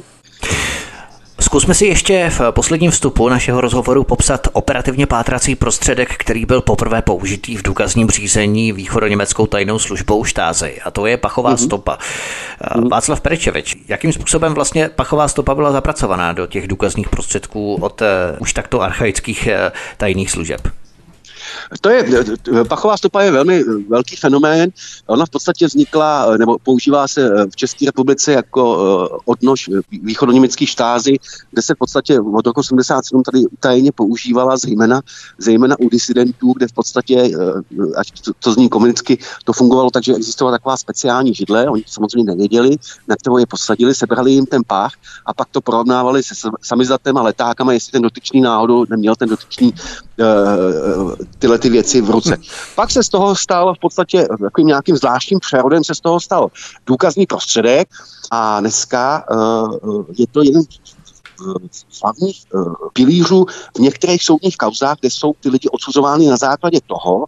Zkusme 1.40 1.74
si 1.74 1.86
ještě 1.86 2.30
v 2.30 2.52
posledním 2.52 2.90
vstupu 2.90 3.28
našeho 3.28 3.60
rozhovoru 3.60 4.04
popsat 4.04 4.48
operativně 4.52 5.06
pátrací 5.06 5.54
prostředek, 5.54 6.16
který 6.16 6.46
byl 6.46 6.60
poprvé 6.60 7.02
použitý 7.02 7.56
v 7.56 7.62
důkazním 7.62 8.10
řízení 8.10 8.72
východoněmeckou 8.72 9.46
tajnou 9.46 9.78
službou 9.78 10.24
štázy, 10.24 10.80
a 10.84 10.90
to 10.90 11.06
je 11.06 11.16
pachová 11.16 11.54
mm-hmm. 11.54 11.64
stopa. 11.64 11.98
Mm-hmm. 12.62 12.88
Václav 12.88 13.20
Perečevič, 13.20 13.76
jakým 13.88 14.12
způsobem 14.12 14.54
vlastně 14.54 14.88
pachová 14.88 15.28
stopa 15.28 15.54
byla 15.54 15.72
zapracovaná 15.72 16.32
do 16.32 16.46
těch 16.46 16.68
důkazních 16.68 17.08
prostředků 17.08 17.74
od 17.74 18.00
uh, 18.00 18.06
už 18.38 18.52
takto 18.52 18.82
archaických 18.82 19.48
uh, 19.52 19.70
tajných 19.96 20.30
služeb? 20.30 20.60
To 21.80 21.88
je, 21.90 22.04
pachová 22.68 22.96
stopa 22.96 23.22
je 23.22 23.30
velmi 23.30 23.64
velký 23.88 24.16
fenomén. 24.16 24.70
Ona 25.06 25.26
v 25.26 25.30
podstatě 25.30 25.66
vznikla, 25.66 26.36
nebo 26.36 26.58
používá 26.62 27.08
se 27.08 27.46
v 27.50 27.56
České 27.56 27.86
republice 27.86 28.32
jako 28.32 28.62
eh, 28.78 29.18
odnož 29.24 29.70
východoněmeckých 30.02 30.70
štázy, 30.70 31.16
kde 31.50 31.62
se 31.62 31.74
v 31.74 31.78
podstatě 31.78 32.20
od 32.20 32.46
roku 32.46 32.60
87 32.60 33.22
tady 33.22 33.44
tajně 33.60 33.92
používala 33.92 34.56
zejména, 34.56 35.00
zejména 35.38 35.76
u 35.80 35.88
disidentů, 35.88 36.52
kde 36.56 36.68
v 36.68 36.72
podstatě, 36.72 37.16
eh, 37.16 37.82
ať 37.96 38.20
to, 38.20 38.32
to 38.40 38.52
zní 38.52 38.68
komunicky, 38.68 39.18
to 39.44 39.52
fungovalo 39.52 39.90
tak, 39.90 40.02
že 40.02 40.14
existovala 40.14 40.58
taková 40.58 40.76
speciální 40.76 41.34
židle, 41.34 41.68
oni 41.68 41.84
samozřejmě 41.86 42.24
nevěděli, 42.24 42.76
na 43.08 43.16
kterou 43.16 43.38
je 43.38 43.46
posadili, 43.46 43.94
sebrali 43.94 44.32
jim 44.32 44.46
ten 44.46 44.62
pách 44.66 44.92
a 45.26 45.34
pak 45.34 45.48
to 45.50 45.60
porovnávali 45.60 46.22
se 46.22 46.34
samizatem 46.62 47.16
a 47.16 47.22
letákama, 47.22 47.72
jestli 47.72 47.92
ten 47.92 48.02
dotyčný 48.02 48.40
náhodou 48.40 48.86
neměl 48.90 49.16
ten 49.16 49.28
dotyčný 49.28 49.72
uh, 49.72 51.14
tyhle 51.46 51.58
ty 51.58 51.70
věci 51.70 52.00
v 52.00 52.10
ruce. 52.10 52.36
Pak 52.74 52.90
se 52.90 53.02
z 53.02 53.08
toho 53.08 53.36
stal 53.36 53.74
v 53.74 53.78
podstatě 53.78 54.28
takovým 54.42 54.66
nějakým 54.66 54.96
zvláštním 54.96 55.38
přerodem 55.38 55.84
se 55.84 55.94
z 55.94 56.00
toho 56.00 56.20
stal 56.20 56.48
důkazní 56.86 57.26
prostředek 57.26 57.88
a 58.30 58.60
dneska 58.60 59.24
uh, 59.30 60.04
je 60.18 60.26
to 60.26 60.42
jeden 60.42 60.62
hlavních 62.02 62.44
uh, 62.54 62.74
pilířů 62.92 63.46
v 63.76 63.78
některých 63.78 64.22
soudních 64.22 64.56
kauzách, 64.56 64.96
kde 65.00 65.10
jsou 65.10 65.32
ty 65.40 65.48
lidi 65.48 65.68
odsuzovány 65.68 66.26
na 66.26 66.36
základě 66.36 66.80
toho, 66.86 67.24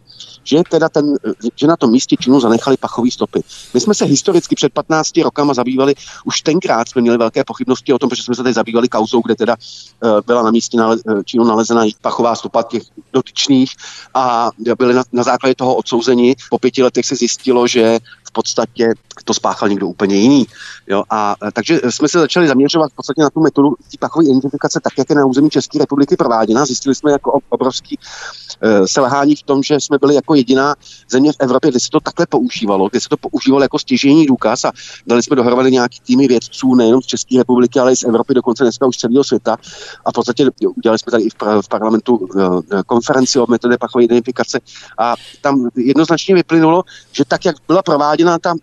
že, 0.49 0.63
teda 0.71 0.89
ten, 0.89 1.15
že 1.57 1.67
na 1.67 1.77
tom 1.77 1.91
místě 1.91 2.17
činu 2.21 2.41
zanechali 2.41 2.77
pachové 2.77 3.11
stopy. 3.11 3.41
My 3.75 3.81
jsme 3.81 3.95
se 3.95 4.05
historicky 4.05 4.55
před 4.55 4.73
15 4.73 5.17
rokama 5.19 5.55
zabývali, 5.55 5.95
už 6.25 6.41
tenkrát 6.41 6.89
jsme 6.89 7.03
měli 7.03 7.19
velké 7.19 7.45
pochybnosti 7.45 7.93
o 7.93 7.99
tom, 7.99 8.09
protože 8.09 8.23
jsme 8.23 8.35
se 8.35 8.43
tady 8.43 8.53
zabývali 8.53 8.89
kauzou, 8.89 9.23
kde 9.23 9.35
teda 9.35 9.57
uh, 10.03 10.21
byla 10.27 10.43
na 10.43 10.51
místě 10.51 10.77
nale, 10.77 10.97
činu 11.25 11.45
nalezena 11.45 11.85
pachová 12.03 12.35
stopa 12.35 12.63
těch 12.63 12.83
dotyčných 13.13 13.71
a 14.15 14.51
byli 14.79 14.95
na, 14.95 15.03
na 15.13 15.23
základě 15.23 15.55
toho 15.55 15.75
odsouzení. 15.75 16.37
Po 16.51 16.59
pěti 16.59 16.83
letech 16.83 17.07
se 17.07 17.17
zjistilo, 17.17 17.67
že 17.67 17.99
podstatě 18.39 18.95
to 19.25 19.35
spáchal 19.35 19.69
někdo 19.69 19.87
úplně 19.89 20.17
jiný. 20.17 20.47
Jo? 20.87 21.03
A, 21.11 21.35
a 21.43 21.51
takže 21.51 21.81
jsme 21.91 22.09
se 22.09 22.19
začali 22.19 22.49
zaměřovat 22.49 22.93
v 22.93 22.95
podstatě 22.95 23.23
na 23.23 23.31
tu 23.31 23.41
metodu 23.41 23.75
pachové 23.99 24.25
identifikace, 24.25 24.81
tak 24.83 24.93
jak 24.99 25.11
je 25.11 25.17
na 25.17 25.27
území 25.27 25.51
České 25.51 25.79
republiky 25.79 26.17
prováděna. 26.17 26.67
Zjistili 26.67 26.95
jsme 26.95 27.13
jako 27.13 27.41
obrovský 27.49 27.99
uh, 27.99 28.87
selhání 28.87 29.37
v 29.37 29.43
tom, 29.43 29.63
že 29.63 29.81
jsme 29.81 29.99
byli 29.99 30.15
jako 30.15 30.35
jediná 30.35 30.75
země 31.11 31.33
v 31.33 31.37
Evropě, 31.39 31.71
kde 31.71 31.81
se 31.81 31.91
to 31.91 32.01
takhle 32.01 32.27
používalo, 32.27 32.89
kde 32.89 33.01
se 33.01 33.09
to 33.09 33.17
používalo 33.17 33.63
jako 33.63 33.79
stěžení 33.79 34.27
důkaz 34.27 34.65
a 34.65 34.73
dali 35.07 35.23
jsme 35.23 35.37
dohromady 35.37 35.71
nějaký 35.71 36.01
týmy 36.07 36.29
vědců 36.29 36.75
nejenom 36.75 37.03
z 37.03 37.07
České 37.07 37.39
republiky, 37.39 37.81
ale 37.81 37.93
i 37.93 37.97
z 37.97 38.03
Evropy, 38.03 38.35
dokonce 38.35 38.65
dneska 38.65 38.87
už 38.87 38.97
celého 38.97 39.25
světa. 39.25 39.57
A 40.05 40.11
v 40.11 40.15
podstatě 40.15 40.51
udělali 40.77 40.99
jsme 40.99 41.11
tady 41.11 41.23
i 41.23 41.31
v, 41.31 41.63
v 41.63 41.69
parlamentu 41.69 42.17
uh, 42.17 42.61
konferenci 42.87 43.39
o 43.39 43.47
metodě 43.49 43.77
pachové 43.79 44.05
identifikace 44.05 44.61
a 44.99 45.15
tam 45.43 45.69
jednoznačně 45.77 46.35
vyplynulo, 46.35 46.85
že 47.13 47.25
tak, 47.25 47.45
jak 47.45 47.57
byla 47.67 47.83
prováděna 47.83 48.28
vyložená 48.29 48.39
ta, 48.39 48.55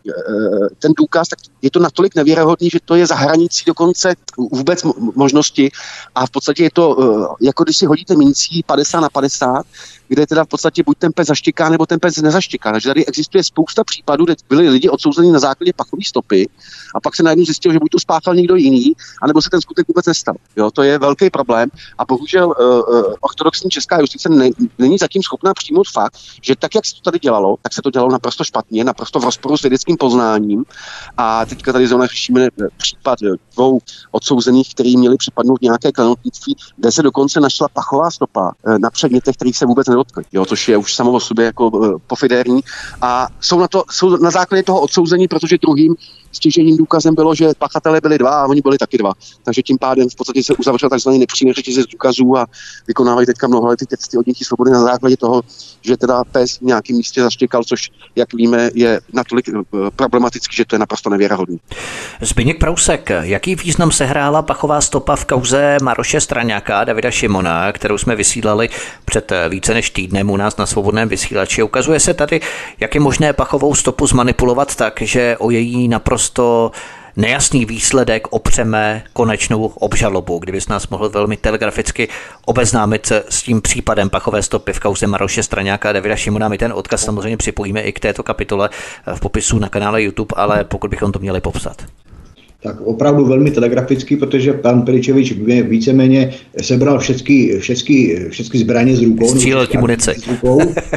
ten 0.79 0.91
důkaz, 0.97 1.27
tak 1.27 1.39
je 1.61 1.71
to 1.71 1.79
natolik 1.79 2.15
nevěrohodný, 2.15 2.69
že 2.69 2.79
to 2.85 2.95
je 2.95 3.07
za 3.07 3.15
hranicí 3.15 3.63
dokonce 3.67 4.13
vůbec 4.37 4.83
možnosti. 5.15 5.71
A 6.15 6.25
v 6.25 6.29
podstatě 6.29 6.63
je 6.63 6.71
to, 6.73 6.97
jako 7.41 7.63
když 7.63 7.77
si 7.77 7.85
hodíte 7.85 8.15
mincí 8.15 8.63
50 8.63 8.99
na 8.99 9.09
50, 9.09 9.65
kde 10.07 10.27
teda 10.27 10.43
v 10.43 10.47
podstatě 10.47 10.83
buď 10.83 10.97
ten 10.97 11.11
pes 11.15 11.27
zaštěká, 11.27 11.69
nebo 11.69 11.85
ten 11.85 11.99
pes 11.99 12.17
nezaštěká. 12.17 12.71
Takže 12.71 12.89
tady 12.89 13.05
existuje 13.05 13.43
spousta 13.43 13.83
případů, 13.83 14.25
kde 14.25 14.35
byli 14.49 14.69
lidi 14.69 14.89
odsouzeni 14.89 15.31
na 15.31 15.39
základě 15.39 15.73
pachové 15.75 16.03
stopy 16.05 16.49
a 16.95 16.99
pak 16.99 17.15
se 17.15 17.23
najednou 17.23 17.45
zjistilo, 17.45 17.73
že 17.73 17.79
buď 17.79 17.89
to 17.91 17.99
spáchal 17.99 18.35
někdo 18.35 18.55
jiný, 18.55 18.93
anebo 19.21 19.41
se 19.41 19.49
ten 19.49 19.61
skutek 19.61 19.87
vůbec 19.87 20.05
nestal. 20.05 20.35
Jo, 20.55 20.71
to 20.71 20.83
je 20.83 20.99
velký 20.99 21.29
problém 21.29 21.69
a 21.97 22.05
bohužel 22.05 22.47
uh, 22.47 22.53
uh, 22.65 23.13
ortodoxní 23.21 23.69
česká 23.69 23.99
justice 23.99 24.29
ne, 24.29 24.49
není 24.77 24.97
zatím 24.97 25.23
schopná 25.23 25.53
přijmout 25.53 25.87
fakt, 25.93 26.13
že 26.41 26.55
tak, 26.55 26.75
jak 26.75 26.85
se 26.85 26.95
to 26.95 27.01
tady 27.01 27.19
dělalo, 27.19 27.57
tak 27.61 27.73
se 27.73 27.81
to 27.81 27.91
dělalo 27.91 28.11
naprosto 28.11 28.43
špatně, 28.43 28.83
naprosto 28.83 29.19
v 29.19 29.23
rozporu 29.23 29.57
s 29.57 29.61
vědeckým 29.61 29.97
poznáním. 29.97 30.65
A 31.17 31.45
teďka 31.45 31.73
tady 31.73 31.87
zrovna 31.87 32.05
řešíme 32.07 32.47
případ 32.77 33.19
dvou 33.53 33.79
odsouzených, 34.11 34.73
kteří 34.73 34.97
měli 34.97 35.17
připadnout 35.17 35.61
nějaké 35.61 35.91
klenotnictví, 35.91 36.55
kde 36.77 36.91
se 36.91 37.01
dokonce 37.03 37.39
našla 37.39 37.67
pachová 37.67 38.11
stopa 38.11 38.51
na 38.77 38.89
předmětech, 38.89 39.35
kterých 39.35 39.57
se 39.57 39.65
vůbec 39.65 39.87
nedotkli, 39.95 40.23
jo, 40.31 40.45
což 40.45 40.67
je 40.69 40.77
už 40.77 40.95
samo 40.95 41.11
o 41.11 41.19
sobě 41.19 41.45
jako 41.45 41.69
uh, 41.69 41.97
pofidérní. 42.07 42.61
A 43.01 43.27
jsou 43.39 43.59
na, 43.59 43.67
to, 43.67 43.83
jsou 43.91 44.17
na 44.17 44.31
základě 44.31 44.63
toho 44.63 44.81
odsouzení, 44.81 45.27
protože 45.27 45.57
druhým 45.61 45.95
stěžením 46.35 46.77
důkazem 46.77 47.15
bylo, 47.15 47.35
že 47.35 47.47
pachatelé 47.57 48.01
byli 48.01 48.17
dva 48.17 48.29
a 48.29 48.45
oni 48.45 48.61
byli 48.61 48.77
taky 48.77 48.97
dva. 48.97 49.13
Takže 49.43 49.61
tím 49.61 49.77
pádem 49.77 50.09
v 50.09 50.15
podstatě 50.15 50.43
se 50.43 50.53
uzavřel 50.53 50.89
tzv. 50.89 51.09
nepřímý 51.09 51.53
řetězec 51.53 51.85
důkazů 51.85 52.37
a 52.37 52.45
vykonávají 52.87 53.27
teďka 53.27 53.47
mnoholetý 53.47 53.85
testy 53.85 54.17
odnětí 54.17 54.43
svobody 54.43 54.71
na 54.71 54.83
základě 54.83 55.17
toho, 55.17 55.41
že 55.81 55.97
teda 55.97 56.23
pes 56.23 56.57
v 56.57 56.61
nějakém 56.61 56.97
místě 56.97 57.21
zaštěkal, 57.21 57.63
což, 57.63 57.91
jak 58.15 58.33
víme, 58.33 58.69
je 58.73 59.01
natolik 59.13 59.49
eh, 59.49 59.61
problematický, 59.95 60.55
že 60.55 60.65
to 60.65 60.75
je 60.75 60.79
naprosto 60.79 61.09
nevěrohodný. 61.09 61.59
Zbyněk 62.21 62.59
Prousek, 62.59 63.11
jaký 63.21 63.55
význam 63.55 63.91
sehrála 63.91 64.41
pachová 64.41 64.81
stopa 64.81 65.15
v 65.15 65.25
kauze 65.25 65.77
Maroše 65.81 66.21
Straňáka 66.21 66.83
Davida 66.83 67.11
Šimona, 67.11 67.71
kterou 67.71 67.97
jsme 67.97 68.15
vysílali 68.15 68.69
před 69.05 69.31
eh, 69.31 69.49
více 69.49 69.73
než 69.73 69.84
týdnem 69.89 70.29
u 70.29 70.37
nás 70.37 70.57
na 70.57 70.65
svobodném 70.65 71.09
vysílači. 71.09 71.63
Ukazuje 71.63 71.99
se 71.99 72.13
tady, 72.13 72.41
jak 72.79 72.95
je 72.95 73.01
možné 73.01 73.33
pachovou 73.33 73.75
stopu 73.75 74.07
zmanipulovat 74.07 74.75
tak, 74.75 75.01
že 75.01 75.37
o 75.39 75.49
její 75.49 75.87
naprosto 75.87 76.71
nejasný 77.15 77.65
výsledek 77.65 78.27
opřeme 78.29 79.03
konečnou 79.13 79.65
obžalobu. 79.65 80.39
Kdybys 80.39 80.67
nás 80.67 80.87
mohl 80.87 81.09
velmi 81.09 81.37
telegraficky 81.37 82.07
obeznámit 82.45 83.11
s 83.29 83.43
tím 83.43 83.61
případem 83.61 84.09
pachové 84.09 84.43
stopy 84.43 84.73
v 84.73 84.79
kauze 84.79 85.07
Maroše 85.07 85.43
Straňáka 85.43 85.89
a 85.89 85.91
Davida 85.91 86.15
Šimona, 86.15 86.47
my 86.47 86.57
ten 86.57 86.73
odkaz 86.73 87.05
samozřejmě 87.05 87.37
připojíme 87.37 87.81
i 87.81 87.91
k 87.91 87.99
této 87.99 88.23
kapitole 88.23 88.69
v 89.15 89.19
popisu 89.19 89.59
na 89.59 89.69
kanále 89.69 90.03
YouTube, 90.03 90.35
ale 90.37 90.63
pokud 90.63 90.89
bychom 90.89 91.11
to 91.11 91.19
měli 91.19 91.41
popsat 91.41 91.85
tak 92.65 92.81
opravdu 92.81 93.25
velmi 93.25 93.51
telegraficky, 93.51 94.17
protože 94.17 94.53
pan 94.53 94.81
Peličevič 94.81 95.33
víceméně 95.69 96.33
sebral 96.61 96.99
všechny, 96.99 97.59
všechny, 97.59 98.25
všechny 98.29 98.59
zbraně 98.59 98.95
z 98.95 99.01
rukou. 99.01 99.33
Vystřílel 99.33 99.67
ti 99.67 99.77
munici. 99.77 100.11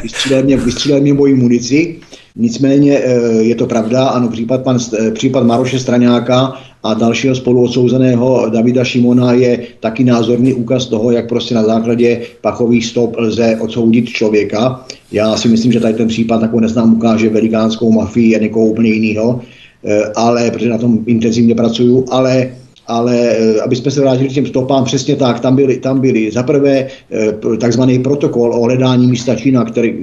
Vystřílel 0.03 0.43
mě, 0.43 0.57
vystřílel 0.57 1.01
mě 1.01 1.13
moji 1.13 1.33
munici. 1.33 1.95
Nicméně 2.35 2.97
eh, 2.97 3.41
je 3.41 3.55
to 3.55 3.65
pravda, 3.65 4.07
ano, 4.07 4.27
případ, 4.27 4.63
pan, 4.63 4.79
případ 5.13 5.43
Maroše 5.43 5.79
Straňáka 5.79 6.53
a 6.83 6.93
dalšího 6.93 7.35
spoluodsouzeného 7.35 8.49
Davida 8.49 8.83
Šimona 8.83 9.33
je 9.33 9.59
taky 9.79 10.03
názorný 10.03 10.53
úkaz 10.53 10.85
toho, 10.85 11.11
jak 11.11 11.29
prostě 11.29 11.55
na 11.55 11.63
základě 11.63 12.21
pachových 12.41 12.85
stop 12.85 13.15
lze 13.17 13.57
odsoudit 13.61 14.09
člověka. 14.09 14.85
Já 15.11 15.37
si 15.37 15.47
myslím, 15.47 15.71
že 15.71 15.79
tady 15.79 15.93
ten 15.93 16.07
případ, 16.07 16.41
jako 16.41 16.59
neznám, 16.59 16.93
ukáže 16.93 17.29
velikánskou 17.29 17.91
mafii 17.91 18.35
a 18.35 18.39
někoho 18.39 18.65
úplně 18.65 18.89
jiného. 18.89 19.41
Eh, 19.85 20.11
ale, 20.15 20.51
protože 20.51 20.69
na 20.69 20.77
tom 20.77 21.03
intenzivně 21.05 21.55
pracuju, 21.55 22.05
ale 22.11 22.51
ale 22.89 23.15
eh, 23.15 23.61
aby 23.61 23.75
jsme 23.75 23.91
se 23.91 24.01
vrátili 24.01 24.29
k 24.29 24.33
těm 24.33 24.45
stopám, 24.45 24.83
přesně 24.83 25.15
tak, 25.15 25.39
tam 25.39 25.55
byly, 25.55 25.77
tam 25.77 26.01
byly. 26.01 26.31
Za 26.31 26.43
prvé 26.43 26.87
eh, 27.11 27.57
takzvaný 27.57 27.99
protokol 27.99 28.53
o 28.53 28.63
hledání 28.63 29.07
místa 29.07 29.35
činu, 29.35 29.65
který, 29.65 29.95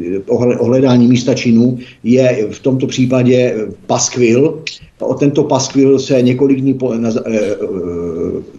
o 0.58 0.64
hledání 0.64 1.08
místa 1.08 1.34
činu 1.34 1.78
je 2.04 2.46
v 2.50 2.60
tomto 2.60 2.86
případě 2.86 3.54
paskvil, 3.86 4.62
O 5.00 5.14
tento 5.14 5.44
paskvil 5.44 5.98
se 5.98 6.22
několik 6.22 6.60
dní 6.60 6.74
po, 6.74 6.94
na, 6.94 7.10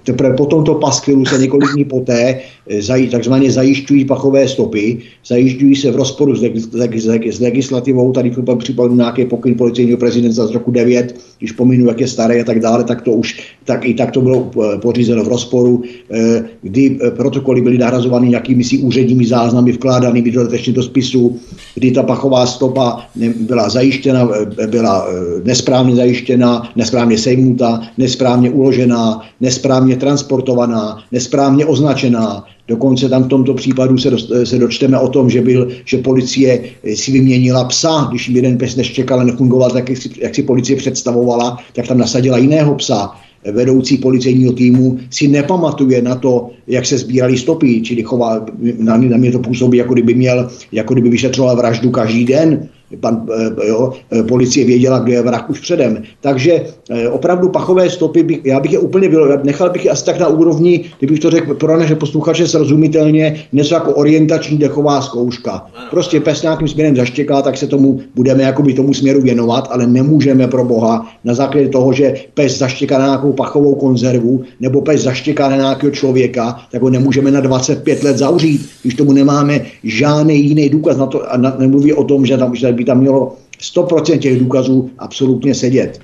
teprve 0.03 0.33
po 0.33 0.45
tomto 0.45 0.75
paskvilu 0.75 1.25
se 1.25 1.37
několik 1.37 1.69
dní 1.73 1.85
poté 1.85 2.39
zaj, 2.79 3.07
takzvaně 3.07 3.51
zajišťují 3.51 4.05
pachové 4.05 4.47
stopy, 4.47 4.97
zajišťují 5.27 5.75
se 5.75 5.91
v 5.91 5.95
rozporu 5.95 6.35
s, 6.35 6.41
leg, 6.73 6.95
s, 6.95 7.07
s 7.35 7.39
legislativou, 7.39 8.11
tady 8.11 8.29
v 8.29 8.55
případu 8.57 8.95
nějaké 8.95 9.25
pokyn 9.25 9.55
policejního 9.55 9.97
prezidenta 9.97 10.47
z 10.47 10.51
roku 10.51 10.71
9, 10.71 11.15
když 11.39 11.51
pominu, 11.51 11.87
jak 11.87 11.99
je 11.99 12.07
staré 12.07 12.41
a 12.41 12.43
tak 12.43 12.59
dále, 12.59 12.83
tak 12.83 13.01
to 13.01 13.11
už 13.11 13.39
tak, 13.65 13.85
i 13.85 13.93
tak 13.93 14.11
to 14.11 14.21
bylo 14.21 14.51
eh, 14.51 14.77
pořízeno 14.77 15.23
v 15.23 15.27
rozporu, 15.27 15.83
eh, 16.11 16.43
kdy 16.61 16.97
eh, 17.01 17.11
protokoly 17.11 17.61
byly 17.61 17.77
nahrazovány 17.77 18.29
nějakými 18.29 18.63
si 18.63 18.77
úředními 18.77 19.25
záznamy 19.25 19.71
vkládanými 19.71 20.31
dodatečně 20.31 20.73
do 20.73 20.83
spisu, 20.83 21.39
kdy 21.75 21.91
ta 21.91 22.03
pachová 22.03 22.45
stopa 22.45 23.05
byla 23.39 23.69
zajištěna, 23.69 24.29
byla 24.67 25.07
nesprávně 25.43 25.95
zajištěna, 25.95 26.71
nesprávně 26.75 27.17
sejmuta, 27.17 27.81
nesprávně 27.97 28.49
uložená, 28.49 29.21
nesprávně 29.41 29.76
transportovaná, 29.95 31.03
nesprávně 31.11 31.65
označená, 31.65 32.43
Dokonce 32.67 33.09
tam 33.09 33.23
v 33.23 33.27
tomto 33.27 33.53
případu 33.53 33.97
se, 33.97 34.09
dost, 34.09 34.31
se 34.43 34.59
dočteme 34.59 34.99
o 34.99 35.07
tom, 35.07 35.29
že, 35.29 35.41
byl, 35.41 35.67
že 35.85 35.97
policie 35.97 36.63
si 36.95 37.11
vyměnila 37.11 37.63
psa, 37.63 38.07
když 38.09 38.29
jeden 38.29 38.57
pes 38.57 38.75
neštěkal 38.75 39.19
a 39.19 39.23
nefungoval 39.23 39.71
tak, 39.71 39.89
jak 39.89 39.97
si, 39.97 40.09
jak 40.17 40.35
si 40.35 40.43
policie 40.43 40.77
představovala, 40.77 41.57
tak 41.73 41.87
tam 41.87 41.97
nasadila 41.97 42.37
jiného 42.37 42.75
psa. 42.75 43.11
Vedoucí 43.51 43.97
policejního 43.97 44.53
týmu 44.53 44.99
si 45.09 45.27
nepamatuje 45.27 46.01
na 46.01 46.15
to, 46.15 46.49
jak 46.67 46.85
se 46.85 46.97
sbírali 46.97 47.37
stopy, 47.37 47.81
čili 47.81 48.03
chová, 48.03 48.45
na, 48.77 48.97
na 48.97 49.17
mě 49.17 49.31
to 49.31 49.39
působí, 49.39 49.77
jako 49.77 49.93
kdyby 49.93 50.13
měl, 50.13 50.49
jako 50.71 50.93
kdyby 50.93 51.09
vyšetřoval 51.09 51.55
vraždu 51.55 51.91
každý 51.91 52.25
den 52.25 52.69
pan, 52.95 53.27
eh, 53.35 53.67
jo, 53.67 53.93
eh, 54.11 54.23
policie 54.23 54.65
věděla, 54.65 54.99
kdo 54.99 55.13
je 55.13 55.21
vrah 55.21 55.49
už 55.49 55.59
předem. 55.59 56.03
Takže 56.21 56.63
eh, 56.89 57.09
opravdu 57.09 57.49
pachové 57.49 57.89
stopy, 57.89 58.23
bych, 58.23 58.39
já 58.45 58.59
bych 58.59 58.71
je 58.71 58.79
úplně 58.79 59.09
byl, 59.09 59.39
nechal 59.43 59.69
bych 59.69 59.85
je 59.85 59.91
asi 59.91 60.05
tak 60.05 60.19
na 60.19 60.27
úrovni, 60.27 60.85
kdybych 60.99 61.19
to 61.19 61.29
řekl 61.29 61.53
pro 61.53 61.79
naše 61.79 61.95
posluchače 61.95 62.47
srozumitelně, 62.47 63.43
něco 63.53 63.73
jako 63.73 63.91
orientační 63.93 64.57
dechová 64.57 65.01
zkouška. 65.01 65.67
Prostě 65.89 66.19
pes 66.19 66.41
nějakým 66.41 66.67
směrem 66.67 66.95
zaštěká, 66.95 67.41
tak 67.41 67.57
se 67.57 67.67
tomu 67.67 67.99
budeme 68.15 68.43
jakoby 68.43 68.73
tomu 68.73 68.93
směru 68.93 69.21
věnovat, 69.21 69.67
ale 69.71 69.87
nemůžeme 69.87 70.47
pro 70.47 70.65
boha 70.65 71.07
na 71.23 71.33
základě 71.33 71.69
toho, 71.69 71.93
že 71.93 72.13
pes 72.33 72.57
zaštěká 72.57 72.97
na 72.97 73.05
nějakou 73.05 73.33
pachovou 73.33 73.75
konzervu, 73.75 74.43
nebo 74.59 74.81
pes 74.81 75.01
zaštěká 75.01 75.49
na 75.49 75.55
nějakého 75.55 75.91
člověka, 75.91 76.59
tak 76.71 76.81
ho 76.81 76.89
nemůžeme 76.89 77.31
na 77.31 77.39
25 77.39 78.03
let 78.03 78.17
zavřít, 78.17 78.69
když 78.81 78.95
tomu 78.95 79.13
nemáme 79.13 79.61
žádný 79.83 80.45
jiný 80.45 80.69
důkaz 80.69 80.97
na 80.97 81.05
to, 81.05 81.31
a 81.31 81.37
na, 81.37 81.55
nemluví 81.59 81.93
o 81.93 82.03
tom, 82.03 82.25
že 82.25 82.37
tam, 82.37 82.55
že 82.55 82.76
by 82.77 82.85
tam 82.85 82.99
mělo 82.99 83.35
100% 83.59 84.19
těch 84.19 84.39
důkazů 84.39 84.89
absolutně 84.97 85.55
sedět. 85.55 85.99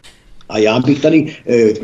A 0.49 0.57
já 0.57 0.79
bych 0.79 1.01
tady 1.01 1.27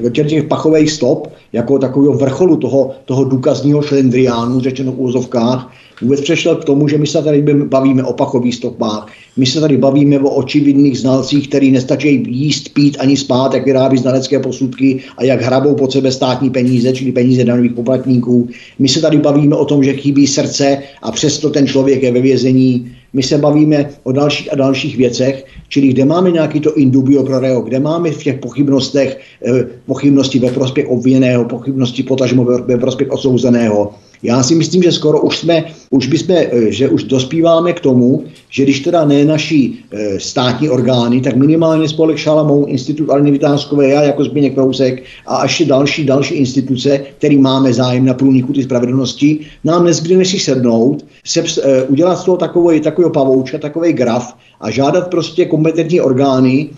e, 0.05 0.09
těch 0.09 0.43
pachových 0.43 0.91
stop, 0.91 1.27
jako 1.53 1.79
takového 1.79 2.13
vrcholu 2.13 2.57
toho, 2.57 2.91
toho 3.05 3.23
důkazního 3.23 3.81
šlendriánu, 3.81 4.59
řečeno 4.59 4.91
v 4.91 4.99
úzovkách, 5.01 5.73
vůbec 6.01 6.21
přešel 6.21 6.55
k 6.55 6.65
tomu, 6.65 6.87
že 6.87 6.97
my 6.97 7.07
se 7.07 7.23
tady 7.23 7.41
bavíme 7.63 8.03
o 8.03 8.13
pachových 8.13 8.55
stopách, 8.55 9.07
my 9.37 9.45
se 9.45 9.61
tady 9.61 9.77
bavíme 9.77 10.19
o 10.19 10.29
očividných 10.29 10.99
znalcích, 10.99 11.47
který 11.47 11.71
nestačí 11.71 12.23
jíst, 12.27 12.69
pít 12.73 12.97
ani 12.99 13.17
spát, 13.17 13.53
jak 13.53 13.65
vyrábí 13.65 13.97
znalecké 13.97 14.39
posudky 14.39 14.99
a 15.17 15.23
jak 15.23 15.41
hrabou 15.41 15.75
pod 15.75 15.91
sebe 15.91 16.11
státní 16.11 16.49
peníze, 16.49 16.93
čili 16.93 17.11
peníze 17.11 17.43
daňových 17.43 17.73
poplatníků. 17.73 18.47
My 18.79 18.87
se 18.87 19.01
tady 19.01 19.17
bavíme 19.17 19.55
o 19.55 19.65
tom, 19.65 19.83
že 19.83 19.93
chybí 19.93 20.27
srdce 20.27 20.77
a 21.01 21.11
přesto 21.11 21.49
ten 21.49 21.67
člověk 21.67 22.03
je 22.03 22.11
ve 22.11 22.21
vězení. 22.21 22.91
My 23.13 23.23
se 23.23 23.37
bavíme 23.37 23.89
o 24.03 24.11
dalších 24.11 24.53
a 24.53 24.55
dalších 24.55 24.97
věcech, 24.97 25.45
čili 25.67 25.87
kde 25.87 26.05
máme 26.05 26.31
nějaký 26.31 26.59
to 26.59 26.73
indubio 26.75 27.23
pro 27.23 27.39
reo, 27.39 27.61
kde 27.61 27.79
máme 27.79 28.11
v 28.11 28.23
těch 28.23 28.39
pochybnostech 28.39 29.19
eh, 29.45 29.65
pochybnosti 29.85 30.39
ve 30.39 30.51
prospěch 30.51 30.87
obviněného, 30.87 31.45
pochybnosti 31.45 32.03
potažmo 32.03 32.45
ve 32.45 32.77
prospěch 32.77 33.09
osouzeného. 33.09 33.93
Já 34.23 34.43
si 34.43 34.55
myslím, 34.55 34.83
že 34.83 34.91
skoro 34.91 35.21
už 35.21 35.37
jsme, 35.37 35.63
už 35.89 36.07
bychom, 36.07 36.35
eh, 36.35 36.71
že 36.71 36.89
už 36.89 37.03
dospíváme 37.03 37.73
k 37.73 37.79
tomu, 37.79 38.23
že 38.49 38.63
když 38.63 38.79
teda 38.79 39.05
ne 39.05 39.25
naší 39.25 39.79
e, 39.91 40.19
státní 40.19 40.69
orgány, 40.69 41.21
tak 41.21 41.35
minimálně 41.35 41.89
spolek 41.89 42.17
Šalamou, 42.17 42.65
Institut 42.65 43.09
Aleny 43.09 43.31
Vytázkové, 43.31 43.89
já 43.89 44.03
jako 44.03 44.23
Zbigněk 44.23 44.53
Prousek 44.53 45.03
a 45.27 45.43
ještě 45.43 45.65
další, 45.65 46.05
další 46.05 46.33
instituce, 46.33 46.99
který 47.17 47.37
máme 47.37 47.73
zájem 47.73 48.05
na 48.05 48.13
průniku 48.13 48.53
ty 48.53 48.63
spravedlnosti, 48.63 49.39
nám 49.63 49.85
nezbyde 49.85 50.17
než 50.17 50.27
si 50.27 50.39
sednout, 50.39 51.05
se, 51.25 51.43
e, 51.61 51.83
udělat 51.83 52.15
z 52.15 52.23
toho 52.23 52.37
takový, 52.37 52.81
takový 52.81 53.11
pavoučka, 53.13 53.57
takový 53.57 53.93
graf 53.93 54.33
a 54.61 54.71
žádat 54.71 55.09
prostě 55.09 55.45
kompetentní 55.45 56.01
orgány, 56.01 56.69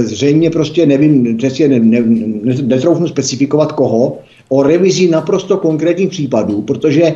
zřejmě 0.00 0.50
prostě 0.50 0.86
nevím, 0.86 1.36
přesně 1.36 1.68
ne, 1.68 1.80
ne, 1.80 2.00
ne, 2.44 2.54
netroufnu 2.62 3.08
specifikovat 3.08 3.72
koho, 3.72 4.18
o 4.52 4.62
revizi 4.62 5.10
naprosto 5.10 5.56
konkrétních 5.56 6.08
případů, 6.08 6.62
protože 6.62 7.02
e, 7.02 7.14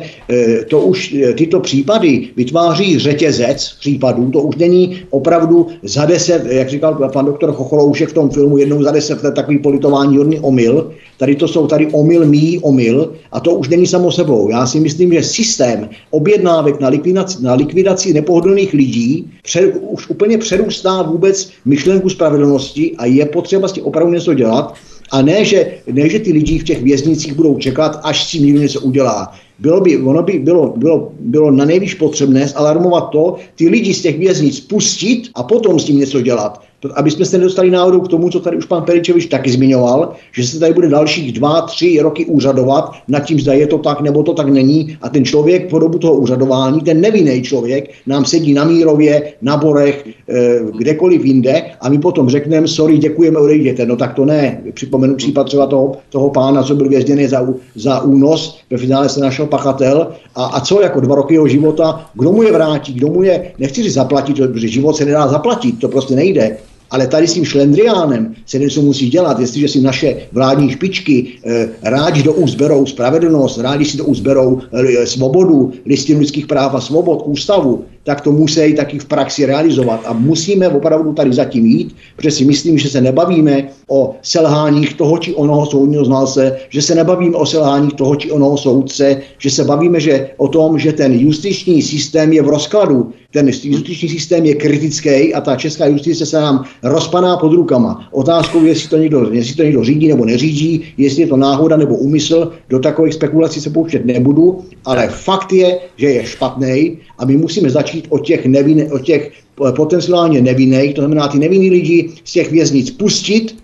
to 0.65 0.81
už 0.81 1.13
e, 1.13 1.33
tyto 1.33 1.59
případy 1.59 2.27
vytváří 2.35 2.99
řetězec 2.99 3.75
případů, 3.79 4.31
to 4.31 4.41
už 4.41 4.55
není 4.55 5.01
opravdu 5.09 5.67
za 5.83 6.05
deset, 6.05 6.45
jak 6.45 6.69
říkal 6.69 7.09
pan 7.13 7.25
doktor 7.25 7.53
Chocholoušek 7.53 8.09
v 8.09 8.13
tom 8.13 8.29
filmu, 8.29 8.57
jednou 8.57 8.83
za 8.83 8.91
deset 8.91 9.23
let 9.23 9.35
takový 9.35 9.57
politování 9.59 10.17
hodný 10.17 10.39
omyl, 10.39 10.91
Tady 11.17 11.35
to 11.35 11.47
jsou 11.47 11.67
tady 11.67 11.87
omyl, 11.87 12.25
mý 12.25 12.59
omyl 12.59 13.13
a 13.31 13.39
to 13.39 13.55
už 13.55 13.69
není 13.69 13.87
samo 13.87 14.11
sebou. 14.11 14.49
Já 14.49 14.67
si 14.67 14.79
myslím, 14.79 15.13
že 15.13 15.23
systém 15.23 15.89
objednávek 16.09 16.79
na 16.79 16.89
likvidaci, 16.89 17.43
na 17.43 17.53
likvidaci 17.53 18.13
nepohodlných 18.13 18.73
lidí 18.73 19.31
před, 19.43 19.73
už 19.81 20.09
úplně 20.09 20.37
přerůstá 20.37 21.01
vůbec 21.01 21.49
myšlenku 21.65 22.09
spravedlnosti 22.09 22.95
a 22.97 23.05
je 23.05 23.25
potřeba 23.25 23.67
si 23.67 23.81
opravdu 23.81 24.13
něco 24.13 24.33
dělat. 24.33 24.73
A 25.11 25.21
ne 25.21 25.45
že, 25.45 25.77
ne, 25.91 26.09
že 26.09 26.19
ty 26.19 26.31
lidi 26.31 26.59
v 26.59 26.63
těch 26.63 26.83
věznicích 26.83 27.33
budou 27.33 27.57
čekat, 27.57 27.99
až 28.03 28.31
si 28.31 28.39
někdo 28.39 28.61
něco 28.61 28.81
udělá. 28.81 29.33
Bylo 29.59 29.81
by, 29.81 29.97
ono 29.97 30.23
by 30.23 30.39
bylo, 30.39 30.73
bylo, 30.77 31.11
bylo 31.19 31.51
na 31.51 31.65
nejvíc 31.65 31.93
potřebné 31.93 32.51
alarmovat 32.55 33.09
to, 33.09 33.35
ty 33.55 33.69
lidi 33.69 33.93
z 33.93 34.01
těch 34.01 34.19
věznic 34.19 34.59
pustit 34.59 35.29
a 35.35 35.43
potom 35.43 35.79
s 35.79 35.85
tím 35.85 35.97
něco 35.97 36.21
dělat 36.21 36.61
aby 36.95 37.11
jsme 37.11 37.25
se 37.25 37.37
nedostali 37.37 37.71
náhodou 37.71 38.01
k 38.01 38.07
tomu, 38.07 38.29
co 38.29 38.39
tady 38.39 38.57
už 38.57 38.65
pan 38.65 38.83
Peričevič 38.83 39.25
taky 39.25 39.51
zmiňoval, 39.51 40.13
že 40.31 40.47
se 40.47 40.59
tady 40.59 40.73
bude 40.73 40.89
dalších 40.89 41.31
dva, 41.31 41.61
tři 41.61 41.99
roky 42.01 42.25
úřadovat 42.25 42.91
nad 43.07 43.19
tím, 43.19 43.39
zda 43.39 43.53
je 43.53 43.67
to 43.67 43.77
tak 43.77 44.01
nebo 44.01 44.23
to 44.23 44.33
tak 44.33 44.49
není. 44.49 44.97
A 45.01 45.09
ten 45.09 45.25
člověk 45.25 45.69
po 45.69 45.79
dobu 45.79 45.97
toho 45.97 46.13
úřadování, 46.13 46.81
ten 46.81 47.01
nevinný 47.01 47.41
člověk, 47.41 47.89
nám 48.07 48.25
sedí 48.25 48.53
na 48.53 48.63
Mírově, 48.63 49.33
na 49.41 49.57
Borech, 49.57 50.07
eh, 50.29 50.59
kdekoliv 50.77 51.25
jinde 51.25 51.63
a 51.81 51.89
my 51.89 51.99
potom 51.99 52.29
řekneme, 52.29 52.67
sorry, 52.67 52.97
děkujeme, 52.97 53.39
odejděte. 53.39 53.85
No 53.85 53.95
tak 53.95 54.13
to 54.13 54.25
ne. 54.25 54.61
Připomenu 54.73 55.15
případ 55.15 55.43
třeba 55.43 55.67
toho, 55.67 55.97
toho 56.09 56.29
pána, 56.29 56.63
co 56.63 56.75
byl 56.75 56.89
vězněný 56.89 57.27
za, 57.27 57.47
za 57.75 58.01
únos, 58.01 58.59
ve 58.69 58.77
finále 58.77 59.09
se 59.09 59.19
našel 59.19 59.45
pachatel 59.45 60.07
a, 60.35 60.45
a 60.45 60.59
co 60.59 60.81
jako 60.81 60.99
dva 60.99 61.15
roky 61.15 61.33
jeho 61.33 61.47
života, 61.47 62.09
kdo 62.13 62.31
mu 62.31 62.43
je 62.43 62.51
vrátí, 62.51 62.93
kdo 62.93 63.07
mu 63.07 63.23
je, 63.23 63.51
nechci 63.59 63.83
si 63.83 63.89
zaplatit, 63.89 64.37
protože 64.37 64.67
život 64.67 64.95
se 64.95 65.05
nedá 65.05 65.27
zaplatit, 65.27 65.79
to 65.79 65.87
prostě 65.87 66.15
nejde. 66.15 66.57
Ale 66.91 67.07
tady 67.07 67.27
s 67.27 67.33
tím 67.33 67.45
šlendriánem 67.45 68.35
se 68.45 68.59
něco 68.59 68.81
musí 68.81 69.09
dělat, 69.09 69.39
jestliže 69.39 69.67
si 69.67 69.81
naše 69.81 70.15
vládní 70.31 70.71
špičky 70.71 71.27
eh, 71.43 71.69
rádi 71.83 72.23
do 72.23 72.33
úst 72.33 72.55
berou 72.55 72.85
spravedlnost, 72.85 73.57
rádi 73.57 73.85
si 73.85 73.97
do 73.97 74.05
úst 74.05 74.19
berou 74.19 74.61
eh, 74.73 75.05
svobodu, 75.05 75.73
listinu 75.85 76.19
lidských 76.19 76.47
práv 76.47 76.73
a 76.75 76.81
svobod, 76.81 77.23
ústavu, 77.25 77.85
tak 78.05 78.21
to 78.21 78.31
musí 78.31 78.73
taky 78.73 78.99
v 78.99 79.05
praxi 79.05 79.45
realizovat. 79.45 80.01
A 80.05 80.13
musíme 80.13 80.69
opravdu 80.69 81.13
tady 81.13 81.33
zatím 81.33 81.65
jít, 81.65 81.95
protože 82.15 82.31
si 82.31 82.45
myslím, 82.45 82.77
že 82.77 82.89
se 82.89 83.01
nebavíme 83.01 83.67
o 83.87 84.15
selháních 84.21 84.93
toho 84.93 85.17
či 85.17 85.33
onoho 85.33 85.65
soudního 85.65 86.05
znalce, 86.05 86.57
že 86.69 86.81
se 86.81 86.95
nebavíme 86.95 87.35
o 87.35 87.45
selháních 87.45 87.93
toho 87.93 88.15
či 88.15 88.31
onoho 88.31 88.57
soudce, 88.57 89.21
že 89.37 89.49
se 89.49 89.63
bavíme 89.63 89.99
že 89.99 90.29
o 90.37 90.47
tom, 90.47 90.79
že 90.79 90.93
ten 90.93 91.13
justiční 91.13 91.81
systém 91.81 92.33
je 92.33 92.41
v 92.41 92.49
rozkladu, 92.49 93.13
ten 93.33 93.47
justiční 93.47 94.09
systém 94.09 94.45
je 94.45 94.55
kritický 94.55 95.33
a 95.33 95.41
ta 95.41 95.55
česká 95.55 95.85
justice 95.85 96.25
se 96.25 96.37
nám 96.37 96.63
rozpaná 96.83 97.37
pod 97.37 97.53
rukama. 97.53 98.07
Otázkou 98.11 98.63
je, 98.63 98.69
jestli 98.69 98.89
to 98.89 98.97
někdo, 98.97 99.29
jestli 99.31 99.55
to 99.55 99.63
někdo 99.63 99.83
řídí 99.83 100.07
nebo 100.07 100.25
neřídí, 100.25 100.83
jestli 100.97 101.21
je 101.21 101.27
to 101.27 101.37
náhoda 101.37 101.77
nebo 101.77 101.95
úmysl, 101.95 102.51
do 102.69 102.79
takových 102.79 103.13
spekulací 103.13 103.61
se 103.61 103.69
pouštět 103.69 104.05
nebudu, 104.05 104.61
ale 104.85 105.07
fakt 105.07 105.53
je, 105.53 105.79
že 105.97 106.07
je 106.07 106.25
špatný 106.25 106.97
a 107.17 107.25
my 107.25 107.37
musíme 107.37 107.69
začít 107.69 107.94
o 108.09 108.19
těch, 108.19 108.45
nevin, 108.45 108.89
o 108.91 108.99
těch 108.99 109.31
potenciálně 109.75 110.41
nevinných, 110.41 110.93
to 110.93 111.01
znamená 111.01 111.27
ty 111.27 111.39
nevinný 111.39 111.69
lidi 111.69 112.09
z 112.23 112.31
těch 112.31 112.51
věznic 112.51 112.91
pustit, 112.91 113.55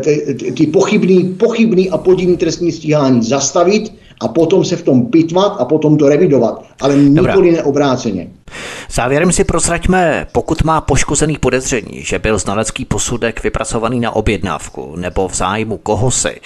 ty, 0.00 0.52
ty 0.52 0.66
pochybný, 0.66 1.24
pochybný 1.24 1.90
a 1.90 1.98
podivný 1.98 2.36
trestní 2.36 2.72
stíhání 2.72 3.22
zastavit 3.22 3.92
a 4.20 4.28
potom 4.28 4.64
se 4.64 4.76
v 4.76 4.82
tom 4.82 5.06
pitvat 5.06 5.56
a 5.58 5.64
potom 5.64 5.96
to 5.96 6.08
revidovat, 6.08 6.64
ale 6.80 6.96
nikoli 6.96 7.52
neobráceně. 7.52 8.28
Závěrem 8.90 9.32
si 9.32 9.44
prozraďme, 9.44 10.26
pokud 10.32 10.64
má 10.64 10.80
poškozený 10.80 11.36
podezření, 11.38 12.02
že 12.02 12.18
byl 12.18 12.38
znalecký 12.38 12.84
posudek 12.84 13.42
vypracovaný 13.42 14.00
na 14.00 14.10
objednávku 14.10 14.94
nebo 14.96 15.28
v 15.28 15.34
zájmu 15.34 15.76
koho 15.76 16.10
si, 16.10 16.40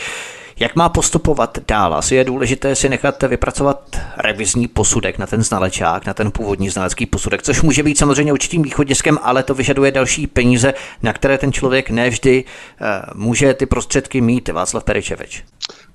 jak 0.62 0.76
má 0.76 0.88
postupovat 0.88 1.58
dál? 1.68 1.94
Asi 1.94 2.14
je 2.14 2.24
důležité 2.24 2.74
si 2.74 2.88
nechat 2.88 3.22
vypracovat 3.22 3.96
revizní 4.16 4.68
posudek 4.68 5.18
na 5.18 5.26
ten 5.26 5.42
znalečák, 5.42 6.06
na 6.06 6.14
ten 6.14 6.30
původní 6.30 6.70
znalecký 6.70 7.06
posudek, 7.06 7.42
což 7.42 7.62
může 7.62 7.82
být 7.82 7.98
samozřejmě 7.98 8.32
určitým 8.32 8.62
východiskem, 8.62 9.18
ale 9.22 9.42
to 9.42 9.54
vyžaduje 9.54 9.92
další 9.92 10.26
peníze, 10.26 10.74
na 11.02 11.12
které 11.12 11.38
ten 11.38 11.52
člověk 11.52 11.90
nevždy 11.90 12.44
uh, 12.44 13.20
může 13.22 13.54
ty 13.54 13.66
prostředky 13.66 14.20
mít. 14.20 14.48
Václav 14.48 14.84
Peričevič. 14.84 15.44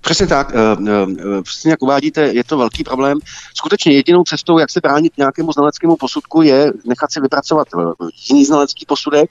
Přesně 0.07 0.27
tak, 0.27 0.51
eh, 0.55 0.77
eh, 0.87 1.41
přesně 1.41 1.71
jak 1.71 1.81
uvádíte, 1.81 2.21
je 2.21 2.43
to 2.43 2.57
velký 2.57 2.83
problém. 2.83 3.19
Skutečně 3.53 3.93
jedinou 3.93 4.23
cestou, 4.23 4.59
jak 4.59 4.69
se 4.69 4.79
bránit 4.79 5.17
nějakému 5.17 5.51
znaleckému 5.51 5.95
posudku, 5.95 6.41
je 6.41 6.73
nechat 6.85 7.11
si 7.11 7.19
vypracovat 7.21 7.67
eh, 7.79 8.05
jiný 8.29 8.45
znalecký 8.45 8.85
posudek, 8.85 9.29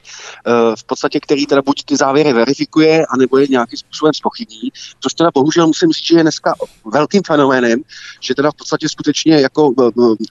v 0.76 0.84
podstatě, 0.84 1.20
který 1.20 1.46
teda 1.46 1.62
buď 1.62 1.84
ty 1.84 1.96
závěry 1.96 2.32
verifikuje, 2.32 3.06
anebo 3.06 3.38
je 3.38 3.46
nějakým 3.50 3.78
způsobem 3.78 4.14
spochybní, 4.14 4.72
což 5.00 5.14
teda 5.14 5.30
bohužel 5.34 5.66
musím 5.66 5.92
říct, 5.92 6.06
že 6.06 6.16
je 6.16 6.22
dneska 6.22 6.54
velkým 6.92 7.22
fenoménem, 7.26 7.80
že 8.20 8.34
teda 8.34 8.50
v 8.50 8.54
podstatě 8.54 8.88
skutečně 8.88 9.40
jako 9.40 9.70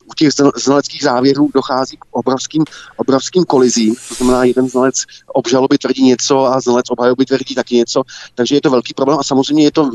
u 0.06 0.14
těch 0.18 0.30
znaleckých 0.56 1.04
závěrů 1.04 1.50
dochází 1.56 1.98
k 1.98 2.06
obrovským, 2.12 2.64
obrovským 2.98 3.44
kolizím, 3.44 3.96
to 4.08 4.14
znamená, 4.16 4.44
jeden 4.44 4.70
znalec 4.70 5.04
obžaloby 5.28 5.78
tvrdí 5.78 6.04
něco 6.04 6.46
a 6.46 6.60
znalec 6.60 6.86
obhajoby 6.90 7.26
tvrdí 7.26 7.56
taky 7.56 7.76
něco, 7.76 8.04
takže 8.36 8.56
je 8.56 8.62
to 8.62 8.70
velký 8.70 8.94
problém 8.94 9.20
a 9.20 9.24
samozřejmě 9.24 9.64
je 9.64 9.72
to 9.72 9.92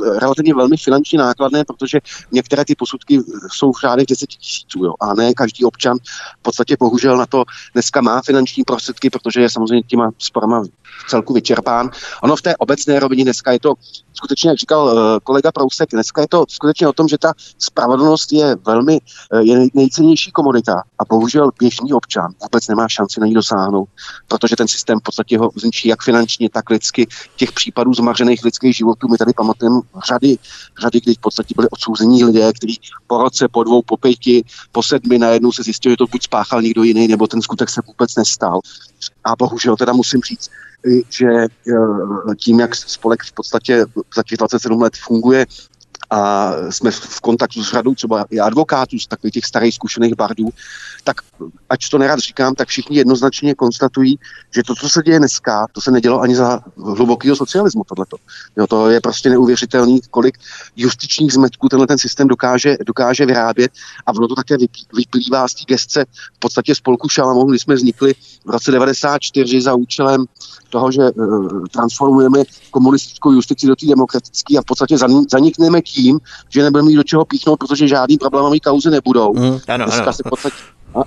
velmi 0.55 0.77
finančně 0.77 1.19
nákladné, 1.19 1.65
protože 1.65 2.01
některé 2.33 2.65
ty 2.65 2.75
posudky 2.75 3.21
jsou 3.53 3.73
v 3.73 3.81
řádech 3.81 4.07
10 4.07 4.27
tisíců, 4.27 4.85
jo, 4.85 4.95
a 5.01 5.15
ne 5.15 5.35
každý 5.35 5.65
občan 5.65 5.97
v 6.39 6.43
podstatě 6.43 6.77
bohužel 6.81 7.17
na 7.17 7.27
to 7.27 7.45
dneska 7.73 8.01
má 8.01 8.23
finanční 8.23 8.65
prostředky, 8.65 9.11
protože 9.11 9.41
je 9.41 9.51
samozřejmě 9.51 9.83
těma 9.83 10.11
sporama 10.19 10.63
v 11.07 11.11
celku 11.11 11.33
vyčerpán. 11.33 11.91
Ono 12.23 12.37
v 12.37 12.43
té 12.43 12.57
obecné 12.57 13.01
rovině 13.01 13.25
dneska 13.25 13.53
je 13.53 13.61
to 13.61 13.75
skutečně, 14.13 14.51
jak 14.51 14.59
říkal 14.59 14.91
eh, 14.91 15.21
kolega 15.23 15.53
Prousek, 15.53 15.89
dneska 15.93 16.21
je 16.21 16.29
to 16.29 16.45
skutečně 16.49 16.89
o 16.89 16.93
tom, 16.93 17.09
že 17.09 17.19
ta 17.19 17.33
spravedlnost 17.59 18.33
je 18.33 18.57
velmi 18.67 18.99
eh, 19.33 19.43
je 19.43 19.67
nejcennější 19.75 20.31
komodita 20.33 20.83
a 20.99 21.05
bohužel 21.09 21.51
běžný 21.59 21.93
občan 21.93 22.33
vůbec 22.43 22.69
nemá 22.69 22.89
šanci 22.89 23.21
na 23.21 23.27
ní 23.27 23.35
dosáhnout, 23.35 23.89
protože 24.29 24.57
ten 24.57 24.69
systém 24.69 24.99
v 24.99 25.03
podstatě 25.03 25.39
ho 25.39 25.51
zničí 25.57 25.89
jak 25.89 26.03
finančně, 26.03 26.51
tak 26.51 26.71
lidsky. 26.71 27.07
Těch 27.37 27.53
případů 27.53 27.95
zmařených 27.95 28.45
lidských 28.45 28.77
životů 28.77 29.09
my 29.09 29.19
tady 29.19 29.33
pamatujeme 29.33 29.81
řady, 30.21 30.39
řady, 30.81 31.01
kdy 31.01 31.15
v 31.15 31.19
podstatě 31.19 31.55
byli 31.57 31.69
odsouzení 31.69 32.25
lidé, 32.25 32.53
kteří 32.53 32.81
po 33.07 33.23
roce, 33.23 33.49
po 33.49 33.65
dvou, 33.65 33.83
po 33.83 33.97
pěti, 33.97 34.45
po 34.73 34.83
sedmi 34.83 35.19
najednou 35.19 35.53
se 35.53 35.63
zjistili, 35.63 35.93
že 35.93 35.97
to 35.97 36.07
buď 36.07 36.23
spáchal 36.23 36.63
někdo 36.63 36.83
jiný, 36.83 37.09
nebo 37.09 37.27
ten 37.27 37.43
skutek 37.43 37.71
se 37.71 37.81
vůbec 37.87 38.17
nestal. 38.17 38.61
A 39.25 39.37
bohužel 39.37 39.77
teda 39.77 39.93
musím 39.93 40.21
říct, 40.21 40.51
že 41.09 41.27
eh, 41.27 42.35
tím, 42.37 42.61
jak 42.61 42.75
spolek 42.75 43.23
v 43.23 43.33
podstatě 43.33 43.87
za 44.17 44.23
těch 44.23 44.39
27 44.39 44.83
let 44.83 44.97
funguje, 44.97 45.47
a 46.11 46.53
jsme 46.71 46.91
v 46.91 47.21
kontaktu 47.21 47.65
s 47.65 47.71
řadou 47.71 47.95
třeba 47.95 48.25
i 48.31 48.41
advokátů 48.41 48.99
z 48.99 49.07
takových 49.07 49.35
těch 49.35 49.45
starých 49.45 49.75
zkušených 49.75 50.15
bardů, 50.15 50.49
tak 51.05 51.17
ať 51.71 51.89
to 51.89 51.99
nerad 51.99 52.19
říkám, 52.19 52.55
tak 52.55 52.69
všichni 52.69 52.97
jednoznačně 52.97 53.55
konstatují, 53.55 54.19
že 54.55 54.63
to, 54.63 54.75
co 54.75 54.89
se 54.89 55.03
děje 55.03 55.19
dneska, 55.19 55.67
to 55.73 55.81
se 55.81 55.91
nedělo 55.91 56.21
ani 56.21 56.37
za 56.37 56.61
hlubokého 56.77 57.37
socialismu 57.37 57.85
tohleto. 57.85 58.17
Jo, 58.57 58.67
to 58.67 58.91
je 58.91 59.01
prostě 59.01 59.31
neuvěřitelný, 59.31 60.01
kolik 60.11 60.39
justičních 60.77 61.33
zmetků 61.33 61.69
tenhle 61.69 61.87
ten 61.87 61.99
systém 61.99 62.29
dokáže, 62.29 62.77
dokáže 62.87 63.27
vyrábět 63.27 63.73
a 64.07 64.13
ono 64.13 64.29
to 64.29 64.35
také 64.35 64.57
vyplývá 64.97 65.49
z 65.49 65.55
té 65.55 65.65
gestce 65.69 66.05
v 66.37 66.39
podstatě 66.39 66.75
spolku 66.75 67.09
Šalamou, 67.09 67.51
kdy 67.51 67.59
jsme 67.59 67.75
vznikli 67.75 68.15
v 68.45 68.51
roce 68.51 68.71
94 68.71 69.61
za 69.61 69.75
účelem 69.75 70.25
toho, 70.71 70.93
že 70.93 71.11
uh, 71.11 71.67
transformujeme 71.67 72.43
komunistickou 72.71 73.33
justici 73.33 73.67
do 73.67 73.77
té 73.77 73.87
demokratické 73.87 74.59
a 74.59 74.63
v 74.63 74.65
podstatě 74.65 74.97
zanikneme 75.31 75.83
tím, 75.83 76.00
že 76.49 76.63
nebudeme 76.63 76.87
mít 76.87 76.97
do 76.97 77.03
čeho 77.03 77.25
píchnout, 77.25 77.59
protože 77.59 77.89
žádný 77.89 78.19
problémový 78.19 78.61
kauzy 78.61 78.91
nebudou. 78.91 79.35
Mm, 79.35 79.59
ano, 79.69 79.85
Dneska 79.85 80.03
ano. 80.03 80.13
se 80.13 80.23
v 80.27 80.31
podstatě 80.31 80.57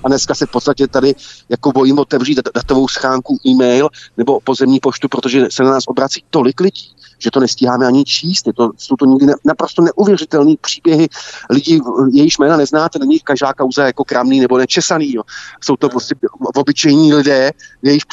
a 0.04 0.08
dneska 0.08 0.36
se 0.36 0.46
v 0.46 0.52
podstatě 0.52 0.88
tady 0.88 1.16
jako 1.50 1.72
bojím 1.72 2.00
otevřít 2.00 2.40
datovou 2.56 2.88
schránku 2.88 3.38
e-mail 3.48 3.90
nebo 4.18 4.40
pozemní 4.40 4.80
poštu, 4.80 5.08
protože 5.10 5.48
se 5.52 5.64
na 5.64 5.72
nás 5.72 5.84
obrací 5.88 6.24
tolik 6.30 6.60
lidí, 6.60 6.96
že 7.20 7.32
to 7.32 7.40
nestíháme 7.40 7.88
ani 7.88 8.04
číst. 8.04 8.48
Je 8.48 8.54
to, 8.54 8.72
jsou 8.78 8.96
to 8.96 9.06
někdy 9.06 9.34
naprosto 9.46 9.82
neuvěřitelné 9.82 10.54
příběhy 10.62 11.08
lidí, 11.50 11.82
jejichž 12.12 12.38
jména 12.38 12.58
neznáte, 12.58 13.00
není 13.00 13.20
každá 13.20 13.54
kauza 13.54 13.86
jako 13.86 14.04
kramný 14.04 14.40
nebo 14.40 14.58
nečesaný. 14.58 15.14
Jo. 15.14 15.24
Jsou 15.62 15.76
to 15.76 15.90
prostě 15.90 16.16
obyčejní 16.56 17.14
lidé, 17.14 17.52
jejich, 17.82 18.04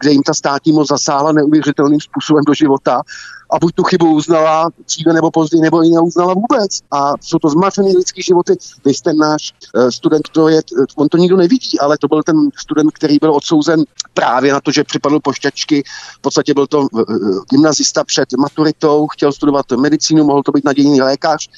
kde 0.00 0.10
jim 0.10 0.22
ta 0.22 0.34
státní 0.34 0.72
moc 0.72 0.88
zasáhla 0.88 1.32
neuvěřitelným 1.32 2.00
způsobem 2.00 2.44
do 2.46 2.54
života 2.54 3.02
a 3.50 3.58
buď 3.58 3.74
tu 3.74 3.82
chybu 3.82 4.14
uznala 4.14 4.70
dříve 4.86 5.12
nebo 5.12 5.30
později, 5.30 5.60
nebo 5.60 5.82
ji 5.82 5.90
neuznala 5.90 6.34
vůbec. 6.34 6.80
A 6.90 7.12
jsou 7.20 7.38
to 7.38 7.48
zmařené 7.48 7.88
lidské 7.88 8.22
životy. 8.22 8.56
Vy 8.84 8.94
jste 8.94 9.12
náš 9.12 9.52
uh, 9.74 9.88
student, 9.88 10.28
to 10.28 10.48
je, 10.48 10.62
on 10.96 11.08
to 11.08 11.16
nikdo 11.16 11.36
nevidí, 11.36 11.80
ale 11.80 11.98
to 11.98 12.08
byl 12.08 12.22
ten 12.22 12.36
student, 12.60 12.92
který 12.92 13.18
byl 13.20 13.34
odsouzen 13.34 13.84
právě 14.14 14.52
na 14.52 14.60
to, 14.60 14.72
že 14.72 14.84
připadl 14.84 15.20
pošťačky. 15.20 15.82
V 16.18 16.20
podstatě 16.20 16.54
byl 16.54 16.66
to 16.66 16.80
uh, 16.80 17.04
gymnazista 17.50 18.04
před 18.04 18.32
maturitou, 18.38 19.06
chtěl 19.06 19.32
studovat 19.32 19.70
medicínu, 19.76 20.24
mohl 20.24 20.42
to 20.42 20.52
být 20.52 20.64
nadějný 20.64 21.00
lékař 21.00 21.48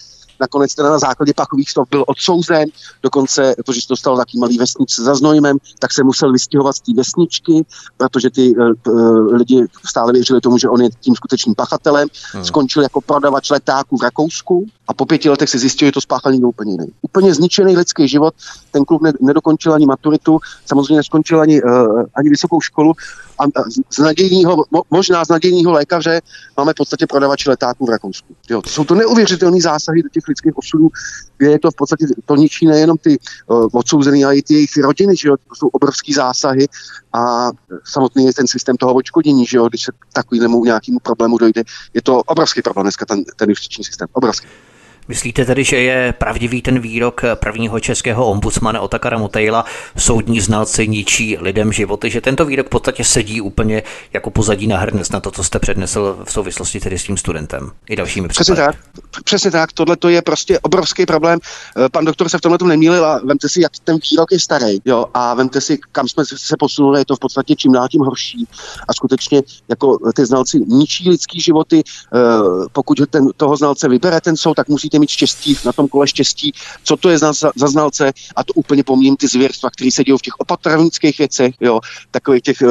nakonec 0.41 0.75
teda 0.75 0.91
na 0.91 0.99
základě 0.99 1.33
pachových 1.35 1.71
slov 1.71 1.89
byl 1.91 2.05
odsouzen, 2.07 2.69
dokonce, 3.03 3.55
protože 3.67 3.81
se 3.81 3.87
dostal 3.91 4.17
taký 4.17 4.39
malý 4.39 4.59
vesnice 4.59 5.03
za 5.03 5.15
Znojmem, 5.15 5.57
tak 5.79 5.93
se 5.93 6.05
musel 6.05 6.33
vystěhovat 6.33 6.77
z 6.77 6.81
té 6.81 6.93
vesničky, 6.95 7.65
protože 7.97 8.31
ty 8.31 8.55
uh, 8.57 9.35
lidi 9.35 9.67
stále 9.87 10.13
věřili 10.13 10.41
tomu, 10.41 10.59
že 10.59 10.69
on 10.69 10.83
je 10.83 10.91
tím 11.01 11.15
skutečným 11.15 11.55
pachatelem. 11.55 12.09
Hmm. 12.33 12.45
Skončil 12.45 12.83
jako 12.83 13.01
prodavač 13.01 13.51
letáků 13.51 13.97
v 13.97 14.03
Rakousku 14.03 14.67
a 14.89 14.95
po 14.95 15.07
pěti 15.07 15.31
letech 15.31 15.49
se 15.49 15.59
zjistil, 15.59 15.89
že 15.89 15.93
to 15.93 16.01
spáchal 16.01 16.33
někdo 16.33 16.49
úplně 16.49 16.73
jiný. 16.73 16.87
Úplně 17.03 17.35
zničený 17.35 17.77
lidský 17.77 18.09
život. 18.09 18.35
Ten 18.71 18.85
kluk 18.85 19.03
ne, 19.03 19.13
nedokončil 19.21 19.73
ani 19.73 19.87
maturitu, 19.87 20.39
samozřejmě 20.67 20.97
neskončil 20.97 21.41
ani, 21.41 21.63
uh, 21.63 22.03
ani 22.15 22.31
vysokou 22.31 22.61
školu 22.61 22.93
a 23.41 23.47
z 23.91 23.99
nadějního, 23.99 24.65
možná 24.91 25.25
z 25.25 25.29
nadějního 25.29 25.73
lékaře 25.73 26.21
máme 26.57 26.73
v 26.73 26.75
podstatě 26.75 27.07
prodavače 27.07 27.51
letáků 27.51 27.87
v 27.87 27.91
Rakousku. 27.91 28.37
Jo, 28.51 28.63
to 28.63 28.71
jsou 28.71 28.85
to 28.85 28.95
neuvěřitelné 28.95 29.61
zásahy 29.61 30.03
do 30.03 30.09
těch 30.09 30.29
lidských 30.29 30.59
osudů, 30.59 30.89
kde 31.37 31.51
je 31.51 31.59
to 31.59 31.71
v 31.71 31.75
podstatě, 31.75 32.07
to 32.25 32.37
ničí 32.37 32.67
nejenom 32.67 32.99
ty 32.99 33.19
uh, 33.47 33.69
odsouzený, 33.73 34.25
ale 34.25 34.37
i 34.37 34.43
ty 34.43 34.55
jejich 34.55 34.77
rodiny, 34.77 35.17
že 35.17 35.29
jo, 35.29 35.37
to 35.37 35.55
jsou 35.55 35.69
obrovský 35.69 36.13
zásahy 36.13 36.67
a 37.13 37.51
samotný 37.85 38.27
je 38.27 38.35
ten 38.35 38.47
systém 38.47 38.77
toho 38.77 38.95
očkodění, 38.95 39.47
že 39.47 39.57
jo, 39.57 39.69
když 39.69 39.83
se 39.83 39.93
takovému 40.13 40.65
nějakému 40.65 40.99
problému 40.99 41.39
dojde, 41.39 41.63
je 41.95 42.03
to 42.03 42.23
obrovský 42.23 42.63
problém 42.63 42.85
dneska 42.85 43.07
ten, 43.07 43.25
ten 43.37 43.51
justiční 43.51 43.85
systém, 43.85 44.09
obrovský. 44.13 44.47
Myslíte 45.11 45.45
tedy, 45.45 45.65
že 45.65 45.77
je 45.77 46.15
pravdivý 46.19 46.63
ten 46.63 46.79
výrok 46.79 47.23
prvního 47.35 47.81
českého 47.81 48.27
ombudsmana 48.27 48.81
Otakara 48.81 49.19
Motejla, 49.19 49.65
soudní 49.97 50.41
znalci 50.41 50.89
ničí 50.89 51.37
lidem 51.41 51.73
životy, 51.73 52.11
že 52.11 52.21
tento 52.21 52.45
výrok 52.45 52.67
v 52.67 52.71
podstatě 52.71 53.05
sedí 53.05 53.41
úplně 53.41 53.83
jako 54.13 54.31
pozadí 54.31 54.67
na 54.67 54.79
hrnec 54.79 55.11
na 55.11 55.21
to, 55.21 55.31
co 55.31 55.45
jste 55.45 55.59
přednesl 55.59 56.19
v 56.25 56.33
souvislosti 56.33 56.81
tedy 56.81 56.99
s 56.99 57.05
tím 57.05 57.17
studentem 57.17 57.71
i 57.89 57.97
dalšími 57.97 58.29
Přesně 58.29 58.55
tak, 58.55 58.77
přesně 59.25 59.51
tak, 59.51 59.73
tohle 59.73 59.97
to 59.97 60.09
je 60.09 60.23
prostě 60.23 60.59
obrovský 60.59 61.07
problém. 61.07 61.39
Eh, 61.77 61.89
pan 61.89 62.05
doktor 62.05 62.29
se 62.29 62.39
v 62.39 62.41
tomhle 62.41 62.59
tom 62.59 62.69
nemýlil 62.69 63.05
a 63.05 63.21
vemte 63.25 63.49
si, 63.49 63.61
jak 63.61 63.73
ten 63.85 63.97
výrok 64.11 64.33
je 64.33 64.41
starý, 64.41 64.79
jo, 64.85 65.07
a 65.15 65.35
vemte 65.35 65.61
si, 65.61 65.79
kam 65.93 66.09
jsme 66.09 66.25
se 66.27 66.57
posunuli, 66.59 67.01
je 67.01 67.05
to 67.05 67.17
v 67.17 67.19
podstatě 67.19 67.55
čím 67.57 67.73
dál 67.73 67.89
tím 67.89 68.01
horší. 68.01 68.47
A 68.89 68.93
skutečně 68.93 69.43
jako 69.69 69.99
ty 70.17 70.27
znalci 70.27 70.59
ničí 70.67 71.11
lidský 71.11 71.41
životy, 71.41 71.83
eh, 72.15 72.19
pokud 72.73 72.99
ten, 73.11 73.29
toho 73.37 73.57
znalce 73.57 73.89
vybere 73.89 74.21
ten 74.21 74.37
soud, 74.37 74.55
tak 74.55 74.69
musíte 74.69 75.00
mít 75.01 75.11
štěstí, 75.11 75.57
na 75.65 75.73
tom 75.73 75.89
kole 75.89 76.07
štěstí, 76.07 76.53
co 76.85 76.97
to 76.97 77.11
je 77.11 77.19
za, 77.19 77.33
za 77.33 77.67
znalce? 77.67 78.13
A 78.37 78.45
to 78.45 78.53
úplně 78.53 78.85
pomím 78.85 79.17
ty 79.17 79.29
zvěrstva, 79.29 79.71
které 79.71 79.91
se 79.91 80.05
dějí 80.05 80.19
v 80.19 80.23
těch 80.23 80.35
opatrovnických 80.39 81.19
věcech, 81.19 81.55
jo, 81.61 81.81
takových 82.11 82.43
těch, 82.43 82.63
eh, 82.63 82.67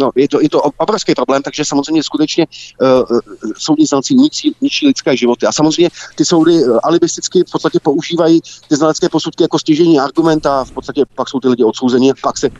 no, 0.00 0.10
je 0.16 0.28
to, 0.28 0.40
je 0.40 0.48
to 0.48 0.62
obrovský 0.62 1.14
problém, 1.14 1.42
takže 1.42 1.64
samozřejmě 1.64 2.02
skutečně 2.02 2.46
uh, 2.80 3.18
soudní 3.56 3.86
znalci 3.86 4.14
ničí, 4.14 4.54
ničí 4.60 4.86
lidské 4.86 5.16
životy. 5.16 5.46
A 5.46 5.52
samozřejmě 5.52 5.90
ty 6.14 6.24
soudy 6.24 6.52
alibisticky 6.82 7.44
v 7.48 7.50
podstatě 7.52 7.78
používají 7.82 8.40
ty 8.68 8.76
znalecké 8.76 9.08
posudky 9.08 9.42
jako 9.42 9.58
stěžení 9.58 10.00
argument 10.00 10.46
a 10.46 10.64
v 10.64 10.70
podstatě 10.70 11.04
pak 11.14 11.28
jsou 11.28 11.40
ty 11.40 11.48
lidi 11.48 11.64
odsouzeni, 11.64 12.12
pak 12.22 12.38
se 12.38 12.50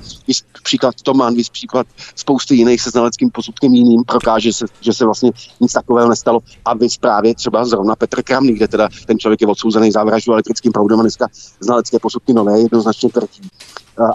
příklad 0.62 0.94
Tomán, 1.02 1.34
víc 1.34 1.48
příklad 1.48 1.86
spousty 2.14 2.54
jiných 2.54 2.82
se 2.82 2.90
znaleckým 2.90 3.30
posudkem 3.30 3.74
jiným 3.74 4.04
prokáže 4.04 4.52
se, 4.52 4.66
že 4.80 4.92
se 4.92 5.04
vlastně 5.04 5.30
nic 5.60 5.72
takového 5.72 6.08
nestalo. 6.08 6.40
A 6.64 6.74
vy 6.74 6.86
právě 7.00 7.34
třeba 7.34 7.64
zrovna 7.64 7.96
Petr 7.96 8.22
Kramný, 8.22 8.54
kde 8.54 8.68
teda 8.78 8.88
ten 9.06 9.18
člověk 9.18 9.40
je 9.40 9.46
odsouzený 9.46 9.90
za 9.90 10.04
vraždu 10.04 10.32
elektrickým 10.32 10.72
proudem 10.72 11.00
a 11.00 11.02
dneska 11.02 11.28
znalecké 11.60 11.98
posudky 11.98 12.32
nové 12.32 12.60
jednoznačně 12.60 13.08
tvrdí 13.08 13.48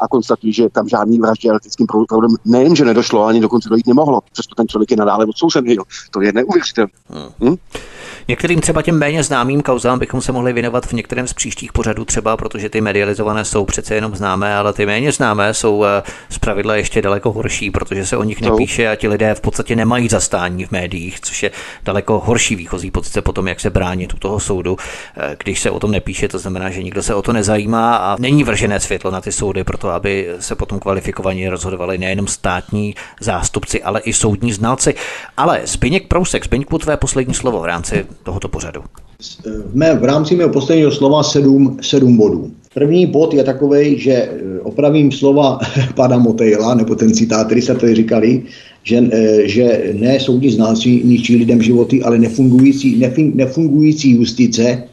a 0.01 0.07
konstatují, 0.07 0.53
že 0.53 0.69
tam 0.69 0.89
žádný 0.89 1.19
vraždě 1.19 1.49
elektrickým 1.49 1.87
proudem 1.87 2.31
nejen, 2.45 2.75
že 2.75 2.85
nedošlo, 2.85 3.25
ani 3.25 3.41
dokonce 3.41 3.69
dojít 3.69 3.87
nemohlo. 3.87 4.21
Přesto 4.31 4.55
ten 4.55 4.67
člověk 4.67 4.91
je 4.91 4.97
nadále 4.97 5.25
odsouzený. 5.25 5.75
Jo. 5.75 5.83
To 6.11 6.21
je 6.21 6.33
neuvěřitelné. 6.33 6.91
Hmm. 7.39 7.55
Některým 8.27 8.61
třeba 8.61 8.81
těm 8.81 8.97
méně 8.97 9.23
známým 9.23 9.61
kauzám 9.61 9.99
bychom 9.99 10.21
se 10.21 10.31
mohli 10.31 10.53
věnovat 10.53 10.85
v 10.85 10.93
některém 10.93 11.27
z 11.27 11.33
příštích 11.33 11.73
pořadů 11.73 12.05
třeba, 12.05 12.37
protože 12.37 12.69
ty 12.69 12.81
medializované 12.81 13.45
jsou 13.45 13.65
přece 13.65 13.95
jenom 13.95 14.15
známé, 14.15 14.55
ale 14.55 14.73
ty 14.73 14.85
méně 14.85 15.11
známé 15.11 15.53
jsou 15.53 15.85
eh, 15.85 16.03
z 16.29 16.37
pravidla 16.37 16.75
ještě 16.75 17.01
daleko 17.01 17.31
horší, 17.31 17.71
protože 17.71 18.05
se 18.05 18.17
o 18.17 18.23
nich 18.23 18.41
nepíše 18.41 18.89
a 18.89 18.95
ti 18.95 19.07
lidé 19.07 19.35
v 19.35 19.41
podstatě 19.41 19.75
nemají 19.75 20.09
zastání 20.09 20.65
v 20.65 20.71
médiích, 20.71 21.21
což 21.21 21.43
je 21.43 21.51
daleko 21.83 22.19
horší 22.25 22.55
výchozí 22.55 22.91
pozice 22.91 23.21
potom, 23.21 23.47
jak 23.47 23.59
se 23.59 23.69
bránit 23.69 24.13
u 24.13 24.17
toho 24.17 24.39
soudu, 24.39 24.77
eh, 25.17 25.35
když 25.43 25.59
se 25.59 25.71
o 25.71 25.79
tom 25.79 25.91
nepíše, 25.91 26.27
to 26.27 26.39
znamená, 26.39 26.69
že 26.69 26.83
nikdo 26.83 27.03
se 27.03 27.15
o 27.15 27.21
to 27.21 27.33
nezajímá 27.33 27.95
a 27.95 28.15
není 28.19 28.43
vržené 28.43 28.79
světlo 28.79 29.11
na 29.11 29.21
ty 29.21 29.31
soudy, 29.31 29.63
proto 29.63 29.89
aby 29.89 30.29
se 30.39 30.55
potom 30.55 30.79
kvalifikovaně 30.79 31.49
rozhodovali 31.49 31.97
nejenom 31.97 32.27
státní 32.27 32.95
zástupci, 33.19 33.83
ale 33.83 33.99
i 33.99 34.13
soudní 34.13 34.53
znalci. 34.53 34.95
Ale 35.37 35.61
Zbyněk 35.63 36.07
Prousek, 36.07 36.45
Zbyňku, 36.45 36.77
tvé 36.77 36.97
poslední 36.97 37.33
slovo 37.33 37.59
v 37.59 37.65
rámci 37.65 38.05
tohoto 38.23 38.49
pořadu. 38.49 38.81
V, 39.65 39.75
mé, 39.75 39.95
v 39.95 40.03
rámci 40.03 40.35
mého 40.35 40.49
posledního 40.49 40.91
slova 40.91 41.23
sedm, 41.23 41.77
sedm 41.81 42.17
bodů. 42.17 42.51
První 42.73 43.05
bod 43.05 43.33
je 43.33 43.43
takový, 43.43 43.99
že 43.99 44.13
eh, 44.13 44.59
opravím 44.63 45.11
slova 45.11 45.59
pana 45.95 46.17
Motejla, 46.17 46.75
nebo 46.75 46.95
ten 46.95 47.13
citát, 47.13 47.45
který 47.45 47.61
se 47.61 47.75
tady 47.75 47.95
říkali, 47.95 48.41
že, 48.83 49.03
eh, 49.11 49.47
že 49.47 49.93
ne 49.93 50.19
soudní 50.19 50.49
znalci 50.49 50.89
ničí 51.03 51.35
lidem 51.35 51.61
životy, 51.61 52.03
ale 52.03 52.17
nefungující, 52.17 52.99
nefungující 53.33 54.11
justice 54.11 54.83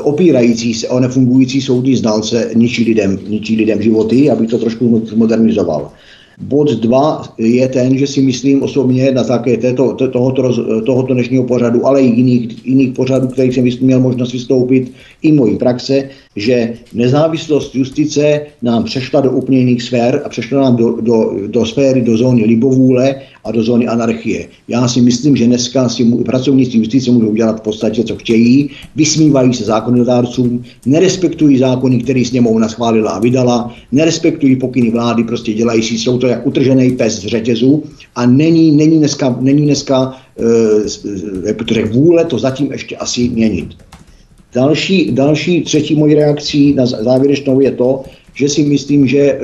opírající 0.00 0.74
se 0.74 0.88
o 0.88 1.00
nefungující 1.00 1.60
soudní 1.60 1.96
znalce 1.96 2.50
ničí 2.54 2.84
lidem, 2.84 3.18
ničí 3.28 3.56
lidem 3.56 3.82
životy, 3.82 4.30
aby 4.30 4.46
to 4.46 4.58
trošku 4.58 5.02
modernizoval. 5.14 5.92
Bod 6.40 6.70
dva 6.70 7.34
je 7.38 7.68
ten, 7.68 7.98
že 7.98 8.06
si 8.06 8.20
myslím 8.22 8.62
osobně 8.62 9.10
na 9.10 9.24
také 9.24 9.56
této, 9.56 9.94
tohoto, 9.94 10.54
tohoto 10.82 11.14
dnešního 11.14 11.44
pořadu, 11.44 11.86
ale 11.86 12.02
i 12.02 12.06
jiných, 12.06 12.66
jiných 12.66 12.92
pořadů, 12.92 13.28
kterých 13.28 13.54
jsem 13.54 13.64
měl 13.80 14.00
možnost 14.00 14.32
vystoupit, 14.32 14.92
i 15.22 15.32
mojí 15.32 15.56
praxe, 15.56 16.08
že 16.36 16.72
nezávislost 16.94 17.74
justice 17.74 18.46
nám 18.62 18.84
přešla 18.84 19.20
do 19.20 19.30
úplně 19.30 19.58
jiných 19.58 19.82
sfér 19.82 20.22
a 20.24 20.28
přešla 20.28 20.62
nám 20.62 20.76
do, 20.76 20.96
do, 21.00 21.34
do 21.46 21.66
sféry, 21.66 22.02
do 22.02 22.16
zóny 22.16 22.44
libovůle 22.44 23.14
a 23.48 23.52
do 23.52 23.62
zóny 23.62 23.86
anarchie. 23.88 24.48
Já 24.68 24.88
si 24.88 25.00
myslím, 25.00 25.36
že 25.36 25.46
dneska 25.46 25.88
si 25.88 26.04
pracovníci 26.04 26.76
justice 26.76 27.10
můžou 27.10 27.34
dělat 27.34 27.58
v 27.58 27.60
podstatě, 27.60 28.04
co 28.04 28.16
chtějí, 28.16 28.70
vysmívají 28.96 29.54
se 29.54 29.64
zákonodárcům, 29.64 30.62
nerespektují 30.86 31.58
zákony, 31.58 31.98
které 31.98 32.24
sněmovna 32.24 32.68
schválila 32.68 33.10
a 33.10 33.18
vydala, 33.18 33.74
nerespektují 33.92 34.56
pokyny 34.56 34.90
vlády, 34.90 35.24
prostě 35.24 35.52
dělají 35.52 35.82
si, 35.82 35.98
jsou 35.98 36.18
to 36.18 36.26
jak 36.26 36.46
utržený 36.46 36.90
pes 36.90 37.12
z 37.20 37.26
řetězu 37.26 37.82
a 38.14 38.26
není, 38.26 38.70
není 38.76 38.98
dneska, 38.98 39.36
není 39.40 39.62
dneska 39.64 40.16
e, 41.46 41.84
vůle 41.84 42.24
to 42.24 42.38
zatím 42.38 42.72
ještě 42.72 42.96
asi 42.96 43.28
měnit. 43.28 43.68
Další, 44.54 45.10
další 45.12 45.62
třetí 45.62 45.94
mojí 45.94 46.14
reakcí 46.14 46.74
na 46.74 46.86
závěrečnou 46.86 47.60
je 47.60 47.70
to, 47.70 48.04
že 48.38 48.48
si 48.48 48.62
myslím, 48.62 49.06
že 49.06 49.18
e, 49.18 49.38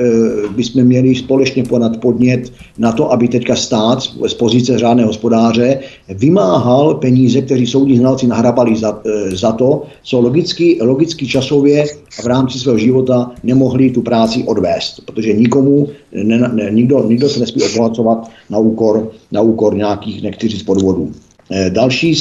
bychom 0.55 0.83
měli 0.83 1.15
společně 1.15 1.63
podat 1.63 1.97
podnět 1.97 2.51
na 2.77 2.91
to, 2.91 3.11
aby 3.11 3.27
teďka 3.27 3.55
stát 3.55 3.99
z 4.27 4.33
pozice 4.33 4.79
řádného 4.79 5.07
hospodáře 5.07 5.79
vymáhal 6.09 6.93
peníze, 7.03 7.41
které 7.41 7.67
soudní 7.67 7.97
znalci 7.97 8.27
nahrabali 8.27 8.75
za, 8.75 9.01
e, 9.05 9.35
za 9.35 9.51
to, 9.51 9.83
co 10.03 10.19
logicky, 10.19 10.79
logicky 10.81 11.27
časově 11.27 11.85
v 12.23 12.25
rámci 12.25 12.59
svého 12.59 12.77
života 12.77 13.31
nemohli 13.43 13.91
tu 13.91 14.01
práci 14.01 14.43
odvést, 14.47 15.03
protože 15.05 15.33
nikomu, 15.33 15.87
ne, 16.23 16.37
ne, 16.37 16.71
nikdo, 16.71 17.03
nikdo 17.07 17.29
se 17.29 17.39
nesmí 17.39 17.63
obohacovat 17.63 18.31
na 18.49 18.57
úkor, 18.57 19.11
na 19.31 19.41
úkor 19.41 19.75
nějakých, 19.75 20.23
nechci 20.23 20.63
podvodů. 20.65 21.11
E, 21.51 21.69
další, 21.69 22.15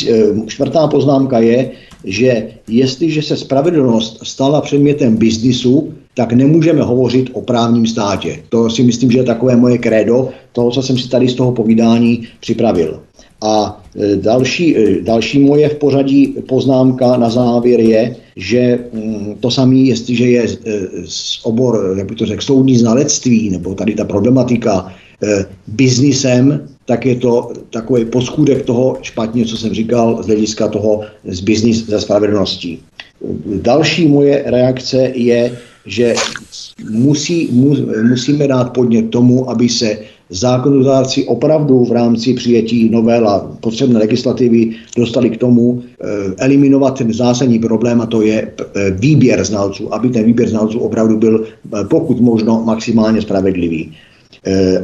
čtvrtá 0.47 0.87
poznámka 0.87 1.39
je, 1.39 1.71
že 2.05 2.49
jestliže 2.69 3.23
se 3.23 3.37
spravedlnost 3.37 4.21
stala 4.23 4.61
předmětem 4.61 5.17
biznisu, 5.17 5.95
tak 6.15 6.33
nemůžeme 6.33 6.83
hovořit 6.83 7.31
o 7.33 7.41
právním 7.41 7.87
státě. 7.87 8.43
To 8.49 8.71
si 8.71 8.83
myslím, 8.83 9.11
že 9.11 9.19
je 9.19 9.25
takové 9.25 9.57
moje 9.57 9.79
krédo, 9.79 10.29
toho, 10.53 10.71
co 10.71 10.83
jsem 10.83 10.99
si 10.99 11.09
tady 11.09 11.29
z 11.29 11.35
toho 11.35 11.53
povídání 11.53 12.23
připravil. 12.41 13.01
A 13.43 13.83
e, 13.97 14.17
další, 14.17 14.77
e, 14.77 15.01
další 15.03 15.39
moje 15.39 15.69
v 15.69 15.75
pořadí 15.75 16.27
poznámka 16.49 17.17
na 17.17 17.31
závěr 17.31 17.81
je, 17.81 18.17
že 18.37 18.79
mm, 18.93 19.35
to 19.41 19.51
samé, 19.51 19.77
jestliže 19.77 20.27
je 20.31 20.43
e, 20.43 20.49
obor, 21.43 21.95
jak 21.99 22.09
by 22.09 22.15
to 22.15 22.27
řekl, 22.27 22.43
soudní 22.43 22.77
znalectví, 22.77 23.51
nebo 23.51 23.75
tady 23.75 23.95
ta 23.95 24.05
problematika 24.05 24.93
biznisem, 25.67 26.69
tak 26.87 27.07
je 27.07 27.17
to 27.17 27.53
takový 27.71 28.05
poskudek 28.05 28.65
toho 28.65 28.99
špatně, 29.03 29.47
co 29.47 29.57
jsem 29.57 29.75
říkal 29.75 30.23
z 30.23 30.27
hlediska 30.27 30.69
toho 30.69 31.01
z 31.25 31.41
biznis 31.41 31.87
ze 31.87 32.01
spravedlností. 32.01 32.79
Další 33.63 34.09
moje 34.09 34.43
reakce 34.47 35.13
je, 35.15 35.59
že 35.87 36.15
musí, 36.91 37.49
mu, 37.53 37.77
musíme 38.09 38.49
dát 38.49 38.73
podnět 38.73 39.11
tomu, 39.11 39.51
aby 39.51 39.69
se 39.69 39.99
zákonodárci 40.31 41.25
opravdu 41.25 41.85
v 41.85 41.93
rámci 41.93 42.35
přijetí 42.35 42.91
novel 42.91 43.29
a 43.29 43.57
potřebné 43.61 43.99
legislativy 43.99 44.71
dostali 44.97 45.31
k 45.31 45.37
tomu 45.37 45.83
eh, 45.83 46.07
eliminovat 46.39 46.99
ten 46.99 47.13
zásadní 47.13 47.59
problém 47.59 48.01
a 48.01 48.07
to 48.07 48.23
je 48.23 48.43
eh, 48.43 48.91
výběr 48.91 49.45
znalců, 49.45 49.95
aby 49.95 50.09
ten 50.09 50.25
výběr 50.25 50.49
znalců 50.49 50.79
opravdu 50.79 51.17
byl 51.17 51.45
eh, 51.45 51.85
pokud 51.85 52.21
možno 52.21 52.63
maximálně 52.65 53.23
spravedlivý. 53.23 53.93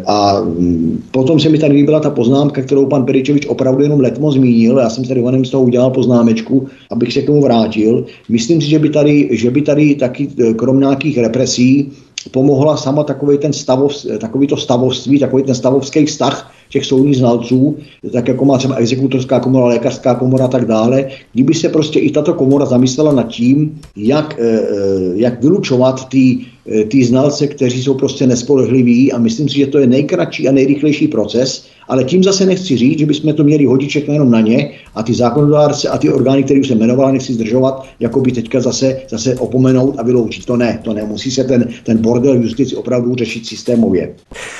A 0.06 0.40
mm, 0.40 1.02
potom 1.10 1.40
se 1.40 1.48
mi 1.48 1.58
tady 1.58 1.74
líbila 1.74 2.00
ta 2.00 2.10
poznámka, 2.10 2.62
kterou 2.62 2.86
pan 2.86 3.04
Peričevič 3.04 3.46
opravdu 3.46 3.82
jenom 3.82 4.00
letmo 4.00 4.32
zmínil. 4.32 4.78
Já 4.78 4.90
jsem 4.90 5.04
tady 5.04 5.22
z 5.44 5.50
toho 5.50 5.64
udělal 5.64 5.90
poznámečku, 5.90 6.66
abych 6.90 7.12
se 7.12 7.22
k 7.22 7.26
tomu 7.26 7.42
vrátil. 7.42 8.04
Myslím 8.28 8.60
si, 8.60 8.68
že 8.68 8.78
by 8.78 8.88
tady, 8.88 9.28
že 9.32 9.50
by 9.50 9.62
tady 9.62 9.94
taky 9.94 10.28
krom 10.56 10.80
nějakých 10.80 11.18
represí 11.18 11.92
pomohla 12.30 12.76
sama 12.76 13.04
takový 13.04 13.38
ten 13.38 13.52
stavov, 13.52 13.92
takový 14.18 14.46
to 14.46 14.56
stavovství, 14.56 15.18
takový 15.18 15.42
ten 15.42 15.54
stavovský 15.54 16.06
vztah 16.06 16.52
těch 16.70 16.86
soudních 16.86 17.16
znalců, 17.16 17.76
tak 18.12 18.28
jako 18.28 18.44
má 18.44 18.58
třeba 18.58 18.74
exekutorská 18.74 19.40
komora, 19.40 19.66
lékařská 19.66 20.14
komora 20.14 20.44
a 20.44 20.48
tak 20.48 20.64
dále, 20.64 21.08
kdyby 21.32 21.54
se 21.54 21.68
prostě 21.68 21.98
i 21.98 22.10
tato 22.10 22.34
komora 22.34 22.66
zamyslela 22.66 23.12
nad 23.12 23.28
tím, 23.28 23.80
jak, 23.96 24.36
eh, 24.38 24.46
eh, 24.46 24.66
jak 25.14 25.42
vylučovat 25.42 26.08
ty 26.08 26.38
Eh, 26.70 26.84
ty 26.84 27.04
znalce, 27.04 27.46
kteří 27.46 27.82
jsou 27.82 27.94
prostě 27.94 28.26
nespolehliví 28.26 29.12
a 29.12 29.18
myslím 29.18 29.48
si, 29.48 29.58
že 29.58 29.66
to 29.66 29.78
je 29.78 29.86
nejkratší 29.86 30.48
a 30.48 30.52
nejrychlejší 30.52 31.08
proces, 31.08 31.66
ale 31.90 32.04
tím 32.04 32.24
zase 32.24 32.46
nechci 32.46 32.76
říct, 32.76 32.98
že 32.98 33.06
bychom 33.06 33.34
to 33.34 33.44
měli 33.44 33.88
všechno 33.88 34.14
jenom 34.14 34.30
na 34.30 34.40
ně 34.40 34.70
a 34.94 35.02
ty 35.02 35.14
zákonodárce 35.14 35.88
a 35.88 35.98
ty 35.98 36.12
orgány, 36.12 36.42
které 36.42 36.60
už 36.60 36.68
jsem 36.68 36.78
jmenoval, 36.78 37.12
nechci 37.12 37.32
zdržovat, 37.32 37.86
jako 38.00 38.20
by 38.20 38.32
teďka 38.32 38.60
zase, 38.60 39.00
zase 39.08 39.34
opomenout 39.34 39.94
a 39.98 40.02
vyloučit. 40.02 40.46
To 40.46 40.56
ne, 40.56 40.80
to 40.82 40.92
ne. 40.92 41.02
Musí 41.04 41.30
se 41.30 41.44
ten, 41.44 41.68
ten 41.84 41.98
bordel 41.98 42.34
justici 42.34 42.76
opravdu 42.76 43.14
řešit 43.14 43.46
systémově. 43.46 44.14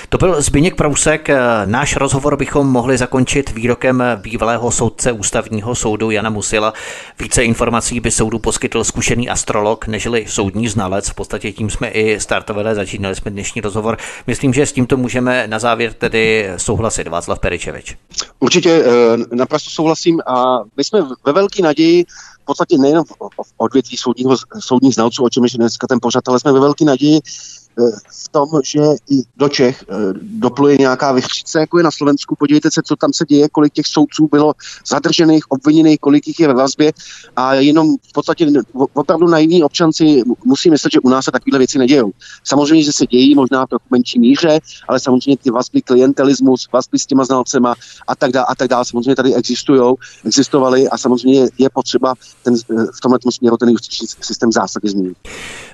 To 0.09 0.19
byl 0.19 0.43
Zbigněk 0.43 0.74
Prousek. 0.74 1.28
Náš 1.65 1.97
rozhovor 1.97 2.36
bychom 2.36 2.66
mohli 2.66 2.98
zakončit 2.98 3.55
výrokem 3.55 4.02
bývalého 4.23 4.70
soudce 4.70 5.12
ústavního 5.12 5.74
soudu 5.74 6.11
Jana 6.11 6.31
Musila. 6.31 6.73
Více 7.20 7.44
informací 7.44 8.01
by 8.01 8.11
soudu 8.11 8.39
poskytl 8.39 8.85
zkušený 8.85 9.28
astrolog, 9.28 9.86
nežli 9.86 10.24
soudní 10.28 10.69
znalec. 10.69 11.09
V 11.09 11.15
podstatě 11.15 11.52
tím 11.52 11.70
jsme 11.70 11.89
i 11.89 12.20
startovali, 12.20 12.74
začínali 12.74 13.15
jsme 13.15 13.31
dnešní 13.31 13.61
rozhovor. 13.61 13.97
Myslím, 14.27 14.55
že 14.55 14.66
s 14.66 14.73
tímto 14.73 14.97
můžeme 14.97 15.47
na 15.47 15.59
závěr 15.59 15.93
tedy 15.93 16.48
souhlasit. 16.57 17.09
Václav 17.20 17.38
Peričevič. 17.38 17.97
Určitě 18.38 18.70
eh, 18.70 19.36
naprosto 19.36 19.70
souhlasím 19.70 20.20
a 20.26 20.59
my 20.76 20.84
jsme 20.84 21.01
ve 21.24 21.32
velké 21.32 21.62
naději 21.62 22.05
v 22.42 22.44
podstatě 22.44 22.78
nejen 22.78 23.05
v 23.05 23.52
odvětví 23.56 23.97
soudního, 23.97 24.36
soudních 24.59 24.94
znalců, 24.94 25.24
o 25.24 25.30
čem 25.30 25.44
je 25.44 25.51
dneska 25.56 25.86
ten 25.86 25.98
pořad, 26.02 26.28
ale 26.28 26.40
jsme 26.40 26.52
ve 26.52 26.60
velké 26.60 26.84
naději, 26.84 27.20
v 28.24 28.28
tom, 28.28 28.48
že 28.65 28.81
i 29.11 29.23
do 29.36 29.48
Čech 29.48 29.85
eh, 29.89 29.94
dopluje 30.23 30.77
nějaká 30.78 31.12
vychříce, 31.12 31.61
jako 31.61 31.78
je 31.78 31.85
na 31.85 31.90
Slovensku. 31.90 32.36
Podívejte 32.39 32.70
se, 32.70 32.82
co 32.85 32.97
tam 32.97 33.12
se 33.12 33.24
děje, 33.28 33.48
kolik 33.48 33.73
těch 33.73 33.86
soudců 33.86 34.28
bylo 34.31 34.52
zadržených, 34.89 35.51
obviněných, 35.51 35.98
kolik 35.98 36.28
jich 36.28 36.40
je 36.40 36.48
ve 36.48 36.55
vazbě 36.55 36.93
a 37.36 37.55
jenom 37.55 37.97
v 38.09 38.12
podstatě 38.12 38.47
opravdu 38.94 39.28
naivní 39.28 39.62
občanci 39.62 40.23
musí 40.44 40.70
myslet, 40.70 40.93
že 40.93 41.01
u 41.01 41.09
nás 41.09 41.24
se 41.24 41.31
takovéhle 41.31 41.59
věci 41.59 41.78
nedějou. 41.78 42.11
Samozřejmě, 42.44 42.85
že 42.85 42.93
se 42.93 43.07
dějí 43.07 43.35
možná 43.35 43.66
v 43.66 43.69
trochu 43.69 43.85
menší 43.90 44.20
míře, 44.20 44.59
ale 44.89 45.01
samozřejmě 45.01 45.36
ty 45.36 45.51
vazby, 45.51 45.82
klientelismus, 45.82 46.69
vazby 46.73 46.98
s 46.98 47.07
těma 47.07 47.24
znalcema 47.24 47.74
a 48.07 48.16
tak 48.16 48.32
dále, 48.32 48.47
a 48.48 48.55
tak 48.55 48.69
dále, 48.69 48.85
samozřejmě 48.85 49.16
tady 49.16 49.35
existují, 49.35 49.94
existovaly 50.24 50.89
a 50.89 50.98
samozřejmě 50.98 51.48
je 51.59 51.70
potřeba 51.70 52.15
ten, 52.43 52.55
eh, 52.55 52.85
v 52.97 53.01
tomhle 53.01 53.19
směru 53.31 53.57
ten 53.57 53.69
justiční 53.69 54.07
systém 54.20 54.52
zásadně 54.52 54.90
změnit. 54.90 55.16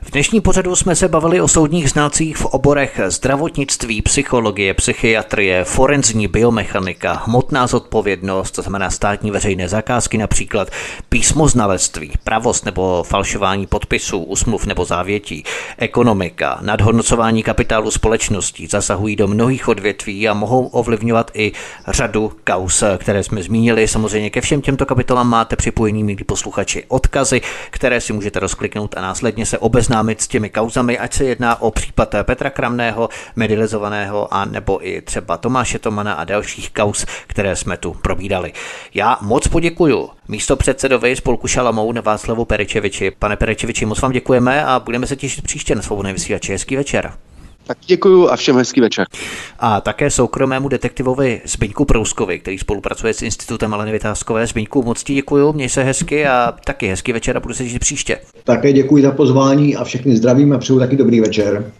V 0.03 0.11
dnešní 0.11 0.41
pořadu 0.41 0.77
jsme 0.77 0.97
se 0.97 1.09
bavili 1.09 1.41
o 1.41 1.49
soudních 1.49 1.89
znalcích 1.97 2.37
v 2.37 2.45
oborech 2.45 3.01
zdravotnictví, 3.09 4.03
psychologie, 4.03 4.75
psychiatrie, 4.75 5.65
forenzní 5.65 6.29
biomechanika, 6.29 7.23
hmotná 7.27 7.67
zodpovědnost, 7.67 8.51
to 8.51 8.63
znamená 8.63 8.91
státní 8.91 9.31
veřejné 9.31 9.69
zakázky 9.69 10.19
například, 10.19 10.69
písmo 11.09 11.49
znalectví, 11.49 12.13
pravost 12.25 12.65
nebo 12.65 13.03
falšování 13.03 13.67
podpisů, 13.67 14.19
usmluv 14.19 14.67
nebo 14.67 14.85
závětí, 14.85 15.45
ekonomika, 15.79 16.59
nadhodnocování 16.63 17.43
kapitálu 17.43 17.91
společností 17.91 18.67
zasahují 18.67 19.17
do 19.17 19.27
mnohých 19.27 19.69
odvětví 19.69 20.29
a 20.29 20.35
mohou 20.35 20.67
ovlivňovat 20.67 21.31
i 21.35 21.53
řadu 21.89 22.33
kaus, 22.45 22.85
které 22.99 23.23
jsme 23.23 23.43
zmínili. 23.43 23.89
Samozřejmě 23.89 24.31
ke 24.31 24.41
všem 24.41 24.61
těmto 24.61 24.87
kapitolám 24.87 25.29
máte 25.29 25.57
připojení, 25.57 26.05
milí 26.05 26.25
posluchači, 26.25 26.85
odkazy, 26.89 27.41
které 27.71 28.01
si 28.01 28.13
můžete 28.13 28.41
rozkliknout 28.41 28.95
a 28.97 29.01
následně 29.01 29.47
se 29.47 29.59
obeznámit 29.59 30.21
s 30.21 30.29
těmi 30.29 30.51
kauzami, 30.51 30.99
ať 30.99 31.15
se 31.15 31.25
jedná 31.25 31.63
o 31.63 31.71
případ 31.77 32.15
Petra 32.23 32.51
Kramného, 32.51 33.09
medilizovaného 33.37 34.35
a 34.35 34.45
nebo 34.45 34.89
i 34.89 35.03
třeba 35.03 35.37
Tomáše 35.37 35.79
Tomana 35.79 36.13
a 36.13 36.25
dalších 36.25 36.71
kaus, 36.71 37.07
které 37.27 37.57
jsme 37.57 37.77
tu 37.77 37.95
probídali. 37.95 38.53
Já 38.95 39.19
moc 39.21 39.49
poděkuju 39.49 40.11
místo 40.29 40.57
předsedovi 40.57 41.17
spolku 41.17 41.49
Šalamoun 41.49 42.01
Václavu 42.01 42.45
Peričeviči. 42.45 43.11
Pane 43.11 43.37
Peričeviči, 43.37 43.87
moc 43.87 44.01
vám 44.01 44.13
děkujeme 44.13 44.65
a 44.65 44.81
budeme 44.81 45.07
se 45.07 45.17
těšit 45.17 45.45
příště 45.45 45.75
na 45.75 45.83
svobodné 45.83 46.13
vysílači. 46.13 46.53
Hezký 46.53 46.77
večer. 46.77 47.13
Tak 47.67 47.79
děkuju 47.87 48.29
a 48.29 48.37
všem 48.37 48.57
hezký 48.57 48.81
večer. 48.81 49.07
A 49.59 49.81
také 49.81 50.11
soukromému 50.11 50.69
detektivovi 50.69 51.41
Zbyňku 51.45 51.85
Prouskovi, 51.85 52.39
který 52.39 52.59
spolupracuje 52.59 53.15
s 53.15 53.23
Institutem 53.23 53.75
Aleny 53.75 53.93
Vytázkové. 53.93 54.47
Zbyňku, 54.47 54.83
moc 54.83 55.03
ti 55.03 55.15
děkuju, 55.15 55.53
měj 55.53 55.69
se 55.69 55.83
hezky 55.83 56.27
a 56.27 56.55
taky 56.65 56.89
hezký 56.89 57.13
večer 57.13 57.37
a 57.37 57.41
budu 57.41 57.55
se 57.55 57.65
těšit 57.65 57.81
příště. 57.81 58.19
Také 58.45 58.73
děkuji 58.73 59.03
za 59.03 59.11
pozvání 59.11 59.77
a 59.77 59.85
všechny 59.85 60.17
zdravím 60.17 60.53
a 60.53 60.59
přeju 60.59 60.79
taky 60.79 60.97
dobrý 60.97 61.21
večer. 61.21 61.73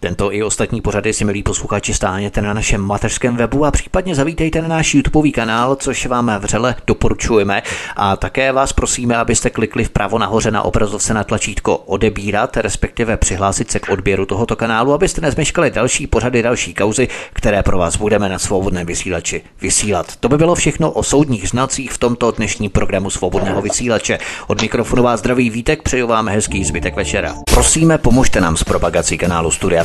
Tento 0.00 0.32
i 0.32 0.42
ostatní 0.42 0.80
pořady 0.80 1.12
si 1.12 1.24
milí 1.24 1.42
posluchači 1.42 1.94
stáhněte 1.94 2.42
na 2.42 2.54
našem 2.54 2.80
mateřském 2.80 3.36
webu 3.36 3.64
a 3.64 3.70
případně 3.70 4.14
zavítejte 4.14 4.62
na 4.62 4.68
náš 4.68 4.94
YouTube 4.94 5.30
kanál, 5.30 5.76
což 5.76 6.06
vám 6.06 6.32
vřele 6.38 6.76
doporučujeme. 6.86 7.62
A 7.96 8.16
také 8.16 8.52
vás 8.52 8.72
prosíme, 8.72 9.16
abyste 9.16 9.50
klikli 9.50 9.84
vpravo 9.84 10.18
nahoře 10.18 10.50
na 10.50 10.62
obrazovce 10.62 11.14
na 11.14 11.24
tlačítko 11.24 11.76
odebírat, 11.76 12.56
respektive 12.56 13.16
přihlásit 13.16 13.70
se 13.70 13.78
k 13.78 13.88
odběru 13.88 14.26
tohoto 14.26 14.56
kanálu, 14.56 14.92
abyste 14.92 15.20
nezmeškali 15.20 15.70
další 15.70 16.06
pořady, 16.06 16.42
další 16.42 16.74
kauzy, 16.74 17.08
které 17.32 17.62
pro 17.62 17.78
vás 17.78 17.96
budeme 17.96 18.28
na 18.28 18.38
svobodném 18.38 18.86
vysílači 18.86 19.42
vysílat. 19.60 20.16
To 20.16 20.28
by 20.28 20.38
bylo 20.38 20.54
všechno 20.54 20.90
o 20.90 21.02
soudních 21.02 21.48
znacích 21.48 21.92
v 21.92 21.98
tomto 21.98 22.30
dnešním 22.30 22.70
programu 22.70 23.10
svobodného 23.10 23.62
vysílače. 23.62 24.18
Od 24.46 24.62
mikrofonu 24.62 25.02
vás 25.02 25.20
zdraví 25.20 25.50
Vítek, 25.50 25.82
přeju 25.82 26.06
vám 26.06 26.28
hezký 26.28 26.64
zbytek 26.64 26.96
večera. 26.96 27.34
Prosíme, 27.50 27.98
pomožte 27.98 28.40
nám 28.40 28.56
s 28.56 28.64
propagací 28.64 29.18
kanálu 29.18 29.50
Studia 29.50 29.84